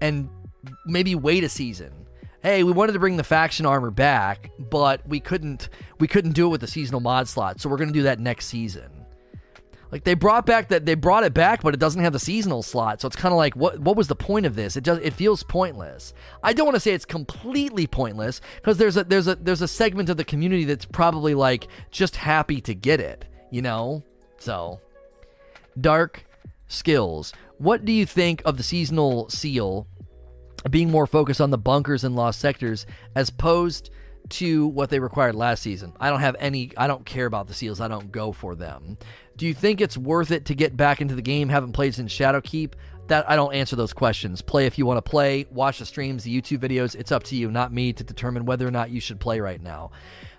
and 0.00 0.28
maybe 0.86 1.14
wait 1.14 1.44
a 1.44 1.48
season 1.48 1.99
hey 2.42 2.62
we 2.62 2.72
wanted 2.72 2.92
to 2.92 2.98
bring 2.98 3.16
the 3.16 3.24
faction 3.24 3.66
armor 3.66 3.90
back 3.90 4.50
but 4.58 5.06
we 5.06 5.20
couldn't 5.20 5.68
we 5.98 6.08
couldn't 6.08 6.32
do 6.32 6.46
it 6.46 6.50
with 6.50 6.60
the 6.60 6.66
seasonal 6.66 7.00
mod 7.00 7.28
slot 7.28 7.60
so 7.60 7.68
we're 7.68 7.76
going 7.76 7.88
to 7.88 7.94
do 7.94 8.02
that 8.02 8.18
next 8.18 8.46
season 8.46 9.00
like 9.92 10.04
they 10.04 10.14
brought 10.14 10.46
back 10.46 10.68
that 10.68 10.86
they 10.86 10.94
brought 10.94 11.24
it 11.24 11.34
back, 11.34 11.62
but 11.62 11.74
it 11.74 11.80
doesn't 11.80 12.02
have 12.02 12.12
the 12.12 12.20
seasonal 12.20 12.62
slot. 12.62 13.00
So 13.00 13.08
it's 13.08 13.16
kind 13.16 13.32
of 13.32 13.38
like 13.38 13.56
what 13.56 13.78
what 13.80 13.96
was 13.96 14.08
the 14.08 14.14
point 14.14 14.46
of 14.46 14.54
this? 14.54 14.76
It 14.76 14.84
does 14.84 14.98
it 14.98 15.12
feels 15.12 15.42
pointless. 15.42 16.14
I 16.42 16.52
don't 16.52 16.66
want 16.66 16.76
to 16.76 16.80
say 16.80 16.92
it's 16.92 17.04
completely 17.04 17.86
pointless 17.86 18.40
because 18.56 18.78
there's 18.78 18.96
a 18.96 19.04
there's 19.04 19.26
a 19.26 19.34
there's 19.34 19.62
a 19.62 19.68
segment 19.68 20.08
of 20.08 20.16
the 20.16 20.24
community 20.24 20.64
that's 20.64 20.84
probably 20.84 21.34
like 21.34 21.68
just 21.90 22.16
happy 22.16 22.60
to 22.62 22.74
get 22.74 23.00
it, 23.00 23.24
you 23.50 23.62
know? 23.62 24.04
So 24.38 24.80
dark 25.80 26.24
skills. 26.68 27.32
What 27.58 27.84
do 27.84 27.92
you 27.92 28.06
think 28.06 28.42
of 28.44 28.56
the 28.56 28.62
seasonal 28.62 29.28
seal 29.28 29.86
being 30.68 30.90
more 30.90 31.06
focused 31.06 31.40
on 31.40 31.50
the 31.50 31.58
bunkers 31.58 32.04
and 32.04 32.16
lost 32.16 32.40
sectors 32.40 32.86
as 33.14 33.28
opposed 33.28 33.90
to 34.28 34.66
what 34.68 34.90
they 34.90 34.98
required 34.98 35.34
last 35.34 35.62
season? 35.62 35.92
I 35.98 36.10
don't 36.10 36.20
have 36.20 36.36
any 36.38 36.72
I 36.76 36.86
don't 36.86 37.06
care 37.06 37.26
about 37.26 37.46
the 37.46 37.54
seals. 37.54 37.80
I 37.80 37.88
don't 37.88 38.12
go 38.12 38.32
for 38.32 38.54
them. 38.54 38.98
Do 39.36 39.46
you 39.46 39.54
think 39.54 39.80
it's 39.80 39.96
worth 39.96 40.30
it 40.30 40.44
to 40.46 40.54
get 40.54 40.76
back 40.76 41.00
into 41.00 41.14
the 41.14 41.22
game? 41.22 41.48
Haven't 41.48 41.72
played 41.72 41.94
since 41.94 42.14
Shadowkeep. 42.14 42.74
That 43.06 43.28
I 43.28 43.34
don't 43.34 43.54
answer 43.54 43.74
those 43.74 43.92
questions. 43.92 44.40
Play 44.40 44.66
if 44.66 44.78
you 44.78 44.86
want 44.86 44.98
to 44.98 45.10
play. 45.10 45.46
Watch 45.50 45.80
the 45.80 45.86
streams, 45.86 46.22
the 46.22 46.40
YouTube 46.40 46.58
videos. 46.58 46.94
It's 46.94 47.10
up 47.10 47.24
to 47.24 47.36
you, 47.36 47.50
not 47.50 47.72
me, 47.72 47.92
to 47.94 48.04
determine 48.04 48.44
whether 48.44 48.68
or 48.68 48.70
not 48.70 48.90
you 48.90 49.00
should 49.00 49.18
play 49.18 49.40
right 49.40 49.60
now. 49.60 49.90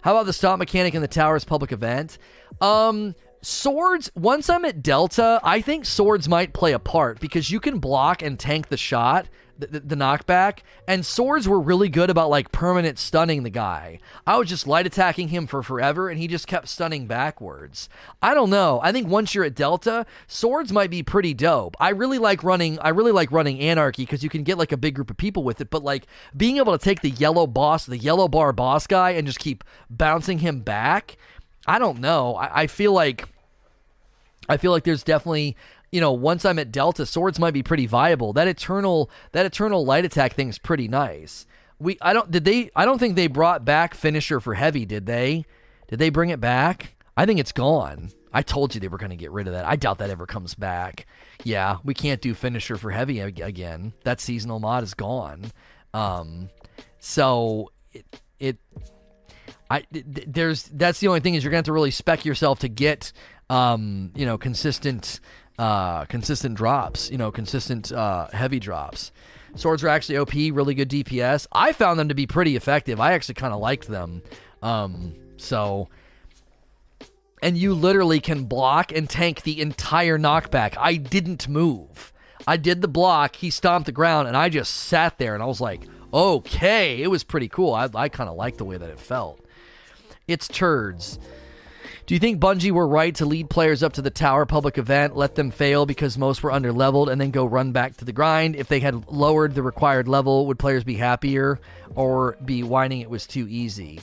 How 0.01 0.11
about 0.11 0.26
the 0.26 0.34
stop 0.34 0.57
mechanic 0.57 0.95
in 0.95 1.01
the 1.01 1.07
Towers 1.07 1.43
public 1.43 1.74
event? 1.74 2.17
Um, 2.61 3.13
swords. 3.41 4.09
Once 4.15 4.49
I'm 4.49 4.63
at 4.63 4.82
Delta, 4.82 5.41
I 5.43 5.59
think 5.61 5.86
swords 5.86 6.30
might 6.30 6.53
play 6.53 6.72
a 6.72 6.80
part 6.80 7.19
because 7.19 7.51
you 7.51 7.59
can 7.59 7.80
block 7.80 8.22
and 8.22 8.39
tank 8.39 8.69
the 8.69 8.78
shot 8.78 9.28
the, 9.62 9.80
the, 9.80 9.95
knockback, 9.95 10.59
and 10.88 11.05
swords 11.05 11.47
were 11.47 11.59
really 11.59 11.89
good 11.89 12.09
about 12.09 12.30
like 12.30 12.51
permanent 12.51 12.97
stunning 12.97 13.43
the 13.43 13.49
guy. 13.49 13.99
I 14.26 14.38
was 14.38 14.49
just 14.49 14.68
light 14.68 14.88
attacking 14.88 15.30
him 15.30 15.47
for 15.47 15.62
forever, 15.62 16.09
and 16.09 16.20
he 16.20 16.28
just 16.28 16.47
kept 16.47 16.68
stunning 16.68 17.07
backwards. 17.07 17.88
I 18.22 18.34
don't 18.34 18.49
know. 18.49 18.80
I 18.84 18.91
think 18.91 19.07
once 19.07 19.36
you're 19.36 19.45
at 19.45 19.56
Delta, 19.56 20.06
swords 20.27 20.73
might 20.73 20.90
be 20.90 21.03
pretty 21.03 21.34
dope. 21.34 21.76
I 21.80 21.90
really 21.90 22.18
like 22.18 22.44
running. 22.44 22.80
I 22.80 22.90
really 22.90 23.11
like 23.11 23.31
running 23.31 23.60
Anarchy 23.60 24.03
because 24.03 24.23
you 24.23 24.30
can 24.30 24.44
get 24.44 24.57
like 24.57 24.72
a 24.72 24.77
big 24.77 24.95
group 24.95 25.10
of 25.10 25.18
people 25.18 25.44
with 25.44 25.61
it. 25.61 25.69
But 25.69 25.84
like 25.84 26.07
being 26.36 26.57
able 26.57 26.77
to 26.77 26.84
take 26.84 27.02
the 27.02 27.11
yellow 27.11 27.48
boss, 27.48 27.86
the 27.86 27.98
yellow 27.98 28.27
bar 28.27 28.53
boss 28.53 28.88
guy, 28.88 29.11
and 29.11 29.27
just 29.27 29.40
keep 29.40 29.64
bouncing 29.90 30.40
him 30.40 30.61
back. 30.61 31.18
I 31.68 31.80
don't 31.80 31.99
know. 31.99 32.36
I, 32.36 32.64
I 32.64 32.68
feel 32.68 32.94
like. 32.94 33.27
I 34.49 34.57
feel 34.57 34.72
like 34.72 34.84
there's 34.84 35.03
definitely 35.03 35.56
you 35.91 35.99
know, 35.99 36.13
once 36.13 36.45
I'm 36.45 36.59
at 36.59 36.72
Delta, 36.72 37.05
swords 37.05 37.39
might 37.39 37.53
be 37.53 37.63
pretty 37.63 37.85
viable. 37.85 38.34
That 38.34 38.47
eternal 38.47 39.09
that 39.34 39.45
eternal 39.45 39.85
light 39.85 40.05
attack 40.05 40.34
thing 40.34 40.49
is 40.49 40.57
pretty 40.57 40.88
nice. 40.88 41.45
We 41.80 41.97
I 42.01 42.13
don't 42.13 42.31
did 42.31 42.45
they 42.45 42.72
I 42.76 42.85
don't 42.85 42.99
think 42.99 43.15
they 43.15 43.27
brought 43.27 43.65
back 43.65 43.93
finisher 43.93 44.39
for 44.39 44.53
heavy, 44.53 44.85
did 44.85 45.05
they? 45.05 45.45
Did 45.88 45.99
they 45.99 46.09
bring 46.09 46.30
it 46.30 46.39
back? 46.39 46.95
I 47.18 47.26
think 47.26 47.39
it's 47.39 47.51
gone. 47.51 48.11
I 48.34 48.41
told 48.41 48.73
you 48.73 48.80
they 48.80 48.88
were 48.88 48.97
going 48.97 49.09
to 49.09 49.18
get 49.18 49.31
rid 49.31 49.47
of 49.47 49.53
that. 49.53 49.65
I 49.65 49.76
doubt 49.76 49.97
that 49.97 50.09
ever 50.09 50.26
comes 50.26 50.55
back. 50.55 51.05
Yeah, 51.43 51.77
we 51.84 51.93
can't 51.93 52.22
do 52.22 52.34
finisher 52.34 52.77
for 52.77 52.91
heavy 52.91 53.19
again. 53.19 53.91
That 54.05 54.22
seasonal 54.22 54.59
mod 54.59 54.84
is 54.84 54.93
gone. 54.93 55.51
Um, 55.93 56.49
so 56.99 57.72
it, 57.91 58.05
it 58.39 58.57
I 59.69 59.84
there's 59.91 60.63
that's 60.63 60.99
the 61.01 61.09
only 61.09 61.19
thing 61.19 61.35
is 61.35 61.43
you're 61.43 61.51
going 61.51 61.63
to 61.63 61.68
have 61.68 61.73
to 61.73 61.73
really 61.73 61.91
spec 61.91 62.23
yourself 62.23 62.59
to 62.59 62.69
get 62.69 63.11
um, 63.49 64.11
you 64.15 64.26
know 64.26 64.38
consistent 64.38 65.19
uh, 65.62 66.06
consistent 66.06 66.56
drops, 66.56 67.12
you 67.12 67.20
know, 67.20 67.32
consistent 67.32 67.92
uh, 67.92 68.28
heavy 68.34 68.60
drops. 68.60 69.12
Swords 69.54 69.84
are 69.84 69.90
actually 69.90 70.18
OP, 70.18 70.34
really 70.34 70.74
good 70.74 70.90
DPS. 70.90 71.46
I 71.52 71.72
found 71.72 72.00
them 72.00 72.08
to 72.08 72.16
be 72.16 72.26
pretty 72.26 72.56
effective. 72.56 73.00
I 73.00 73.14
actually 73.14 73.36
kind 73.36 73.54
of 73.54 73.60
liked 73.60 73.88
them. 73.88 74.24
Um, 74.64 75.14
so 75.38 75.88
and 77.44 77.56
you 77.58 77.76
literally 77.76 78.20
can 78.20 78.46
block 78.46 78.92
and 78.92 79.08
tank 79.08 79.44
the 79.44 79.62
entire 79.62 80.18
knockback. 80.18 80.76
I 80.80 80.96
didn't 80.96 81.48
move. 81.48 82.12
I 82.48 82.58
did 82.58 82.82
the 82.82 82.88
block, 82.88 83.36
he 83.36 83.52
stomped 83.52 83.86
the 83.86 83.92
ground, 83.92 84.28
and 84.28 84.36
I 84.36 84.50
just 84.50 84.74
sat 84.74 85.20
there 85.20 85.36
and 85.36 85.44
I 85.44 85.46
was 85.46 85.62
like, 85.62 85.82
okay, 86.12 87.04
it 87.04 87.08
was 87.08 87.24
pretty 87.24 87.48
cool. 87.48 87.76
I, 87.76 87.88
I 87.94 88.10
kind 88.10 88.30
of 88.30 88.36
liked 88.36 88.58
the 88.58 88.66
way 88.66 88.78
that 88.78 88.90
it 88.90 89.00
felt. 89.00 89.40
It's 90.28 90.48
turds. 90.48 91.20
Do 92.12 92.16
you 92.16 92.20
think 92.20 92.42
Bungie 92.42 92.72
were 92.72 92.90
right 92.90 93.16
to 93.16 93.26
lead 93.26 93.50
players 93.50 93.82
up 93.82 93.94
to 93.94 94.02
the 94.02 94.10
tower 94.10 94.46
public 94.46 94.78
event, 94.78 95.16
let 95.16 95.36
them 95.36 95.50
fail 95.50 95.86
because 95.86 96.18
most 96.18 96.44
were 96.44 96.52
under 96.52 96.74
leveled, 96.74 97.08
and 97.08 97.22
then 97.22 97.32
go 97.32 97.46
run 97.46 97.72
back 97.72 97.96
to 97.96 98.04
the 98.04 98.12
grind? 98.12 98.58
If 98.58 98.68
they 98.68 98.82
had 98.82 99.08
lowered 99.08 99.56
the 99.56 99.64
required 99.64 100.10
level, 100.10 100.46
would 100.48 100.60
players 100.60 100.84
be 100.84 100.96
happier 100.96 101.58
or 101.96 102.36
be 102.44 102.64
whining 102.64 103.00
it 103.00 103.10
was 103.10 103.26
too 103.26 103.48
easy? 103.48 104.02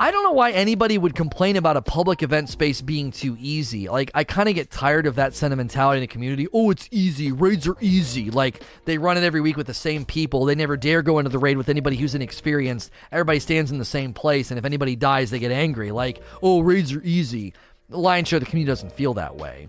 I 0.00 0.10
don't 0.10 0.22
know 0.22 0.32
why 0.32 0.52
anybody 0.52 0.96
would 0.96 1.14
complain 1.14 1.56
about 1.56 1.76
a 1.76 1.82
public 1.82 2.22
event 2.22 2.48
space 2.48 2.80
being 2.80 3.10
too 3.10 3.36
easy. 3.38 3.86
Like, 3.86 4.10
I 4.14 4.24
kind 4.24 4.48
of 4.48 4.54
get 4.54 4.70
tired 4.70 5.06
of 5.06 5.16
that 5.16 5.34
sentimentality 5.34 5.98
in 5.98 6.00
the 6.00 6.06
community. 6.06 6.48
Oh, 6.54 6.70
it's 6.70 6.88
easy. 6.90 7.32
Raids 7.32 7.68
are 7.68 7.76
easy. 7.82 8.30
Like, 8.30 8.62
they 8.86 8.96
run 8.96 9.18
it 9.18 9.24
every 9.24 9.42
week 9.42 9.58
with 9.58 9.66
the 9.66 9.74
same 9.74 10.06
people. 10.06 10.46
They 10.46 10.54
never 10.54 10.78
dare 10.78 11.02
go 11.02 11.18
into 11.18 11.28
the 11.28 11.38
raid 11.38 11.58
with 11.58 11.68
anybody 11.68 11.96
who's 11.96 12.14
inexperienced. 12.14 12.90
Everybody 13.12 13.40
stands 13.40 13.72
in 13.72 13.76
the 13.76 13.84
same 13.84 14.14
place, 14.14 14.50
and 14.50 14.56
if 14.58 14.64
anybody 14.64 14.96
dies, 14.96 15.28
they 15.28 15.38
get 15.38 15.52
angry. 15.52 15.90
Like, 15.90 16.22
oh, 16.42 16.60
raids 16.60 16.94
are 16.94 17.02
easy. 17.02 17.52
The 17.90 17.98
lion's 17.98 18.28
share 18.28 18.38
of 18.38 18.44
the 18.44 18.48
community 18.48 18.70
doesn't 18.70 18.92
feel 18.92 19.12
that 19.14 19.36
way. 19.36 19.68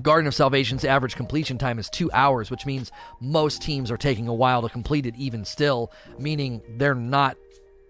Garden 0.00 0.28
of 0.28 0.34
Salvation's 0.36 0.84
average 0.84 1.16
completion 1.16 1.58
time 1.58 1.80
is 1.80 1.90
two 1.90 2.08
hours, 2.12 2.52
which 2.52 2.66
means 2.66 2.92
most 3.20 3.62
teams 3.62 3.90
are 3.90 3.96
taking 3.96 4.28
a 4.28 4.34
while 4.34 4.62
to 4.62 4.68
complete 4.68 5.06
it, 5.06 5.16
even 5.16 5.44
still, 5.44 5.90
meaning 6.20 6.62
they're 6.76 6.94
not 6.94 7.36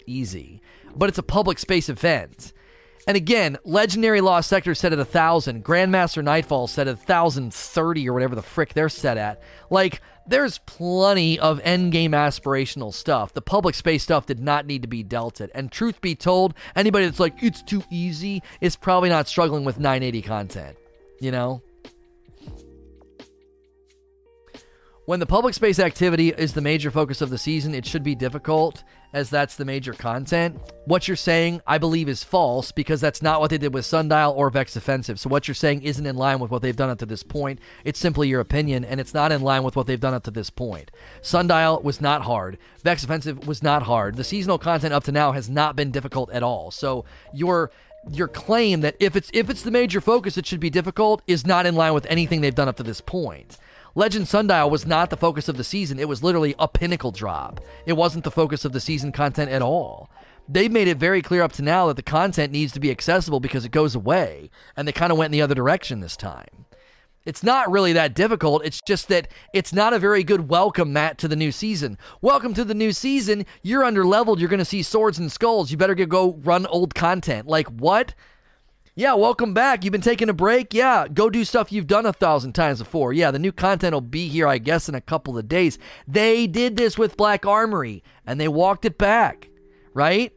easy 0.07 0.63
but 0.97 1.09
it's 1.09 1.19
a 1.19 1.23
public 1.23 1.59
space 1.59 1.89
event. 1.89 2.53
And 3.07 3.17
again, 3.17 3.59
Legendary 3.65 4.23
Lost 4.23 4.49
Sector 4.49 4.75
set 4.75 4.93
at 4.93 4.99
a 4.99 5.05
thousand, 5.05 5.65
Grandmaster 5.65 6.25
Nightfall 6.25 6.67
set 6.67 6.89
at 6.89 6.99
thousand 6.99 7.53
thirty 7.53 8.09
or 8.09 8.15
whatever 8.15 8.35
the 8.35 8.43
frick 8.43 8.73
they're 8.73 8.89
set 8.89 9.19
at. 9.19 9.43
Like, 9.69 10.01
there's 10.27 10.59
plenty 10.59 11.39
of 11.39 11.63
endgame 11.63 12.11
aspirational 12.11 12.95
stuff. 12.95 13.35
The 13.35 13.43
public 13.43 13.75
space 13.75 14.03
stuff 14.03 14.25
did 14.25 14.41
not 14.41 14.65
need 14.65 14.83
to 14.83 14.89
be 14.89 15.03
dealt 15.03 15.43
it. 15.43 15.51
And 15.55 15.71
truth 15.71 16.01
be 16.01 16.15
told, 16.15 16.55
anybody 16.75 17.05
that's 17.05 17.21
like, 17.21 17.43
it's 17.43 17.63
too 17.63 17.83
easy 17.91 18.43
is 18.63 18.75
probably 18.75 19.11
not 19.11 19.29
struggling 19.29 19.65
with 19.65 19.79
980 19.79 20.23
content. 20.23 20.77
You 21.21 21.31
know? 21.31 21.63
When 25.05 25.21
the 25.21 25.27
public 25.27 25.53
space 25.53 25.79
activity 25.79 26.31
is 26.31 26.55
the 26.55 26.63
major 26.63 26.91
focus 26.91 27.21
of 27.21 27.29
the 27.29 27.37
season, 27.37 27.75
it 27.75 27.85
should 27.85 28.03
be 28.03 28.15
difficult 28.15 28.83
as 29.15 29.31
that's 29.31 29.55
the 29.55 29.65
major 29.65 29.93
content. 29.93 30.61
What 30.87 31.07
you're 31.09 31.17
saying, 31.17 31.63
I 31.67 31.79
believe, 31.79 32.09
is 32.09 32.25
false 32.25 32.73
because 32.73 33.01
that's 33.01 33.23
not 33.23 33.41
what 33.41 33.51
they 33.51 33.59
did 33.59 33.73
with 33.73 33.87
Sundial 33.87 34.33
or 34.33 34.51
Vex 34.51 34.75
Offensive. 34.75 35.21
So 35.21 35.31
what 35.31 35.47
you're 35.47 35.55
saying 35.55 35.83
isn't 35.83 36.05
in 36.05 36.17
line 36.17 36.41
with 36.41 36.51
what 36.51 36.61
they've 36.61 36.77
done 36.77 36.91
up 36.91 36.99
to 36.99 37.07
this 37.07 37.23
point. 37.23 37.61
It's 37.85 37.99
simply 37.99 38.29
your 38.29 38.41
opinion, 38.41 38.85
and 38.85 39.01
it's 39.01 39.15
not 39.15 39.33
in 39.33 39.41
line 39.41 39.63
with 39.63 39.77
what 39.77 39.87
they've 39.87 40.01
done 40.01 40.15
up 40.15 40.25
to 40.25 40.31
this 40.33 40.51
point. 40.51 40.91
Sundial 41.23 41.81
was 41.81 42.01
not 42.01 42.23
hard. 42.23 42.59
Vex 42.83 43.05
Offensive 43.05 43.47
was 43.47 43.63
not 43.63 43.85
hard. 43.85 44.17
The 44.17 44.25
seasonal 44.25 44.59
content 44.59 44.93
up 44.93 45.05
to 45.05 45.13
now 45.13 45.33
has 45.33 45.49
not 45.49 45.77
been 45.77 45.93
difficult 45.93 46.31
at 46.33 46.43
all. 46.43 46.71
So 46.71 47.05
your 47.33 47.71
your 48.11 48.29
claim 48.29 48.81
that 48.83 48.97
if 49.01 49.17
it's 49.17 49.31
if 49.33 49.49
it's 49.49 49.63
the 49.63 49.71
major 49.71 50.01
focus, 50.01 50.37
it 50.37 50.45
should 50.45 50.61
be 50.61 50.71
difficult 50.71 51.23
is 51.27 51.47
not 51.47 51.67
in 51.67 51.75
line 51.75 51.95
with 51.95 52.05
anything 52.07 52.41
they've 52.41 52.55
done 52.55 52.69
up 52.69 52.77
to 52.77 52.83
this 52.83 53.01
point. 53.01 53.57
Legend 53.97 54.27
Sundial 54.27 54.71
was 54.71 54.85
not 54.85 55.11
the 55.11 55.17
focus 55.17 55.49
of 55.49 55.57
the 55.57 55.63
season. 55.63 56.01
It 56.01 56.09
was 56.09 56.21
literally 56.21 56.57
a 56.59 56.67
pinnacle 56.67 57.13
drop. 57.13 57.61
It 57.87 57.93
wasn't 57.93 58.25
the 58.25 58.31
focus 58.33 58.65
of 58.65 58.73
the 58.73 58.81
season 58.81 59.13
content 59.13 59.53
at 59.53 59.63
all. 59.63 60.11
They've 60.49 60.73
made 60.73 60.89
it 60.89 60.97
very 60.97 61.23
clear 61.23 61.43
up 61.43 61.53
to 61.53 61.63
now 61.63 61.87
that 61.87 61.95
the 61.95 62.03
content 62.03 62.53
needs 62.53 62.73
to 62.73 62.81
be 62.81 62.91
accessible 62.91 63.39
because 63.39 63.65
it 63.65 63.71
goes 63.71 63.95
away, 63.95 64.51
and 64.77 64.89
they 64.89 64.93
kind 64.93 65.13
of 65.13 65.19
went 65.19 65.27
in 65.27 65.39
the 65.39 65.43
other 65.43 65.55
direction 65.55 66.01
this 66.01 66.17
time. 66.17 66.67
It's 67.25 67.45
not 67.45 67.71
really 67.71 67.93
that 67.93 68.15
difficult. 68.15 68.65
It's 68.65 68.81
just 68.85 69.07
that 69.09 69.29
it's 69.53 69.73
not 69.73 69.95
a 69.95 70.01
very 70.01 70.25
good 70.25 70.49
welcome 70.49 70.93
mat 70.93 71.17
to 71.19 71.29
the 71.29 71.37
new 71.37 71.53
season. 71.53 71.97
Welcome 72.21 72.53
to 72.55 72.65
the 72.65 72.75
new 72.75 72.91
season. 72.91 73.47
You're 73.63 73.85
under 73.85 74.05
leveled. 74.05 74.41
You're 74.41 74.51
going 74.51 74.59
to 74.59 74.65
see 74.65 74.83
swords 74.83 75.21
and 75.21 75.31
skulls. 75.31 75.71
You 75.71 75.77
better 75.77 75.95
go 75.95 76.35
run 76.43 76.67
old 76.67 76.97
content. 76.97 77.47
Like, 77.47 77.69
what? 77.69 78.15
Yeah, 78.97 79.15
welcome 79.15 79.55
back. 79.55 79.83
You've 79.83 79.91
been 79.91 80.01
taking 80.01 80.29
a 80.29 80.33
break. 80.33 80.73
Yeah, 80.73 81.09
go 81.13 81.29
do 81.29 81.45
stuff 81.45 81.73
you've 81.73 81.89
done 81.89 82.07
a 82.07 82.13
thousand 82.13 82.53
times 82.53 82.79
before. 82.79 83.13
Yeah, 83.13 83.33
the 83.33 83.41
new 83.41 83.51
content 83.51 83.93
will 83.93 84.01
be 84.01 84.29
here, 84.29 84.47
I 84.47 84.59
guess, 84.59 84.89
in 84.89 84.95
a 84.95 85.01
couple 85.01 85.37
of 85.37 85.49
days. 85.49 85.81
They 86.07 86.47
did 86.47 86.77
this 86.77 86.97
with 86.97 87.17
Black 87.17 87.45
Armory 87.45 88.05
and 88.25 88.41
they 88.41 88.47
walked 88.47 88.85
it 88.85 88.97
back, 88.97 89.49
right? 89.95 90.33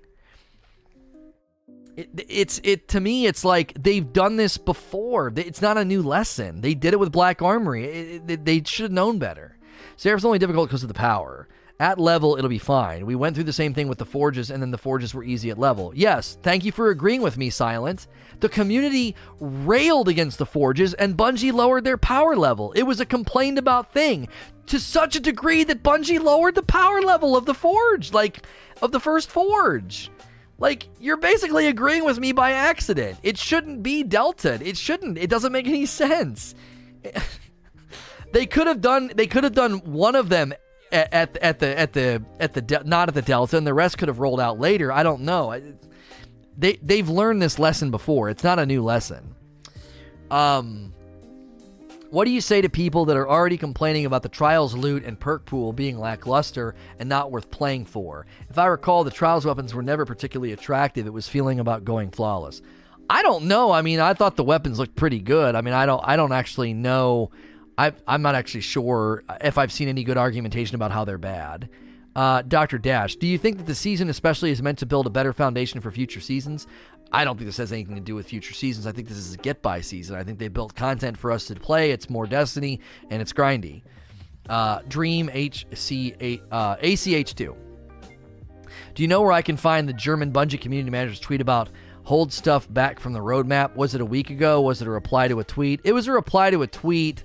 It, 1.96 2.10
it's 2.28 2.60
it 2.64 2.88
to 2.90 3.00
me. 3.00 3.28
It's 3.28 3.46
like 3.46 3.76
they've 3.80 4.12
done 4.12 4.38
this 4.38 4.58
before. 4.58 5.32
It's 5.36 5.62
not 5.62 5.78
a 5.78 5.86
new 5.86 6.02
lesson. 6.02 6.62
They 6.62 6.74
did 6.74 6.94
it 6.94 7.00
with 7.00 7.12
Black 7.12 7.44
Armory. 7.44 7.86
It, 7.86 8.24
it, 8.28 8.46
they 8.46 8.64
should 8.66 8.86
have 8.86 8.92
known 8.92 9.20
better. 9.20 9.60
Seraph's 9.98 10.26
only 10.26 10.40
difficult 10.40 10.70
because 10.70 10.82
of 10.82 10.88
the 10.88 10.96
power. 10.96 11.48
At 11.80 12.00
level, 12.00 12.36
it'll 12.36 12.50
be 12.50 12.58
fine. 12.58 13.06
We 13.06 13.14
went 13.14 13.36
through 13.36 13.44
the 13.44 13.54
same 13.54 13.76
thing 13.76 13.88
with 13.88 14.00
the 14.00 14.06
forges, 14.06 14.50
and 14.50 14.62
then 14.62 14.72
the 14.72 14.80
forges 14.80 15.14
were 15.14 15.24
easy 15.24 15.52
at 15.52 15.60
level. 15.60 15.92
Yes, 15.96 16.38
thank 16.42 16.66
you 16.66 16.72
for 16.72 16.90
agreeing 16.90 17.22
with 17.22 17.38
me, 17.38 17.52
Silent. 17.52 18.08
The 18.40 18.50
community 18.50 19.16
railed 19.40 20.08
against 20.08 20.40
the 20.40 20.46
forges, 20.48 20.96
and 20.96 21.16
Bungie 21.16 21.54
lowered 21.54 21.84
their 21.84 21.98
power 21.98 22.36
level. 22.36 22.72
It 22.72 22.82
was 22.84 23.00
a 23.00 23.06
complained 23.06 23.60
about 23.60 23.94
thing 23.94 24.28
to 24.68 24.80
such 24.80 25.16
a 25.16 25.20
degree 25.20 25.64
that 25.66 25.84
Bungie 25.84 26.22
lowered 26.22 26.56
the 26.56 26.64
power 26.64 27.00
level 27.02 27.38
of 27.38 27.46
the 27.46 27.54
forge, 27.54 28.12
like 28.12 28.44
of 28.82 28.92
the 28.92 29.00
first 29.00 29.30
forge. 29.30 30.10
Like, 30.58 30.90
you're 31.00 31.18
basically 31.18 31.68
agreeing 31.68 32.04
with 32.04 32.20
me 32.20 32.32
by 32.32 32.54
accident. 32.54 33.20
It 33.22 33.38
shouldn't 33.38 33.84
be 33.84 34.02
Delta. 34.02 34.60
It 34.68 34.78
shouldn't. 34.78 35.20
It 35.20 35.30
doesn't 35.30 35.52
make 35.52 35.68
any 35.68 35.86
sense. 35.86 36.56
they 38.34 38.48
could 38.48 38.66
have 38.66 38.82
done 38.82 39.12
they 39.16 39.28
could 39.28 39.44
have 39.44 39.54
done 39.54 39.76
one 39.80 40.16
of 40.16 40.30
them 40.30 40.54
at, 40.92 41.38
at, 41.38 41.60
the 41.60 41.80
at 41.80 41.94
the 41.94 42.24
at 42.40 42.54
the 42.54 42.84
not 42.86 43.08
at 43.10 43.16
the 43.16 43.22
Delta, 43.22 43.58
and 43.58 43.68
the 43.68 43.74
rest 43.74 43.98
could 43.98 44.08
have 44.08 44.20
rolled 44.20 44.40
out 44.40 44.60
later. 44.60 44.92
I 44.92 45.04
don't 45.04 45.22
know. 45.22 45.60
They 46.58 46.78
they've 46.82 47.10
learned 47.10 47.42
this 47.42 47.60
lesson 47.60 47.92
before. 47.92 48.30
It's 48.30 48.44
not 48.44 48.60
a 48.60 48.66
new 48.66 48.84
lesson. 48.84 49.36
Um, 50.32 50.94
what 52.10 52.26
do 52.26 52.32
you 52.32 52.42
say 52.42 52.62
to 52.62 52.70
people 52.70 53.06
that 53.06 53.18
are 53.18 53.28
already 53.28 53.58
complaining 53.58 54.06
about 54.06 54.24
the 54.24 54.30
Trials 54.30 54.74
loot 54.74 55.04
and 55.04 55.20
perk 55.20 55.46
pool 55.46 55.74
being 55.74 56.00
lackluster 56.00 56.74
and 57.00 57.10
not 57.10 57.32
worth 57.32 57.52
playing 57.52 57.86
for? 57.86 58.26
If 58.50 58.58
I 58.58 58.68
recall, 58.68 59.04
the 59.04 59.12
Trials 59.12 59.46
weapons 59.46 59.74
were 59.74 59.82
never 59.82 60.06
particularly 60.06 60.54
attractive. 60.54 61.06
It 61.06 61.14
was 61.14 61.28
feeling 61.28 61.60
about 61.60 61.84
going 61.84 62.12
flawless. 62.12 62.62
I 63.10 63.24
don't 63.24 63.46
know. 63.46 63.72
I 63.72 63.82
mean, 63.82 64.00
I 64.00 64.14
thought 64.14 64.36
the 64.36 64.44
weapons 64.44 64.80
looked 64.80 64.96
pretty 64.96 65.20
good. 65.20 65.56
I 65.56 65.62
mean, 65.62 65.74
I 65.74 65.86
don't 65.86 66.02
I 66.04 66.16
don't 66.16 66.32
actually 66.32 66.74
know 66.74 67.32
I, 67.78 67.94
I'm 68.08 68.22
not 68.22 68.36
actually 68.36 68.62
sure 68.62 69.24
if 69.42 69.58
I've 69.58 69.72
seen 69.72 69.88
any 69.88 70.04
good 70.04 70.18
argumentation 70.18 70.76
about 70.76 70.92
how 70.92 71.06
they're 71.06 71.18
bad. 71.18 71.70
Uh, 72.16 72.42
Dr. 72.42 72.80
Dash, 72.80 73.16
do 73.16 73.28
you 73.28 73.38
think 73.38 73.58
that 73.58 73.68
the 73.68 73.76
season, 73.76 74.10
especially, 74.10 74.50
is 74.50 74.62
meant 74.62 74.80
to 74.80 74.88
build 74.88 75.06
a 75.06 75.10
better 75.12 75.34
foundation 75.34 75.82
for 75.82 75.92
future 75.92 76.20
seasons? 76.20 76.66
I 77.12 77.24
don't 77.24 77.38
think 77.38 77.48
this 77.48 77.58
has 77.58 77.72
anything 77.72 77.96
to 77.96 78.02
do 78.02 78.16
with 78.16 78.28
future 78.28 78.54
seasons. 78.54 78.88
I 78.88 78.92
think 78.92 79.08
this 79.08 79.18
is 79.18 79.34
a 79.36 79.38
get 79.38 79.62
by 79.62 79.82
season. 79.82 80.16
I 80.16 80.24
think 80.24 80.40
they 80.40 80.48
built 80.48 80.76
content 80.76 81.18
for 81.18 81.32
us 81.32 81.46
to 81.48 81.56
play. 81.56 81.92
It's 81.92 82.10
more 82.10 82.26
Destiny 82.26 82.82
and 83.12 83.22
it's 83.22 83.32
grindy. 83.32 83.84
Uh, 84.50 84.80
Dream 84.88 85.30
HC 85.30 86.42
uh, 86.52 86.78
ACH2. 86.78 87.56
Do 88.96 89.04
you 89.04 89.08
know 89.08 89.22
where 89.22 89.32
I 89.32 89.44
can 89.44 89.56
find 89.56 89.88
the 89.88 89.94
German 89.94 90.32
Bungie 90.32 90.60
community 90.60 90.90
manager's 90.90 91.20
tweet 91.20 91.40
about 91.40 91.70
hold 92.04 92.34
stuff 92.34 92.72
back 92.74 93.00
from 93.00 93.14
the 93.14 93.20
roadmap? 93.20 93.76
Was 93.76 93.94
it 93.94 94.02
a 94.02 94.06
week 94.06 94.32
ago? 94.32 94.62
Was 94.62 94.82
it 94.82 94.88
a 94.88 94.92
reply 94.92 95.28
to 95.28 95.40
a 95.40 95.44
tweet? 95.44 95.82
It 95.84 95.94
was 95.94 96.08
a 96.08 96.12
reply 96.12 96.50
to 96.50 96.64
a 96.64 96.68
tweet 96.68 97.24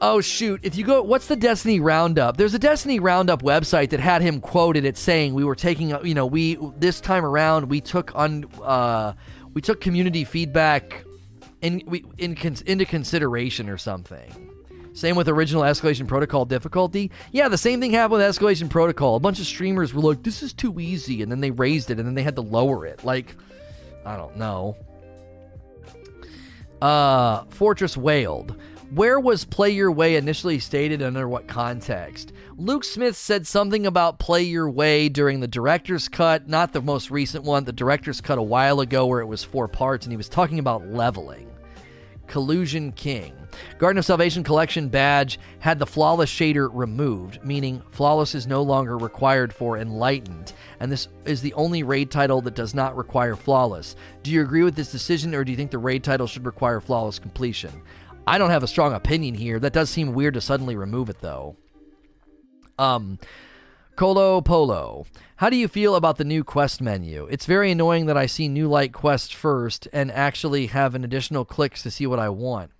Oh 0.00 0.20
shoot! 0.20 0.60
If 0.62 0.76
you 0.76 0.84
go, 0.84 1.02
what's 1.02 1.26
the 1.26 1.36
Destiny 1.36 1.80
Roundup? 1.80 2.36
There's 2.36 2.52
a 2.54 2.58
Destiny 2.58 3.00
Roundup 3.00 3.42
website 3.42 3.90
that 3.90 4.00
had 4.00 4.20
him 4.20 4.40
quoted 4.40 4.84
at 4.84 4.96
saying 4.96 5.32
we 5.32 5.44
were 5.44 5.54
taking, 5.54 5.88
you 6.04 6.14
know, 6.14 6.26
we 6.26 6.58
this 6.76 7.00
time 7.00 7.24
around 7.24 7.68
we 7.70 7.80
took 7.80 8.14
on, 8.14 8.44
uh, 8.62 9.14
we 9.54 9.62
took 9.62 9.80
community 9.80 10.24
feedback 10.24 11.04
in 11.62 11.82
we 11.86 12.04
in 12.18 12.36
into 12.66 12.84
consideration 12.84 13.70
or 13.70 13.78
something. 13.78 14.50
Same 14.92 15.16
with 15.16 15.28
original 15.28 15.62
Escalation 15.62 16.06
Protocol 16.06 16.44
difficulty. 16.44 17.10
Yeah, 17.32 17.48
the 17.48 17.58
same 17.58 17.80
thing 17.80 17.92
happened 17.92 18.20
with 18.20 18.36
Escalation 18.36 18.68
Protocol. 18.68 19.16
A 19.16 19.20
bunch 19.20 19.40
of 19.40 19.46
streamers 19.46 19.92
were 19.94 20.02
like, 20.02 20.22
"This 20.22 20.42
is 20.42 20.52
too 20.52 20.78
easy," 20.80 21.22
and 21.22 21.30
then 21.30 21.40
they 21.40 21.50
raised 21.50 21.90
it, 21.90 21.98
and 21.98 22.06
then 22.06 22.14
they 22.14 22.22
had 22.22 22.36
to 22.36 22.42
lower 22.42 22.86
it. 22.86 23.04
Like, 23.04 23.34
I 24.04 24.16
don't 24.16 24.36
know. 24.36 24.76
Uh, 26.80 27.44
Fortress 27.50 27.96
wailed. 27.96 28.56
Where 28.92 29.18
was 29.18 29.44
Play 29.44 29.70
Your 29.70 29.90
Way 29.90 30.14
initially 30.14 30.60
stated 30.60 31.02
under 31.02 31.28
what 31.28 31.48
context? 31.48 32.32
Luke 32.56 32.84
Smith 32.84 33.16
said 33.16 33.44
something 33.44 33.84
about 33.84 34.20
Play 34.20 34.44
Your 34.44 34.70
Way 34.70 35.08
during 35.08 35.40
the 35.40 35.48
director's 35.48 36.08
cut, 36.08 36.48
not 36.48 36.72
the 36.72 36.80
most 36.80 37.10
recent 37.10 37.42
one, 37.42 37.64
the 37.64 37.72
director's 37.72 38.20
cut 38.20 38.38
a 38.38 38.42
while 38.42 38.78
ago 38.78 39.04
where 39.06 39.20
it 39.20 39.26
was 39.26 39.42
four 39.42 39.66
parts, 39.66 40.06
and 40.06 40.12
he 40.12 40.16
was 40.16 40.28
talking 40.28 40.60
about 40.60 40.86
leveling. 40.86 41.50
Collusion 42.28 42.92
King. 42.92 43.34
Garden 43.78 43.98
of 43.98 44.04
Salvation 44.04 44.44
Collection 44.44 44.88
badge 44.88 45.40
had 45.58 45.78
the 45.78 45.86
flawless 45.86 46.30
shader 46.30 46.68
removed, 46.72 47.40
meaning 47.42 47.82
flawless 47.90 48.34
is 48.34 48.46
no 48.46 48.62
longer 48.62 48.98
required 48.98 49.52
for 49.52 49.78
enlightened, 49.78 50.52
and 50.78 50.92
this 50.92 51.08
is 51.24 51.40
the 51.40 51.54
only 51.54 51.82
raid 51.82 52.10
title 52.10 52.40
that 52.42 52.54
does 52.54 52.74
not 52.74 52.96
require 52.96 53.34
flawless. 53.34 53.96
Do 54.22 54.30
you 54.30 54.42
agree 54.42 54.62
with 54.62 54.76
this 54.76 54.92
decision, 54.92 55.34
or 55.34 55.42
do 55.42 55.50
you 55.50 55.56
think 55.56 55.70
the 55.70 55.78
raid 55.78 56.04
title 56.04 56.26
should 56.26 56.46
require 56.46 56.80
flawless 56.80 57.18
completion? 57.18 57.82
I 58.26 58.38
don't 58.38 58.50
have 58.50 58.62
a 58.62 58.68
strong 58.68 58.92
opinion 58.92 59.34
here. 59.34 59.58
That 59.58 59.72
does 59.72 59.88
seem 59.88 60.12
weird 60.12 60.34
to 60.34 60.40
suddenly 60.40 60.76
remove 60.76 61.08
it, 61.08 61.20
though. 61.20 61.56
Um, 62.78 63.18
Colo 63.94 64.40
Polo. 64.40 65.06
How 65.36 65.48
do 65.48 65.56
you 65.56 65.68
feel 65.68 65.94
about 65.94 66.18
the 66.18 66.24
new 66.24 66.44
quest 66.44 66.80
menu? 66.80 67.26
It's 67.30 67.46
very 67.46 67.70
annoying 67.70 68.06
that 68.06 68.16
I 68.16 68.26
see 68.26 68.48
new 68.48 68.68
light 68.68 68.92
quest 68.92 69.34
first 69.34 69.88
and 69.92 70.10
actually 70.10 70.66
have 70.66 70.94
an 70.94 71.04
additional 71.04 71.44
clicks 71.44 71.82
to 71.82 71.90
see 71.90 72.06
what 72.06 72.18
I 72.18 72.28
want. 72.28 72.70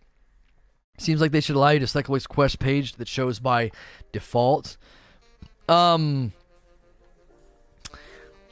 Seems 0.99 1.21
like 1.21 1.33
they 1.33 1.41
should 1.41 1.57
allow 1.57 1.71
you 1.71 1.81
to 1.81 1.87
select 1.87 2.29
quest 2.29 2.59
page 2.59 2.95
that 2.97 3.09
shows 3.09 3.39
by 3.39 3.71
default. 4.13 4.77
Um 5.69 6.33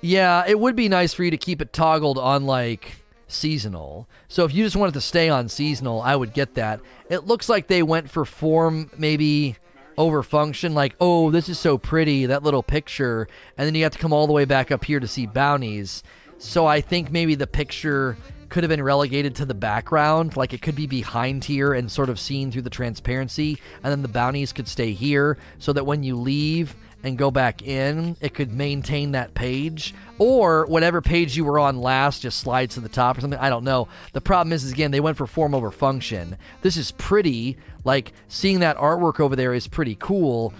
Yeah, 0.01 0.45
it 0.47 0.61
would 0.61 0.77
be 0.77 0.89
nice 0.89 1.15
for 1.15 1.25
you 1.25 1.31
to 1.31 1.39
keep 1.39 1.63
it 1.63 1.73
toggled 1.73 2.19
on 2.19 2.45
like 2.45 2.97
seasonal. 3.29 4.09
So 4.29 4.45
if 4.45 4.55
you 4.55 4.65
just 4.65 4.77
wanted 4.77 4.95
to 4.95 5.01
stay 5.01 5.29
on 5.29 5.49
seasonal, 5.49 6.01
I 6.01 6.17
would 6.17 6.33
get 6.33 6.55
that. 6.55 6.81
It 7.09 7.27
looks 7.27 7.49
like 7.49 7.67
they 7.67 7.83
went 7.83 8.11
for 8.11 8.25
form 8.25 8.91
maybe 8.97 9.57
over 9.97 10.23
function 10.23 10.75
like 10.75 10.95
oh 11.01 11.31
this 11.31 11.49
is 11.49 11.59
so 11.59 11.79
pretty 11.79 12.27
that 12.27 12.43
little 12.43 12.65
picture 12.65 13.29
and 13.57 13.67
then 13.67 13.75
you 13.75 13.83
have 13.85 13.93
to 13.93 13.99
come 13.99 14.13
all 14.13 14.27
the 14.27 14.33
way 14.33 14.45
back 14.45 14.73
up 14.73 14.85
here 14.85 14.99
to 14.99 15.07
see 15.07 15.27
bounties 15.27 16.03
so 16.37 16.67
i 16.67 16.81
think 16.81 17.13
maybe 17.13 17.35
the 17.35 17.47
picture 17.47 18.17
could 18.49 18.63
have 18.63 18.71
been 18.71 18.83
relegated 18.83 19.35
to 19.35 19.45
the 19.45 19.55
background 19.55 20.37
like 20.37 20.53
it 20.53 20.63
could 20.63 20.75
be 20.75 20.87
behind 20.87 21.45
here 21.45 21.75
and 21.75 21.91
sort 21.91 22.09
of 22.09 22.19
seen 22.19 22.51
through 22.51 22.63
the 22.63 22.71
transparency 22.71 23.59
and 23.83 23.93
then 23.93 24.03
the 24.03 24.09
bounties 24.09 24.53
could 24.53 24.67
stay 24.67 24.93
here 24.93 25.39
so 25.59 25.73
that 25.73 25.87
when 25.87 26.03
you 26.03 26.17
leave 26.17 26.75
and 27.05 27.19
go 27.19 27.31
back 27.31 27.63
in, 27.63 28.17
it 28.23 28.33
could 28.33 28.53
maintain 28.53 29.13
that 29.13 29.35
page. 29.35 29.95
Or 30.19 30.65
whatever 30.67 31.03
page 31.03 31.37
you 31.37 31.45
were 31.45 31.59
on 31.59 31.81
last 31.81 32.23
just 32.23 32.41
slides 32.41 32.75
to 32.75 32.81
the 32.81 32.89
top 32.89 33.19
or 33.19 33.21
something. 33.21 33.39
I 33.39 33.51
don't 33.51 33.65
know. 33.65 33.89
The 34.13 34.23
problem 34.23 34.53
is, 34.53 34.65
is 34.65 34.73
again, 34.73 34.91
they 34.91 35.01
went 35.01 35.19
for 35.19 35.27
form 35.27 35.55
over 35.55 35.71
function. 35.71 36.39
This 36.63 36.77
is 36.77 36.91
pretty. 36.93 37.59
Like 37.85 38.15
seeing 38.29 38.61
that 38.61 38.79
artwork 38.79 39.21
over 39.21 39.37
there 39.37 39.53
is 39.53 39.69
pretty 39.69 39.97
cool, 39.97 40.55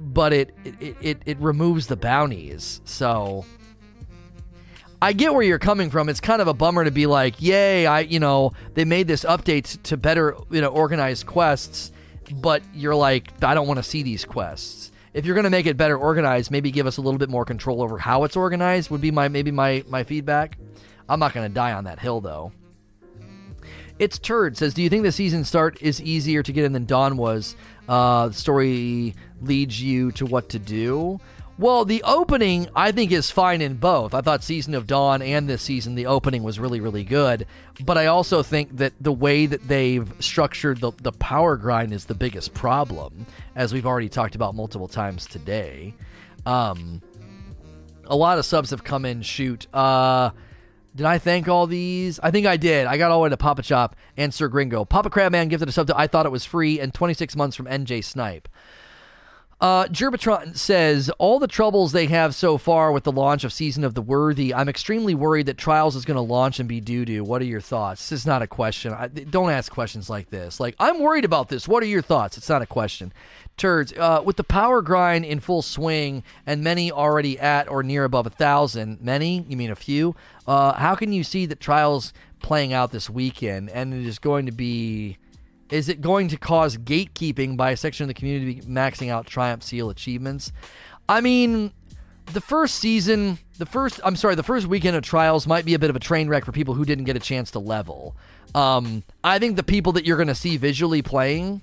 but 0.00 0.32
it 0.32 0.54
it, 0.64 0.96
it, 1.02 1.18
it 1.26 1.38
removes 1.38 1.88
the 1.88 1.96
bounties. 1.96 2.80
So 2.84 3.44
I 5.02 5.12
get 5.12 5.34
where 5.34 5.42
you're 5.42 5.58
coming 5.58 5.90
from. 5.90 6.08
It's 6.08 6.20
kind 6.20 6.40
of 6.40 6.48
a 6.48 6.54
bummer 6.54 6.84
to 6.84 6.90
be 6.90 7.04
like, 7.04 7.42
yay, 7.42 7.86
I 7.86 8.00
you 8.00 8.18
know, 8.18 8.52
they 8.72 8.86
made 8.86 9.08
this 9.08 9.24
update 9.24 9.82
to 9.82 9.98
better, 9.98 10.36
you 10.50 10.62
know, 10.62 10.68
organize 10.68 11.22
quests, 11.22 11.92
but 12.32 12.62
you're 12.72 12.94
like, 12.94 13.30
I 13.44 13.52
don't 13.52 13.66
want 13.66 13.78
to 13.78 13.82
see 13.82 14.02
these 14.02 14.24
quests 14.24 14.85
if 15.16 15.24
you're 15.24 15.34
going 15.34 15.44
to 15.44 15.50
make 15.50 15.64
it 15.64 15.78
better 15.78 15.96
organized, 15.96 16.50
maybe 16.50 16.70
give 16.70 16.86
us 16.86 16.98
a 16.98 17.00
little 17.00 17.16
bit 17.16 17.30
more 17.30 17.46
control 17.46 17.80
over 17.80 17.96
how 17.96 18.24
it's 18.24 18.36
organized. 18.36 18.90
Would 18.90 19.00
be 19.00 19.10
my 19.10 19.28
maybe 19.28 19.50
my 19.50 19.82
my 19.88 20.04
feedback. 20.04 20.58
I'm 21.08 21.18
not 21.18 21.32
going 21.32 21.48
to 21.48 21.54
die 21.54 21.72
on 21.72 21.84
that 21.84 21.98
hill 21.98 22.20
though. 22.20 22.52
It's 23.98 24.18
Turd 24.18 24.58
says, 24.58 24.74
"Do 24.74 24.82
you 24.82 24.90
think 24.90 25.04
the 25.04 25.12
season 25.12 25.44
start 25.44 25.80
is 25.80 26.02
easier 26.02 26.42
to 26.42 26.52
get 26.52 26.64
in 26.64 26.74
than 26.74 26.84
Dawn 26.84 27.16
was? 27.16 27.56
Uh, 27.88 28.28
the 28.28 28.34
story 28.34 29.14
leads 29.40 29.80
you 29.80 30.12
to 30.12 30.26
what 30.26 30.50
to 30.50 30.58
do." 30.58 31.18
Well, 31.58 31.86
the 31.86 32.02
opening 32.02 32.68
I 32.76 32.92
think 32.92 33.12
is 33.12 33.30
fine 33.30 33.62
in 33.62 33.76
both. 33.76 34.12
I 34.12 34.20
thought 34.20 34.44
Season 34.44 34.74
of 34.74 34.86
Dawn 34.86 35.22
and 35.22 35.48
this 35.48 35.62
season 35.62 35.94
the 35.94 36.04
opening 36.04 36.42
was 36.42 36.60
really 36.60 36.80
really 36.80 37.04
good, 37.04 37.46
but 37.84 37.96
I 37.96 38.06
also 38.06 38.42
think 38.42 38.76
that 38.76 38.92
the 39.00 39.12
way 39.12 39.46
that 39.46 39.66
they've 39.66 40.10
structured 40.20 40.80
the 40.80 40.92
the 41.00 41.12
power 41.12 41.56
grind 41.56 41.94
is 41.94 42.04
the 42.04 42.14
biggest 42.14 42.52
problem, 42.52 43.24
as 43.54 43.72
we've 43.72 43.86
already 43.86 44.10
talked 44.10 44.34
about 44.34 44.54
multiple 44.54 44.88
times 44.88 45.24
today. 45.24 45.94
Um, 46.44 47.00
a 48.04 48.16
lot 48.16 48.38
of 48.38 48.44
subs 48.44 48.70
have 48.70 48.84
come 48.84 49.06
in. 49.06 49.22
Shoot, 49.22 49.66
uh, 49.72 50.30
did 50.94 51.06
I 51.06 51.16
thank 51.16 51.48
all 51.48 51.66
these? 51.66 52.20
I 52.22 52.30
think 52.30 52.46
I 52.46 52.58
did. 52.58 52.86
I 52.86 52.98
got 52.98 53.10
all 53.10 53.20
the 53.20 53.24
way 53.24 53.30
to 53.30 53.36
Papa 53.38 53.62
Chop 53.62 53.96
and 54.18 54.32
Sir 54.32 54.48
Gringo. 54.48 54.84
Papa 54.84 55.08
Crabman 55.08 55.48
gifted 55.48 55.70
a 55.70 55.72
sub 55.72 55.86
to 55.86 55.98
I 55.98 56.06
thought 56.06 56.26
it 56.26 56.32
was 56.32 56.44
free 56.44 56.80
and 56.80 56.92
26 56.92 57.34
months 57.34 57.56
from 57.56 57.64
NJ 57.64 58.04
Snipe. 58.04 58.46
Uh, 59.58 59.86
Gerbatron 59.86 60.54
says 60.54 61.08
all 61.18 61.38
the 61.38 61.46
troubles 61.46 61.92
they 61.92 62.06
have 62.06 62.34
so 62.34 62.58
far 62.58 62.92
with 62.92 63.04
the 63.04 63.12
launch 63.12 63.42
of 63.42 63.54
Season 63.54 63.84
of 63.84 63.94
the 63.94 64.02
Worthy. 64.02 64.52
I'm 64.52 64.68
extremely 64.68 65.14
worried 65.14 65.46
that 65.46 65.56
Trials 65.56 65.96
is 65.96 66.04
going 66.04 66.16
to 66.16 66.20
launch 66.20 66.60
and 66.60 66.68
be 66.68 66.78
doo 66.78 67.06
doo. 67.06 67.24
What 67.24 67.40
are 67.40 67.46
your 67.46 67.62
thoughts? 67.62 68.10
This 68.10 68.20
is 68.20 68.26
not 68.26 68.42
a 68.42 68.46
question. 68.46 68.92
I, 68.92 69.08
don't 69.08 69.50
ask 69.50 69.72
questions 69.72 70.10
like 70.10 70.28
this. 70.28 70.60
Like 70.60 70.74
I'm 70.78 71.00
worried 71.00 71.24
about 71.24 71.48
this. 71.48 71.66
What 71.66 71.82
are 71.82 71.86
your 71.86 72.02
thoughts? 72.02 72.36
It's 72.36 72.50
not 72.50 72.60
a 72.60 72.66
question. 72.66 73.14
Turds, 73.56 73.94
uh, 73.94 74.20
with 74.22 74.36
the 74.36 74.44
power 74.44 74.82
grind 74.82 75.24
in 75.24 75.40
full 75.40 75.62
swing 75.62 76.22
and 76.44 76.62
many 76.62 76.92
already 76.92 77.40
at 77.40 77.66
or 77.70 77.82
near 77.82 78.04
above 78.04 78.26
a 78.26 78.30
thousand, 78.30 79.00
many, 79.00 79.46
you 79.48 79.56
mean 79.56 79.70
a 79.70 79.76
few? 79.76 80.14
Uh, 80.46 80.74
how 80.74 80.94
can 80.94 81.14
you 81.14 81.24
see 81.24 81.46
that 81.46 81.60
Trials 81.60 82.12
playing 82.40 82.74
out 82.74 82.92
this 82.92 83.08
weekend 83.08 83.70
and 83.70 83.94
it 83.94 84.06
is 84.06 84.18
going 84.18 84.44
to 84.44 84.52
be 84.52 85.16
is 85.70 85.88
it 85.88 86.00
going 86.00 86.28
to 86.28 86.36
cause 86.36 86.76
gatekeeping 86.76 87.56
by 87.56 87.70
a 87.70 87.76
section 87.76 88.04
of 88.04 88.08
the 88.08 88.14
community 88.14 88.60
maxing 88.62 89.10
out 89.10 89.26
Triumph 89.26 89.62
Seal 89.62 89.90
achievements? 89.90 90.52
I 91.08 91.20
mean, 91.20 91.72
the 92.26 92.40
first 92.40 92.76
season, 92.76 93.38
the 93.58 93.66
first, 93.66 94.00
I'm 94.04 94.16
sorry, 94.16 94.34
the 94.34 94.42
first 94.42 94.66
weekend 94.66 94.96
of 94.96 95.02
trials 95.02 95.46
might 95.46 95.64
be 95.64 95.74
a 95.74 95.78
bit 95.78 95.90
of 95.90 95.96
a 95.96 96.00
train 96.00 96.28
wreck 96.28 96.44
for 96.44 96.52
people 96.52 96.74
who 96.74 96.84
didn't 96.84 97.04
get 97.04 97.16
a 97.16 97.20
chance 97.20 97.50
to 97.52 97.58
level. 97.58 98.16
Um, 98.54 99.02
I 99.22 99.38
think 99.38 99.56
the 99.56 99.62
people 99.62 99.92
that 99.92 100.04
you're 100.04 100.16
going 100.16 100.28
to 100.28 100.34
see 100.34 100.56
visually 100.56 101.02
playing, 101.02 101.62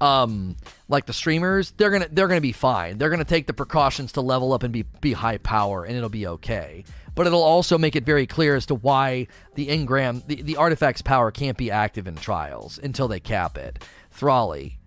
um, 0.00 0.56
like 0.88 1.06
the 1.06 1.12
streamers, 1.12 1.72
they're 1.72 1.90
gonna 1.90 2.08
they're 2.10 2.28
gonna 2.28 2.40
be 2.40 2.52
fine. 2.52 2.98
They're 2.98 3.10
gonna 3.10 3.24
take 3.24 3.46
the 3.46 3.54
precautions 3.54 4.12
to 4.12 4.20
level 4.20 4.52
up 4.52 4.62
and 4.62 4.72
be 4.72 4.82
be 5.00 5.12
high 5.12 5.38
power, 5.38 5.84
and 5.84 5.96
it'll 5.96 6.08
be 6.08 6.26
okay 6.26 6.84
but 7.14 7.26
it'll 7.26 7.42
also 7.42 7.78
make 7.78 7.96
it 7.96 8.04
very 8.04 8.26
clear 8.26 8.56
as 8.56 8.66
to 8.66 8.74
why 8.74 9.26
the 9.54 9.68
engram, 9.68 10.26
the, 10.26 10.42
the 10.42 10.56
artifact's 10.56 11.02
power 11.02 11.30
can't 11.30 11.56
be 11.56 11.70
active 11.70 12.06
in 12.06 12.16
trials 12.16 12.78
until 12.82 13.08
they 13.08 13.20
cap 13.20 13.56
it. 13.56 13.82
Thrally, 14.10 14.78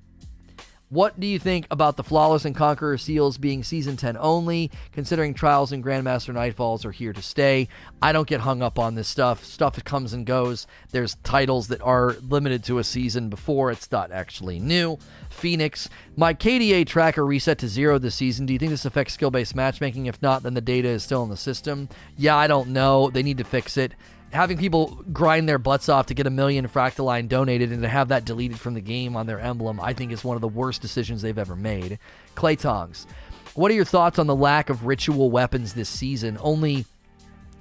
what 0.89 1.19
do 1.19 1.27
you 1.27 1.37
think 1.37 1.67
about 1.69 1.97
the 1.97 2.03
Flawless 2.03 2.45
and 2.45 2.55
Conqueror 2.55 2.97
seals 2.97 3.37
being 3.37 3.61
season 3.61 3.97
10 3.97 4.15
only, 4.17 4.71
considering 4.93 5.33
Trials 5.33 5.73
and 5.73 5.83
Grandmaster 5.83 6.33
Nightfalls 6.33 6.85
are 6.85 6.91
here 6.91 7.11
to 7.11 7.21
stay? 7.21 7.67
I 8.01 8.13
don't 8.13 8.27
get 8.27 8.41
hung 8.41 8.61
up 8.61 8.79
on 8.79 8.95
this 8.95 9.09
stuff. 9.09 9.43
Stuff 9.43 9.83
comes 9.83 10.13
and 10.13 10.25
goes. 10.25 10.65
There's 10.91 11.15
titles 11.23 11.67
that 11.67 11.81
are 11.81 12.15
limited 12.21 12.63
to 12.65 12.79
a 12.79 12.83
season 12.85 13.29
before 13.29 13.69
it's 13.69 13.91
not 13.91 14.11
actually 14.11 14.59
new. 14.59 14.97
Phoenix, 15.29 15.89
my 16.15 16.33
KDA 16.33 16.87
tracker 16.87 17.25
reset 17.25 17.57
to 17.59 17.67
zero 17.67 17.99
this 17.99 18.15
season. 18.15 18.45
Do 18.45 18.53
you 18.53 18.59
think 18.59 18.71
this 18.71 18.85
affects 18.85 19.13
skill 19.13 19.31
based 19.31 19.55
matchmaking? 19.55 20.05
If 20.05 20.21
not, 20.21 20.43
then 20.43 20.53
the 20.53 20.61
data 20.61 20.87
is 20.87 21.03
still 21.03 21.23
in 21.23 21.29
the 21.29 21.37
system. 21.37 21.89
Yeah, 22.15 22.37
I 22.37 22.47
don't 22.47 22.69
know. 22.69 23.09
They 23.09 23.23
need 23.23 23.39
to 23.39 23.43
fix 23.43 23.75
it 23.75 23.93
having 24.31 24.57
people 24.57 25.03
grind 25.11 25.47
their 25.47 25.57
butts 25.57 25.89
off 25.89 26.07
to 26.07 26.13
get 26.13 26.27
a 26.27 26.29
million 26.29 26.67
fractaline 26.67 27.27
donated 27.27 27.71
and 27.71 27.81
to 27.81 27.87
have 27.87 28.09
that 28.09 28.25
deleted 28.25 28.59
from 28.59 28.73
the 28.73 28.81
game 28.81 29.15
on 29.15 29.25
their 29.25 29.39
emblem, 29.39 29.79
I 29.79 29.93
think 29.93 30.11
is 30.11 30.23
one 30.23 30.35
of 30.35 30.41
the 30.41 30.47
worst 30.47 30.81
decisions 30.81 31.21
they've 31.21 31.37
ever 31.37 31.55
made. 31.55 31.99
Clay 32.35 32.55
Tongs, 32.55 33.07
what 33.55 33.71
are 33.71 33.75
your 33.75 33.85
thoughts 33.85 34.19
on 34.19 34.27
the 34.27 34.35
lack 34.35 34.69
of 34.69 34.85
ritual 34.85 35.31
weapons 35.31 35.73
this 35.73 35.89
season? 35.89 36.37
Only 36.41 36.85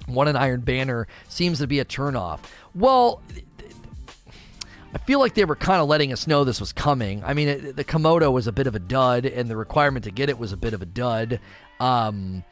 one 0.07 0.27
an 0.27 0.35
Iron 0.35 0.61
Banner 0.61 1.07
seems 1.27 1.59
to 1.59 1.67
be 1.67 1.79
a 1.79 1.85
turnoff. 1.85 2.39
Well, 2.75 3.21
I 4.93 4.99
feel 4.99 5.19
like 5.19 5.33
they 5.33 5.45
were 5.45 5.55
kind 5.55 5.81
of 5.81 5.87
letting 5.87 6.13
us 6.13 6.27
know 6.27 6.43
this 6.43 6.59
was 6.59 6.71
coming. 6.71 7.23
I 7.23 7.33
mean, 7.33 7.47
it, 7.47 7.75
the 7.75 7.83
Komodo 7.83 8.31
was 8.31 8.47
a 8.47 8.51
bit 8.51 8.67
of 8.67 8.75
a 8.75 8.79
dud, 8.79 9.25
and 9.25 9.49
the 9.49 9.57
requirement 9.57 10.05
to 10.05 10.11
get 10.11 10.29
it 10.29 10.37
was 10.37 10.51
a 10.51 10.57
bit 10.57 10.73
of 10.73 10.81
a 10.81 10.85
dud. 10.85 11.39
Um, 11.79 12.43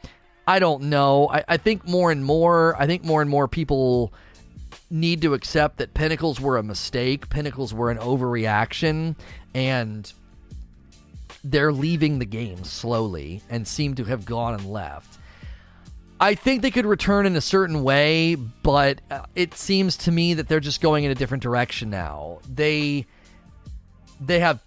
I 0.46 0.58
don't 0.58 0.84
know. 0.84 1.28
I, 1.28 1.44
I 1.48 1.56
think 1.56 1.86
more 1.86 2.10
and 2.10 2.24
more, 2.24 2.76
I 2.80 2.86
think 2.86 3.04
more 3.04 3.20
and 3.20 3.30
more 3.30 3.48
people 3.48 4.12
need 4.90 5.22
to 5.22 5.34
accept 5.34 5.78
that 5.78 5.94
Pinnacles 5.94 6.40
were 6.40 6.56
a 6.56 6.62
mistake. 6.62 7.28
Pinnacles 7.28 7.74
were 7.74 7.90
an 7.90 7.98
overreaction, 7.98 9.16
and 9.54 10.12
they're 11.42 11.72
leaving 11.72 12.18
the 12.18 12.24
game 12.24 12.64
slowly 12.64 13.42
and 13.50 13.66
seem 13.66 13.94
to 13.96 14.04
have 14.04 14.24
gone 14.24 14.54
and 14.54 14.70
left. 14.70 15.18
I 16.18 16.34
think 16.34 16.62
they 16.62 16.70
could 16.70 16.86
return 16.86 17.26
in 17.26 17.36
a 17.36 17.40
certain 17.40 17.82
way, 17.82 18.36
but 18.36 19.00
uh, 19.10 19.26
it 19.34 19.54
seems 19.54 19.96
to 19.98 20.12
me 20.12 20.34
that 20.34 20.48
they're 20.48 20.60
just 20.60 20.80
going 20.80 21.04
in 21.04 21.10
a 21.10 21.14
different 21.14 21.42
direction 21.42 21.90
now. 21.90 22.38
They 22.48 23.06
they 24.18 24.40
have 24.40 24.60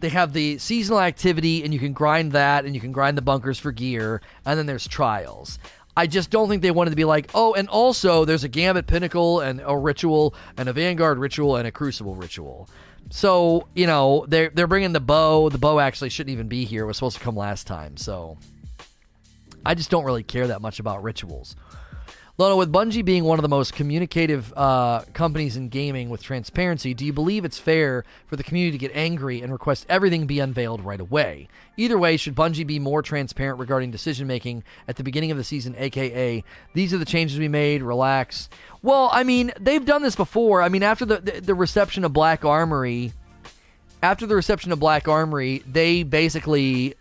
they 0.00 0.08
have 0.10 0.32
the 0.32 0.58
seasonal 0.58 1.00
activity, 1.00 1.64
and 1.64 1.72
you 1.72 1.80
can 1.80 1.92
grind 1.92 2.32
that, 2.32 2.64
and 2.64 2.74
you 2.74 2.80
can 2.80 2.92
grind 2.92 3.16
the 3.16 3.22
bunkers 3.22 3.58
for 3.58 3.72
gear, 3.72 4.20
and 4.44 4.58
then 4.58 4.66
there's 4.66 4.86
trials. 4.86 5.58
I 5.96 6.06
just 6.06 6.30
don't 6.30 6.48
think 6.48 6.62
they 6.62 6.70
wanted 6.70 6.90
to 6.90 6.96
be 6.96 7.04
like, 7.04 7.28
oh, 7.34 7.54
and 7.54 7.68
also 7.68 8.24
there's 8.24 8.44
a 8.44 8.48
Gambit 8.48 8.86
Pinnacle 8.86 9.40
and 9.40 9.60
a 9.64 9.76
ritual 9.76 10.34
and 10.56 10.68
a 10.68 10.72
Vanguard 10.72 11.18
ritual 11.18 11.56
and 11.56 11.66
a 11.66 11.72
Crucible 11.72 12.14
ritual. 12.14 12.68
So 13.10 13.66
you 13.74 13.86
know 13.86 14.24
they're 14.28 14.50
they're 14.50 14.66
bringing 14.68 14.92
the 14.92 15.00
bow. 15.00 15.48
The 15.48 15.58
bow 15.58 15.80
actually 15.80 16.10
shouldn't 16.10 16.32
even 16.32 16.46
be 16.46 16.64
here. 16.64 16.84
It 16.84 16.86
was 16.86 16.96
supposed 16.96 17.16
to 17.16 17.22
come 17.22 17.36
last 17.36 17.66
time. 17.66 17.96
So 17.96 18.38
I 19.66 19.74
just 19.74 19.90
don't 19.90 20.04
really 20.04 20.22
care 20.22 20.46
that 20.46 20.62
much 20.62 20.78
about 20.78 21.02
rituals. 21.02 21.56
Lono, 22.40 22.56
with 22.56 22.72
Bungie 22.72 23.04
being 23.04 23.24
one 23.24 23.40
of 23.40 23.42
the 23.42 23.48
most 23.48 23.72
communicative 23.72 24.54
uh, 24.56 25.00
companies 25.12 25.56
in 25.56 25.70
gaming 25.70 26.08
with 26.08 26.22
transparency, 26.22 26.94
do 26.94 27.04
you 27.04 27.12
believe 27.12 27.44
it's 27.44 27.58
fair 27.58 28.04
for 28.28 28.36
the 28.36 28.44
community 28.44 28.70
to 28.70 28.78
get 28.78 28.94
angry 28.94 29.42
and 29.42 29.50
request 29.50 29.84
everything 29.88 30.24
be 30.24 30.38
unveiled 30.38 30.84
right 30.84 31.00
away? 31.00 31.48
Either 31.76 31.98
way, 31.98 32.16
should 32.16 32.36
Bungie 32.36 32.64
be 32.64 32.78
more 32.78 33.02
transparent 33.02 33.58
regarding 33.58 33.90
decision 33.90 34.28
making 34.28 34.62
at 34.86 34.94
the 34.94 35.02
beginning 35.02 35.32
of 35.32 35.36
the 35.36 35.42
season, 35.42 35.74
aka 35.78 36.44
these 36.74 36.94
are 36.94 36.98
the 36.98 37.04
changes 37.04 37.40
we 37.40 37.48
made, 37.48 37.82
relax? 37.82 38.48
Well, 38.82 39.10
I 39.12 39.24
mean, 39.24 39.50
they've 39.58 39.84
done 39.84 40.02
this 40.02 40.14
before. 40.14 40.62
I 40.62 40.68
mean, 40.68 40.84
after 40.84 41.04
the, 41.04 41.16
the, 41.16 41.40
the 41.40 41.54
reception 41.56 42.04
of 42.04 42.12
Black 42.12 42.44
Armory, 42.44 43.14
after 44.00 44.26
the 44.26 44.36
reception 44.36 44.70
of 44.70 44.78
Black 44.78 45.08
Armory, 45.08 45.64
they 45.66 46.04
basically 46.04 46.94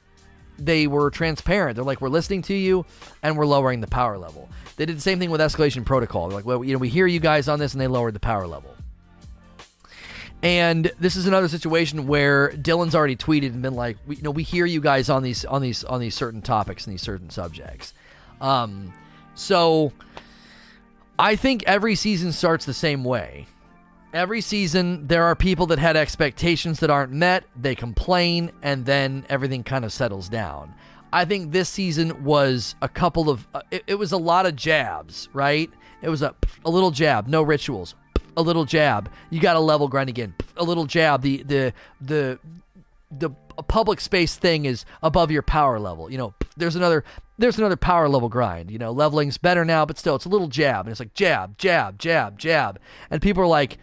they 0.57 0.87
were 0.87 1.11
transparent. 1.11 1.75
They're 1.75 1.85
like, 1.85 2.01
we're 2.01 2.09
listening 2.09 2.41
to 2.43 2.55
you 2.55 2.87
and 3.21 3.37
we're 3.37 3.45
lowering 3.45 3.81
the 3.81 3.87
power 3.87 4.17
level. 4.17 4.49
They 4.77 4.85
did 4.85 4.95
the 4.95 5.01
same 5.01 5.19
thing 5.19 5.31
with 5.31 5.41
escalation 5.41 5.83
protocol. 5.83 6.29
They're 6.29 6.37
like, 6.37 6.45
well, 6.45 6.63
you 6.63 6.71
know, 6.73 6.79
we 6.79 6.89
hear 6.89 7.07
you 7.07 7.19
guys 7.19 7.47
on 7.47 7.59
this, 7.59 7.73
and 7.73 7.81
they 7.81 7.87
lowered 7.87 8.13
the 8.13 8.19
power 8.19 8.47
level. 8.47 8.73
And 10.43 10.91
this 10.99 11.15
is 11.15 11.25
another 11.25 11.47
situation 11.47 12.05
where 12.05 12.49
Dylan's 12.51 12.93
already 12.93 13.15
tweeted 13.15 13.47
and 13.47 13.61
been 13.61 13.73
like, 13.73 13.97
we, 14.05 14.17
you 14.17 14.21
know, 14.21 14.31
we 14.31 14.43
hear 14.43 14.65
you 14.65 14.79
guys 14.79 15.09
on 15.09 15.23
these 15.23 15.43
on 15.45 15.61
these 15.61 15.83
on 15.83 15.99
these 15.99 16.13
certain 16.13 16.43
topics 16.43 16.85
and 16.85 16.93
these 16.93 17.01
certain 17.01 17.31
subjects. 17.31 17.93
Um, 18.39 18.93
so 19.33 19.93
I 21.17 21.35
think 21.35 21.63
every 21.65 21.95
season 21.95 22.31
starts 22.31 22.65
the 22.65 22.73
same 22.73 23.03
way. 23.03 23.47
Every 24.13 24.41
season, 24.41 25.07
there 25.07 25.23
are 25.23 25.35
people 25.35 25.65
that 25.67 25.79
had 25.79 25.97
expectations 25.97 26.79
that 26.79 26.89
aren't 26.89 27.11
met. 27.11 27.43
They 27.55 27.75
complain, 27.75 28.51
and 28.61 28.85
then 28.85 29.25
everything 29.29 29.63
kind 29.63 29.83
of 29.83 29.91
settles 29.91 30.29
down. 30.29 30.73
I 31.13 31.25
think 31.25 31.51
this 31.51 31.69
season 31.69 32.23
was 32.23 32.75
a 32.81 32.89
couple 32.89 33.29
of 33.29 33.47
uh, 33.53 33.61
it, 33.71 33.83
it, 33.87 33.95
was 33.95 34.11
a 34.11 34.17
lot 34.17 34.45
of 34.45 34.55
jabs, 34.55 35.29
right? 35.33 35.69
It 36.01 36.09
was 36.09 36.21
a 36.21 36.35
a 36.65 36.69
little 36.69 36.91
jab, 36.91 37.27
no 37.27 37.41
rituals, 37.41 37.95
a 38.35 38.41
little 38.41 38.65
jab. 38.65 39.09
You 39.29 39.39
got 39.39 39.53
to 39.53 39.59
level 39.59 39.87
grind 39.87 40.09
again, 40.09 40.35
a 40.57 40.63
little 40.63 40.85
jab. 40.85 41.21
The 41.21 41.43
the 41.43 41.73
the 42.01 42.39
the 43.11 43.29
public 43.67 44.01
space 44.01 44.35
thing 44.35 44.65
is 44.65 44.85
above 45.01 45.31
your 45.31 45.41
power 45.41 45.79
level. 45.79 46.11
You 46.11 46.17
know, 46.17 46.33
there's 46.57 46.75
another 46.75 47.03
there's 47.37 47.57
another 47.57 47.77
power 47.77 48.09
level 48.09 48.29
grind. 48.29 48.69
You 48.69 48.77
know, 48.77 48.91
leveling's 48.91 49.37
better 49.37 49.63
now, 49.63 49.85
but 49.85 49.97
still, 49.97 50.15
it's 50.15 50.25
a 50.25 50.29
little 50.29 50.47
jab, 50.47 50.85
and 50.85 50.91
it's 50.91 50.99
like 50.99 51.13
jab, 51.13 51.57
jab, 51.57 51.99
jab, 51.99 52.37
jab, 52.37 52.79
and 53.09 53.21
people 53.21 53.43
are 53.43 53.47
like 53.47 53.77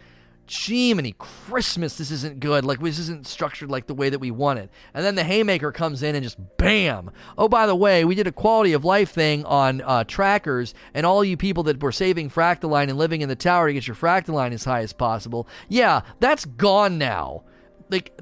Jiminy 0.47 1.15
Christmas, 1.17 1.97
this 1.97 2.11
isn't 2.11 2.39
good. 2.39 2.65
Like, 2.65 2.79
this 2.79 2.99
isn't 2.99 3.27
structured 3.27 3.69
like 3.69 3.87
the 3.87 3.93
way 3.93 4.09
that 4.09 4.19
we 4.19 4.31
want 4.31 4.59
it. 4.59 4.69
And 4.93 5.03
then 5.03 5.15
the 5.15 5.23
Haymaker 5.23 5.71
comes 5.71 6.03
in 6.03 6.15
and 6.15 6.23
just 6.23 6.37
bam. 6.57 7.11
Oh, 7.37 7.47
by 7.47 7.65
the 7.65 7.75
way, 7.75 8.05
we 8.05 8.15
did 8.15 8.27
a 8.27 8.31
quality 8.31 8.73
of 8.73 8.85
life 8.85 9.11
thing 9.11 9.43
on 9.45 9.81
uh, 9.81 10.03
trackers, 10.03 10.73
and 10.93 11.05
all 11.05 11.23
you 11.23 11.37
people 11.37 11.63
that 11.63 11.81
were 11.81 11.91
saving 11.91 12.29
Fractaline 12.29 12.89
and 12.89 12.97
living 12.97 13.21
in 13.21 13.29
the 13.29 13.35
tower 13.35 13.67
to 13.67 13.73
get 13.73 13.87
your 13.87 13.95
Fractaline 13.95 14.51
as 14.51 14.65
high 14.65 14.81
as 14.81 14.93
possible. 14.93 15.47
Yeah, 15.67 16.01
that's 16.19 16.45
gone 16.45 16.97
now. 16.97 17.43
Like, 17.89 18.19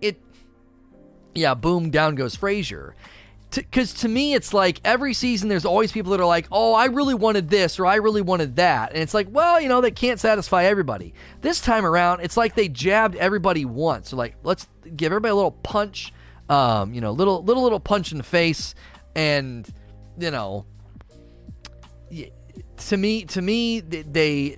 it. 0.00 0.20
Yeah, 1.34 1.54
boom, 1.54 1.90
down 1.90 2.14
goes 2.14 2.36
Frazier 2.36 2.94
because 3.54 3.92
to, 3.94 4.08
me 4.08 4.34
it's 4.34 4.54
like 4.54 4.80
every 4.84 5.14
season 5.14 5.48
there's 5.48 5.64
always 5.64 5.92
people 5.92 6.12
that 6.12 6.20
are 6.20 6.26
like 6.26 6.46
oh 6.50 6.74
i 6.74 6.86
really 6.86 7.14
wanted 7.14 7.48
this 7.48 7.78
or 7.78 7.86
i 7.86 7.96
really 7.96 8.22
wanted 8.22 8.56
that. 8.56 8.92
And 8.92 9.02
it's 9.02 9.14
like 9.14 9.28
well 9.30 9.60
you 9.60 9.68
know 9.68 9.80
they 9.80 9.90
can't 9.90 10.20
satisfy 10.20 10.64
everybody. 10.64 11.14
This 11.40 11.60
time 11.60 11.84
around 11.84 12.20
it's 12.20 12.36
like 12.36 12.54
they 12.54 12.68
jabbed 12.68 13.16
everybody 13.16 13.64
once. 13.64 14.10
So 14.10 14.16
like 14.16 14.36
let's 14.42 14.66
give 14.96 15.12
everybody 15.12 15.30
a 15.32 15.36
little 15.36 15.50
punch 15.50 16.12
um, 16.48 16.92
you 16.92 17.00
know 17.00 17.12
little 17.12 17.42
little 17.42 17.62
little 17.62 17.80
punch 17.80 18.12
in 18.12 18.18
the 18.18 18.24
face 18.24 18.74
and 19.14 19.68
you 20.18 20.30
know 20.30 20.66
to 22.76 22.96
me 22.96 23.24
to 23.24 23.40
me 23.40 23.80
they 23.80 24.56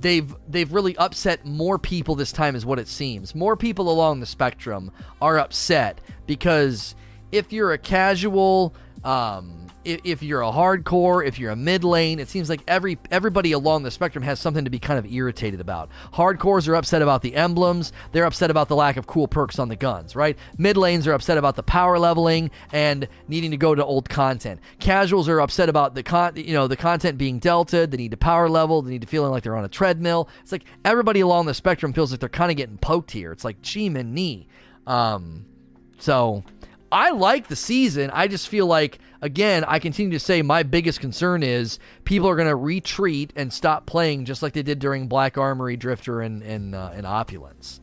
they've 0.00 0.34
they've 0.48 0.72
really 0.72 0.96
upset 0.96 1.44
more 1.44 1.78
people 1.78 2.14
this 2.14 2.32
time 2.32 2.54
is 2.54 2.66
what 2.66 2.78
it 2.78 2.88
seems. 2.88 3.34
More 3.34 3.56
people 3.56 3.90
along 3.90 4.20
the 4.20 4.26
spectrum 4.26 4.90
are 5.20 5.38
upset 5.38 6.00
because 6.26 6.94
if 7.36 7.52
you're 7.52 7.72
a 7.72 7.78
casual, 7.78 8.74
um, 9.04 9.66
if, 9.84 10.00
if, 10.04 10.22
you're 10.22 10.42
a 10.42 10.50
hardcore, 10.50 11.24
if 11.24 11.38
you're 11.38 11.52
a 11.52 11.56
mid 11.56 11.84
lane, 11.84 12.18
it 12.18 12.28
seems 12.28 12.48
like 12.48 12.60
every 12.66 12.98
everybody 13.10 13.52
along 13.52 13.82
the 13.82 13.90
spectrum 13.90 14.24
has 14.24 14.40
something 14.40 14.64
to 14.64 14.70
be 14.70 14.78
kind 14.78 14.98
of 14.98 15.12
irritated 15.12 15.60
about. 15.60 15.90
Hardcores 16.14 16.66
are 16.66 16.74
upset 16.74 17.02
about 17.02 17.22
the 17.22 17.36
emblems. 17.36 17.92
They're 18.12 18.24
upset 18.24 18.50
about 18.50 18.68
the 18.68 18.74
lack 18.74 18.96
of 18.96 19.06
cool 19.06 19.28
perks 19.28 19.58
on 19.58 19.68
the 19.68 19.76
guns, 19.76 20.16
right? 20.16 20.36
Mid 20.58 20.76
lanes 20.76 21.06
are 21.06 21.12
upset 21.12 21.38
about 21.38 21.56
the 21.56 21.62
power 21.62 21.98
leveling 21.98 22.50
and 22.72 23.06
needing 23.28 23.50
to 23.50 23.56
go 23.56 23.74
to 23.74 23.84
old 23.84 24.08
content. 24.08 24.60
Casuals 24.80 25.28
are 25.28 25.40
upset 25.40 25.68
about 25.68 25.94
the 25.94 26.02
con, 26.02 26.32
you 26.36 26.54
know, 26.54 26.66
the 26.66 26.76
content 26.76 27.18
being 27.18 27.38
delta. 27.38 27.86
They 27.86 27.98
need 27.98 28.10
to 28.12 28.16
power 28.16 28.48
level. 28.48 28.82
They 28.82 28.90
need 28.90 29.02
to 29.02 29.08
feeling 29.08 29.30
like 29.30 29.42
they're 29.42 29.56
on 29.56 29.64
a 29.64 29.68
treadmill. 29.68 30.28
It's 30.42 30.52
like 30.52 30.64
everybody 30.84 31.20
along 31.20 31.46
the 31.46 31.54
spectrum 31.54 31.92
feels 31.92 32.10
like 32.10 32.20
they're 32.20 32.28
kind 32.28 32.50
of 32.50 32.56
getting 32.56 32.78
poked 32.78 33.10
here. 33.10 33.30
It's 33.30 33.44
like 33.44 33.60
gee, 33.62 33.86
and 33.86 34.14
knee. 34.14 34.48
Um, 34.86 35.46
so 35.98 36.44
I 36.96 37.10
like 37.10 37.48
the 37.48 37.56
season. 37.56 38.08
I 38.10 38.26
just 38.26 38.48
feel 38.48 38.64
like, 38.64 39.00
again, 39.20 39.64
I 39.68 39.80
continue 39.80 40.12
to 40.12 40.18
say 40.18 40.40
my 40.40 40.62
biggest 40.62 40.98
concern 40.98 41.42
is 41.42 41.78
people 42.04 42.26
are 42.26 42.36
going 42.36 42.48
to 42.48 42.56
retreat 42.56 43.34
and 43.36 43.52
stop 43.52 43.84
playing 43.84 44.24
just 44.24 44.42
like 44.42 44.54
they 44.54 44.62
did 44.62 44.78
during 44.78 45.06
Black 45.06 45.36
Armory, 45.36 45.76
Drifter, 45.76 46.22
and, 46.22 46.42
and, 46.42 46.74
uh, 46.74 46.92
and 46.94 47.06
Opulence. 47.06 47.82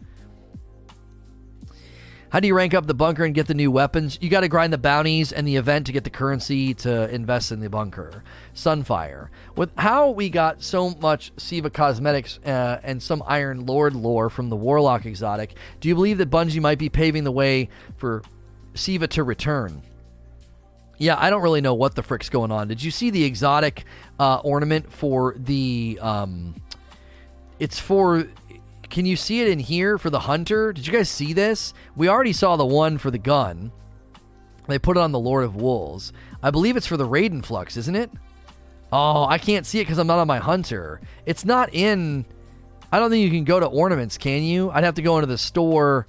How 2.32 2.40
do 2.40 2.48
you 2.48 2.56
rank 2.56 2.74
up 2.74 2.88
the 2.88 2.96
bunker 2.96 3.24
and 3.24 3.36
get 3.36 3.46
the 3.46 3.54
new 3.54 3.70
weapons? 3.70 4.18
You 4.20 4.32
got 4.32 4.42
to 4.42 4.48
grind 4.48 4.74
the 4.74 4.80
bounties 4.80 5.32
and 5.32 5.48
the 5.48 5.58
event 5.58 5.86
to 5.86 5.92
get 5.92 6.06
the 6.06 6.10
currency 6.10 6.74
to 6.74 7.08
invest 7.14 7.52
in 7.52 7.60
the 7.60 7.70
bunker. 7.70 8.24
Sunfire. 8.56 9.28
With 9.56 9.70
how 9.78 10.10
we 10.10 10.32
got 10.32 10.64
so 10.64 10.90
much 10.90 11.32
Siva 11.38 11.70
cosmetics 11.70 12.40
uh, 12.44 12.80
and 12.82 13.04
some 13.04 13.22
Iron 13.28 13.68
Lord 13.68 13.94
lore 13.94 14.32
from 14.32 14.50
the 14.50 14.56
Warlock 14.56 15.06
exotic, 15.06 15.54
do 15.82 15.88
you 15.88 15.94
believe 15.94 16.18
that 16.18 16.32
Bungie 16.32 16.60
might 16.60 16.80
be 16.80 16.90
paving 16.90 17.26
the 17.26 17.32
way 17.32 17.70
for 17.98 18.24
Siva 18.74 19.08
to 19.10 19.24
return. 19.24 19.82
Yeah, 20.98 21.18
I 21.20 21.30
don't 21.30 21.42
really 21.42 21.62
know 21.62 21.74
what 21.74 21.96
the 21.96 22.04
frick's 22.04 22.30
going 22.30 22.52
on. 22.52 22.68
Did 22.68 22.84
you 22.84 22.92
see 22.92 23.10
the 23.10 23.24
exotic 23.24 23.86
uh, 24.20 24.38
ornament 24.38 24.92
for 24.92 25.36
the? 25.38 26.00
Um, 26.02 26.56
it's 27.60 27.80
for. 27.80 28.26
Can 28.90 29.06
you 29.06 29.16
see 29.16 29.42
it 29.42 29.48
in 29.48 29.58
here 29.58 29.98
for 29.98 30.12
the 30.12 30.20
hunter? 30.20 30.72
Did 30.72 30.86
you 30.86 30.94
guys 30.94 31.10
see 31.10 31.34
this? 31.34 31.74
We 31.96 32.08
already 32.08 32.34
saw 32.34 32.56
the 32.56 32.66
one 32.66 33.00
for 33.00 33.10
the 33.10 33.18
gun. 33.18 33.72
They 34.68 34.78
put 34.78 34.98
it 34.98 35.00
on 35.00 35.12
the 35.12 35.20
Lord 35.20 35.44
of 35.44 35.56
Wolves. 35.56 36.14
I 36.42 36.52
believe 36.52 36.78
it's 36.78 36.88
for 36.88 36.98
the 36.98 37.08
Raiden 37.08 37.44
Flux, 37.44 37.76
isn't 37.76 37.96
it? 37.96 38.12
Oh, 38.92 39.26
I 39.26 39.40
can't 39.40 39.66
see 39.66 39.80
it 39.80 39.86
because 39.86 39.98
I'm 39.98 40.08
not 40.08 40.20
on 40.20 40.28
my 40.28 40.38
hunter. 40.38 41.02
It's 41.26 41.44
not 41.44 41.74
in. 41.74 42.26
I 42.92 43.00
don't 43.00 43.10
think 43.10 43.24
you 43.24 43.32
can 43.32 43.44
go 43.44 43.60
to 43.60 43.66
ornaments, 43.66 44.20
can 44.20 44.44
you? 44.44 44.70
I'd 44.70 44.84
have 44.84 44.96
to 44.96 45.02
go 45.02 45.18
into 45.18 45.26
the 45.26 45.38
store 45.40 46.08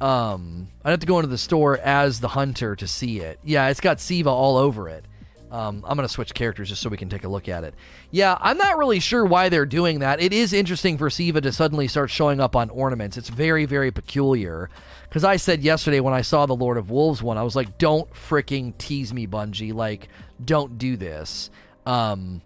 um, 0.00 0.68
I'd 0.84 0.90
have 0.90 1.00
to 1.00 1.06
go 1.06 1.18
into 1.18 1.28
the 1.28 1.38
store 1.38 1.78
as 1.78 2.20
the 2.20 2.28
hunter 2.28 2.76
to 2.76 2.86
see 2.86 3.20
it. 3.20 3.38
Yeah, 3.42 3.68
it's 3.68 3.80
got 3.80 4.00
Siva 4.00 4.30
all 4.30 4.56
over 4.56 4.88
it. 4.88 5.04
Um, 5.50 5.82
I'm 5.88 5.96
going 5.96 6.06
to 6.06 6.12
switch 6.12 6.34
characters 6.34 6.68
just 6.68 6.82
so 6.82 6.90
we 6.90 6.98
can 6.98 7.08
take 7.08 7.24
a 7.24 7.28
look 7.28 7.48
at 7.48 7.64
it. 7.64 7.74
Yeah, 8.10 8.36
I'm 8.40 8.58
not 8.58 8.76
really 8.76 9.00
sure 9.00 9.24
why 9.24 9.48
they're 9.48 9.64
doing 9.64 10.00
that. 10.00 10.20
It 10.20 10.32
is 10.34 10.52
interesting 10.52 10.98
for 10.98 11.08
Siva 11.08 11.40
to 11.40 11.52
suddenly 11.52 11.88
start 11.88 12.10
showing 12.10 12.38
up 12.38 12.54
on 12.54 12.68
ornaments. 12.68 13.16
It's 13.16 13.30
very, 13.30 13.64
very 13.64 13.90
peculiar. 13.90 14.68
Because 15.08 15.24
I 15.24 15.36
said 15.36 15.62
yesterday 15.62 16.00
when 16.00 16.12
I 16.12 16.20
saw 16.20 16.44
the 16.44 16.54
Lord 16.54 16.76
of 16.76 16.90
Wolves 16.90 17.22
one, 17.22 17.38
I 17.38 17.42
was 17.44 17.56
like, 17.56 17.78
don't 17.78 18.12
freaking 18.12 18.76
tease 18.76 19.14
me, 19.14 19.26
Bungie. 19.26 19.72
Like, 19.72 20.08
don't 20.44 20.76
do 20.76 20.98
this. 20.98 21.48
Um, 21.86 22.42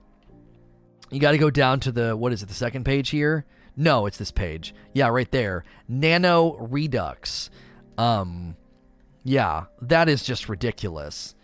you 1.10 1.18
got 1.18 1.32
to 1.32 1.38
go 1.38 1.50
down 1.50 1.80
to 1.80 1.92
the, 1.92 2.16
what 2.16 2.32
is 2.32 2.44
it, 2.44 2.46
the 2.46 2.54
second 2.54 2.84
page 2.84 3.10
here? 3.10 3.44
No, 3.76 4.06
it's 4.06 4.18
this 4.18 4.30
page. 4.30 4.74
Yeah, 4.92 5.08
right 5.08 5.30
there. 5.30 5.64
Nano 5.88 6.56
Redux. 6.56 7.50
Um, 7.96 8.56
yeah, 9.24 9.64
that 9.80 10.08
is 10.08 10.22
just 10.22 10.48
ridiculous. 10.48 11.34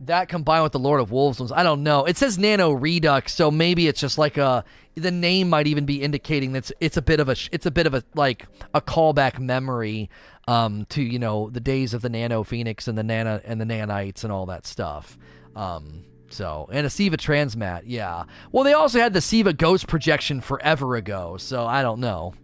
That 0.00 0.28
combined 0.28 0.62
with 0.62 0.72
the 0.72 0.78
Lord 0.78 1.00
of 1.00 1.10
Wolves 1.10 1.38
ones, 1.38 1.52
I 1.52 1.62
don't 1.62 1.82
know. 1.82 2.04
It 2.04 2.16
says 2.16 2.38
Nano 2.38 2.72
Redux, 2.72 3.34
so 3.34 3.50
maybe 3.50 3.88
it's 3.88 4.00
just 4.00 4.18
like 4.18 4.36
a. 4.36 4.64
The 4.96 5.10
name 5.10 5.48
might 5.50 5.66
even 5.66 5.86
be 5.86 6.02
indicating 6.02 6.52
that 6.52 6.58
it's, 6.58 6.72
it's 6.80 6.96
a 6.96 7.02
bit 7.02 7.18
of 7.18 7.28
a 7.28 7.36
it's 7.50 7.66
a 7.66 7.70
bit 7.70 7.86
of 7.86 7.94
a 7.94 8.04
like 8.14 8.46
a 8.72 8.80
callback 8.80 9.40
memory 9.40 10.08
um, 10.46 10.86
to 10.90 11.02
you 11.02 11.18
know 11.18 11.50
the 11.50 11.60
days 11.60 11.94
of 11.94 12.02
the 12.02 12.08
Nano 12.08 12.44
Phoenix 12.44 12.86
and 12.86 12.96
the 12.96 13.02
Nana 13.02 13.40
and 13.44 13.60
the 13.60 13.64
Nanites 13.64 14.22
and 14.22 14.32
all 14.32 14.46
that 14.46 14.66
stuff. 14.66 15.18
Um, 15.56 16.04
so, 16.34 16.68
and 16.72 16.86
a 16.86 16.90
Siva 16.90 17.16
Transmat, 17.16 17.82
yeah. 17.86 18.24
Well, 18.52 18.64
they 18.64 18.72
also 18.72 18.98
had 18.98 19.12
the 19.12 19.20
Siva 19.20 19.52
Ghost 19.52 19.86
projection 19.86 20.40
forever 20.40 20.96
ago, 20.96 21.36
so 21.36 21.64
I 21.64 21.82
don't 21.82 22.00
know. 22.00 22.34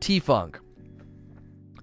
T 0.00 0.20
Funk. 0.20 0.60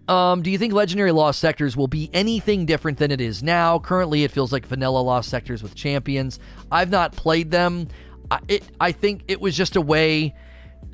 Um, 0.07 0.41
do 0.41 0.51
you 0.51 0.57
think 0.57 0.73
Legendary 0.73 1.11
Lost 1.11 1.39
Sectors 1.39 1.77
will 1.77 1.87
be 1.87 2.09
anything 2.13 2.65
different 2.65 2.97
than 2.97 3.09
it 3.09 3.21
is 3.21 3.41
now? 3.41 3.79
Currently, 3.79 4.23
it 4.23 4.31
feels 4.31 4.51
like 4.51 4.65
vanilla 4.65 4.99
Lost 4.99 5.29
Sectors 5.29 5.63
with 5.63 5.75
champions. 5.75 6.39
I've 6.71 6.89
not 6.89 7.13
played 7.13 7.51
them. 7.51 7.87
I, 8.29 8.39
it, 8.47 8.63
I 8.79 8.91
think 8.91 9.23
it 9.27 9.41
was 9.41 9.55
just 9.55 9.75
a 9.75 9.81
way. 9.81 10.35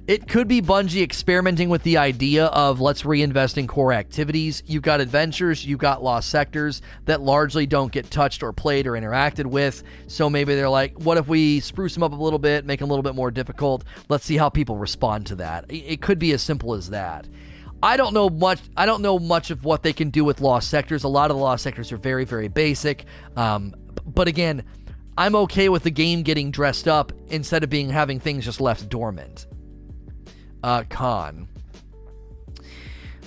It 0.10 0.28
could 0.28 0.48
be 0.48 0.60
Bungie 0.60 1.04
experimenting 1.04 1.70
with 1.70 1.84
the 1.84 1.98
idea 1.98 2.46
of 2.48 2.82
let's 2.82 3.06
reinvest 3.06 3.60
in 3.60 3.68
core 3.68 3.94
activities. 3.94 4.64
You've 4.66 4.82
got 4.82 5.02
adventures, 5.02 5.64
you've 5.64 5.78
got 5.78 6.02
lost 6.02 6.30
sectors 6.30 6.82
that 7.06 7.22
largely 7.22 7.68
don't 7.68 7.92
get 7.92 8.10
touched 8.10 8.42
or 8.42 8.52
played 8.52 8.88
or 8.88 8.94
interacted 8.94 9.46
with. 9.46 9.84
So 10.08 10.28
maybe 10.28 10.56
they're 10.56 10.68
like, 10.68 10.98
what 10.98 11.20
if 11.20 11.28
we 11.28 11.60
spruce 11.60 11.94
them 11.94 12.02
up 12.02 12.12
a 12.12 12.16
little 12.16 12.40
bit, 12.40 12.66
make 12.66 12.80
them 12.80 12.90
a 12.90 12.92
little 12.92 13.04
bit 13.04 13.14
more 13.14 13.30
difficult? 13.30 13.84
Let's 14.10 14.26
see 14.26 14.36
how 14.36 14.50
people 14.50 14.78
respond 14.78 15.28
to 15.28 15.36
that. 15.36 15.66
It 15.70 16.02
could 16.02 16.18
be 16.18 16.32
as 16.32 16.42
simple 16.42 16.74
as 16.74 16.90
that. 16.90 17.28
I 17.84 17.96
don't 17.96 18.16
know 18.16 18.32
much. 18.32 18.62
I 18.76 18.88
don't 18.88 19.04
know 19.04 19.20
much 19.20 19.52
of 19.52 19.64
what 19.64 19.84
they 19.84 19.94
can 19.94 20.10
do 20.10 20.26
with 20.26 20.42
lost 20.42 20.72
sectors. 20.72 21.04
A 21.04 21.08
lot 21.08 21.30
of 21.30 21.38
the 21.38 21.44
lost 21.44 21.62
sectors 21.62 21.92
are 21.92 21.98
very, 21.98 22.26
very 22.26 22.48
basic. 22.48 23.06
Um, 23.36 23.76
but 24.08 24.28
again, 24.28 24.64
I'm 25.20 25.36
okay 25.36 25.70
with 25.70 25.84
the 25.84 25.92
game 25.92 26.24
getting 26.24 26.50
dressed 26.50 26.88
up 26.88 27.12
instead 27.28 27.64
of 27.64 27.70
being 27.70 27.92
having 27.92 28.20
things 28.20 28.44
just 28.44 28.60
left 28.60 28.90
dormant. 28.90 29.46
Uh. 30.64 30.84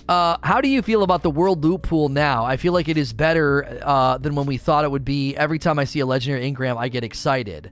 Uh, 0.09 0.37
how 0.43 0.61
do 0.61 0.69
you 0.69 0.83
feel 0.83 1.03
about 1.03 1.23
the 1.23 1.31
world 1.31 1.65
loot 1.65 1.83
pool 1.83 2.09
now? 2.09 2.45
I 2.45 2.57
feel 2.57 2.73
like 2.73 2.89
it 2.89 2.99
is 2.99 3.13
better 3.13 3.81
uh, 3.83 4.19
than 4.19 4.35
when 4.35 4.47
we 4.47 4.59
thought 4.59 4.85
it 4.85 4.91
would 4.91 5.05
be. 5.05 5.37
Every 5.37 5.59
time 5.59 5.79
I 5.79 5.85
see 5.85 6.01
a 6.01 6.07
legendary 6.07 6.51
engram, 6.51 6.77
I 6.77 6.89
get 6.89 7.05
excited. 7.05 7.71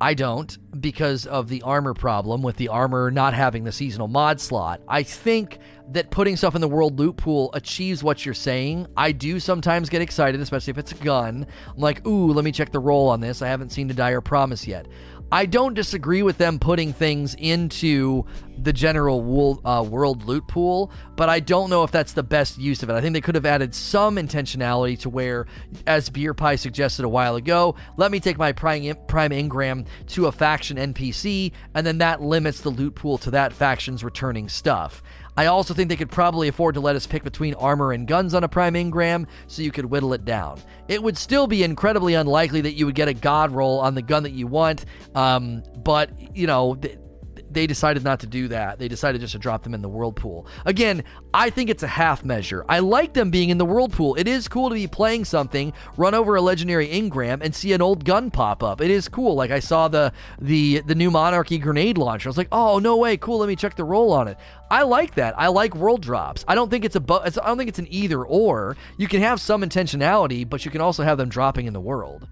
I 0.00 0.14
don't 0.14 0.56
because 0.80 1.24
of 1.26 1.48
the 1.48 1.62
armor 1.62 1.94
problem 1.94 2.42
with 2.42 2.56
the 2.56 2.68
armor 2.68 3.10
not 3.10 3.32
having 3.32 3.64
the 3.64 3.72
seasonal 3.72 4.08
mod 4.08 4.40
slot. 4.40 4.82
I 4.88 5.02
think 5.02 5.58
that 5.92 6.10
putting 6.10 6.36
stuff 6.36 6.54
in 6.54 6.60
the 6.60 6.68
world 6.68 6.98
loot 6.98 7.16
pool 7.16 7.50
achieves 7.54 8.02
what 8.02 8.24
you're 8.24 8.34
saying. 8.34 8.86
I 8.96 9.12
do 9.12 9.38
sometimes 9.38 9.88
get 9.88 10.02
excited, 10.02 10.40
especially 10.40 10.72
if 10.72 10.78
it's 10.78 10.92
a 10.92 10.96
gun. 10.96 11.46
I'm 11.68 11.80
like, 11.80 12.06
ooh, 12.06 12.32
let 12.32 12.44
me 12.44 12.52
check 12.52 12.72
the 12.72 12.80
roll 12.80 13.08
on 13.08 13.20
this. 13.20 13.40
I 13.40 13.48
haven't 13.48 13.70
seen 13.70 13.86
the 13.86 13.94
dire 13.94 14.20
promise 14.20 14.66
yet. 14.66 14.86
I 15.32 15.46
don't 15.46 15.74
disagree 15.74 16.22
with 16.22 16.38
them 16.38 16.58
putting 16.58 16.92
things 16.92 17.34
into 17.34 18.24
the 18.56 18.72
general 18.72 19.60
uh, 19.64 19.82
world 19.82 20.24
loot 20.24 20.46
pool, 20.46 20.92
but 21.16 21.28
I 21.28 21.40
don't 21.40 21.70
know 21.70 21.82
if 21.82 21.90
that's 21.90 22.12
the 22.12 22.22
best 22.22 22.58
use 22.58 22.82
of 22.82 22.90
it. 22.90 22.94
I 22.94 23.00
think 23.00 23.14
they 23.14 23.20
could 23.20 23.34
have 23.34 23.46
added 23.46 23.74
some 23.74 24.16
intentionality 24.16 24.98
to 25.00 25.10
where, 25.10 25.46
as 25.86 26.08
Beer 26.08 26.34
Pie 26.34 26.56
suggested 26.56 27.04
a 27.04 27.08
while 27.08 27.36
ago, 27.36 27.74
let 27.96 28.12
me 28.12 28.20
take 28.20 28.38
my 28.38 28.52
prime, 28.52 28.94
prime 29.08 29.30
engram 29.30 29.86
to 30.08 30.26
a 30.26 30.32
faction 30.32 30.76
NPC, 30.76 31.52
and 31.74 31.86
then 31.86 31.98
that 31.98 32.22
limits 32.22 32.60
the 32.60 32.70
loot 32.70 32.94
pool 32.94 33.18
to 33.18 33.30
that 33.32 33.52
faction's 33.52 34.04
returning 34.04 34.48
stuff. 34.48 35.02
I 35.36 35.46
also 35.46 35.74
think 35.74 35.88
they 35.88 35.96
could 35.96 36.10
probably 36.10 36.48
afford 36.48 36.74
to 36.74 36.80
let 36.80 36.96
us 36.96 37.06
pick 37.06 37.24
between 37.24 37.54
armor 37.54 37.92
and 37.92 38.06
guns 38.06 38.34
on 38.34 38.44
a 38.44 38.48
prime 38.48 38.74
engram, 38.74 39.26
so 39.46 39.62
you 39.62 39.72
could 39.72 39.86
whittle 39.86 40.12
it 40.12 40.24
down. 40.24 40.60
It 40.88 41.02
would 41.02 41.18
still 41.18 41.46
be 41.46 41.64
incredibly 41.64 42.14
unlikely 42.14 42.60
that 42.62 42.74
you 42.74 42.86
would 42.86 42.94
get 42.94 43.08
a 43.08 43.14
god 43.14 43.50
roll 43.50 43.80
on 43.80 43.94
the 43.94 44.02
gun 44.02 44.22
that 44.22 44.32
you 44.32 44.46
want, 44.46 44.84
um, 45.14 45.62
but, 45.82 46.10
you 46.36 46.46
know, 46.46 46.76
th- 46.76 46.98
they 47.54 47.66
decided 47.66 48.04
not 48.04 48.20
to 48.20 48.26
do 48.26 48.48
that. 48.48 48.78
They 48.78 48.88
decided 48.88 49.20
just 49.20 49.32
to 49.32 49.38
drop 49.38 49.62
them 49.62 49.74
in 49.74 49.82
the 49.82 49.88
whirlpool. 49.88 50.46
Again, 50.64 51.04
I 51.32 51.50
think 51.50 51.70
it's 51.70 51.82
a 51.82 51.88
half 51.88 52.24
measure. 52.24 52.64
I 52.68 52.80
like 52.80 53.14
them 53.14 53.30
being 53.30 53.50
in 53.50 53.58
the 53.58 53.64
whirlpool. 53.64 54.14
It 54.16 54.28
is 54.28 54.48
cool 54.48 54.68
to 54.68 54.74
be 54.74 54.86
playing 54.86 55.24
something, 55.24 55.72
run 55.96 56.14
over 56.14 56.34
a 56.34 56.40
legendary 56.40 56.88
engram, 56.88 57.42
and 57.42 57.54
see 57.54 57.72
an 57.72 57.80
old 57.80 58.04
gun 58.04 58.30
pop 58.30 58.62
up. 58.62 58.80
It 58.80 58.90
is 58.90 59.08
cool. 59.08 59.34
Like 59.34 59.50
I 59.50 59.60
saw 59.60 59.88
the 59.88 60.12
the 60.40 60.80
the 60.80 60.94
new 60.94 61.10
Monarchy 61.10 61.58
grenade 61.58 61.96
launcher. 61.96 62.28
I 62.28 62.30
was 62.30 62.38
like, 62.38 62.48
oh 62.52 62.78
no 62.78 62.96
way, 62.96 63.16
cool. 63.16 63.38
Let 63.38 63.48
me 63.48 63.56
check 63.56 63.76
the 63.76 63.84
roll 63.84 64.12
on 64.12 64.28
it. 64.28 64.36
I 64.70 64.82
like 64.82 65.14
that. 65.14 65.38
I 65.38 65.48
like 65.48 65.76
world 65.76 66.02
drops. 66.02 66.44
I 66.48 66.54
don't 66.54 66.70
think 66.70 66.84
it's 66.84 66.96
a 66.96 67.00
bu- 67.00 67.20
I 67.20 67.30
don't 67.30 67.56
think 67.56 67.68
it's 67.68 67.78
an 67.78 67.86
either 67.90 68.24
or. 68.24 68.76
You 68.96 69.08
can 69.08 69.20
have 69.20 69.40
some 69.40 69.62
intentionality, 69.62 70.48
but 70.48 70.64
you 70.64 70.70
can 70.70 70.80
also 70.80 71.02
have 71.02 71.18
them 71.18 71.28
dropping 71.28 71.66
in 71.66 71.72
the 71.72 71.80
world. 71.80 72.26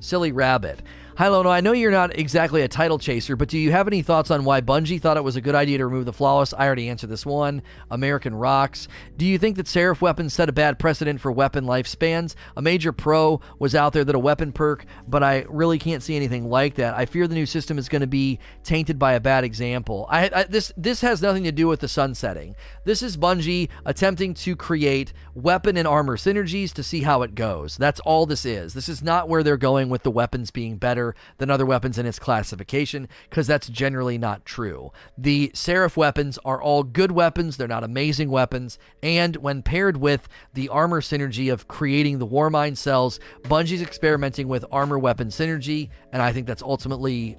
Silly 0.00 0.32
rabbit. 0.32 0.82
Hi, 1.16 1.28
Lono. 1.28 1.48
I 1.48 1.60
know 1.60 1.70
you're 1.70 1.92
not 1.92 2.18
exactly 2.18 2.62
a 2.62 2.68
title 2.68 2.98
chaser, 2.98 3.36
but 3.36 3.48
do 3.48 3.56
you 3.56 3.70
have 3.70 3.86
any 3.86 4.02
thoughts 4.02 4.32
on 4.32 4.44
why 4.44 4.60
Bungie 4.60 5.00
thought 5.00 5.16
it 5.16 5.22
was 5.22 5.36
a 5.36 5.40
good 5.40 5.54
idea 5.54 5.78
to 5.78 5.86
remove 5.86 6.06
the 6.06 6.12
flawless? 6.12 6.52
I 6.52 6.66
already 6.66 6.88
answered 6.88 7.08
this 7.08 7.24
one. 7.24 7.62
American 7.88 8.34
Rocks. 8.34 8.88
Do 9.16 9.24
you 9.24 9.38
think 9.38 9.54
that 9.54 9.68
Seraph 9.68 10.02
weapons 10.02 10.34
set 10.34 10.48
a 10.48 10.52
bad 10.52 10.76
precedent 10.80 11.20
for 11.20 11.30
weapon 11.30 11.66
lifespans? 11.66 12.34
A 12.56 12.62
major 12.62 12.90
pro 12.90 13.40
was 13.60 13.76
out 13.76 13.92
there 13.92 14.02
that 14.02 14.16
a 14.16 14.18
weapon 14.18 14.50
perk, 14.50 14.86
but 15.06 15.22
I 15.22 15.44
really 15.48 15.78
can't 15.78 16.02
see 16.02 16.16
anything 16.16 16.50
like 16.50 16.74
that. 16.74 16.94
I 16.94 17.06
fear 17.06 17.28
the 17.28 17.36
new 17.36 17.46
system 17.46 17.78
is 17.78 17.88
going 17.88 18.00
to 18.00 18.08
be 18.08 18.40
tainted 18.64 18.98
by 18.98 19.12
a 19.12 19.20
bad 19.20 19.44
example. 19.44 20.08
I, 20.10 20.28
I, 20.34 20.42
this 20.42 20.72
this 20.76 21.00
has 21.02 21.22
nothing 21.22 21.44
to 21.44 21.52
do 21.52 21.68
with 21.68 21.78
the 21.78 21.86
sunsetting. 21.86 22.56
This 22.82 23.02
is 23.02 23.16
Bungie 23.16 23.68
attempting 23.86 24.34
to 24.34 24.56
create 24.56 25.12
weapon 25.34 25.76
and 25.76 25.86
armor 25.86 26.16
synergies 26.16 26.72
to 26.72 26.82
see 26.82 27.02
how 27.02 27.22
it 27.22 27.34
goes. 27.34 27.76
That's 27.76 28.00
all 28.00 28.26
this 28.26 28.44
is. 28.44 28.74
This 28.74 28.88
is 28.88 29.02
not 29.02 29.28
where 29.28 29.42
they're 29.42 29.56
going 29.56 29.88
with 29.88 30.02
the 30.02 30.10
weapons 30.10 30.50
being 30.50 30.76
better 30.76 31.14
than 31.38 31.50
other 31.50 31.66
weapons 31.66 31.98
in 31.98 32.06
its 32.06 32.18
classification, 32.18 33.08
because 33.28 33.46
that's 33.46 33.68
generally 33.68 34.18
not 34.18 34.44
true. 34.44 34.92
The 35.18 35.50
Seraph 35.54 35.96
weapons 35.96 36.38
are 36.44 36.62
all 36.62 36.82
good 36.82 37.12
weapons, 37.12 37.56
they're 37.56 37.68
not 37.68 37.84
amazing 37.84 38.30
weapons, 38.30 38.78
and 39.02 39.36
when 39.36 39.62
paired 39.62 39.96
with 39.96 40.28
the 40.54 40.68
armor 40.68 41.00
synergy 41.00 41.52
of 41.52 41.68
creating 41.68 42.18
the 42.18 42.26
Warmind 42.26 42.76
cells, 42.76 43.18
Bungie's 43.42 43.82
experimenting 43.82 44.48
with 44.48 44.64
armor 44.70 44.98
weapon 44.98 45.28
synergy, 45.28 45.90
and 46.12 46.22
I 46.22 46.32
think 46.32 46.46
that's 46.46 46.62
ultimately 46.62 47.36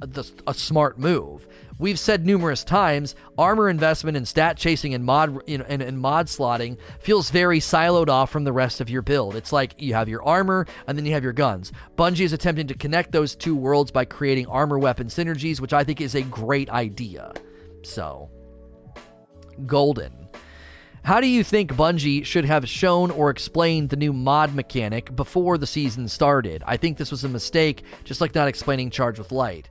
a, 0.00 0.24
a 0.46 0.54
smart 0.54 0.98
move. 0.98 1.46
We've 1.82 1.98
said 1.98 2.24
numerous 2.24 2.62
times, 2.62 3.16
armor 3.36 3.68
investment 3.68 4.16
and 4.16 4.28
stat 4.28 4.56
chasing 4.56 4.94
and 4.94 5.04
mod 5.04 5.42
and, 5.48 5.82
and 5.82 5.98
mod 5.98 6.28
slotting 6.28 6.78
feels 7.00 7.28
very 7.28 7.58
siloed 7.58 8.08
off 8.08 8.30
from 8.30 8.44
the 8.44 8.52
rest 8.52 8.80
of 8.80 8.88
your 8.88 9.02
build. 9.02 9.34
It's 9.34 9.52
like 9.52 9.74
you 9.78 9.92
have 9.94 10.08
your 10.08 10.22
armor 10.22 10.64
and 10.86 10.96
then 10.96 11.04
you 11.04 11.12
have 11.14 11.24
your 11.24 11.32
guns. 11.32 11.72
Bungie 11.98 12.20
is 12.20 12.32
attempting 12.32 12.68
to 12.68 12.74
connect 12.74 13.10
those 13.10 13.34
two 13.34 13.56
worlds 13.56 13.90
by 13.90 14.04
creating 14.04 14.46
armor 14.46 14.78
weapon 14.78 15.08
synergies, 15.08 15.58
which 15.58 15.72
I 15.72 15.82
think 15.82 16.00
is 16.00 16.14
a 16.14 16.22
great 16.22 16.70
idea. 16.70 17.32
So, 17.82 18.30
Golden. 19.66 20.28
How 21.02 21.20
do 21.20 21.26
you 21.26 21.42
think 21.42 21.72
Bungie 21.72 22.24
should 22.24 22.44
have 22.44 22.68
shown 22.68 23.10
or 23.10 23.28
explained 23.28 23.88
the 23.88 23.96
new 23.96 24.12
mod 24.12 24.54
mechanic 24.54 25.16
before 25.16 25.58
the 25.58 25.66
season 25.66 26.06
started? 26.06 26.62
I 26.64 26.76
think 26.76 26.96
this 26.96 27.10
was 27.10 27.24
a 27.24 27.28
mistake, 27.28 27.82
just 28.04 28.20
like 28.20 28.36
not 28.36 28.46
explaining 28.46 28.90
Charge 28.90 29.18
with 29.18 29.32
Light 29.32 29.68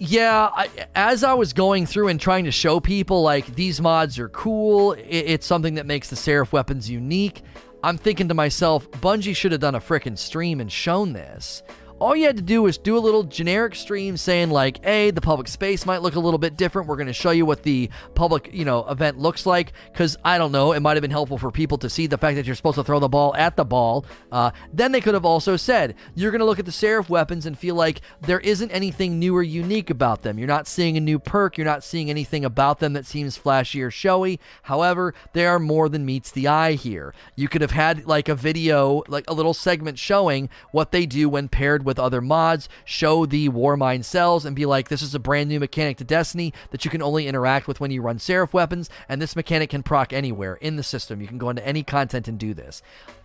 yeah, 0.00 0.48
I, 0.50 0.70
as 0.94 1.22
I 1.22 1.34
was 1.34 1.52
going 1.52 1.84
through 1.84 2.08
and 2.08 2.18
trying 2.18 2.46
to 2.46 2.50
show 2.50 2.80
people 2.80 3.22
like 3.22 3.54
these 3.54 3.82
mods 3.82 4.18
are 4.18 4.30
cool, 4.30 4.92
it, 4.94 5.04
it's 5.06 5.46
something 5.46 5.74
that 5.74 5.84
makes 5.84 6.08
the 6.08 6.16
Seraph 6.16 6.54
weapons 6.54 6.88
unique. 6.88 7.42
I'm 7.82 7.98
thinking 7.98 8.26
to 8.28 8.34
myself, 8.34 8.90
Bungie 8.92 9.36
should 9.36 9.52
have 9.52 9.60
done 9.60 9.74
a 9.74 9.80
freaking 9.80 10.16
stream 10.16 10.58
and 10.58 10.72
shown 10.72 11.12
this 11.12 11.62
all 12.00 12.16
you 12.16 12.24
had 12.24 12.36
to 12.36 12.42
do 12.42 12.62
was 12.62 12.78
do 12.78 12.96
a 12.96 12.98
little 12.98 13.22
generic 13.22 13.74
stream 13.74 14.16
saying 14.16 14.50
like 14.50 14.82
hey 14.84 15.10
the 15.10 15.20
public 15.20 15.46
space 15.46 15.84
might 15.84 16.00
look 16.02 16.14
a 16.14 16.20
little 16.20 16.38
bit 16.38 16.56
different. 16.56 16.88
We're 16.88 16.96
going 16.96 17.06
to 17.06 17.12
show 17.12 17.30
you 17.30 17.44
what 17.44 17.62
the 17.62 17.90
public 18.14 18.50
you 18.52 18.64
know 18.64 18.86
event 18.88 19.18
looks 19.18 19.46
like. 19.46 19.72
Because 19.92 20.16
i 20.24 20.38
don't 20.38 20.52
know 20.52 20.72
it 20.72 20.80
might 20.80 20.96
have 20.96 21.02
been 21.02 21.10
helpful 21.10 21.38
for 21.38 21.50
people 21.50 21.76
to 21.78 21.90
see 21.90 22.06
the 22.06 22.18
fact 22.18 22.36
that 22.36 22.46
you're 22.46 22.54
supposed 22.54 22.76
to 22.76 22.84
throw 22.84 22.98
the 22.98 23.08
ball 23.08 23.34
at 23.36 23.56
the 23.56 23.64
ball. 23.64 24.06
Uh, 24.32 24.50
then 24.72 24.92
they 24.92 25.00
could 25.00 25.14
have 25.14 25.24
also 25.24 25.56
said 25.56 25.94
you're 26.14 26.30
going 26.30 26.40
to 26.40 26.44
look 26.44 26.58
at 26.58 26.64
the 26.64 26.72
seraph 26.72 27.10
weapons 27.10 27.44
and 27.46 27.58
feel 27.58 27.74
like 27.74 28.00
there 28.22 28.40
isn't 28.40 28.70
anything 28.70 29.18
new 29.18 29.36
or 29.36 29.42
unique 29.42 29.90
about 29.90 30.22
them. 30.22 30.38
You're 30.38 30.48
not 30.48 30.66
seeing 30.66 30.96
a 30.96 31.00
new 31.00 31.18
perk. 31.18 31.58
You're 31.58 31.66
not 31.66 31.84
seeing 31.84 32.08
anything 32.08 32.44
about 32.44 32.80
them 32.80 32.94
that 32.94 33.06
seems 33.06 33.36
flashy 33.36 33.82
or 33.82 33.90
showy. 33.90 34.40
However 34.62 35.14
they 35.34 35.44
are 35.44 35.58
more 35.58 35.88
than 35.88 36.06
meets 36.06 36.30
the 36.30 36.48
eye 36.48 36.72
here. 36.72 37.14
You 37.36 37.48
could 37.48 37.60
have 37.60 37.72
had 37.72 38.06
like 38.06 38.28
a 38.28 38.34
video 38.34 39.02
like 39.06 39.28
a 39.28 39.34
little 39.34 39.54
segment 39.54 39.98
showing 39.98 40.48
what 40.72 40.92
they 40.92 41.04
do 41.04 41.28
when 41.28 41.48
paired 41.48 41.84
with 41.84 41.89
with 41.90 41.98
other 41.98 42.20
mods, 42.20 42.68
show 42.84 43.26
the 43.26 43.48
Warmind 43.48 44.04
cells, 44.04 44.44
and 44.44 44.54
be 44.54 44.64
like, 44.64 44.88
this 44.88 45.02
is 45.02 45.12
a 45.12 45.18
brand 45.18 45.48
new 45.48 45.58
mechanic 45.58 45.96
to 45.96 46.04
Destiny 46.04 46.54
that 46.70 46.84
you 46.84 46.90
can 46.90 47.02
only 47.02 47.26
interact 47.26 47.66
with 47.66 47.80
when 47.80 47.90
you 47.90 48.00
run 48.00 48.20
Seraph 48.20 48.54
weapons, 48.54 48.88
and 49.08 49.20
this 49.20 49.34
mechanic 49.34 49.70
can 49.70 49.82
proc 49.82 50.12
anywhere 50.12 50.54
in 50.54 50.76
the 50.76 50.84
system. 50.84 51.20
You 51.20 51.26
can 51.26 51.38
go 51.38 51.50
into 51.50 51.66
any 51.66 51.82
content 51.82 52.28
and 52.28 52.38
do 52.38 52.54
this. 52.54 52.80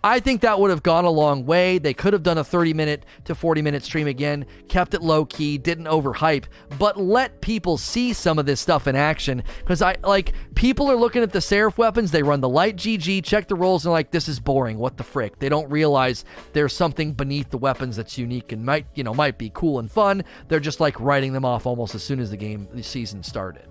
I 0.06 0.20
think 0.20 0.42
that 0.42 0.60
would 0.60 0.70
have 0.70 0.84
gone 0.84 1.04
a 1.04 1.10
long 1.10 1.46
way. 1.46 1.78
They 1.78 1.92
could 1.92 2.12
have 2.12 2.22
done 2.22 2.38
a 2.38 2.44
30 2.44 2.72
minute 2.74 3.04
to 3.24 3.34
40 3.34 3.60
minute 3.60 3.82
stream 3.82 4.06
again, 4.06 4.46
kept 4.68 4.94
it 4.94 5.02
low 5.02 5.24
key, 5.24 5.58
didn't 5.58 5.86
overhype, 5.86 6.44
but 6.78 6.96
let 6.96 7.40
people 7.40 7.76
see 7.76 8.12
some 8.12 8.38
of 8.38 8.46
this 8.46 8.60
stuff 8.60 8.86
in 8.86 8.94
action. 8.94 9.42
Because 9.58 9.82
I 9.82 9.96
like 10.04 10.32
people 10.54 10.88
are 10.92 10.94
looking 10.94 11.24
at 11.24 11.32
the 11.32 11.40
Seraph 11.40 11.76
weapons, 11.76 12.12
they 12.12 12.22
run 12.22 12.40
the 12.40 12.48
light 12.48 12.76
GG, 12.76 13.24
check 13.24 13.48
the 13.48 13.56
rolls, 13.56 13.84
and 13.84 13.92
like, 13.92 14.12
this 14.12 14.28
is 14.28 14.38
boring. 14.38 14.78
What 14.78 14.96
the 14.96 15.02
frick? 15.02 15.40
They 15.40 15.48
don't 15.48 15.68
realize 15.68 16.24
there's 16.52 16.72
something 16.72 17.12
beneath 17.12 17.50
the 17.50 17.58
weapons 17.58 17.96
that's 17.96 18.16
unique 18.16 18.52
and 18.52 18.64
might 18.64 18.86
you 18.94 19.02
know 19.02 19.12
might 19.12 19.38
be 19.38 19.50
cool 19.54 19.80
and 19.80 19.90
fun. 19.90 20.22
They're 20.46 20.60
just 20.60 20.78
like 20.78 21.00
writing 21.00 21.32
them 21.32 21.44
off 21.44 21.66
almost 21.66 21.96
as 21.96 22.04
soon 22.04 22.20
as 22.20 22.30
the 22.30 22.36
game 22.36 22.68
the 22.72 22.82
season 22.84 23.24
started. 23.24 23.66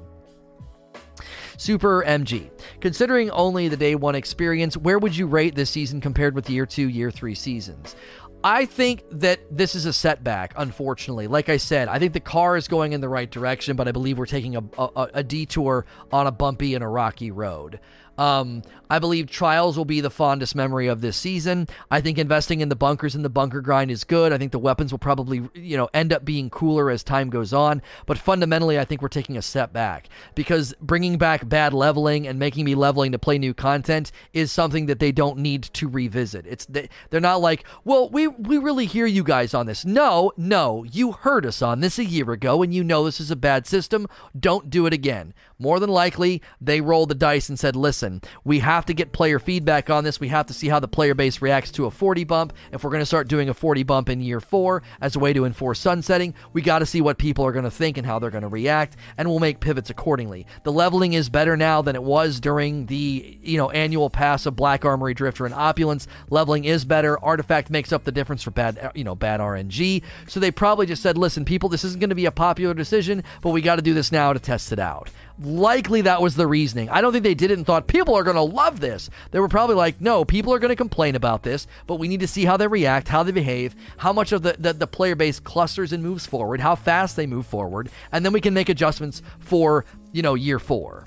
Super 1.57 2.03
MG. 2.05 2.49
Considering 2.81 3.29
only 3.31 3.67
the 3.67 3.77
day 3.77 3.95
one 3.95 4.15
experience, 4.15 4.77
where 4.77 4.99
would 4.99 5.15
you 5.15 5.27
rate 5.27 5.55
this 5.55 5.69
season 5.69 6.01
compared 6.01 6.35
with 6.35 6.49
year 6.49 6.65
two, 6.65 6.89
year 6.89 7.11
three 7.11 7.35
seasons? 7.35 7.95
I 8.43 8.65
think 8.65 9.03
that 9.09 9.39
this 9.49 9.73
is 9.73 9.87
a 9.87 9.93
setback, 9.93 10.53
unfortunately. 10.55 11.25
Like 11.25 11.49
I 11.49 11.57
said, 11.57 11.87
I 11.87 11.97
think 11.97 12.13
the 12.13 12.19
car 12.19 12.55
is 12.55 12.67
going 12.67 12.93
in 12.93 13.01
the 13.01 13.09
right 13.09 13.29
direction, 13.29 13.75
but 13.75 13.87
I 13.87 13.91
believe 13.91 14.19
we're 14.19 14.27
taking 14.27 14.55
a, 14.55 14.63
a, 14.77 15.09
a 15.15 15.23
detour 15.23 15.87
on 16.11 16.27
a 16.27 16.31
bumpy 16.31 16.75
and 16.75 16.83
a 16.83 16.87
rocky 16.87 17.31
road. 17.31 17.79
Um, 18.17 18.63
I 18.89 18.99
believe 18.99 19.29
trials 19.29 19.77
will 19.77 19.85
be 19.85 20.01
the 20.01 20.09
fondest 20.09 20.55
memory 20.55 20.87
of 20.87 21.01
this 21.01 21.17
season. 21.17 21.67
I 21.89 22.01
think 22.01 22.17
investing 22.17 22.61
in 22.61 22.69
the 22.69 22.75
bunkers 22.75 23.15
and 23.15 23.25
the 23.25 23.29
bunker 23.29 23.61
grind 23.61 23.91
is 23.91 24.03
good. 24.03 24.31
I 24.31 24.37
think 24.37 24.51
the 24.51 24.59
weapons 24.59 24.91
will 24.91 24.99
probably, 24.99 25.49
you 25.53 25.75
know, 25.75 25.89
end 25.93 26.13
up 26.13 26.23
being 26.23 26.49
cooler 26.49 26.89
as 26.89 27.03
time 27.03 27.29
goes 27.29 27.51
on. 27.51 27.81
But 28.05 28.17
fundamentally, 28.17 28.79
I 28.79 28.85
think 28.85 29.01
we're 29.01 29.07
taking 29.07 29.37
a 29.37 29.41
step 29.41 29.73
back 29.73 30.07
because 30.35 30.73
bringing 30.79 31.17
back 31.17 31.47
bad 31.49 31.73
leveling 31.73 32.27
and 32.27 32.37
making 32.37 32.65
me 32.65 32.75
leveling 32.75 33.11
to 33.11 33.19
play 33.19 33.37
new 33.37 33.53
content 33.53 34.11
is 34.33 34.51
something 34.51 34.85
that 34.85 34.99
they 34.99 35.11
don't 35.11 35.39
need 35.39 35.63
to 35.63 35.87
revisit. 35.87 36.45
It's 36.45 36.65
they, 36.65 36.89
they're 37.09 37.19
not 37.19 37.41
like, 37.41 37.63
well, 37.83 38.09
we 38.09 38.27
we 38.27 38.57
really 38.57 38.85
hear 38.85 39.05
you 39.05 39.23
guys 39.23 39.53
on 39.53 39.65
this. 39.65 39.83
No, 39.83 40.31
no, 40.37 40.83
you 40.83 41.13
heard 41.13 41.45
us 41.45 41.61
on 41.61 41.79
this 41.79 41.97
a 41.97 42.05
year 42.05 42.31
ago, 42.31 42.61
and 42.61 42.73
you 42.73 42.83
know 42.83 43.05
this 43.05 43.19
is 43.19 43.31
a 43.31 43.35
bad 43.35 43.65
system. 43.65 44.07
Don't 44.39 44.69
do 44.69 44.85
it 44.85 44.93
again. 44.93 45.33
More 45.57 45.79
than 45.79 45.89
likely, 45.89 46.41
they 46.59 46.81
rolled 46.81 47.09
the 47.09 47.15
dice 47.15 47.47
and 47.47 47.57
said, 47.57 47.75
listen, 47.75 48.04
we 48.43 48.59
have 48.59 48.85
to 48.85 48.93
get 48.93 49.11
player 49.11 49.39
feedback 49.39 49.89
on 49.89 50.03
this. 50.03 50.19
We 50.19 50.29
have 50.29 50.47
to 50.47 50.53
see 50.53 50.67
how 50.67 50.79
the 50.79 50.87
player 50.87 51.13
base 51.13 51.41
reacts 51.41 51.71
to 51.71 51.85
a 51.85 51.91
40 51.91 52.23
bump. 52.23 52.53
If 52.71 52.83
we're 52.83 52.89
going 52.89 53.01
to 53.01 53.05
start 53.05 53.27
doing 53.27 53.49
a 53.49 53.53
40 53.53 53.83
bump 53.83 54.09
in 54.09 54.21
year 54.21 54.39
four 54.39 54.83
as 55.01 55.15
a 55.15 55.19
way 55.19 55.33
to 55.33 55.45
enforce 55.45 55.79
sunsetting, 55.79 56.33
we 56.53 56.61
got 56.61 56.79
to 56.79 56.85
see 56.85 57.01
what 57.01 57.17
people 57.17 57.45
are 57.45 57.51
going 57.51 57.65
to 57.65 57.71
think 57.71 57.97
and 57.97 58.05
how 58.05 58.19
they're 58.19 58.31
going 58.31 58.41
to 58.43 58.47
react, 58.47 58.95
and 59.17 59.29
we'll 59.29 59.39
make 59.39 59.59
pivots 59.59 59.89
accordingly. 59.89 60.45
The 60.63 60.71
leveling 60.71 61.13
is 61.13 61.29
better 61.29 61.57
now 61.57 61.81
than 61.81 61.95
it 61.95 62.03
was 62.03 62.39
during 62.39 62.85
the 62.87 63.39
you 63.41 63.57
know 63.57 63.69
annual 63.69 64.09
pass 64.09 64.45
of 64.45 64.55
Black 64.55 64.85
Armory 64.85 65.13
Drifter 65.13 65.45
and 65.45 65.53
Opulence. 65.53 66.07
Leveling 66.29 66.65
is 66.65 66.85
better. 66.85 67.23
Artifact 67.23 67.69
makes 67.69 67.91
up 67.91 68.03
the 68.03 68.11
difference 68.11 68.43
for 68.43 68.51
bad 68.51 68.91
you 68.95 69.03
know 69.03 69.15
bad 69.15 69.39
RNG. 69.39 70.03
So 70.27 70.39
they 70.39 70.51
probably 70.51 70.85
just 70.85 71.01
said, 71.01 71.17
listen, 71.17 71.45
people, 71.45 71.69
this 71.69 71.83
isn't 71.83 71.99
going 71.99 72.09
to 72.09 72.15
be 72.15 72.25
a 72.25 72.31
popular 72.31 72.73
decision, 72.73 73.23
but 73.41 73.51
we 73.51 73.61
got 73.61 73.77
to 73.77 73.81
do 73.81 73.93
this 73.93 74.11
now 74.11 74.33
to 74.33 74.39
test 74.39 74.71
it 74.71 74.79
out. 74.79 75.09
Likely 75.37 76.01
that 76.01 76.21
was 76.21 76.35
the 76.35 76.47
reasoning. 76.47 76.89
I 76.89 77.01
don't 77.01 77.11
think 77.11 77.25
they 77.25 77.33
did 77.33 77.51
it 77.51 77.57
and 77.57 77.65
thought 77.65 77.87
people 77.87 78.15
are 78.15 78.23
going 78.23 78.37
to 78.37 78.41
love 78.41 78.79
this. 78.79 79.09
They 79.31 79.39
were 79.41 79.49
probably 79.49 79.75
like, 79.75 79.99
no, 79.99 80.23
people 80.23 80.53
are 80.53 80.59
going 80.59 80.69
to 80.69 80.77
complain 80.77 81.13
about 81.15 81.43
this, 81.43 81.67
but 81.87 81.95
we 81.95 82.07
need 82.07 82.21
to 82.21 82.27
see 82.27 82.45
how 82.45 82.55
they 82.55 82.67
react, 82.67 83.09
how 83.09 83.21
they 83.21 83.33
behave, 83.33 83.75
how 83.97 84.13
much 84.13 84.31
of 84.31 84.43
the, 84.43 84.55
the, 84.57 84.71
the 84.71 84.87
player 84.87 85.15
base 85.15 85.41
clusters 85.41 85.91
and 85.91 86.01
moves 86.01 86.25
forward, 86.25 86.61
how 86.61 86.75
fast 86.75 87.17
they 87.17 87.27
move 87.27 87.45
forward, 87.45 87.89
and 88.13 88.23
then 88.23 88.31
we 88.31 88.39
can 88.39 88.53
make 88.53 88.69
adjustments 88.69 89.21
for, 89.39 89.83
you 90.13 90.21
know, 90.21 90.35
year 90.35 90.57
four. 90.57 91.05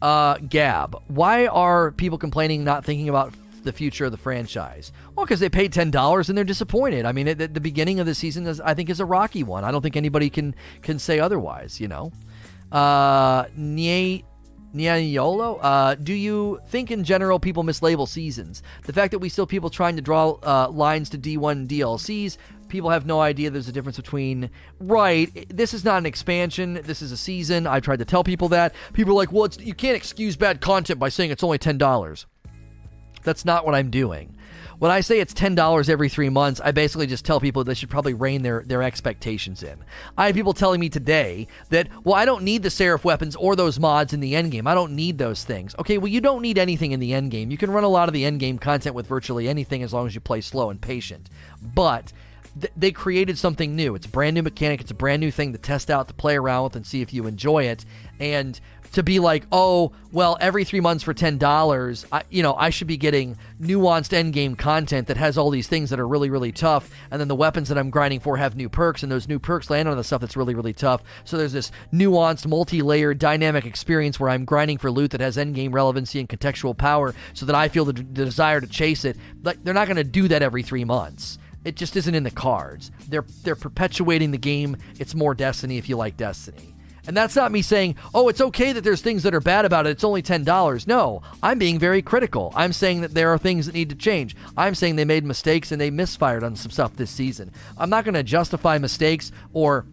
Uh, 0.00 0.38
Gab, 0.38 1.00
why 1.08 1.46
are 1.46 1.92
people 1.92 2.16
complaining, 2.16 2.64
not 2.64 2.84
thinking 2.84 3.10
about 3.10 3.34
the 3.62 3.72
future 3.72 4.04
of 4.04 4.12
the 4.12 4.18
franchise? 4.18 4.92
Well, 5.14 5.26
because 5.26 5.40
they 5.40 5.48
paid 5.48 5.72
ten 5.72 5.90
dollars 5.90 6.28
and 6.28 6.36
they're 6.36 6.44
disappointed. 6.44 7.04
I 7.04 7.12
mean, 7.12 7.26
the 7.26 7.48
beginning 7.60 8.00
of 8.00 8.06
the 8.06 8.14
season, 8.14 8.46
is, 8.46 8.60
I 8.60 8.74
think, 8.74 8.90
is 8.90 9.00
a 9.00 9.04
rocky 9.04 9.42
one. 9.42 9.64
I 9.64 9.70
don't 9.70 9.82
think 9.82 9.96
anybody 9.96 10.30
can 10.30 10.54
can 10.82 10.98
say 10.98 11.18
otherwise. 11.18 11.80
You 11.80 11.88
know, 11.88 12.12
uh, 12.70 13.46
Nye. 13.56 14.24
Nianiolo, 14.74 15.58
uh, 15.60 15.94
do 15.96 16.14
you 16.14 16.58
think 16.68 16.90
in 16.90 17.04
general 17.04 17.38
people 17.38 17.62
mislabel 17.62 18.08
seasons? 18.08 18.62
The 18.84 18.92
fact 18.94 19.10
that 19.10 19.18
we 19.18 19.28
still 19.28 19.46
people 19.46 19.68
trying 19.68 19.96
to 19.96 20.02
draw 20.02 20.38
uh, 20.42 20.70
lines 20.70 21.10
to 21.10 21.18
D1 21.18 21.68
DLCs, 21.68 22.38
people 22.72 22.88
have 22.88 23.04
no 23.04 23.20
idea 23.20 23.50
there's 23.50 23.68
a 23.68 23.72
difference 23.72 23.98
between 23.98 24.48
right. 24.80 25.46
This 25.50 25.74
is 25.74 25.84
not 25.84 25.98
an 25.98 26.06
expansion. 26.06 26.80
This 26.84 27.02
is 27.02 27.12
a 27.12 27.18
season. 27.18 27.66
I 27.66 27.80
tried 27.80 27.98
to 27.98 28.06
tell 28.06 28.24
people 28.24 28.48
that. 28.48 28.74
People 28.94 29.12
are 29.12 29.16
like, 29.16 29.30
well, 29.30 29.48
you 29.60 29.74
can't 29.74 29.94
excuse 29.94 30.36
bad 30.36 30.62
content 30.62 30.98
by 30.98 31.10
saying 31.10 31.30
it's 31.30 31.44
only 31.44 31.58
ten 31.58 31.76
dollars. 31.76 32.26
That's 33.22 33.44
not 33.44 33.64
what 33.64 33.74
I'm 33.74 33.90
doing. 33.90 34.34
When 34.78 34.90
I 34.90 35.00
say 35.00 35.20
it's 35.20 35.32
$10 35.32 35.88
every 35.88 36.08
three 36.08 36.28
months, 36.28 36.60
I 36.60 36.72
basically 36.72 37.06
just 37.06 37.24
tell 37.24 37.38
people 37.38 37.62
they 37.62 37.74
should 37.74 37.88
probably 37.88 38.14
rein 38.14 38.42
their, 38.42 38.64
their 38.66 38.82
expectations 38.82 39.62
in. 39.62 39.78
I 40.18 40.26
have 40.26 40.34
people 40.34 40.54
telling 40.54 40.80
me 40.80 40.88
today 40.88 41.46
that, 41.68 41.86
well, 42.04 42.16
I 42.16 42.24
don't 42.24 42.42
need 42.42 42.64
the 42.64 42.70
Seraph 42.70 43.04
weapons 43.04 43.36
or 43.36 43.54
those 43.54 43.78
mods 43.78 44.12
in 44.12 44.18
the 44.18 44.32
endgame. 44.32 44.66
I 44.66 44.74
don't 44.74 44.96
need 44.96 45.18
those 45.18 45.44
things. 45.44 45.76
Okay, 45.78 45.98
well, 45.98 46.08
you 46.08 46.20
don't 46.20 46.42
need 46.42 46.58
anything 46.58 46.90
in 46.90 46.98
the 46.98 47.12
endgame. 47.12 47.52
You 47.52 47.58
can 47.58 47.70
run 47.70 47.84
a 47.84 47.88
lot 47.88 48.08
of 48.08 48.12
the 48.12 48.24
endgame 48.24 48.60
content 48.60 48.96
with 48.96 49.06
virtually 49.06 49.48
anything 49.48 49.84
as 49.84 49.92
long 49.92 50.08
as 50.08 50.16
you 50.16 50.20
play 50.20 50.40
slow 50.40 50.68
and 50.70 50.80
patient. 50.80 51.30
But 51.62 52.12
they 52.76 52.90
created 52.90 53.38
something 53.38 53.76
new. 53.76 53.94
It's 53.94 54.06
a 54.06 54.10
brand 54.10 54.34
new 54.34 54.42
mechanic. 54.42 54.80
It's 54.80 54.90
a 54.90 54.94
brand 54.94 55.20
new 55.20 55.30
thing 55.30 55.52
to 55.52 55.58
test 55.58 55.90
out, 55.90 56.08
to 56.08 56.14
play 56.14 56.36
around 56.36 56.64
with, 56.64 56.76
and 56.76 56.86
see 56.86 57.00
if 57.00 57.14
you 57.14 57.26
enjoy 57.26 57.64
it. 57.64 57.84
And 58.18 58.60
to 58.92 59.02
be 59.02 59.18
like, 59.18 59.44
oh, 59.50 59.92
well, 60.12 60.36
every 60.40 60.64
three 60.64 60.80
months 60.80 61.02
for 61.02 61.14
ten 61.14 61.38
dollars, 61.38 62.06
you 62.30 62.42
know, 62.42 62.54
I 62.54 62.70
should 62.70 62.86
be 62.86 62.96
getting 62.96 63.36
nuanced 63.60 64.12
endgame 64.12 64.56
content 64.56 65.08
that 65.08 65.16
has 65.16 65.38
all 65.38 65.50
these 65.50 65.68
things 65.68 65.90
that 65.90 65.98
are 65.98 66.06
really, 66.06 66.30
really 66.30 66.52
tough, 66.52 66.90
and 67.10 67.20
then 67.20 67.28
the 67.28 67.34
weapons 67.34 67.68
that 67.68 67.78
I'm 67.78 67.90
grinding 67.90 68.20
for 68.20 68.36
have 68.36 68.56
new 68.56 68.68
perks, 68.68 69.02
and 69.02 69.10
those 69.10 69.28
new 69.28 69.38
perks 69.38 69.70
land 69.70 69.88
on 69.88 69.96
the 69.96 70.04
stuff 70.04 70.20
that's 70.20 70.36
really, 70.36 70.54
really 70.54 70.74
tough. 70.74 71.02
So 71.24 71.36
there's 71.36 71.52
this 71.52 71.72
nuanced, 71.92 72.46
multi-layered, 72.46 73.18
dynamic 73.18 73.64
experience 73.64 74.20
where 74.20 74.30
I'm 74.30 74.44
grinding 74.44 74.78
for 74.78 74.90
loot 74.90 75.12
that 75.12 75.20
has 75.20 75.36
endgame 75.36 75.72
relevancy 75.72 76.20
and 76.20 76.28
contextual 76.28 76.76
power, 76.76 77.14
so 77.32 77.46
that 77.46 77.54
I 77.56 77.68
feel 77.68 77.84
the, 77.84 77.94
the 77.94 78.24
desire 78.24 78.60
to 78.60 78.66
chase 78.66 79.04
it. 79.04 79.16
Like 79.42 79.64
they're 79.64 79.74
not 79.74 79.86
going 79.86 79.96
to 79.96 80.04
do 80.04 80.28
that 80.28 80.42
every 80.42 80.62
three 80.62 80.84
months. 80.84 81.38
It 81.64 81.76
just 81.76 81.96
isn't 81.96 82.14
in 82.14 82.24
the 82.24 82.30
cards. 82.30 82.90
They're 83.08 83.24
they're 83.44 83.54
perpetuating 83.54 84.32
the 84.32 84.38
game. 84.38 84.76
It's 84.98 85.14
more 85.14 85.34
Destiny 85.34 85.78
if 85.78 85.88
you 85.88 85.96
like 85.96 86.16
Destiny. 86.16 86.71
And 87.06 87.16
that's 87.16 87.34
not 87.34 87.50
me 87.50 87.62
saying, 87.62 87.96
oh, 88.14 88.28
it's 88.28 88.40
okay 88.40 88.72
that 88.72 88.84
there's 88.84 89.00
things 89.00 89.24
that 89.24 89.34
are 89.34 89.40
bad 89.40 89.64
about 89.64 89.86
it. 89.86 89.90
It's 89.90 90.04
only 90.04 90.22
$10. 90.22 90.86
No, 90.86 91.22
I'm 91.42 91.58
being 91.58 91.78
very 91.78 92.02
critical. 92.02 92.52
I'm 92.54 92.72
saying 92.72 93.00
that 93.00 93.14
there 93.14 93.30
are 93.30 93.38
things 93.38 93.66
that 93.66 93.74
need 93.74 93.90
to 93.90 93.96
change. 93.96 94.36
I'm 94.56 94.74
saying 94.74 94.96
they 94.96 95.04
made 95.04 95.24
mistakes 95.24 95.72
and 95.72 95.80
they 95.80 95.90
misfired 95.90 96.44
on 96.44 96.56
some 96.56 96.70
stuff 96.70 96.96
this 96.96 97.10
season. 97.10 97.50
I'm 97.76 97.90
not 97.90 98.04
going 98.04 98.14
to 98.14 98.22
justify 98.22 98.78
mistakes 98.78 99.32
or 99.52 99.84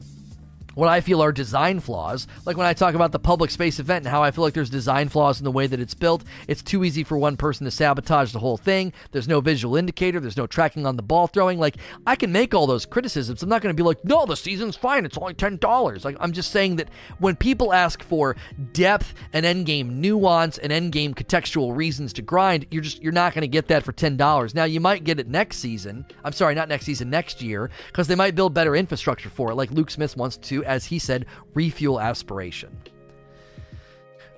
what 0.76 0.90
I 0.90 1.02
feel 1.02 1.22
are 1.22 1.32
design 1.32 1.80
flaws. 1.80 2.28
Like 2.46 2.58
when 2.58 2.68
I 2.68 2.74
talk 2.74 2.96
about 2.96 3.12
the 3.12 3.20
public 3.20 3.52
space 3.52 3.80
event 3.80 4.06
and 4.06 4.12
how 4.12 4.24
I 4.24 4.32
feel 4.32 4.44
like 4.44 4.54
there's 4.54 4.70
design 4.70 5.10
flaws 5.10 5.40
in 5.40 5.44
the 5.44 5.52
way 5.52 5.68
that 5.68 5.80
it's 5.80 5.94
built. 5.94 6.24
It's 6.48 6.62
too 6.62 6.84
easy 6.84 7.04
for 7.04 7.18
one 7.18 7.38
person 7.38 7.66
to 7.66 7.72
sabotage 7.72 8.32
the 8.32 8.40
whole 8.40 8.58
thing. 8.58 8.94
There's 9.12 9.28
no 9.28 9.42
visual 9.42 9.76
indicator, 9.76 10.20
there's 10.20 10.38
no 10.38 10.48
tracking 10.48 10.86
on 10.86 10.96
the 10.96 11.04
ball 11.04 11.28
throwing. 11.28 11.60
Like 11.60 11.78
I 12.06 12.16
can 12.16 12.32
make 12.32 12.54
all 12.54 12.68
those 12.68 12.86
criticisms. 12.86 13.44
I'm 13.44 13.50
not 13.50 13.62
going 13.62 13.76
to 13.76 13.82
be 13.82 13.86
like, 13.86 14.04
"No, 14.04 14.26
the 14.26 14.36
season's 14.36 14.76
fine. 14.76 15.06
It's 15.06 15.18
only 15.18 15.34
$10." 15.34 16.06
Like 16.06 16.18
I'm 16.20 16.32
just 16.32 16.52
saying 16.52 16.78
that 16.78 16.90
when 17.20 17.36
people 17.36 17.74
ask 17.74 18.04
for 18.04 18.36
depth 18.74 19.14
and 19.34 19.46
endgame 19.46 19.92
nuance 19.92 20.58
and 20.58 20.72
endgame 20.72 21.14
contextual 21.14 21.76
reasons 21.76 22.14
to 22.14 22.22
grind, 22.22 22.66
you're 22.72 22.84
just 22.84 23.02
you're 23.02 23.12
not 23.12 23.34
going 23.34 23.42
to 23.42 23.48
get 23.48 23.68
that 23.68 23.84
for 23.84 23.94
$10. 23.94 24.56
Now 24.56 24.64
you 24.64 24.80
might 24.80 25.04
get 25.04 25.20
it 25.20 25.28
next 25.28 25.58
season. 25.58 26.06
I'm 26.24 26.34
sorry, 26.34 26.56
not 26.56 26.70
next 26.70 26.86
season, 26.86 27.10
next 27.10 27.42
year 27.42 27.70
because 27.88 28.08
they 28.08 28.16
might 28.16 28.36
build 28.36 28.54
better 28.54 28.76
infrastructure 28.76 29.30
for 29.30 29.52
it 29.52 29.56
like 29.56 29.72
Luke 29.72 29.92
Smith 29.92 30.16
wants 30.16 30.38
to 30.38 30.59
as 30.64 30.86
he 30.86 31.00
said, 31.00 31.26
refuel 31.54 32.00
aspiration. 32.00 32.76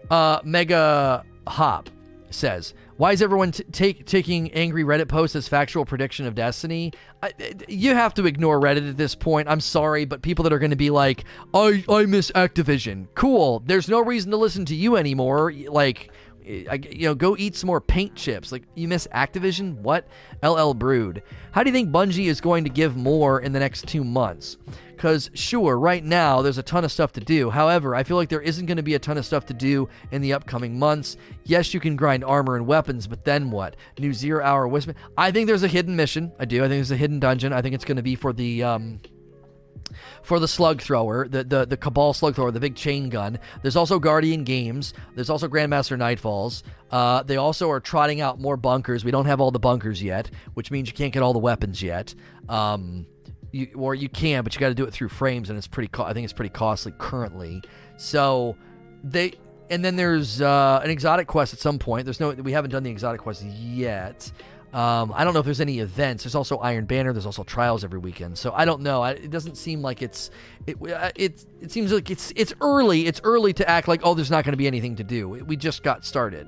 Uh, 0.09 0.39
Mega 0.43 1.23
Hop 1.47 1.89
says, 2.29 2.73
"Why 2.97 3.13
is 3.13 3.21
everyone 3.21 3.51
t- 3.51 3.63
take, 3.71 4.05
taking 4.05 4.51
angry 4.51 4.83
Reddit 4.83 5.07
posts 5.07 5.35
as 5.35 5.47
factual 5.47 5.85
prediction 5.85 6.25
of 6.25 6.35
Destiny? 6.35 6.91
I, 7.23 7.31
you 7.67 7.95
have 7.95 8.13
to 8.15 8.25
ignore 8.25 8.59
Reddit 8.59 8.89
at 8.89 8.97
this 8.97 9.15
point. 9.15 9.47
I'm 9.47 9.61
sorry, 9.61 10.05
but 10.05 10.21
people 10.21 10.43
that 10.43 10.53
are 10.53 10.59
going 10.59 10.71
to 10.71 10.75
be 10.75 10.89
like, 10.89 11.23
I 11.53 11.83
I 11.87 12.05
miss 12.05 12.31
Activision. 12.31 13.07
Cool. 13.15 13.63
There's 13.65 13.87
no 13.87 14.01
reason 14.01 14.31
to 14.31 14.37
listen 14.37 14.65
to 14.65 14.75
you 14.75 14.97
anymore. 14.97 15.53
Like." 15.53 16.11
you 16.43 17.05
know, 17.05 17.13
go 17.13 17.37
eat 17.37 17.55
some 17.55 17.67
more 17.67 17.79
paint 17.79 18.15
chips. 18.15 18.51
Like, 18.51 18.63
you 18.75 18.87
miss 18.87 19.07
Activision? 19.13 19.77
What? 19.77 20.07
LL 20.43 20.73
Brood. 20.73 21.21
How 21.51 21.63
do 21.63 21.69
you 21.69 21.73
think 21.73 21.91
Bungie 21.91 22.25
is 22.25 22.41
going 22.41 22.63
to 22.63 22.69
give 22.69 22.95
more 22.97 23.41
in 23.41 23.51
the 23.51 23.59
next 23.59 23.87
two 23.87 24.03
months? 24.03 24.57
Because, 25.01 25.31
sure, 25.33 25.79
right 25.79 26.05
now 26.05 26.43
there's 26.43 26.59
a 26.59 26.63
ton 26.63 26.85
of 26.85 26.91
stuff 26.91 27.11
to 27.13 27.19
do. 27.19 27.49
However, 27.49 27.95
I 27.95 28.03
feel 28.03 28.17
like 28.17 28.29
there 28.29 28.39
isn't 28.39 28.67
going 28.67 28.77
to 28.77 28.83
be 28.83 28.93
a 28.93 28.99
ton 28.99 29.17
of 29.17 29.25
stuff 29.25 29.47
to 29.47 29.53
do 29.55 29.89
in 30.11 30.21
the 30.21 30.31
upcoming 30.33 30.77
months. 30.77 31.17
Yes, 31.43 31.73
you 31.73 31.79
can 31.79 31.95
grind 31.95 32.23
armor 32.23 32.55
and 32.55 32.67
weapons, 32.67 33.07
but 33.07 33.25
then 33.25 33.49
what? 33.49 33.77
New 33.97 34.13
zero 34.13 34.45
hour 34.45 34.67
whisper. 34.67 34.93
I 35.17 35.31
think 35.31 35.47
there's 35.47 35.63
a 35.63 35.67
hidden 35.67 35.95
mission. 35.95 36.31
I 36.37 36.45
do. 36.45 36.59
I 36.59 36.67
think 36.67 36.77
there's 36.77 36.91
a 36.91 36.97
hidden 36.97 37.19
dungeon. 37.19 37.51
I 37.51 37.63
think 37.63 37.73
it's 37.73 37.83
going 37.83 37.95
to 37.97 38.03
be 38.03 38.13
for 38.13 38.31
the. 38.31 38.61
Um, 38.61 38.99
for 40.21 40.39
the 40.39 40.47
slug 40.47 40.81
thrower, 40.81 41.27
the, 41.27 41.43
the 41.43 41.65
the 41.65 41.75
Cabal 41.75 42.13
slug 42.13 42.35
thrower, 42.35 42.51
the 42.51 42.59
big 42.59 42.75
chain 42.75 43.09
gun. 43.09 43.39
There's 43.63 43.75
also 43.75 43.97
Guardian 43.97 44.43
Games. 44.43 44.93
There's 45.15 45.31
also 45.31 45.47
Grandmaster 45.47 45.97
Nightfalls. 45.97 46.61
Uh, 46.91 47.23
they 47.23 47.37
also 47.37 47.71
are 47.71 47.79
trotting 47.79 48.21
out 48.21 48.39
more 48.39 48.55
bunkers. 48.55 49.03
We 49.03 49.09
don't 49.09 49.25
have 49.25 49.41
all 49.41 49.49
the 49.49 49.59
bunkers 49.59 50.01
yet, 50.01 50.29
which 50.53 50.69
means 50.69 50.87
you 50.87 50.93
can't 50.93 51.11
get 51.11 51.23
all 51.23 51.33
the 51.33 51.39
weapons 51.39 51.81
yet. 51.81 52.13
Um, 52.47 53.07
you, 53.51 53.69
or 53.75 53.95
you 53.95 54.09
can, 54.09 54.43
but 54.43 54.53
you 54.53 54.59
got 54.59 54.69
to 54.69 54.75
do 54.75 54.85
it 54.85 54.91
through 54.93 55.09
frames, 55.09 55.49
and 55.49 55.57
it's 55.57 55.67
pretty. 55.67 55.87
Co- 55.87 56.03
I 56.03 56.13
think 56.13 56.23
it's 56.23 56.33
pretty 56.33 56.49
costly 56.49 56.93
currently. 56.97 57.61
So 57.97 58.55
they, 59.03 59.33
and 59.69 59.83
then 59.83 59.95
there's 59.95 60.41
uh, 60.41 60.81
an 60.83 60.89
exotic 60.89 61.27
quest 61.27 61.53
at 61.53 61.59
some 61.59 61.79
point. 61.79 62.05
There's 62.05 62.19
no, 62.19 62.31
we 62.31 62.51
haven't 62.51 62.71
done 62.71 62.83
the 62.83 62.91
exotic 62.91 63.21
quest 63.21 63.43
yet. 63.43 64.31
Um, 64.73 65.11
I 65.13 65.25
don't 65.25 65.33
know 65.33 65.41
if 65.41 65.45
there's 65.45 65.59
any 65.59 65.79
events. 65.79 66.23
There's 66.23 66.35
also 66.35 66.57
Iron 66.59 66.85
Banner. 66.85 67.11
There's 67.11 67.25
also 67.25 67.43
trials 67.43 67.83
every 67.83 67.99
weekend. 67.99 68.37
So 68.37 68.53
I 68.53 68.63
don't 68.63 68.81
know. 68.81 69.01
I, 69.01 69.11
it 69.11 69.29
doesn't 69.29 69.57
seem 69.57 69.81
like 69.81 70.01
it's 70.01 70.31
it, 70.65 70.77
uh, 70.81 71.11
it. 71.15 71.45
It 71.59 71.71
seems 71.71 71.91
like 71.91 72.09
it's 72.09 72.31
it's 72.37 72.53
early. 72.61 73.05
It's 73.05 73.19
early 73.23 73.51
to 73.53 73.69
act 73.69 73.89
like 73.89 74.01
oh, 74.03 74.13
there's 74.13 74.31
not 74.31 74.45
going 74.45 74.53
to 74.53 74.57
be 74.57 74.67
anything 74.67 74.95
to 74.95 75.03
do. 75.03 75.27
We 75.27 75.57
just 75.57 75.83
got 75.83 76.05
started. 76.05 76.47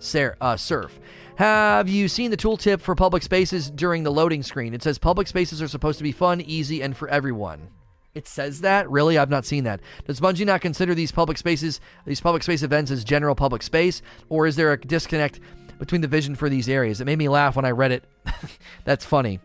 Sir, 0.00 0.36
uh, 0.40 0.56
Surf. 0.56 0.98
Have 1.36 1.88
you 1.88 2.08
seen 2.08 2.30
the 2.30 2.36
tooltip 2.36 2.80
for 2.80 2.94
public 2.94 3.22
spaces 3.22 3.70
during 3.70 4.02
the 4.02 4.12
loading 4.12 4.42
screen? 4.42 4.74
It 4.74 4.82
says 4.82 4.98
public 4.98 5.26
spaces 5.26 5.62
are 5.62 5.68
supposed 5.68 5.98
to 5.98 6.04
be 6.04 6.12
fun, 6.12 6.40
easy, 6.40 6.82
and 6.82 6.96
for 6.96 7.08
everyone. 7.08 7.68
It 8.14 8.28
says 8.28 8.60
that? 8.60 8.90
Really? 8.90 9.16
I've 9.16 9.30
not 9.30 9.46
seen 9.46 9.64
that. 9.64 9.80
Does 10.06 10.20
Bungie 10.20 10.44
not 10.44 10.60
consider 10.60 10.94
these 10.94 11.12
public 11.12 11.38
spaces, 11.38 11.80
these 12.04 12.20
public 12.20 12.42
space 12.42 12.62
events 12.62 12.90
as 12.90 13.04
general 13.04 13.34
public 13.34 13.62
space? 13.62 14.02
Or 14.28 14.46
is 14.46 14.56
there 14.56 14.72
a 14.72 14.78
disconnect 14.78 15.40
between 15.78 16.02
the 16.02 16.08
vision 16.08 16.34
for 16.34 16.50
these 16.50 16.68
areas? 16.68 17.00
It 17.00 17.06
made 17.06 17.18
me 17.18 17.30
laugh 17.30 17.56
when 17.56 17.64
I 17.64 17.70
read 17.70 17.92
it. 17.92 18.04
That's 18.84 19.06
funny. 19.06 19.40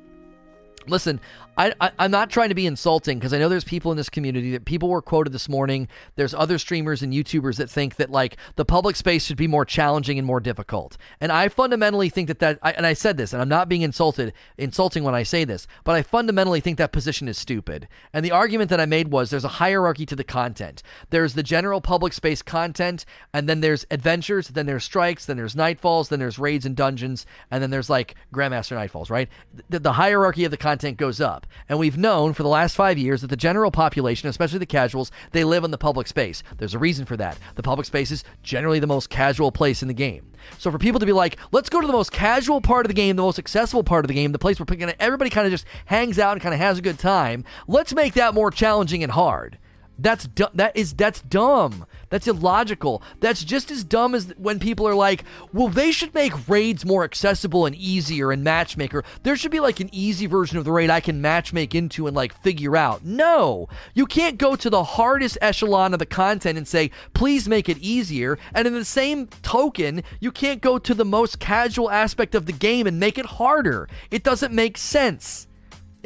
Listen, 0.89 1.19
I, 1.57 1.91
am 1.97 2.11
not 2.11 2.29
trying 2.29 2.49
to 2.49 2.55
be 2.55 2.67
insulting 2.67 3.17
because 3.17 3.33
I 3.33 3.39
know 3.39 3.49
there's 3.49 3.63
people 3.63 3.89
in 3.91 3.97
this 3.97 4.09
community 4.09 4.51
that 4.51 4.65
people 4.65 4.89
were 4.89 5.01
quoted 5.01 5.33
this 5.33 5.49
morning. 5.49 5.87
There's 6.15 6.35
other 6.35 6.59
streamers 6.59 7.01
and 7.01 7.11
YouTubers 7.11 7.57
that 7.57 7.69
think 7.69 7.95
that 7.95 8.11
like 8.11 8.37
the 8.57 8.65
public 8.65 8.95
space 8.95 9.25
should 9.25 9.37
be 9.37 9.47
more 9.47 9.65
challenging 9.65 10.19
and 10.19 10.27
more 10.27 10.39
difficult. 10.39 10.97
And 11.19 11.31
I 11.31 11.49
fundamentally 11.49 12.09
think 12.09 12.27
that 12.27 12.39
that, 12.39 12.59
I, 12.61 12.73
and 12.73 12.85
I 12.85 12.93
said 12.93 13.17
this, 13.17 13.33
and 13.33 13.41
I'm 13.41 13.49
not 13.49 13.69
being 13.69 13.81
insulted, 13.81 14.33
insulting 14.57 15.03
when 15.03 15.15
I 15.15 15.23
say 15.23 15.45
this, 15.45 15.65
but 15.83 15.95
I 15.95 16.03
fundamentally 16.03 16.59
think 16.59 16.77
that 16.77 16.91
position 16.91 17.27
is 17.27 17.39
stupid. 17.39 17.87
And 18.13 18.23
the 18.23 18.31
argument 18.31 18.69
that 18.69 18.79
I 18.79 18.85
made 18.85 19.07
was 19.07 19.31
there's 19.31 19.43
a 19.43 19.49
hierarchy 19.49 20.05
to 20.05 20.15
the 20.15 20.23
content. 20.23 20.83
There's 21.09 21.33
the 21.33 21.43
general 21.43 21.81
public 21.81 22.13
space 22.13 22.43
content, 22.43 23.03
and 23.33 23.49
then 23.49 23.61
there's 23.61 23.85
adventures, 23.89 24.49
then 24.49 24.67
there's 24.67 24.83
strikes, 24.83 25.25
then 25.25 25.37
there's 25.37 25.55
nightfalls, 25.55 26.09
then 26.09 26.19
there's 26.19 26.37
raids 26.37 26.67
and 26.67 26.75
dungeons, 26.75 27.25
and 27.49 27.63
then 27.63 27.71
there's 27.71 27.89
like 27.89 28.13
Grandmaster 28.31 28.77
Nightfalls, 28.77 29.09
right? 29.09 29.27
The, 29.69 29.79
the 29.79 29.93
hierarchy 29.93 30.45
of 30.45 30.51
the 30.51 30.57
content 30.57 30.76
goes 30.97 31.21
up. 31.21 31.47
And 31.67 31.79
we've 31.79 31.97
known 31.97 32.33
for 32.33 32.43
the 32.43 32.49
last 32.49 32.75
five 32.75 32.97
years 32.97 33.21
that 33.21 33.27
the 33.27 33.35
general 33.35 33.71
population, 33.71 34.29
especially 34.29 34.59
the 34.59 34.65
casuals, 34.65 35.11
they 35.31 35.43
live 35.43 35.63
in 35.63 35.71
the 35.71 35.77
public 35.77 36.07
space. 36.07 36.43
There's 36.57 36.73
a 36.73 36.79
reason 36.79 37.05
for 37.05 37.17
that. 37.17 37.37
The 37.55 37.63
public 37.63 37.85
space 37.85 38.11
is 38.11 38.23
generally 38.43 38.79
the 38.79 38.87
most 38.87 39.09
casual 39.09 39.51
place 39.51 39.81
in 39.81 39.87
the 39.87 39.93
game. 39.93 40.31
So 40.57 40.71
for 40.71 40.77
people 40.77 40.99
to 40.99 41.05
be 41.05 41.13
like, 41.13 41.37
let's 41.51 41.69
go 41.69 41.81
to 41.81 41.87
the 41.87 41.93
most 41.93 42.11
casual 42.11 42.61
part 42.61 42.85
of 42.85 42.87
the 42.87 42.93
game, 42.93 43.15
the 43.15 43.21
most 43.21 43.39
accessible 43.39 43.83
part 43.83 44.05
of 44.05 44.07
the 44.07 44.13
game, 44.13 44.31
the 44.31 44.39
place 44.39 44.59
where 44.59 44.95
everybody 44.99 45.29
kind 45.29 45.45
of 45.45 45.51
just 45.51 45.65
hangs 45.85 46.19
out 46.19 46.33
and 46.33 46.41
kind 46.41 46.53
of 46.53 46.59
has 46.59 46.77
a 46.77 46.81
good 46.81 46.99
time, 46.99 47.43
let's 47.67 47.93
make 47.93 48.13
that 48.13 48.33
more 48.33 48.51
challenging 48.51 49.03
and 49.03 49.11
hard. 49.11 49.57
That's 49.99 50.27
du- 50.27 50.51
that 50.53 50.75
is 50.75 50.93
that's 50.93 51.21
dumb. 51.21 51.85
That's 52.09 52.27
illogical. 52.27 53.01
That's 53.19 53.43
just 53.43 53.71
as 53.71 53.83
dumb 53.83 54.15
as 54.15 54.33
when 54.37 54.59
people 54.59 54.87
are 54.87 54.95
like, 54.95 55.23
"Well, 55.51 55.67
they 55.67 55.91
should 55.91 56.13
make 56.13 56.47
raids 56.47 56.85
more 56.85 57.03
accessible 57.03 57.65
and 57.65 57.75
easier 57.75 58.31
and 58.31 58.43
matchmaker. 58.43 59.03
There 59.23 59.35
should 59.35 59.51
be 59.51 59.59
like 59.59 59.79
an 59.79 59.89
easy 59.91 60.25
version 60.27 60.57
of 60.57 60.65
the 60.65 60.71
raid 60.71 60.89
I 60.89 60.99
can 60.99 61.21
matchmake 61.21 61.73
into 61.73 62.07
and 62.07 62.15
like 62.15 62.39
figure 62.43 62.77
out." 62.77 63.03
No. 63.03 63.67
You 63.93 64.05
can't 64.05 64.37
go 64.37 64.55
to 64.55 64.69
the 64.69 64.83
hardest 64.83 65.37
echelon 65.41 65.93
of 65.93 65.99
the 65.99 66.05
content 66.05 66.57
and 66.57 66.67
say, 66.67 66.91
"Please 67.13 67.49
make 67.49 67.67
it 67.67 67.79
easier." 67.79 68.37
And 68.53 68.67
in 68.67 68.73
the 68.73 68.85
same 68.85 69.27
token, 69.41 70.03
you 70.19 70.31
can't 70.31 70.61
go 70.61 70.77
to 70.77 70.93
the 70.93 71.05
most 71.05 71.39
casual 71.39 71.89
aspect 71.89 72.35
of 72.35 72.45
the 72.45 72.53
game 72.53 72.85
and 72.85 72.99
make 72.99 73.17
it 73.17 73.25
harder. 73.25 73.89
It 74.11 74.23
doesn't 74.23 74.53
make 74.53 74.77
sense. 74.77 75.46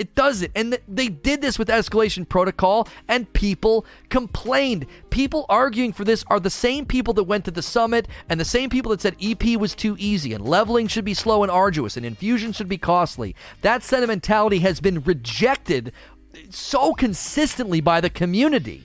It 0.01 0.15
does 0.15 0.41
it. 0.41 0.49
And 0.55 0.71
th- 0.71 0.83
they 0.87 1.09
did 1.09 1.43
this 1.43 1.59
with 1.59 1.67
Escalation 1.67 2.27
Protocol, 2.27 2.87
and 3.07 3.31
people 3.33 3.85
complained. 4.09 4.87
People 5.11 5.45
arguing 5.47 5.93
for 5.93 6.03
this 6.03 6.25
are 6.25 6.39
the 6.39 6.49
same 6.49 6.87
people 6.87 7.13
that 7.13 7.25
went 7.25 7.45
to 7.45 7.51
the 7.51 7.61
summit 7.61 8.07
and 8.27 8.39
the 8.39 8.43
same 8.43 8.71
people 8.71 8.89
that 8.89 9.01
said 9.01 9.15
EP 9.21 9.43
was 9.59 9.75
too 9.75 9.95
easy 9.99 10.33
and 10.33 10.43
leveling 10.43 10.87
should 10.87 11.05
be 11.05 11.13
slow 11.13 11.43
and 11.43 11.51
arduous 11.51 11.97
and 11.97 12.03
infusion 12.03 12.51
should 12.51 12.67
be 12.67 12.79
costly. 12.79 13.35
That 13.61 13.83
sentimentality 13.83 14.57
has 14.59 14.79
been 14.79 15.03
rejected 15.03 15.91
so 16.49 16.95
consistently 16.95 17.79
by 17.79 18.01
the 18.01 18.09
community. 18.09 18.83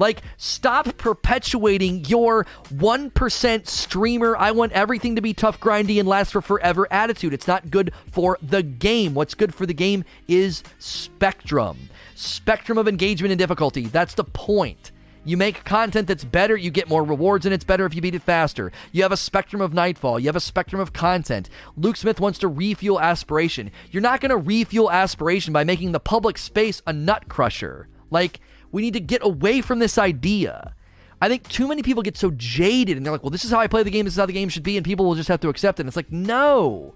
Like, 0.00 0.22
stop 0.38 0.96
perpetuating 0.96 2.06
your 2.06 2.46
1% 2.72 3.66
streamer, 3.68 4.34
I 4.34 4.50
want 4.50 4.72
everything 4.72 5.16
to 5.16 5.20
be 5.20 5.34
tough, 5.34 5.60
grindy, 5.60 6.00
and 6.00 6.08
last 6.08 6.32
for 6.32 6.40
forever 6.40 6.88
attitude. 6.90 7.34
It's 7.34 7.46
not 7.46 7.70
good 7.70 7.92
for 8.10 8.38
the 8.40 8.62
game. 8.62 9.12
What's 9.12 9.34
good 9.34 9.54
for 9.54 9.66
the 9.66 9.74
game 9.74 10.04
is 10.26 10.62
spectrum. 10.78 11.90
Spectrum 12.14 12.78
of 12.78 12.88
engagement 12.88 13.30
and 13.30 13.38
difficulty. 13.38 13.88
That's 13.88 14.14
the 14.14 14.24
point. 14.24 14.90
You 15.22 15.36
make 15.36 15.64
content 15.64 16.08
that's 16.08 16.24
better, 16.24 16.56
you 16.56 16.70
get 16.70 16.88
more 16.88 17.04
rewards, 17.04 17.44
and 17.44 17.52
it's 17.52 17.62
better 17.62 17.84
if 17.84 17.94
you 17.94 18.00
beat 18.00 18.14
it 18.14 18.22
faster. 18.22 18.72
You 18.92 19.02
have 19.02 19.12
a 19.12 19.18
spectrum 19.18 19.60
of 19.60 19.74
Nightfall, 19.74 20.18
you 20.18 20.28
have 20.28 20.36
a 20.36 20.40
spectrum 20.40 20.80
of 20.80 20.94
content. 20.94 21.50
Luke 21.76 21.98
Smith 21.98 22.20
wants 22.20 22.38
to 22.38 22.48
refuel 22.48 22.98
aspiration. 22.98 23.70
You're 23.90 24.00
not 24.00 24.22
going 24.22 24.30
to 24.30 24.38
refuel 24.38 24.90
aspiration 24.90 25.52
by 25.52 25.64
making 25.64 25.92
the 25.92 26.00
public 26.00 26.38
space 26.38 26.80
a 26.86 26.94
nut 26.94 27.28
crusher. 27.28 27.86
Like, 28.10 28.40
we 28.72 28.82
need 28.82 28.94
to 28.94 29.00
get 29.00 29.24
away 29.24 29.60
from 29.60 29.78
this 29.78 29.98
idea. 29.98 30.74
I 31.22 31.28
think 31.28 31.48
too 31.48 31.68
many 31.68 31.82
people 31.82 32.02
get 32.02 32.16
so 32.16 32.30
jaded 32.30 32.96
and 32.96 33.04
they're 33.04 33.12
like, 33.12 33.22
well, 33.22 33.30
this 33.30 33.44
is 33.44 33.50
how 33.50 33.60
I 33.60 33.66
play 33.66 33.82
the 33.82 33.90
game, 33.90 34.06
this 34.06 34.14
is 34.14 34.20
how 34.20 34.26
the 34.26 34.32
game 34.32 34.48
should 34.48 34.62
be, 34.62 34.76
and 34.76 34.84
people 34.84 35.04
will 35.04 35.14
just 35.14 35.28
have 35.28 35.40
to 35.40 35.48
accept 35.48 35.78
it. 35.78 35.82
And 35.82 35.88
it's 35.88 35.96
like, 35.96 36.10
no. 36.10 36.94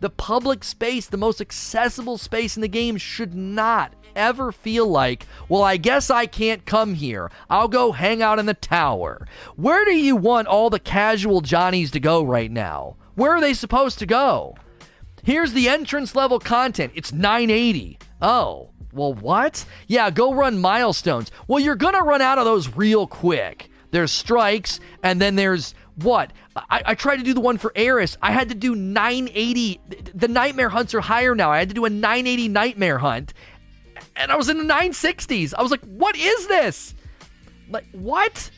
The 0.00 0.10
public 0.10 0.64
space, 0.64 1.06
the 1.06 1.16
most 1.16 1.40
accessible 1.40 2.18
space 2.18 2.56
in 2.56 2.62
the 2.62 2.68
game, 2.68 2.96
should 2.96 3.34
not 3.34 3.94
ever 4.14 4.50
feel 4.50 4.86
like, 4.86 5.26
well, 5.48 5.62
I 5.62 5.76
guess 5.76 6.10
I 6.10 6.26
can't 6.26 6.64
come 6.64 6.94
here. 6.94 7.30
I'll 7.50 7.68
go 7.68 7.92
hang 7.92 8.22
out 8.22 8.38
in 8.38 8.46
the 8.46 8.54
tower. 8.54 9.26
Where 9.56 9.84
do 9.84 9.94
you 9.94 10.16
want 10.16 10.48
all 10.48 10.70
the 10.70 10.80
casual 10.80 11.42
Johnnies 11.42 11.90
to 11.92 12.00
go 12.00 12.22
right 12.22 12.50
now? 12.50 12.96
Where 13.14 13.32
are 13.32 13.40
they 13.40 13.54
supposed 13.54 13.98
to 14.00 14.06
go? 14.06 14.56
Here's 15.22 15.52
the 15.52 15.68
entrance 15.68 16.14
level 16.14 16.38
content. 16.38 16.92
It's 16.94 17.12
980. 17.12 17.98
Oh, 18.22 18.70
well, 18.96 19.14
what? 19.14 19.64
Yeah, 19.86 20.10
go 20.10 20.34
run 20.34 20.58
milestones. 20.58 21.30
Well, 21.46 21.60
you're 21.60 21.76
going 21.76 21.94
to 21.94 22.02
run 22.02 22.22
out 22.22 22.38
of 22.38 22.44
those 22.44 22.74
real 22.74 23.06
quick. 23.06 23.70
There's 23.90 24.10
strikes, 24.10 24.80
and 25.02 25.20
then 25.20 25.36
there's 25.36 25.74
what? 25.96 26.32
I, 26.56 26.82
I, 26.86 26.94
tried 26.94 27.16
to 27.16 27.22
do 27.22 27.32
the 27.32 27.40
one 27.40 27.58
for 27.58 27.72
Eris. 27.74 28.18
I 28.20 28.32
had 28.32 28.48
to 28.50 28.54
do 28.54 28.74
980. 28.74 29.80
The 30.14 30.28
nightmare 30.28 30.68
hunts 30.68 30.94
are 30.94 31.00
higher 31.00 31.34
now. 31.34 31.50
I 31.50 31.58
had 31.58 31.68
to 31.68 31.74
do 31.74 31.84
a 31.84 31.90
980 31.90 32.48
nightmare 32.48 32.98
hunt, 32.98 33.32
and 34.14 34.30
I 34.30 34.36
was 34.36 34.48
in 34.48 34.58
the 34.58 34.64
960s. 34.64 35.54
I 35.56 35.62
was 35.62 35.70
like, 35.70 35.84
what 35.84 36.16
is 36.16 36.46
this? 36.48 36.94
Like, 37.70 37.86
what? 37.92 38.50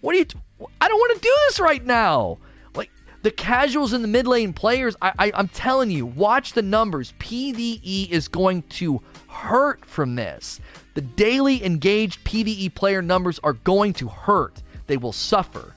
What 0.00 0.14
are 0.14 0.18
you? 0.18 0.24
T- 0.24 0.38
I 0.80 0.88
don't 0.88 0.98
want 0.98 1.16
to 1.16 1.20
do 1.20 1.34
this 1.48 1.60
right 1.60 1.84
now. 1.84 2.38
Like, 2.74 2.90
the 3.22 3.30
casuals 3.30 3.92
and 3.92 4.04
the 4.04 4.08
mid 4.08 4.26
lane 4.26 4.52
players, 4.52 4.94
I, 5.02 5.12
I, 5.18 5.32
I'm 5.34 5.48
telling 5.48 5.90
you, 5.90 6.06
watch 6.06 6.52
the 6.52 6.62
numbers. 6.62 7.14
PvE 7.18 8.10
is 8.10 8.28
going 8.28 8.62
to 8.62 9.02
hurt 9.40 9.84
from 9.84 10.16
this. 10.16 10.60
The 10.94 11.00
daily 11.00 11.64
engaged 11.64 12.24
PvE 12.24 12.74
player 12.74 13.00
numbers 13.00 13.40
are 13.42 13.54
going 13.54 13.94
to 13.94 14.08
hurt. 14.08 14.62
They 14.86 14.96
will 14.96 15.12
suffer. 15.12 15.74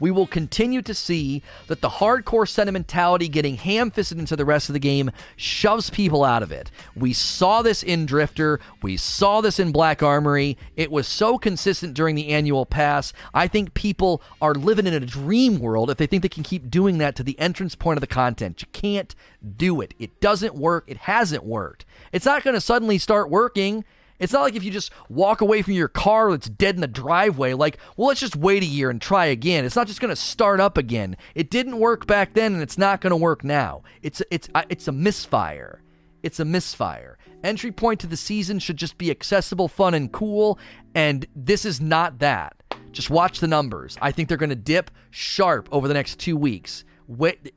We 0.00 0.10
will 0.10 0.26
continue 0.26 0.82
to 0.82 0.94
see 0.94 1.42
that 1.68 1.80
the 1.80 1.88
hardcore 1.88 2.48
sentimentality 2.48 3.28
getting 3.28 3.56
ham 3.56 3.90
fisted 3.90 4.18
into 4.18 4.36
the 4.36 4.44
rest 4.44 4.68
of 4.68 4.72
the 4.72 4.78
game 4.78 5.10
shoves 5.36 5.90
people 5.90 6.24
out 6.24 6.42
of 6.42 6.52
it. 6.52 6.70
We 6.94 7.12
saw 7.12 7.62
this 7.62 7.82
in 7.82 8.06
Drifter. 8.06 8.60
We 8.82 8.96
saw 8.96 9.40
this 9.40 9.58
in 9.58 9.72
Black 9.72 10.02
Armory. 10.02 10.58
It 10.76 10.90
was 10.90 11.06
so 11.06 11.38
consistent 11.38 11.94
during 11.94 12.14
the 12.14 12.28
annual 12.28 12.66
pass. 12.66 13.12
I 13.32 13.48
think 13.48 13.74
people 13.74 14.22
are 14.40 14.54
living 14.54 14.86
in 14.86 14.94
a 14.94 15.00
dream 15.00 15.58
world 15.58 15.90
if 15.90 15.98
they 15.98 16.06
think 16.06 16.22
they 16.22 16.28
can 16.28 16.42
keep 16.42 16.70
doing 16.70 16.98
that 16.98 17.16
to 17.16 17.22
the 17.22 17.38
entrance 17.38 17.74
point 17.74 17.96
of 17.96 18.00
the 18.00 18.06
content. 18.06 18.62
You 18.62 18.68
can't 18.72 19.14
do 19.56 19.80
it. 19.80 19.94
It 19.98 20.20
doesn't 20.20 20.54
work. 20.54 20.84
It 20.86 20.98
hasn't 20.98 21.44
worked. 21.44 21.84
It's 22.12 22.26
not 22.26 22.42
going 22.42 22.54
to 22.54 22.60
suddenly 22.60 22.98
start 22.98 23.30
working. 23.30 23.84
It's 24.18 24.32
not 24.32 24.42
like 24.42 24.54
if 24.54 24.64
you 24.64 24.70
just 24.70 24.92
walk 25.08 25.40
away 25.40 25.62
from 25.62 25.72
your 25.74 25.88
car 25.88 26.30
that's 26.30 26.48
dead 26.48 26.76
in 26.76 26.80
the 26.80 26.86
driveway, 26.86 27.52
like, 27.54 27.78
well, 27.96 28.08
let's 28.08 28.20
just 28.20 28.36
wait 28.36 28.62
a 28.62 28.66
year 28.66 28.90
and 28.90 29.00
try 29.00 29.26
again. 29.26 29.64
It's 29.64 29.76
not 29.76 29.86
just 29.86 30.00
going 30.00 30.14
to 30.14 30.16
start 30.16 30.60
up 30.60 30.78
again. 30.78 31.16
It 31.34 31.50
didn't 31.50 31.78
work 31.78 32.06
back 32.06 32.34
then, 32.34 32.54
and 32.54 32.62
it's 32.62 32.78
not 32.78 33.00
going 33.00 33.10
to 33.10 33.16
work 33.16 33.44
now. 33.44 33.82
It's 34.02 34.22
it's 34.30 34.48
it's 34.68 34.88
a 34.88 34.92
misfire. 34.92 35.82
It's 36.22 36.40
a 36.40 36.44
misfire. 36.44 37.18
Entry 37.42 37.72
point 37.72 38.00
to 38.00 38.06
the 38.06 38.16
season 38.16 38.58
should 38.58 38.78
just 38.78 38.96
be 38.96 39.10
accessible, 39.10 39.68
fun, 39.68 39.92
and 39.92 40.10
cool, 40.10 40.58
and 40.94 41.26
this 41.36 41.66
is 41.66 41.80
not 41.80 42.20
that. 42.20 42.56
Just 42.92 43.10
watch 43.10 43.40
the 43.40 43.48
numbers. 43.48 43.98
I 44.00 44.12
think 44.12 44.28
they're 44.28 44.38
going 44.38 44.48
to 44.50 44.56
dip 44.56 44.90
sharp 45.10 45.68
over 45.70 45.86
the 45.86 45.94
next 45.94 46.18
two 46.18 46.36
weeks. 46.36 46.84
Wait, 47.06 47.52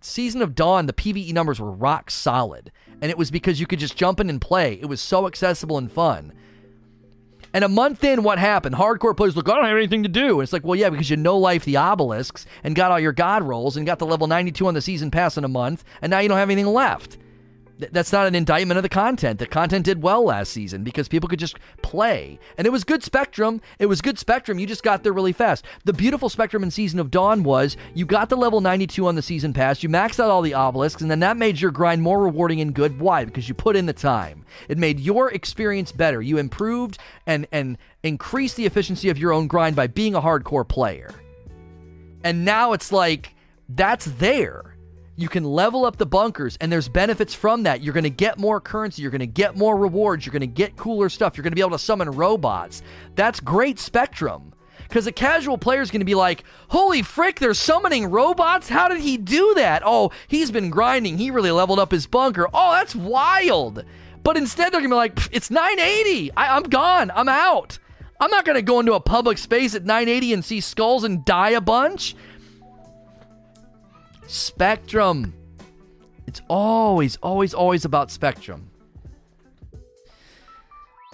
Season 0.00 0.40
of 0.40 0.54
Dawn, 0.54 0.86
the 0.86 0.92
PVE 0.92 1.32
numbers 1.32 1.60
were 1.60 1.70
rock 1.70 2.10
solid. 2.10 2.72
And 3.00 3.10
it 3.10 3.18
was 3.18 3.30
because 3.30 3.60
you 3.60 3.66
could 3.66 3.78
just 3.78 3.96
jump 3.96 4.20
in 4.20 4.28
and 4.28 4.40
play. 4.40 4.74
It 4.80 4.86
was 4.86 5.00
so 5.00 5.26
accessible 5.26 5.78
and 5.78 5.90
fun. 5.90 6.32
And 7.54 7.64
a 7.64 7.68
month 7.68 8.04
in, 8.04 8.22
what 8.22 8.38
happened? 8.38 8.74
Hardcore 8.74 9.16
players 9.16 9.36
look, 9.36 9.48
I 9.48 9.54
don't 9.54 9.64
have 9.64 9.76
anything 9.76 10.02
to 10.02 10.08
do. 10.08 10.34
And 10.34 10.42
it's 10.42 10.52
like, 10.52 10.64
well, 10.64 10.76
yeah, 10.76 10.90
because 10.90 11.08
you 11.08 11.16
no 11.16 11.38
life 11.38 11.64
the 11.64 11.76
obelisks 11.76 12.44
and 12.62 12.74
got 12.74 12.90
all 12.90 13.00
your 13.00 13.12
god 13.12 13.42
rolls 13.42 13.76
and 13.76 13.86
got 13.86 13.98
the 13.98 14.06
level 14.06 14.26
92 14.26 14.66
on 14.66 14.74
the 14.74 14.82
season 14.82 15.10
pass 15.10 15.36
in 15.36 15.44
a 15.44 15.48
month, 15.48 15.84
and 16.02 16.10
now 16.10 16.18
you 16.18 16.28
don't 16.28 16.38
have 16.38 16.50
anything 16.50 16.70
left 16.72 17.16
that's 17.78 18.12
not 18.12 18.26
an 18.26 18.34
indictment 18.34 18.76
of 18.76 18.82
the 18.82 18.88
content. 18.88 19.38
The 19.38 19.46
content 19.46 19.84
did 19.84 20.02
well 20.02 20.24
last 20.24 20.52
season 20.52 20.82
because 20.82 21.08
people 21.08 21.28
could 21.28 21.38
just 21.38 21.56
play. 21.82 22.38
And 22.56 22.66
it 22.66 22.70
was 22.70 22.84
good 22.84 23.04
Spectrum. 23.04 23.60
It 23.78 23.86
was 23.86 24.00
good 24.00 24.18
Spectrum. 24.18 24.58
You 24.58 24.66
just 24.66 24.82
got 24.82 25.02
there 25.02 25.12
really 25.12 25.32
fast. 25.32 25.64
The 25.84 25.92
beautiful 25.92 26.28
Spectrum 26.28 26.62
in 26.62 26.70
Season 26.70 26.98
of 26.98 27.10
Dawn 27.10 27.42
was 27.42 27.76
you 27.94 28.04
got 28.04 28.28
the 28.28 28.36
level 28.36 28.60
92 28.60 29.06
on 29.06 29.14
the 29.14 29.22
season 29.22 29.52
pass, 29.52 29.82
you 29.82 29.88
maxed 29.88 30.20
out 30.20 30.30
all 30.30 30.42
the 30.42 30.54
obelisks, 30.54 31.02
and 31.02 31.10
then 31.10 31.20
that 31.20 31.36
made 31.36 31.60
your 31.60 31.70
grind 31.70 32.02
more 32.02 32.22
rewarding 32.22 32.60
and 32.60 32.74
good. 32.74 32.98
Why? 32.98 33.24
Because 33.24 33.48
you 33.48 33.54
put 33.54 33.76
in 33.76 33.86
the 33.86 33.92
time. 33.92 34.44
It 34.68 34.78
made 34.78 35.00
your 35.00 35.30
experience 35.32 35.92
better. 35.92 36.20
You 36.20 36.38
improved 36.38 36.98
and 37.26 37.46
and 37.52 37.78
increased 38.02 38.56
the 38.56 38.66
efficiency 38.66 39.08
of 39.08 39.18
your 39.18 39.32
own 39.32 39.46
grind 39.46 39.76
by 39.76 39.86
being 39.86 40.14
a 40.14 40.20
hardcore 40.20 40.66
player. 40.66 41.14
And 42.24 42.44
now 42.44 42.72
it's 42.72 42.92
like 42.92 43.34
That's 43.68 44.06
there. 44.06 44.67
You 45.18 45.28
can 45.28 45.42
level 45.42 45.84
up 45.84 45.96
the 45.96 46.06
bunkers, 46.06 46.56
and 46.60 46.70
there's 46.70 46.88
benefits 46.88 47.34
from 47.34 47.64
that. 47.64 47.82
You're 47.82 47.92
going 47.92 48.04
to 48.04 48.08
get 48.10 48.38
more 48.38 48.60
currency. 48.60 49.02
You're 49.02 49.10
going 49.10 49.18
to 49.18 49.26
get 49.26 49.56
more 49.56 49.76
rewards. 49.76 50.24
You're 50.24 50.32
going 50.32 50.42
to 50.42 50.46
get 50.46 50.76
cooler 50.76 51.08
stuff. 51.08 51.36
You're 51.36 51.42
going 51.42 51.50
to 51.50 51.56
be 51.56 51.60
able 51.60 51.72
to 51.72 51.78
summon 51.80 52.08
robots. 52.08 52.84
That's 53.16 53.40
great 53.40 53.80
Spectrum. 53.80 54.52
Because 54.84 55.08
a 55.08 55.12
casual 55.12 55.58
player 55.58 55.80
is 55.80 55.90
going 55.90 56.02
to 56.02 56.06
be 56.06 56.14
like, 56.14 56.44
holy 56.68 57.02
frick, 57.02 57.40
they're 57.40 57.52
summoning 57.52 58.12
robots? 58.12 58.68
How 58.68 58.86
did 58.86 59.00
he 59.00 59.16
do 59.16 59.54
that? 59.56 59.82
Oh, 59.84 60.12
he's 60.28 60.52
been 60.52 60.70
grinding. 60.70 61.18
He 61.18 61.32
really 61.32 61.50
leveled 61.50 61.80
up 61.80 61.90
his 61.90 62.06
bunker. 62.06 62.46
Oh, 62.54 62.70
that's 62.74 62.94
wild. 62.94 63.84
But 64.22 64.36
instead, 64.36 64.72
they're 64.72 64.80
going 64.80 64.90
to 64.90 64.94
be 64.94 64.96
like, 64.96 65.18
it's 65.32 65.50
980. 65.50 66.30
I- 66.36 66.56
I'm 66.56 66.62
gone. 66.62 67.10
I'm 67.12 67.28
out. 67.28 67.80
I'm 68.20 68.30
not 68.30 68.44
going 68.44 68.56
to 68.56 68.62
go 68.62 68.78
into 68.78 68.94
a 68.94 69.00
public 69.00 69.36
space 69.38 69.74
at 69.74 69.84
980 69.84 70.32
and 70.32 70.44
see 70.44 70.60
skulls 70.60 71.02
and 71.02 71.24
die 71.24 71.50
a 71.50 71.60
bunch. 71.60 72.14
Spectrum. 74.28 75.32
It's 76.26 76.42
always, 76.48 77.16
always, 77.22 77.54
always 77.54 77.86
about 77.86 78.10
Spectrum. 78.10 78.70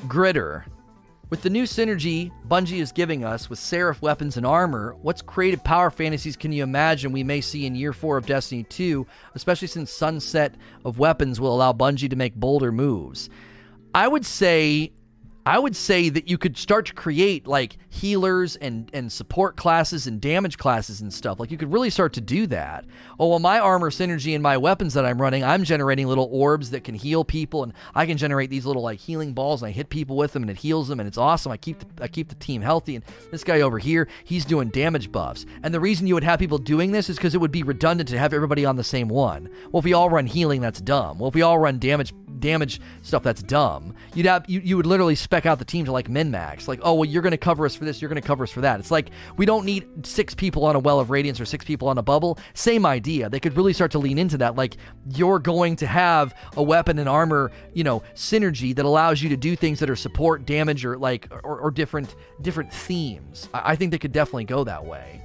Gritter. 0.08 0.64
With 1.30 1.42
the 1.42 1.48
new 1.48 1.62
synergy 1.62 2.32
Bungie 2.48 2.80
is 2.80 2.90
giving 2.90 3.24
us 3.24 3.48
with 3.48 3.60
Seraph 3.60 4.02
weapons 4.02 4.36
and 4.36 4.44
armor, 4.44 4.96
what 5.00 5.24
creative 5.26 5.62
power 5.62 5.90
fantasies 5.90 6.36
can 6.36 6.50
you 6.50 6.64
imagine 6.64 7.12
we 7.12 7.22
may 7.22 7.40
see 7.40 7.66
in 7.66 7.76
year 7.76 7.92
4 7.92 8.16
of 8.16 8.26
Destiny 8.26 8.64
2, 8.64 9.06
especially 9.36 9.68
since 9.68 9.92
Sunset 9.92 10.56
of 10.84 10.98
Weapons 10.98 11.40
will 11.40 11.54
allow 11.54 11.72
Bungie 11.72 12.10
to 12.10 12.16
make 12.16 12.34
bolder 12.34 12.72
moves? 12.72 13.30
I 13.94 14.08
would 14.08 14.26
say 14.26 14.92
I 15.46 15.58
would 15.58 15.76
say 15.76 16.08
that 16.08 16.28
you 16.28 16.38
could 16.38 16.56
start 16.56 16.86
to 16.86 16.94
create 16.94 17.46
like 17.46 17.76
healers 17.90 18.56
and 18.56 18.90
and 18.94 19.12
support 19.12 19.56
classes 19.56 20.06
and 20.06 20.20
damage 20.20 20.56
classes 20.56 21.02
and 21.02 21.12
stuff. 21.12 21.38
Like 21.38 21.50
you 21.50 21.58
could 21.58 21.72
really 21.72 21.90
start 21.90 22.14
to 22.14 22.20
do 22.20 22.46
that. 22.46 22.86
Oh 23.18 23.28
well, 23.28 23.38
my 23.38 23.58
armor 23.58 23.90
synergy 23.90 24.34
and 24.34 24.42
my 24.42 24.56
weapons 24.56 24.94
that 24.94 25.04
I'm 25.04 25.20
running, 25.20 25.44
I'm 25.44 25.64
generating 25.64 26.06
little 26.06 26.28
orbs 26.32 26.70
that 26.70 26.82
can 26.82 26.94
heal 26.94 27.24
people, 27.24 27.62
and 27.62 27.74
I 27.94 28.06
can 28.06 28.16
generate 28.16 28.48
these 28.48 28.64
little 28.64 28.82
like 28.82 28.98
healing 28.98 29.34
balls, 29.34 29.62
and 29.62 29.68
I 29.68 29.72
hit 29.72 29.90
people 29.90 30.16
with 30.16 30.32
them, 30.32 30.42
and 30.42 30.50
it 30.50 30.56
heals 30.56 30.88
them, 30.88 30.98
and 30.98 31.06
it's 31.06 31.18
awesome. 31.18 31.52
I 31.52 31.58
keep 31.58 31.78
the, 31.80 32.04
I 32.04 32.08
keep 32.08 32.28
the 32.28 32.34
team 32.36 32.62
healthy, 32.62 32.96
and 32.96 33.04
this 33.30 33.44
guy 33.44 33.60
over 33.60 33.78
here, 33.78 34.08
he's 34.24 34.46
doing 34.46 34.68
damage 34.68 35.12
buffs. 35.12 35.44
And 35.62 35.74
the 35.74 35.80
reason 35.80 36.06
you 36.06 36.14
would 36.14 36.24
have 36.24 36.38
people 36.38 36.58
doing 36.58 36.92
this 36.92 37.10
is 37.10 37.16
because 37.16 37.34
it 37.34 37.38
would 37.38 37.52
be 37.52 37.62
redundant 37.62 38.08
to 38.08 38.18
have 38.18 38.32
everybody 38.32 38.64
on 38.64 38.76
the 38.76 38.84
same 38.84 39.08
one. 39.08 39.50
Well, 39.70 39.80
if 39.80 39.84
we 39.84 39.92
all 39.92 40.08
run 40.08 40.26
healing, 40.26 40.62
that's 40.62 40.80
dumb. 40.80 41.18
Well, 41.18 41.28
if 41.28 41.34
we 41.34 41.42
all 41.42 41.58
run 41.58 41.78
damage 41.78 42.14
damage 42.40 42.80
stuff, 43.02 43.22
that's 43.22 43.42
dumb. 43.42 43.94
You'd 44.14 44.26
have 44.26 44.44
you, 44.48 44.60
you 44.60 44.76
would 44.76 44.86
literally 44.86 45.14
spec 45.34 45.46
out 45.46 45.58
the 45.58 45.64
team 45.64 45.84
to 45.84 45.90
like 45.90 46.08
min 46.08 46.30
max. 46.30 46.68
Like, 46.68 46.78
oh 46.84 46.94
well, 46.94 47.04
you're 47.04 47.20
going 47.22 47.32
to 47.32 47.36
cover 47.36 47.66
us 47.66 47.74
for 47.74 47.84
this, 47.84 48.00
you're 48.00 48.08
going 48.08 48.22
to 48.22 48.26
cover 48.26 48.44
us 48.44 48.52
for 48.52 48.60
that. 48.60 48.78
It's 48.78 48.92
like 48.92 49.10
we 49.36 49.44
don't 49.44 49.64
need 49.64 50.06
six 50.06 50.32
people 50.32 50.64
on 50.64 50.76
a 50.76 50.78
well 50.78 51.00
of 51.00 51.10
radiance 51.10 51.40
or 51.40 51.44
six 51.44 51.64
people 51.64 51.88
on 51.88 51.98
a 51.98 52.02
bubble. 52.02 52.38
Same 52.54 52.86
idea. 52.86 53.28
They 53.28 53.40
could 53.40 53.56
really 53.56 53.72
start 53.72 53.90
to 53.92 53.98
lean 53.98 54.16
into 54.16 54.38
that. 54.38 54.54
Like 54.54 54.76
you're 55.10 55.40
going 55.40 55.74
to 55.76 55.88
have 55.88 56.36
a 56.56 56.62
weapon 56.62 57.00
and 57.00 57.08
armor, 57.08 57.50
you 57.72 57.82
know, 57.82 58.04
synergy 58.14 58.76
that 58.76 58.84
allows 58.84 59.22
you 59.22 59.28
to 59.30 59.36
do 59.36 59.56
things 59.56 59.80
that 59.80 59.90
are 59.90 59.96
support, 59.96 60.46
damage, 60.46 60.84
or 60.84 60.96
like 60.96 61.26
or, 61.42 61.58
or 61.58 61.72
different 61.72 62.14
different 62.40 62.72
themes. 62.72 63.48
I, 63.52 63.72
I 63.72 63.76
think 63.76 63.90
they 63.90 63.98
could 63.98 64.12
definitely 64.12 64.44
go 64.44 64.62
that 64.62 64.84
way. 64.84 65.23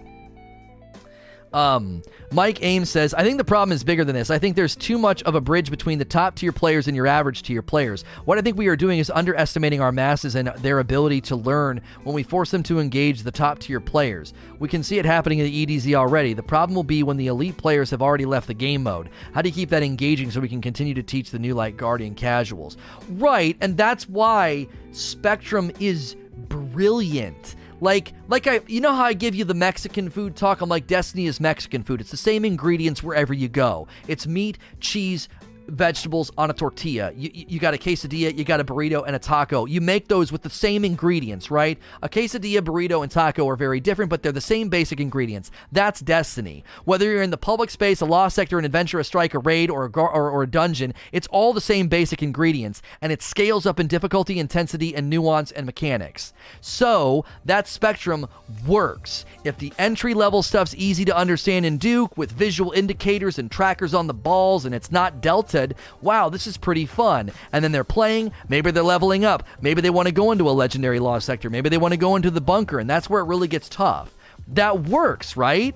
Um, 1.54 2.04
Mike 2.32 2.64
Ames 2.64 2.90
says, 2.90 3.14
I 3.14 3.24
think 3.24 3.38
the 3.38 3.44
problem 3.44 3.74
is 3.74 3.84
bigger 3.84 4.06
than 4.06 4.16
this. 4.16 4.30
I 4.30 4.38
think 4.38 4.56
there's 4.56 4.76
too 4.76 4.98
much 4.98 5.24
of 5.24 5.34
a 5.34 5.42
bridge 5.42 5.72
between 5.72 5.98
the 5.98 6.06
top 6.06 6.36
tier 6.36 6.52
players 6.52 6.88
and 6.88 6.96
your 6.96 7.08
average 7.08 7.42
tier 7.42 7.62
players. 7.62 8.04
What 8.26 8.38
I 8.38 8.42
think 8.42 8.58
we 8.58 8.68
are 8.68 8.76
doing 8.76 9.00
is 9.00 9.10
underestimating 9.10 9.82
our 9.82 9.92
masses 9.92 10.36
and 10.36 10.50
their 10.58 10.80
ability 10.80 11.22
to 11.22 11.36
learn 11.36 11.82
when 12.04 12.14
we 12.14 12.22
force 12.22 12.52
them 12.52 12.62
to 12.64 12.80
engage 12.80 13.24
the 13.24 13.32
top 13.32 13.60
tier 13.60 13.80
players. 13.80 14.34
We 14.60 14.68
can 14.68 14.84
see 14.84 15.00
it 15.00 15.06
happening 15.06 15.40
in 15.40 15.46
the 15.46 15.66
EDZ 15.66 15.96
already. 15.96 16.34
The 16.34 16.44
problem 16.44 16.76
will 16.76 16.84
be 16.84 17.02
when 17.02 17.18
the 17.18 17.28
elite 17.28 17.58
players 17.58 17.90
have 17.90 18.02
already 18.02 18.26
left 18.26 18.48
the 18.48 18.54
game 18.54 18.84
mode. 18.84 19.10
How 19.34 19.42
do 19.42 19.50
you 19.50 19.56
keep 19.56 19.70
that 19.70 19.84
engaging 19.84 20.30
so 20.30 20.40
we 20.40 20.50
can 20.50 20.62
continue 20.62 20.94
to 20.94 21.04
teach 21.04 21.32
the 21.32 21.40
new 21.40 21.56
Light 21.56 21.78
Guardian 21.78 22.14
casuals? 22.14 22.78
Right, 23.10 23.58
and 23.62 23.76
that's 23.76 24.08
why 24.08 24.68
Spectrum 24.92 25.72
is 25.80 26.16
brilliant 26.48 27.56
like, 27.82 28.14
like 28.28 28.48
I, 28.48 28.62
you 28.68 28.82
know 28.82 28.94
how 28.94 29.04
I 29.04 29.14
give 29.14 29.36
you 29.36 29.44
the 29.46 29.54
Mexican 29.54 30.10
food 30.10 30.36
talk? 30.36 30.62
I'm 30.62 30.70
like, 30.70 30.88
Destiny 30.88 31.28
is 31.28 31.40
Mexican 31.40 31.84
food. 31.84 32.02
It's 32.02 32.12
the 32.12 32.18
same 32.18 32.46
ingredients 32.46 33.02
wherever 33.02 33.34
you 33.34 33.48
go. 33.48 33.88
It's 34.08 34.28
meat, 34.28 34.58
cheese, 34.80 35.30
vegetables 35.70 36.32
on 36.38 36.50
a 36.50 36.54
tortilla. 36.54 37.12
You, 37.16 37.30
you 37.34 37.60
got 37.60 37.74
a 37.74 37.78
quesadilla, 37.78 38.38
you 38.38 38.44
got 38.44 38.60
a 38.60 38.64
burrito, 38.64 39.04
and 39.06 39.16
a 39.16 39.20
taco. 39.20 39.66
You 39.66 39.82
make 39.82 40.08
those 40.08 40.32
with 40.32 40.42
the 40.42 40.50
same 40.50 40.84
ingredients, 40.86 41.50
right? 41.52 41.80
A 42.02 42.10
quesadilla, 42.10 42.62
burrito, 42.62 43.04
and 43.04 43.12
taco 43.12 43.48
are 43.48 43.56
very 43.56 43.80
different, 43.80 44.10
but 44.10 44.24
they're 44.24 44.32
the 44.32 44.42
same 44.42 44.70
basic 44.70 45.00
ingredients. 45.00 45.52
That's 45.72 46.00
Destiny. 46.00 46.64
Whether 46.86 47.06
you're 47.12 47.22
in 47.22 47.30
the 47.30 47.38
public 47.38 47.70
space, 47.70 48.02
a 48.02 48.06
lost 48.06 48.36
sector, 48.36 48.60
an 48.60 48.66
adventure, 48.66 49.00
a 49.00 49.04
strike, 49.04 49.34
a 49.34 49.40
raid, 49.40 49.70
or 49.70 49.86
a, 49.86 49.90
gar- 49.90 50.12
or, 50.12 50.30
or 50.30 50.44
a 50.44 50.48
dungeon, 50.48 50.94
it's 51.12 51.28
all 51.28 51.54
the 51.54 51.62
same 51.62 51.88
basic 51.88 52.24
ingredients, 52.24 52.82
and 53.02 53.12
it 53.12 53.22
scales 53.22 53.66
up 53.66 53.80
in 53.80 53.88
difficulty, 53.88 54.40
intensity, 54.40 54.96
and 54.96 55.10
nuance 55.10 55.52
and 55.52 55.66
mechanics. 55.66 56.34
So 56.62 57.26
that 57.46 57.68
spectrum 57.68 58.28
works. 58.66 59.26
If 59.44 59.58
the 59.58 59.74
entry 59.78 60.14
level 60.14 60.42
stuff's 60.44 60.76
easy 60.76 61.06
to 61.06 61.16
understand 61.16 61.66
and 61.66 61.80
do 61.80 62.10
with 62.16 62.32
visual 62.32 62.72
indicators 62.72 63.38
and 63.40 63.52
trackers 63.52 63.94
on 63.94 64.08
the 64.08 64.14
balls, 64.14 64.66
and 64.66 64.74
it's 64.74 64.92
not 64.92 65.22
Delta 65.22 65.59
said, 65.60 65.76
wow, 66.02 66.30
this 66.30 66.48
is 66.48 66.58
pretty 66.58 66.86
fun. 66.86 67.32
And 67.52 67.64
then 67.64 67.72
they're 67.72 67.84
playing, 67.84 68.32
maybe 68.48 68.72
they're 68.72 68.84
leveling 68.84 69.26
up, 69.26 69.44
maybe 69.62 69.82
they 69.82 69.90
want 69.90 70.08
to 70.08 70.14
go 70.14 70.32
into 70.32 70.50
a 70.50 70.52
legendary 70.52 71.00
lost 71.00 71.26
sector, 71.26 71.50
maybe 71.50 71.70
they 71.70 71.78
want 71.78 71.94
to 71.94 71.98
go 71.98 72.16
into 72.16 72.32
the 72.32 72.42
bunker, 72.42 72.80
and 72.80 72.90
that's 72.90 73.10
where 73.10 73.22
it 73.22 73.28
really 73.28 73.48
gets 73.48 73.68
tough. 73.68 74.16
That 74.48 74.84
works, 74.84 75.36
right? 75.36 75.76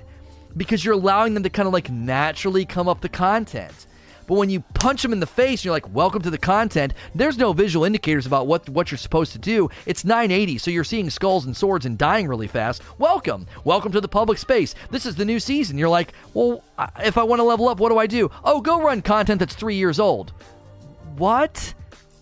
Because 0.55 0.85
you're 0.85 0.93
allowing 0.93 1.33
them 1.33 1.43
to 1.43 1.49
kind 1.49 1.67
of 1.67 1.73
like 1.73 1.89
naturally 1.89 2.65
come 2.65 2.87
up 2.87 3.01
the 3.01 3.09
content. 3.09 3.87
But 4.27 4.35
when 4.35 4.49
you 4.49 4.61
punch 4.73 5.01
them 5.01 5.13
in 5.13 5.19
the 5.19 5.27
face, 5.27 5.61
and 5.61 5.65
you're 5.65 5.73
like, 5.73 5.93
"Welcome 5.93 6.21
to 6.23 6.29
the 6.29 6.37
content." 6.37 6.93
There's 7.13 7.37
no 7.37 7.53
visual 7.53 7.85
indicators 7.85 8.25
about 8.25 8.47
what 8.47 8.69
what 8.69 8.91
you're 8.91 8.97
supposed 8.97 9.31
to 9.33 9.39
do. 9.39 9.69
It's 9.85 10.05
980, 10.05 10.57
so 10.57 10.71
you're 10.71 10.83
seeing 10.83 11.09
skulls 11.09 11.45
and 11.45 11.55
swords 11.55 11.85
and 11.85 11.97
dying 11.97 12.27
really 12.27 12.47
fast. 12.47 12.81
Welcome, 12.97 13.47
welcome 13.63 13.91
to 13.91 14.01
the 14.01 14.07
public 14.07 14.37
space. 14.37 14.75
This 14.91 15.05
is 15.05 15.15
the 15.15 15.25
new 15.25 15.39
season. 15.39 15.77
You're 15.77 15.89
like, 15.89 16.13
"Well, 16.33 16.63
if 17.03 17.17
I 17.17 17.23
want 17.23 17.39
to 17.39 17.43
level 17.43 17.67
up, 17.67 17.79
what 17.79 17.89
do 17.89 17.97
I 17.97 18.07
do?" 18.07 18.29
Oh, 18.43 18.61
go 18.61 18.81
run 18.81 19.01
content 19.01 19.39
that's 19.39 19.55
three 19.55 19.75
years 19.75 19.99
old. 19.99 20.33
What? 21.17 21.73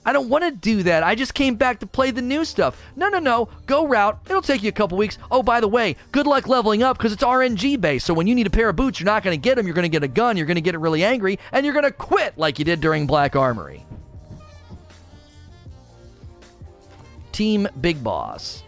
I 0.03 0.13
don't 0.13 0.29
want 0.29 0.43
to 0.43 0.51
do 0.51 0.83
that. 0.83 1.03
I 1.03 1.13
just 1.13 1.35
came 1.35 1.55
back 1.55 1.79
to 1.79 1.85
play 1.85 2.09
the 2.09 2.23
new 2.23 2.43
stuff. 2.43 2.81
No, 2.95 3.09
no, 3.09 3.19
no. 3.19 3.49
Go 3.67 3.85
route. 3.85 4.19
It'll 4.25 4.41
take 4.41 4.63
you 4.63 4.69
a 4.69 4.73
couple 4.73 4.97
weeks. 4.97 5.19
Oh, 5.29 5.43
by 5.43 5.59
the 5.59 5.67
way, 5.67 5.95
good 6.11 6.25
luck 6.25 6.47
leveling 6.47 6.81
up 6.81 6.97
because 6.97 7.13
it's 7.13 7.23
RNG 7.23 7.79
based. 7.79 8.07
So 8.07 8.13
when 8.13 8.25
you 8.25 8.33
need 8.33 8.47
a 8.47 8.51
pair 8.51 8.69
of 8.69 8.75
boots, 8.75 8.99
you're 8.99 9.05
not 9.05 9.21
going 9.21 9.39
to 9.39 9.41
get 9.41 9.55
them. 9.55 9.67
You're 9.67 9.75
going 9.75 9.83
to 9.83 9.89
get 9.89 10.03
a 10.03 10.07
gun. 10.07 10.37
You're 10.37 10.47
going 10.47 10.55
to 10.55 10.61
get 10.61 10.73
it 10.73 10.79
really 10.79 11.03
angry, 11.03 11.37
and 11.51 11.65
you're 11.65 11.73
going 11.73 11.85
to 11.85 11.91
quit 11.91 12.35
like 12.37 12.57
you 12.57 12.65
did 12.65 12.81
during 12.81 13.05
Black 13.05 13.35
Armory. 13.35 13.85
Team 17.31 17.67
Big 17.79 18.03
Boss. 18.03 18.63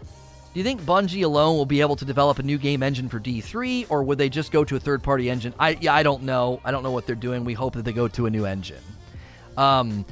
Do 0.52 0.60
you 0.60 0.64
think 0.64 0.82
Bungie 0.82 1.24
alone 1.24 1.56
will 1.56 1.66
be 1.66 1.80
able 1.80 1.96
to 1.96 2.04
develop 2.04 2.38
a 2.38 2.42
new 2.44 2.58
game 2.58 2.84
engine 2.84 3.08
for 3.08 3.18
D3, 3.18 3.86
or 3.88 4.04
would 4.04 4.18
they 4.18 4.28
just 4.28 4.52
go 4.52 4.62
to 4.62 4.76
a 4.76 4.80
third-party 4.80 5.28
engine? 5.28 5.52
I 5.58 5.70
yeah, 5.80 5.92
I 5.92 6.04
don't 6.04 6.22
know. 6.22 6.60
I 6.64 6.70
don't 6.70 6.84
know 6.84 6.92
what 6.92 7.06
they're 7.06 7.16
doing. 7.16 7.44
We 7.44 7.54
hope 7.54 7.74
that 7.74 7.84
they 7.84 7.92
go 7.92 8.06
to 8.06 8.26
a 8.26 8.30
new 8.30 8.46
engine. 8.46 8.82
Um, 9.56 10.04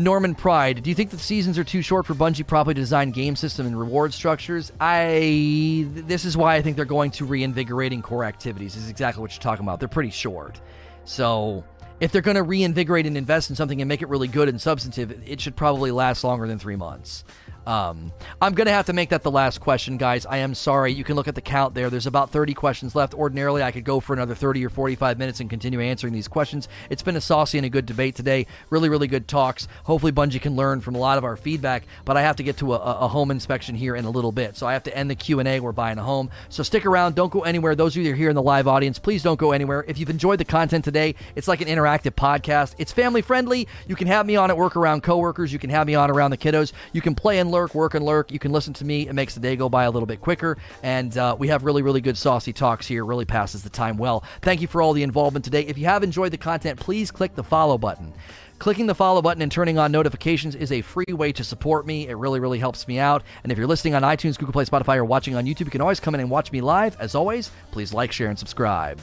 Norman 0.00 0.34
Pride, 0.34 0.82
do 0.82 0.88
you 0.88 0.96
think 0.96 1.10
the 1.10 1.18
seasons 1.18 1.58
are 1.58 1.64
too 1.64 1.82
short 1.82 2.06
for 2.06 2.14
Bungie 2.14 2.46
properly 2.46 2.72
to 2.72 2.80
design 2.80 3.10
game 3.10 3.36
system 3.36 3.66
and 3.66 3.78
reward 3.78 4.14
structures? 4.14 4.72
I 4.80 5.86
this 5.90 6.24
is 6.24 6.38
why 6.38 6.54
I 6.54 6.62
think 6.62 6.76
they're 6.76 6.86
going 6.86 7.10
to 7.12 7.26
reinvigorating 7.26 8.00
core 8.00 8.24
activities. 8.24 8.72
This 8.72 8.84
is 8.84 8.88
exactly 8.88 9.20
what 9.20 9.30
you're 9.32 9.42
talking 9.42 9.62
about. 9.62 9.78
They're 9.78 9.88
pretty 9.88 10.08
short. 10.08 10.58
So 11.04 11.64
if 12.00 12.12
they're 12.12 12.22
going 12.22 12.36
to 12.36 12.42
reinvigorate 12.42 13.04
and 13.04 13.14
invest 13.14 13.50
in 13.50 13.56
something 13.56 13.82
and 13.82 13.88
make 13.90 14.00
it 14.00 14.08
really 14.08 14.28
good 14.28 14.48
and 14.48 14.58
substantive, 14.58 15.12
it 15.28 15.38
should 15.38 15.54
probably 15.54 15.90
last 15.90 16.24
longer 16.24 16.46
than 16.46 16.58
three 16.58 16.76
months. 16.76 17.22
Um, 17.66 18.12
I'm 18.40 18.54
going 18.54 18.66
to 18.66 18.72
have 18.72 18.86
to 18.86 18.92
make 18.92 19.10
that 19.10 19.22
the 19.22 19.30
last 19.30 19.60
question, 19.60 19.96
guys. 19.96 20.26
I 20.26 20.38
am 20.38 20.54
sorry. 20.54 20.92
You 20.92 21.04
can 21.04 21.16
look 21.16 21.28
at 21.28 21.34
the 21.34 21.40
count 21.40 21.74
there. 21.74 21.90
There's 21.90 22.06
about 22.06 22.30
30 22.30 22.54
questions 22.54 22.94
left. 22.94 23.14
Ordinarily, 23.14 23.62
I 23.62 23.70
could 23.70 23.84
go 23.84 24.00
for 24.00 24.12
another 24.12 24.34
30 24.34 24.64
or 24.64 24.70
45 24.70 25.18
minutes 25.18 25.40
and 25.40 25.50
continue 25.50 25.80
answering 25.80 26.12
these 26.12 26.28
questions. 26.28 26.68
It's 26.88 27.02
been 27.02 27.16
a 27.16 27.20
saucy 27.20 27.58
and 27.58 27.66
a 27.66 27.70
good 27.70 27.86
debate 27.86 28.14
today. 28.14 28.46
Really, 28.70 28.88
really 28.88 29.06
good 29.08 29.28
talks. 29.28 29.68
Hopefully, 29.84 30.12
Bungie 30.12 30.40
can 30.40 30.56
learn 30.56 30.80
from 30.80 30.94
a 30.94 30.98
lot 30.98 31.18
of 31.18 31.24
our 31.24 31.36
feedback. 31.36 31.84
But 32.04 32.16
I 32.16 32.22
have 32.22 32.36
to 32.36 32.42
get 32.42 32.56
to 32.58 32.74
a, 32.74 32.78
a 32.78 33.08
home 33.08 33.30
inspection 33.30 33.74
here 33.74 33.94
in 33.94 34.04
a 34.04 34.10
little 34.10 34.32
bit, 34.32 34.56
so 34.56 34.66
I 34.66 34.72
have 34.72 34.82
to 34.84 34.96
end 34.96 35.10
the 35.10 35.14
Q 35.14 35.40
and 35.40 35.48
A. 35.48 35.60
We're 35.60 35.72
buying 35.72 35.98
a 35.98 36.02
home, 36.02 36.30
so 36.48 36.62
stick 36.62 36.86
around. 36.86 37.14
Don't 37.14 37.32
go 37.32 37.40
anywhere. 37.40 37.74
Those 37.74 37.96
of 37.96 38.02
you 38.02 38.14
here 38.14 38.30
in 38.30 38.36
the 38.36 38.42
live 38.42 38.66
audience, 38.66 38.98
please 38.98 39.22
don't 39.22 39.38
go 39.38 39.52
anywhere. 39.52 39.84
If 39.86 39.98
you've 39.98 40.10
enjoyed 40.10 40.40
the 40.40 40.44
content 40.44 40.84
today, 40.84 41.14
it's 41.36 41.48
like 41.48 41.60
an 41.60 41.68
interactive 41.68 42.12
podcast. 42.12 42.74
It's 42.78 42.92
family 42.92 43.22
friendly. 43.22 43.68
You 43.86 43.96
can 43.96 44.06
have 44.06 44.26
me 44.26 44.36
on 44.36 44.50
at 44.50 44.56
work 44.56 44.76
around 44.76 45.02
coworkers. 45.02 45.52
You 45.52 45.58
can 45.58 45.70
have 45.70 45.86
me 45.86 45.94
on 45.94 46.10
around 46.10 46.30
the 46.30 46.38
kiddos. 46.38 46.72
You 46.92 47.00
can 47.00 47.14
play 47.14 47.38
and 47.50 47.54
lurk, 47.54 47.74
work 47.74 47.94
and 47.94 48.04
lurk. 48.04 48.30
You 48.30 48.38
can 48.38 48.52
listen 48.52 48.72
to 48.74 48.84
me. 48.84 49.08
It 49.08 49.12
makes 49.12 49.34
the 49.34 49.40
day 49.40 49.56
go 49.56 49.68
by 49.68 49.84
a 49.84 49.90
little 49.90 50.06
bit 50.06 50.20
quicker. 50.20 50.56
And 50.82 51.16
uh, 51.18 51.34
we 51.38 51.48
have 51.48 51.64
really, 51.64 51.82
really 51.82 52.00
good 52.00 52.16
saucy 52.16 52.52
talks 52.52 52.86
here. 52.86 53.04
Really 53.04 53.24
passes 53.24 53.62
the 53.62 53.70
time 53.70 53.96
well. 53.96 54.22
Thank 54.40 54.60
you 54.60 54.68
for 54.68 54.80
all 54.80 54.92
the 54.92 55.02
involvement 55.02 55.44
today. 55.44 55.62
If 55.66 55.76
you 55.76 55.86
have 55.86 56.04
enjoyed 56.04 56.32
the 56.32 56.38
content, 56.38 56.78
please 56.78 57.10
click 57.10 57.34
the 57.34 57.42
follow 57.42 57.76
button. 57.76 58.12
Clicking 58.60 58.86
the 58.86 58.94
follow 58.94 59.22
button 59.22 59.42
and 59.42 59.50
turning 59.50 59.78
on 59.78 59.90
notifications 59.90 60.54
is 60.54 60.70
a 60.70 60.82
free 60.82 61.12
way 61.12 61.32
to 61.32 61.42
support 61.42 61.86
me. 61.86 62.08
It 62.08 62.14
really, 62.14 62.40
really 62.40 62.58
helps 62.58 62.86
me 62.86 62.98
out. 62.98 63.22
And 63.42 63.50
if 63.50 63.58
you're 63.58 63.66
listening 63.66 63.94
on 63.94 64.02
iTunes, 64.02 64.38
Google 64.38 64.52
Play, 64.52 64.66
Spotify, 64.66 64.96
or 64.96 65.04
watching 65.04 65.34
on 65.34 65.46
YouTube, 65.46 65.64
you 65.64 65.70
can 65.70 65.80
always 65.80 65.98
come 65.98 66.14
in 66.14 66.20
and 66.20 66.30
watch 66.30 66.52
me 66.52 66.60
live. 66.60 66.96
As 67.00 67.14
always, 67.14 67.50
please 67.72 67.94
like, 67.94 68.12
share, 68.12 68.28
and 68.28 68.38
subscribe. 68.38 69.00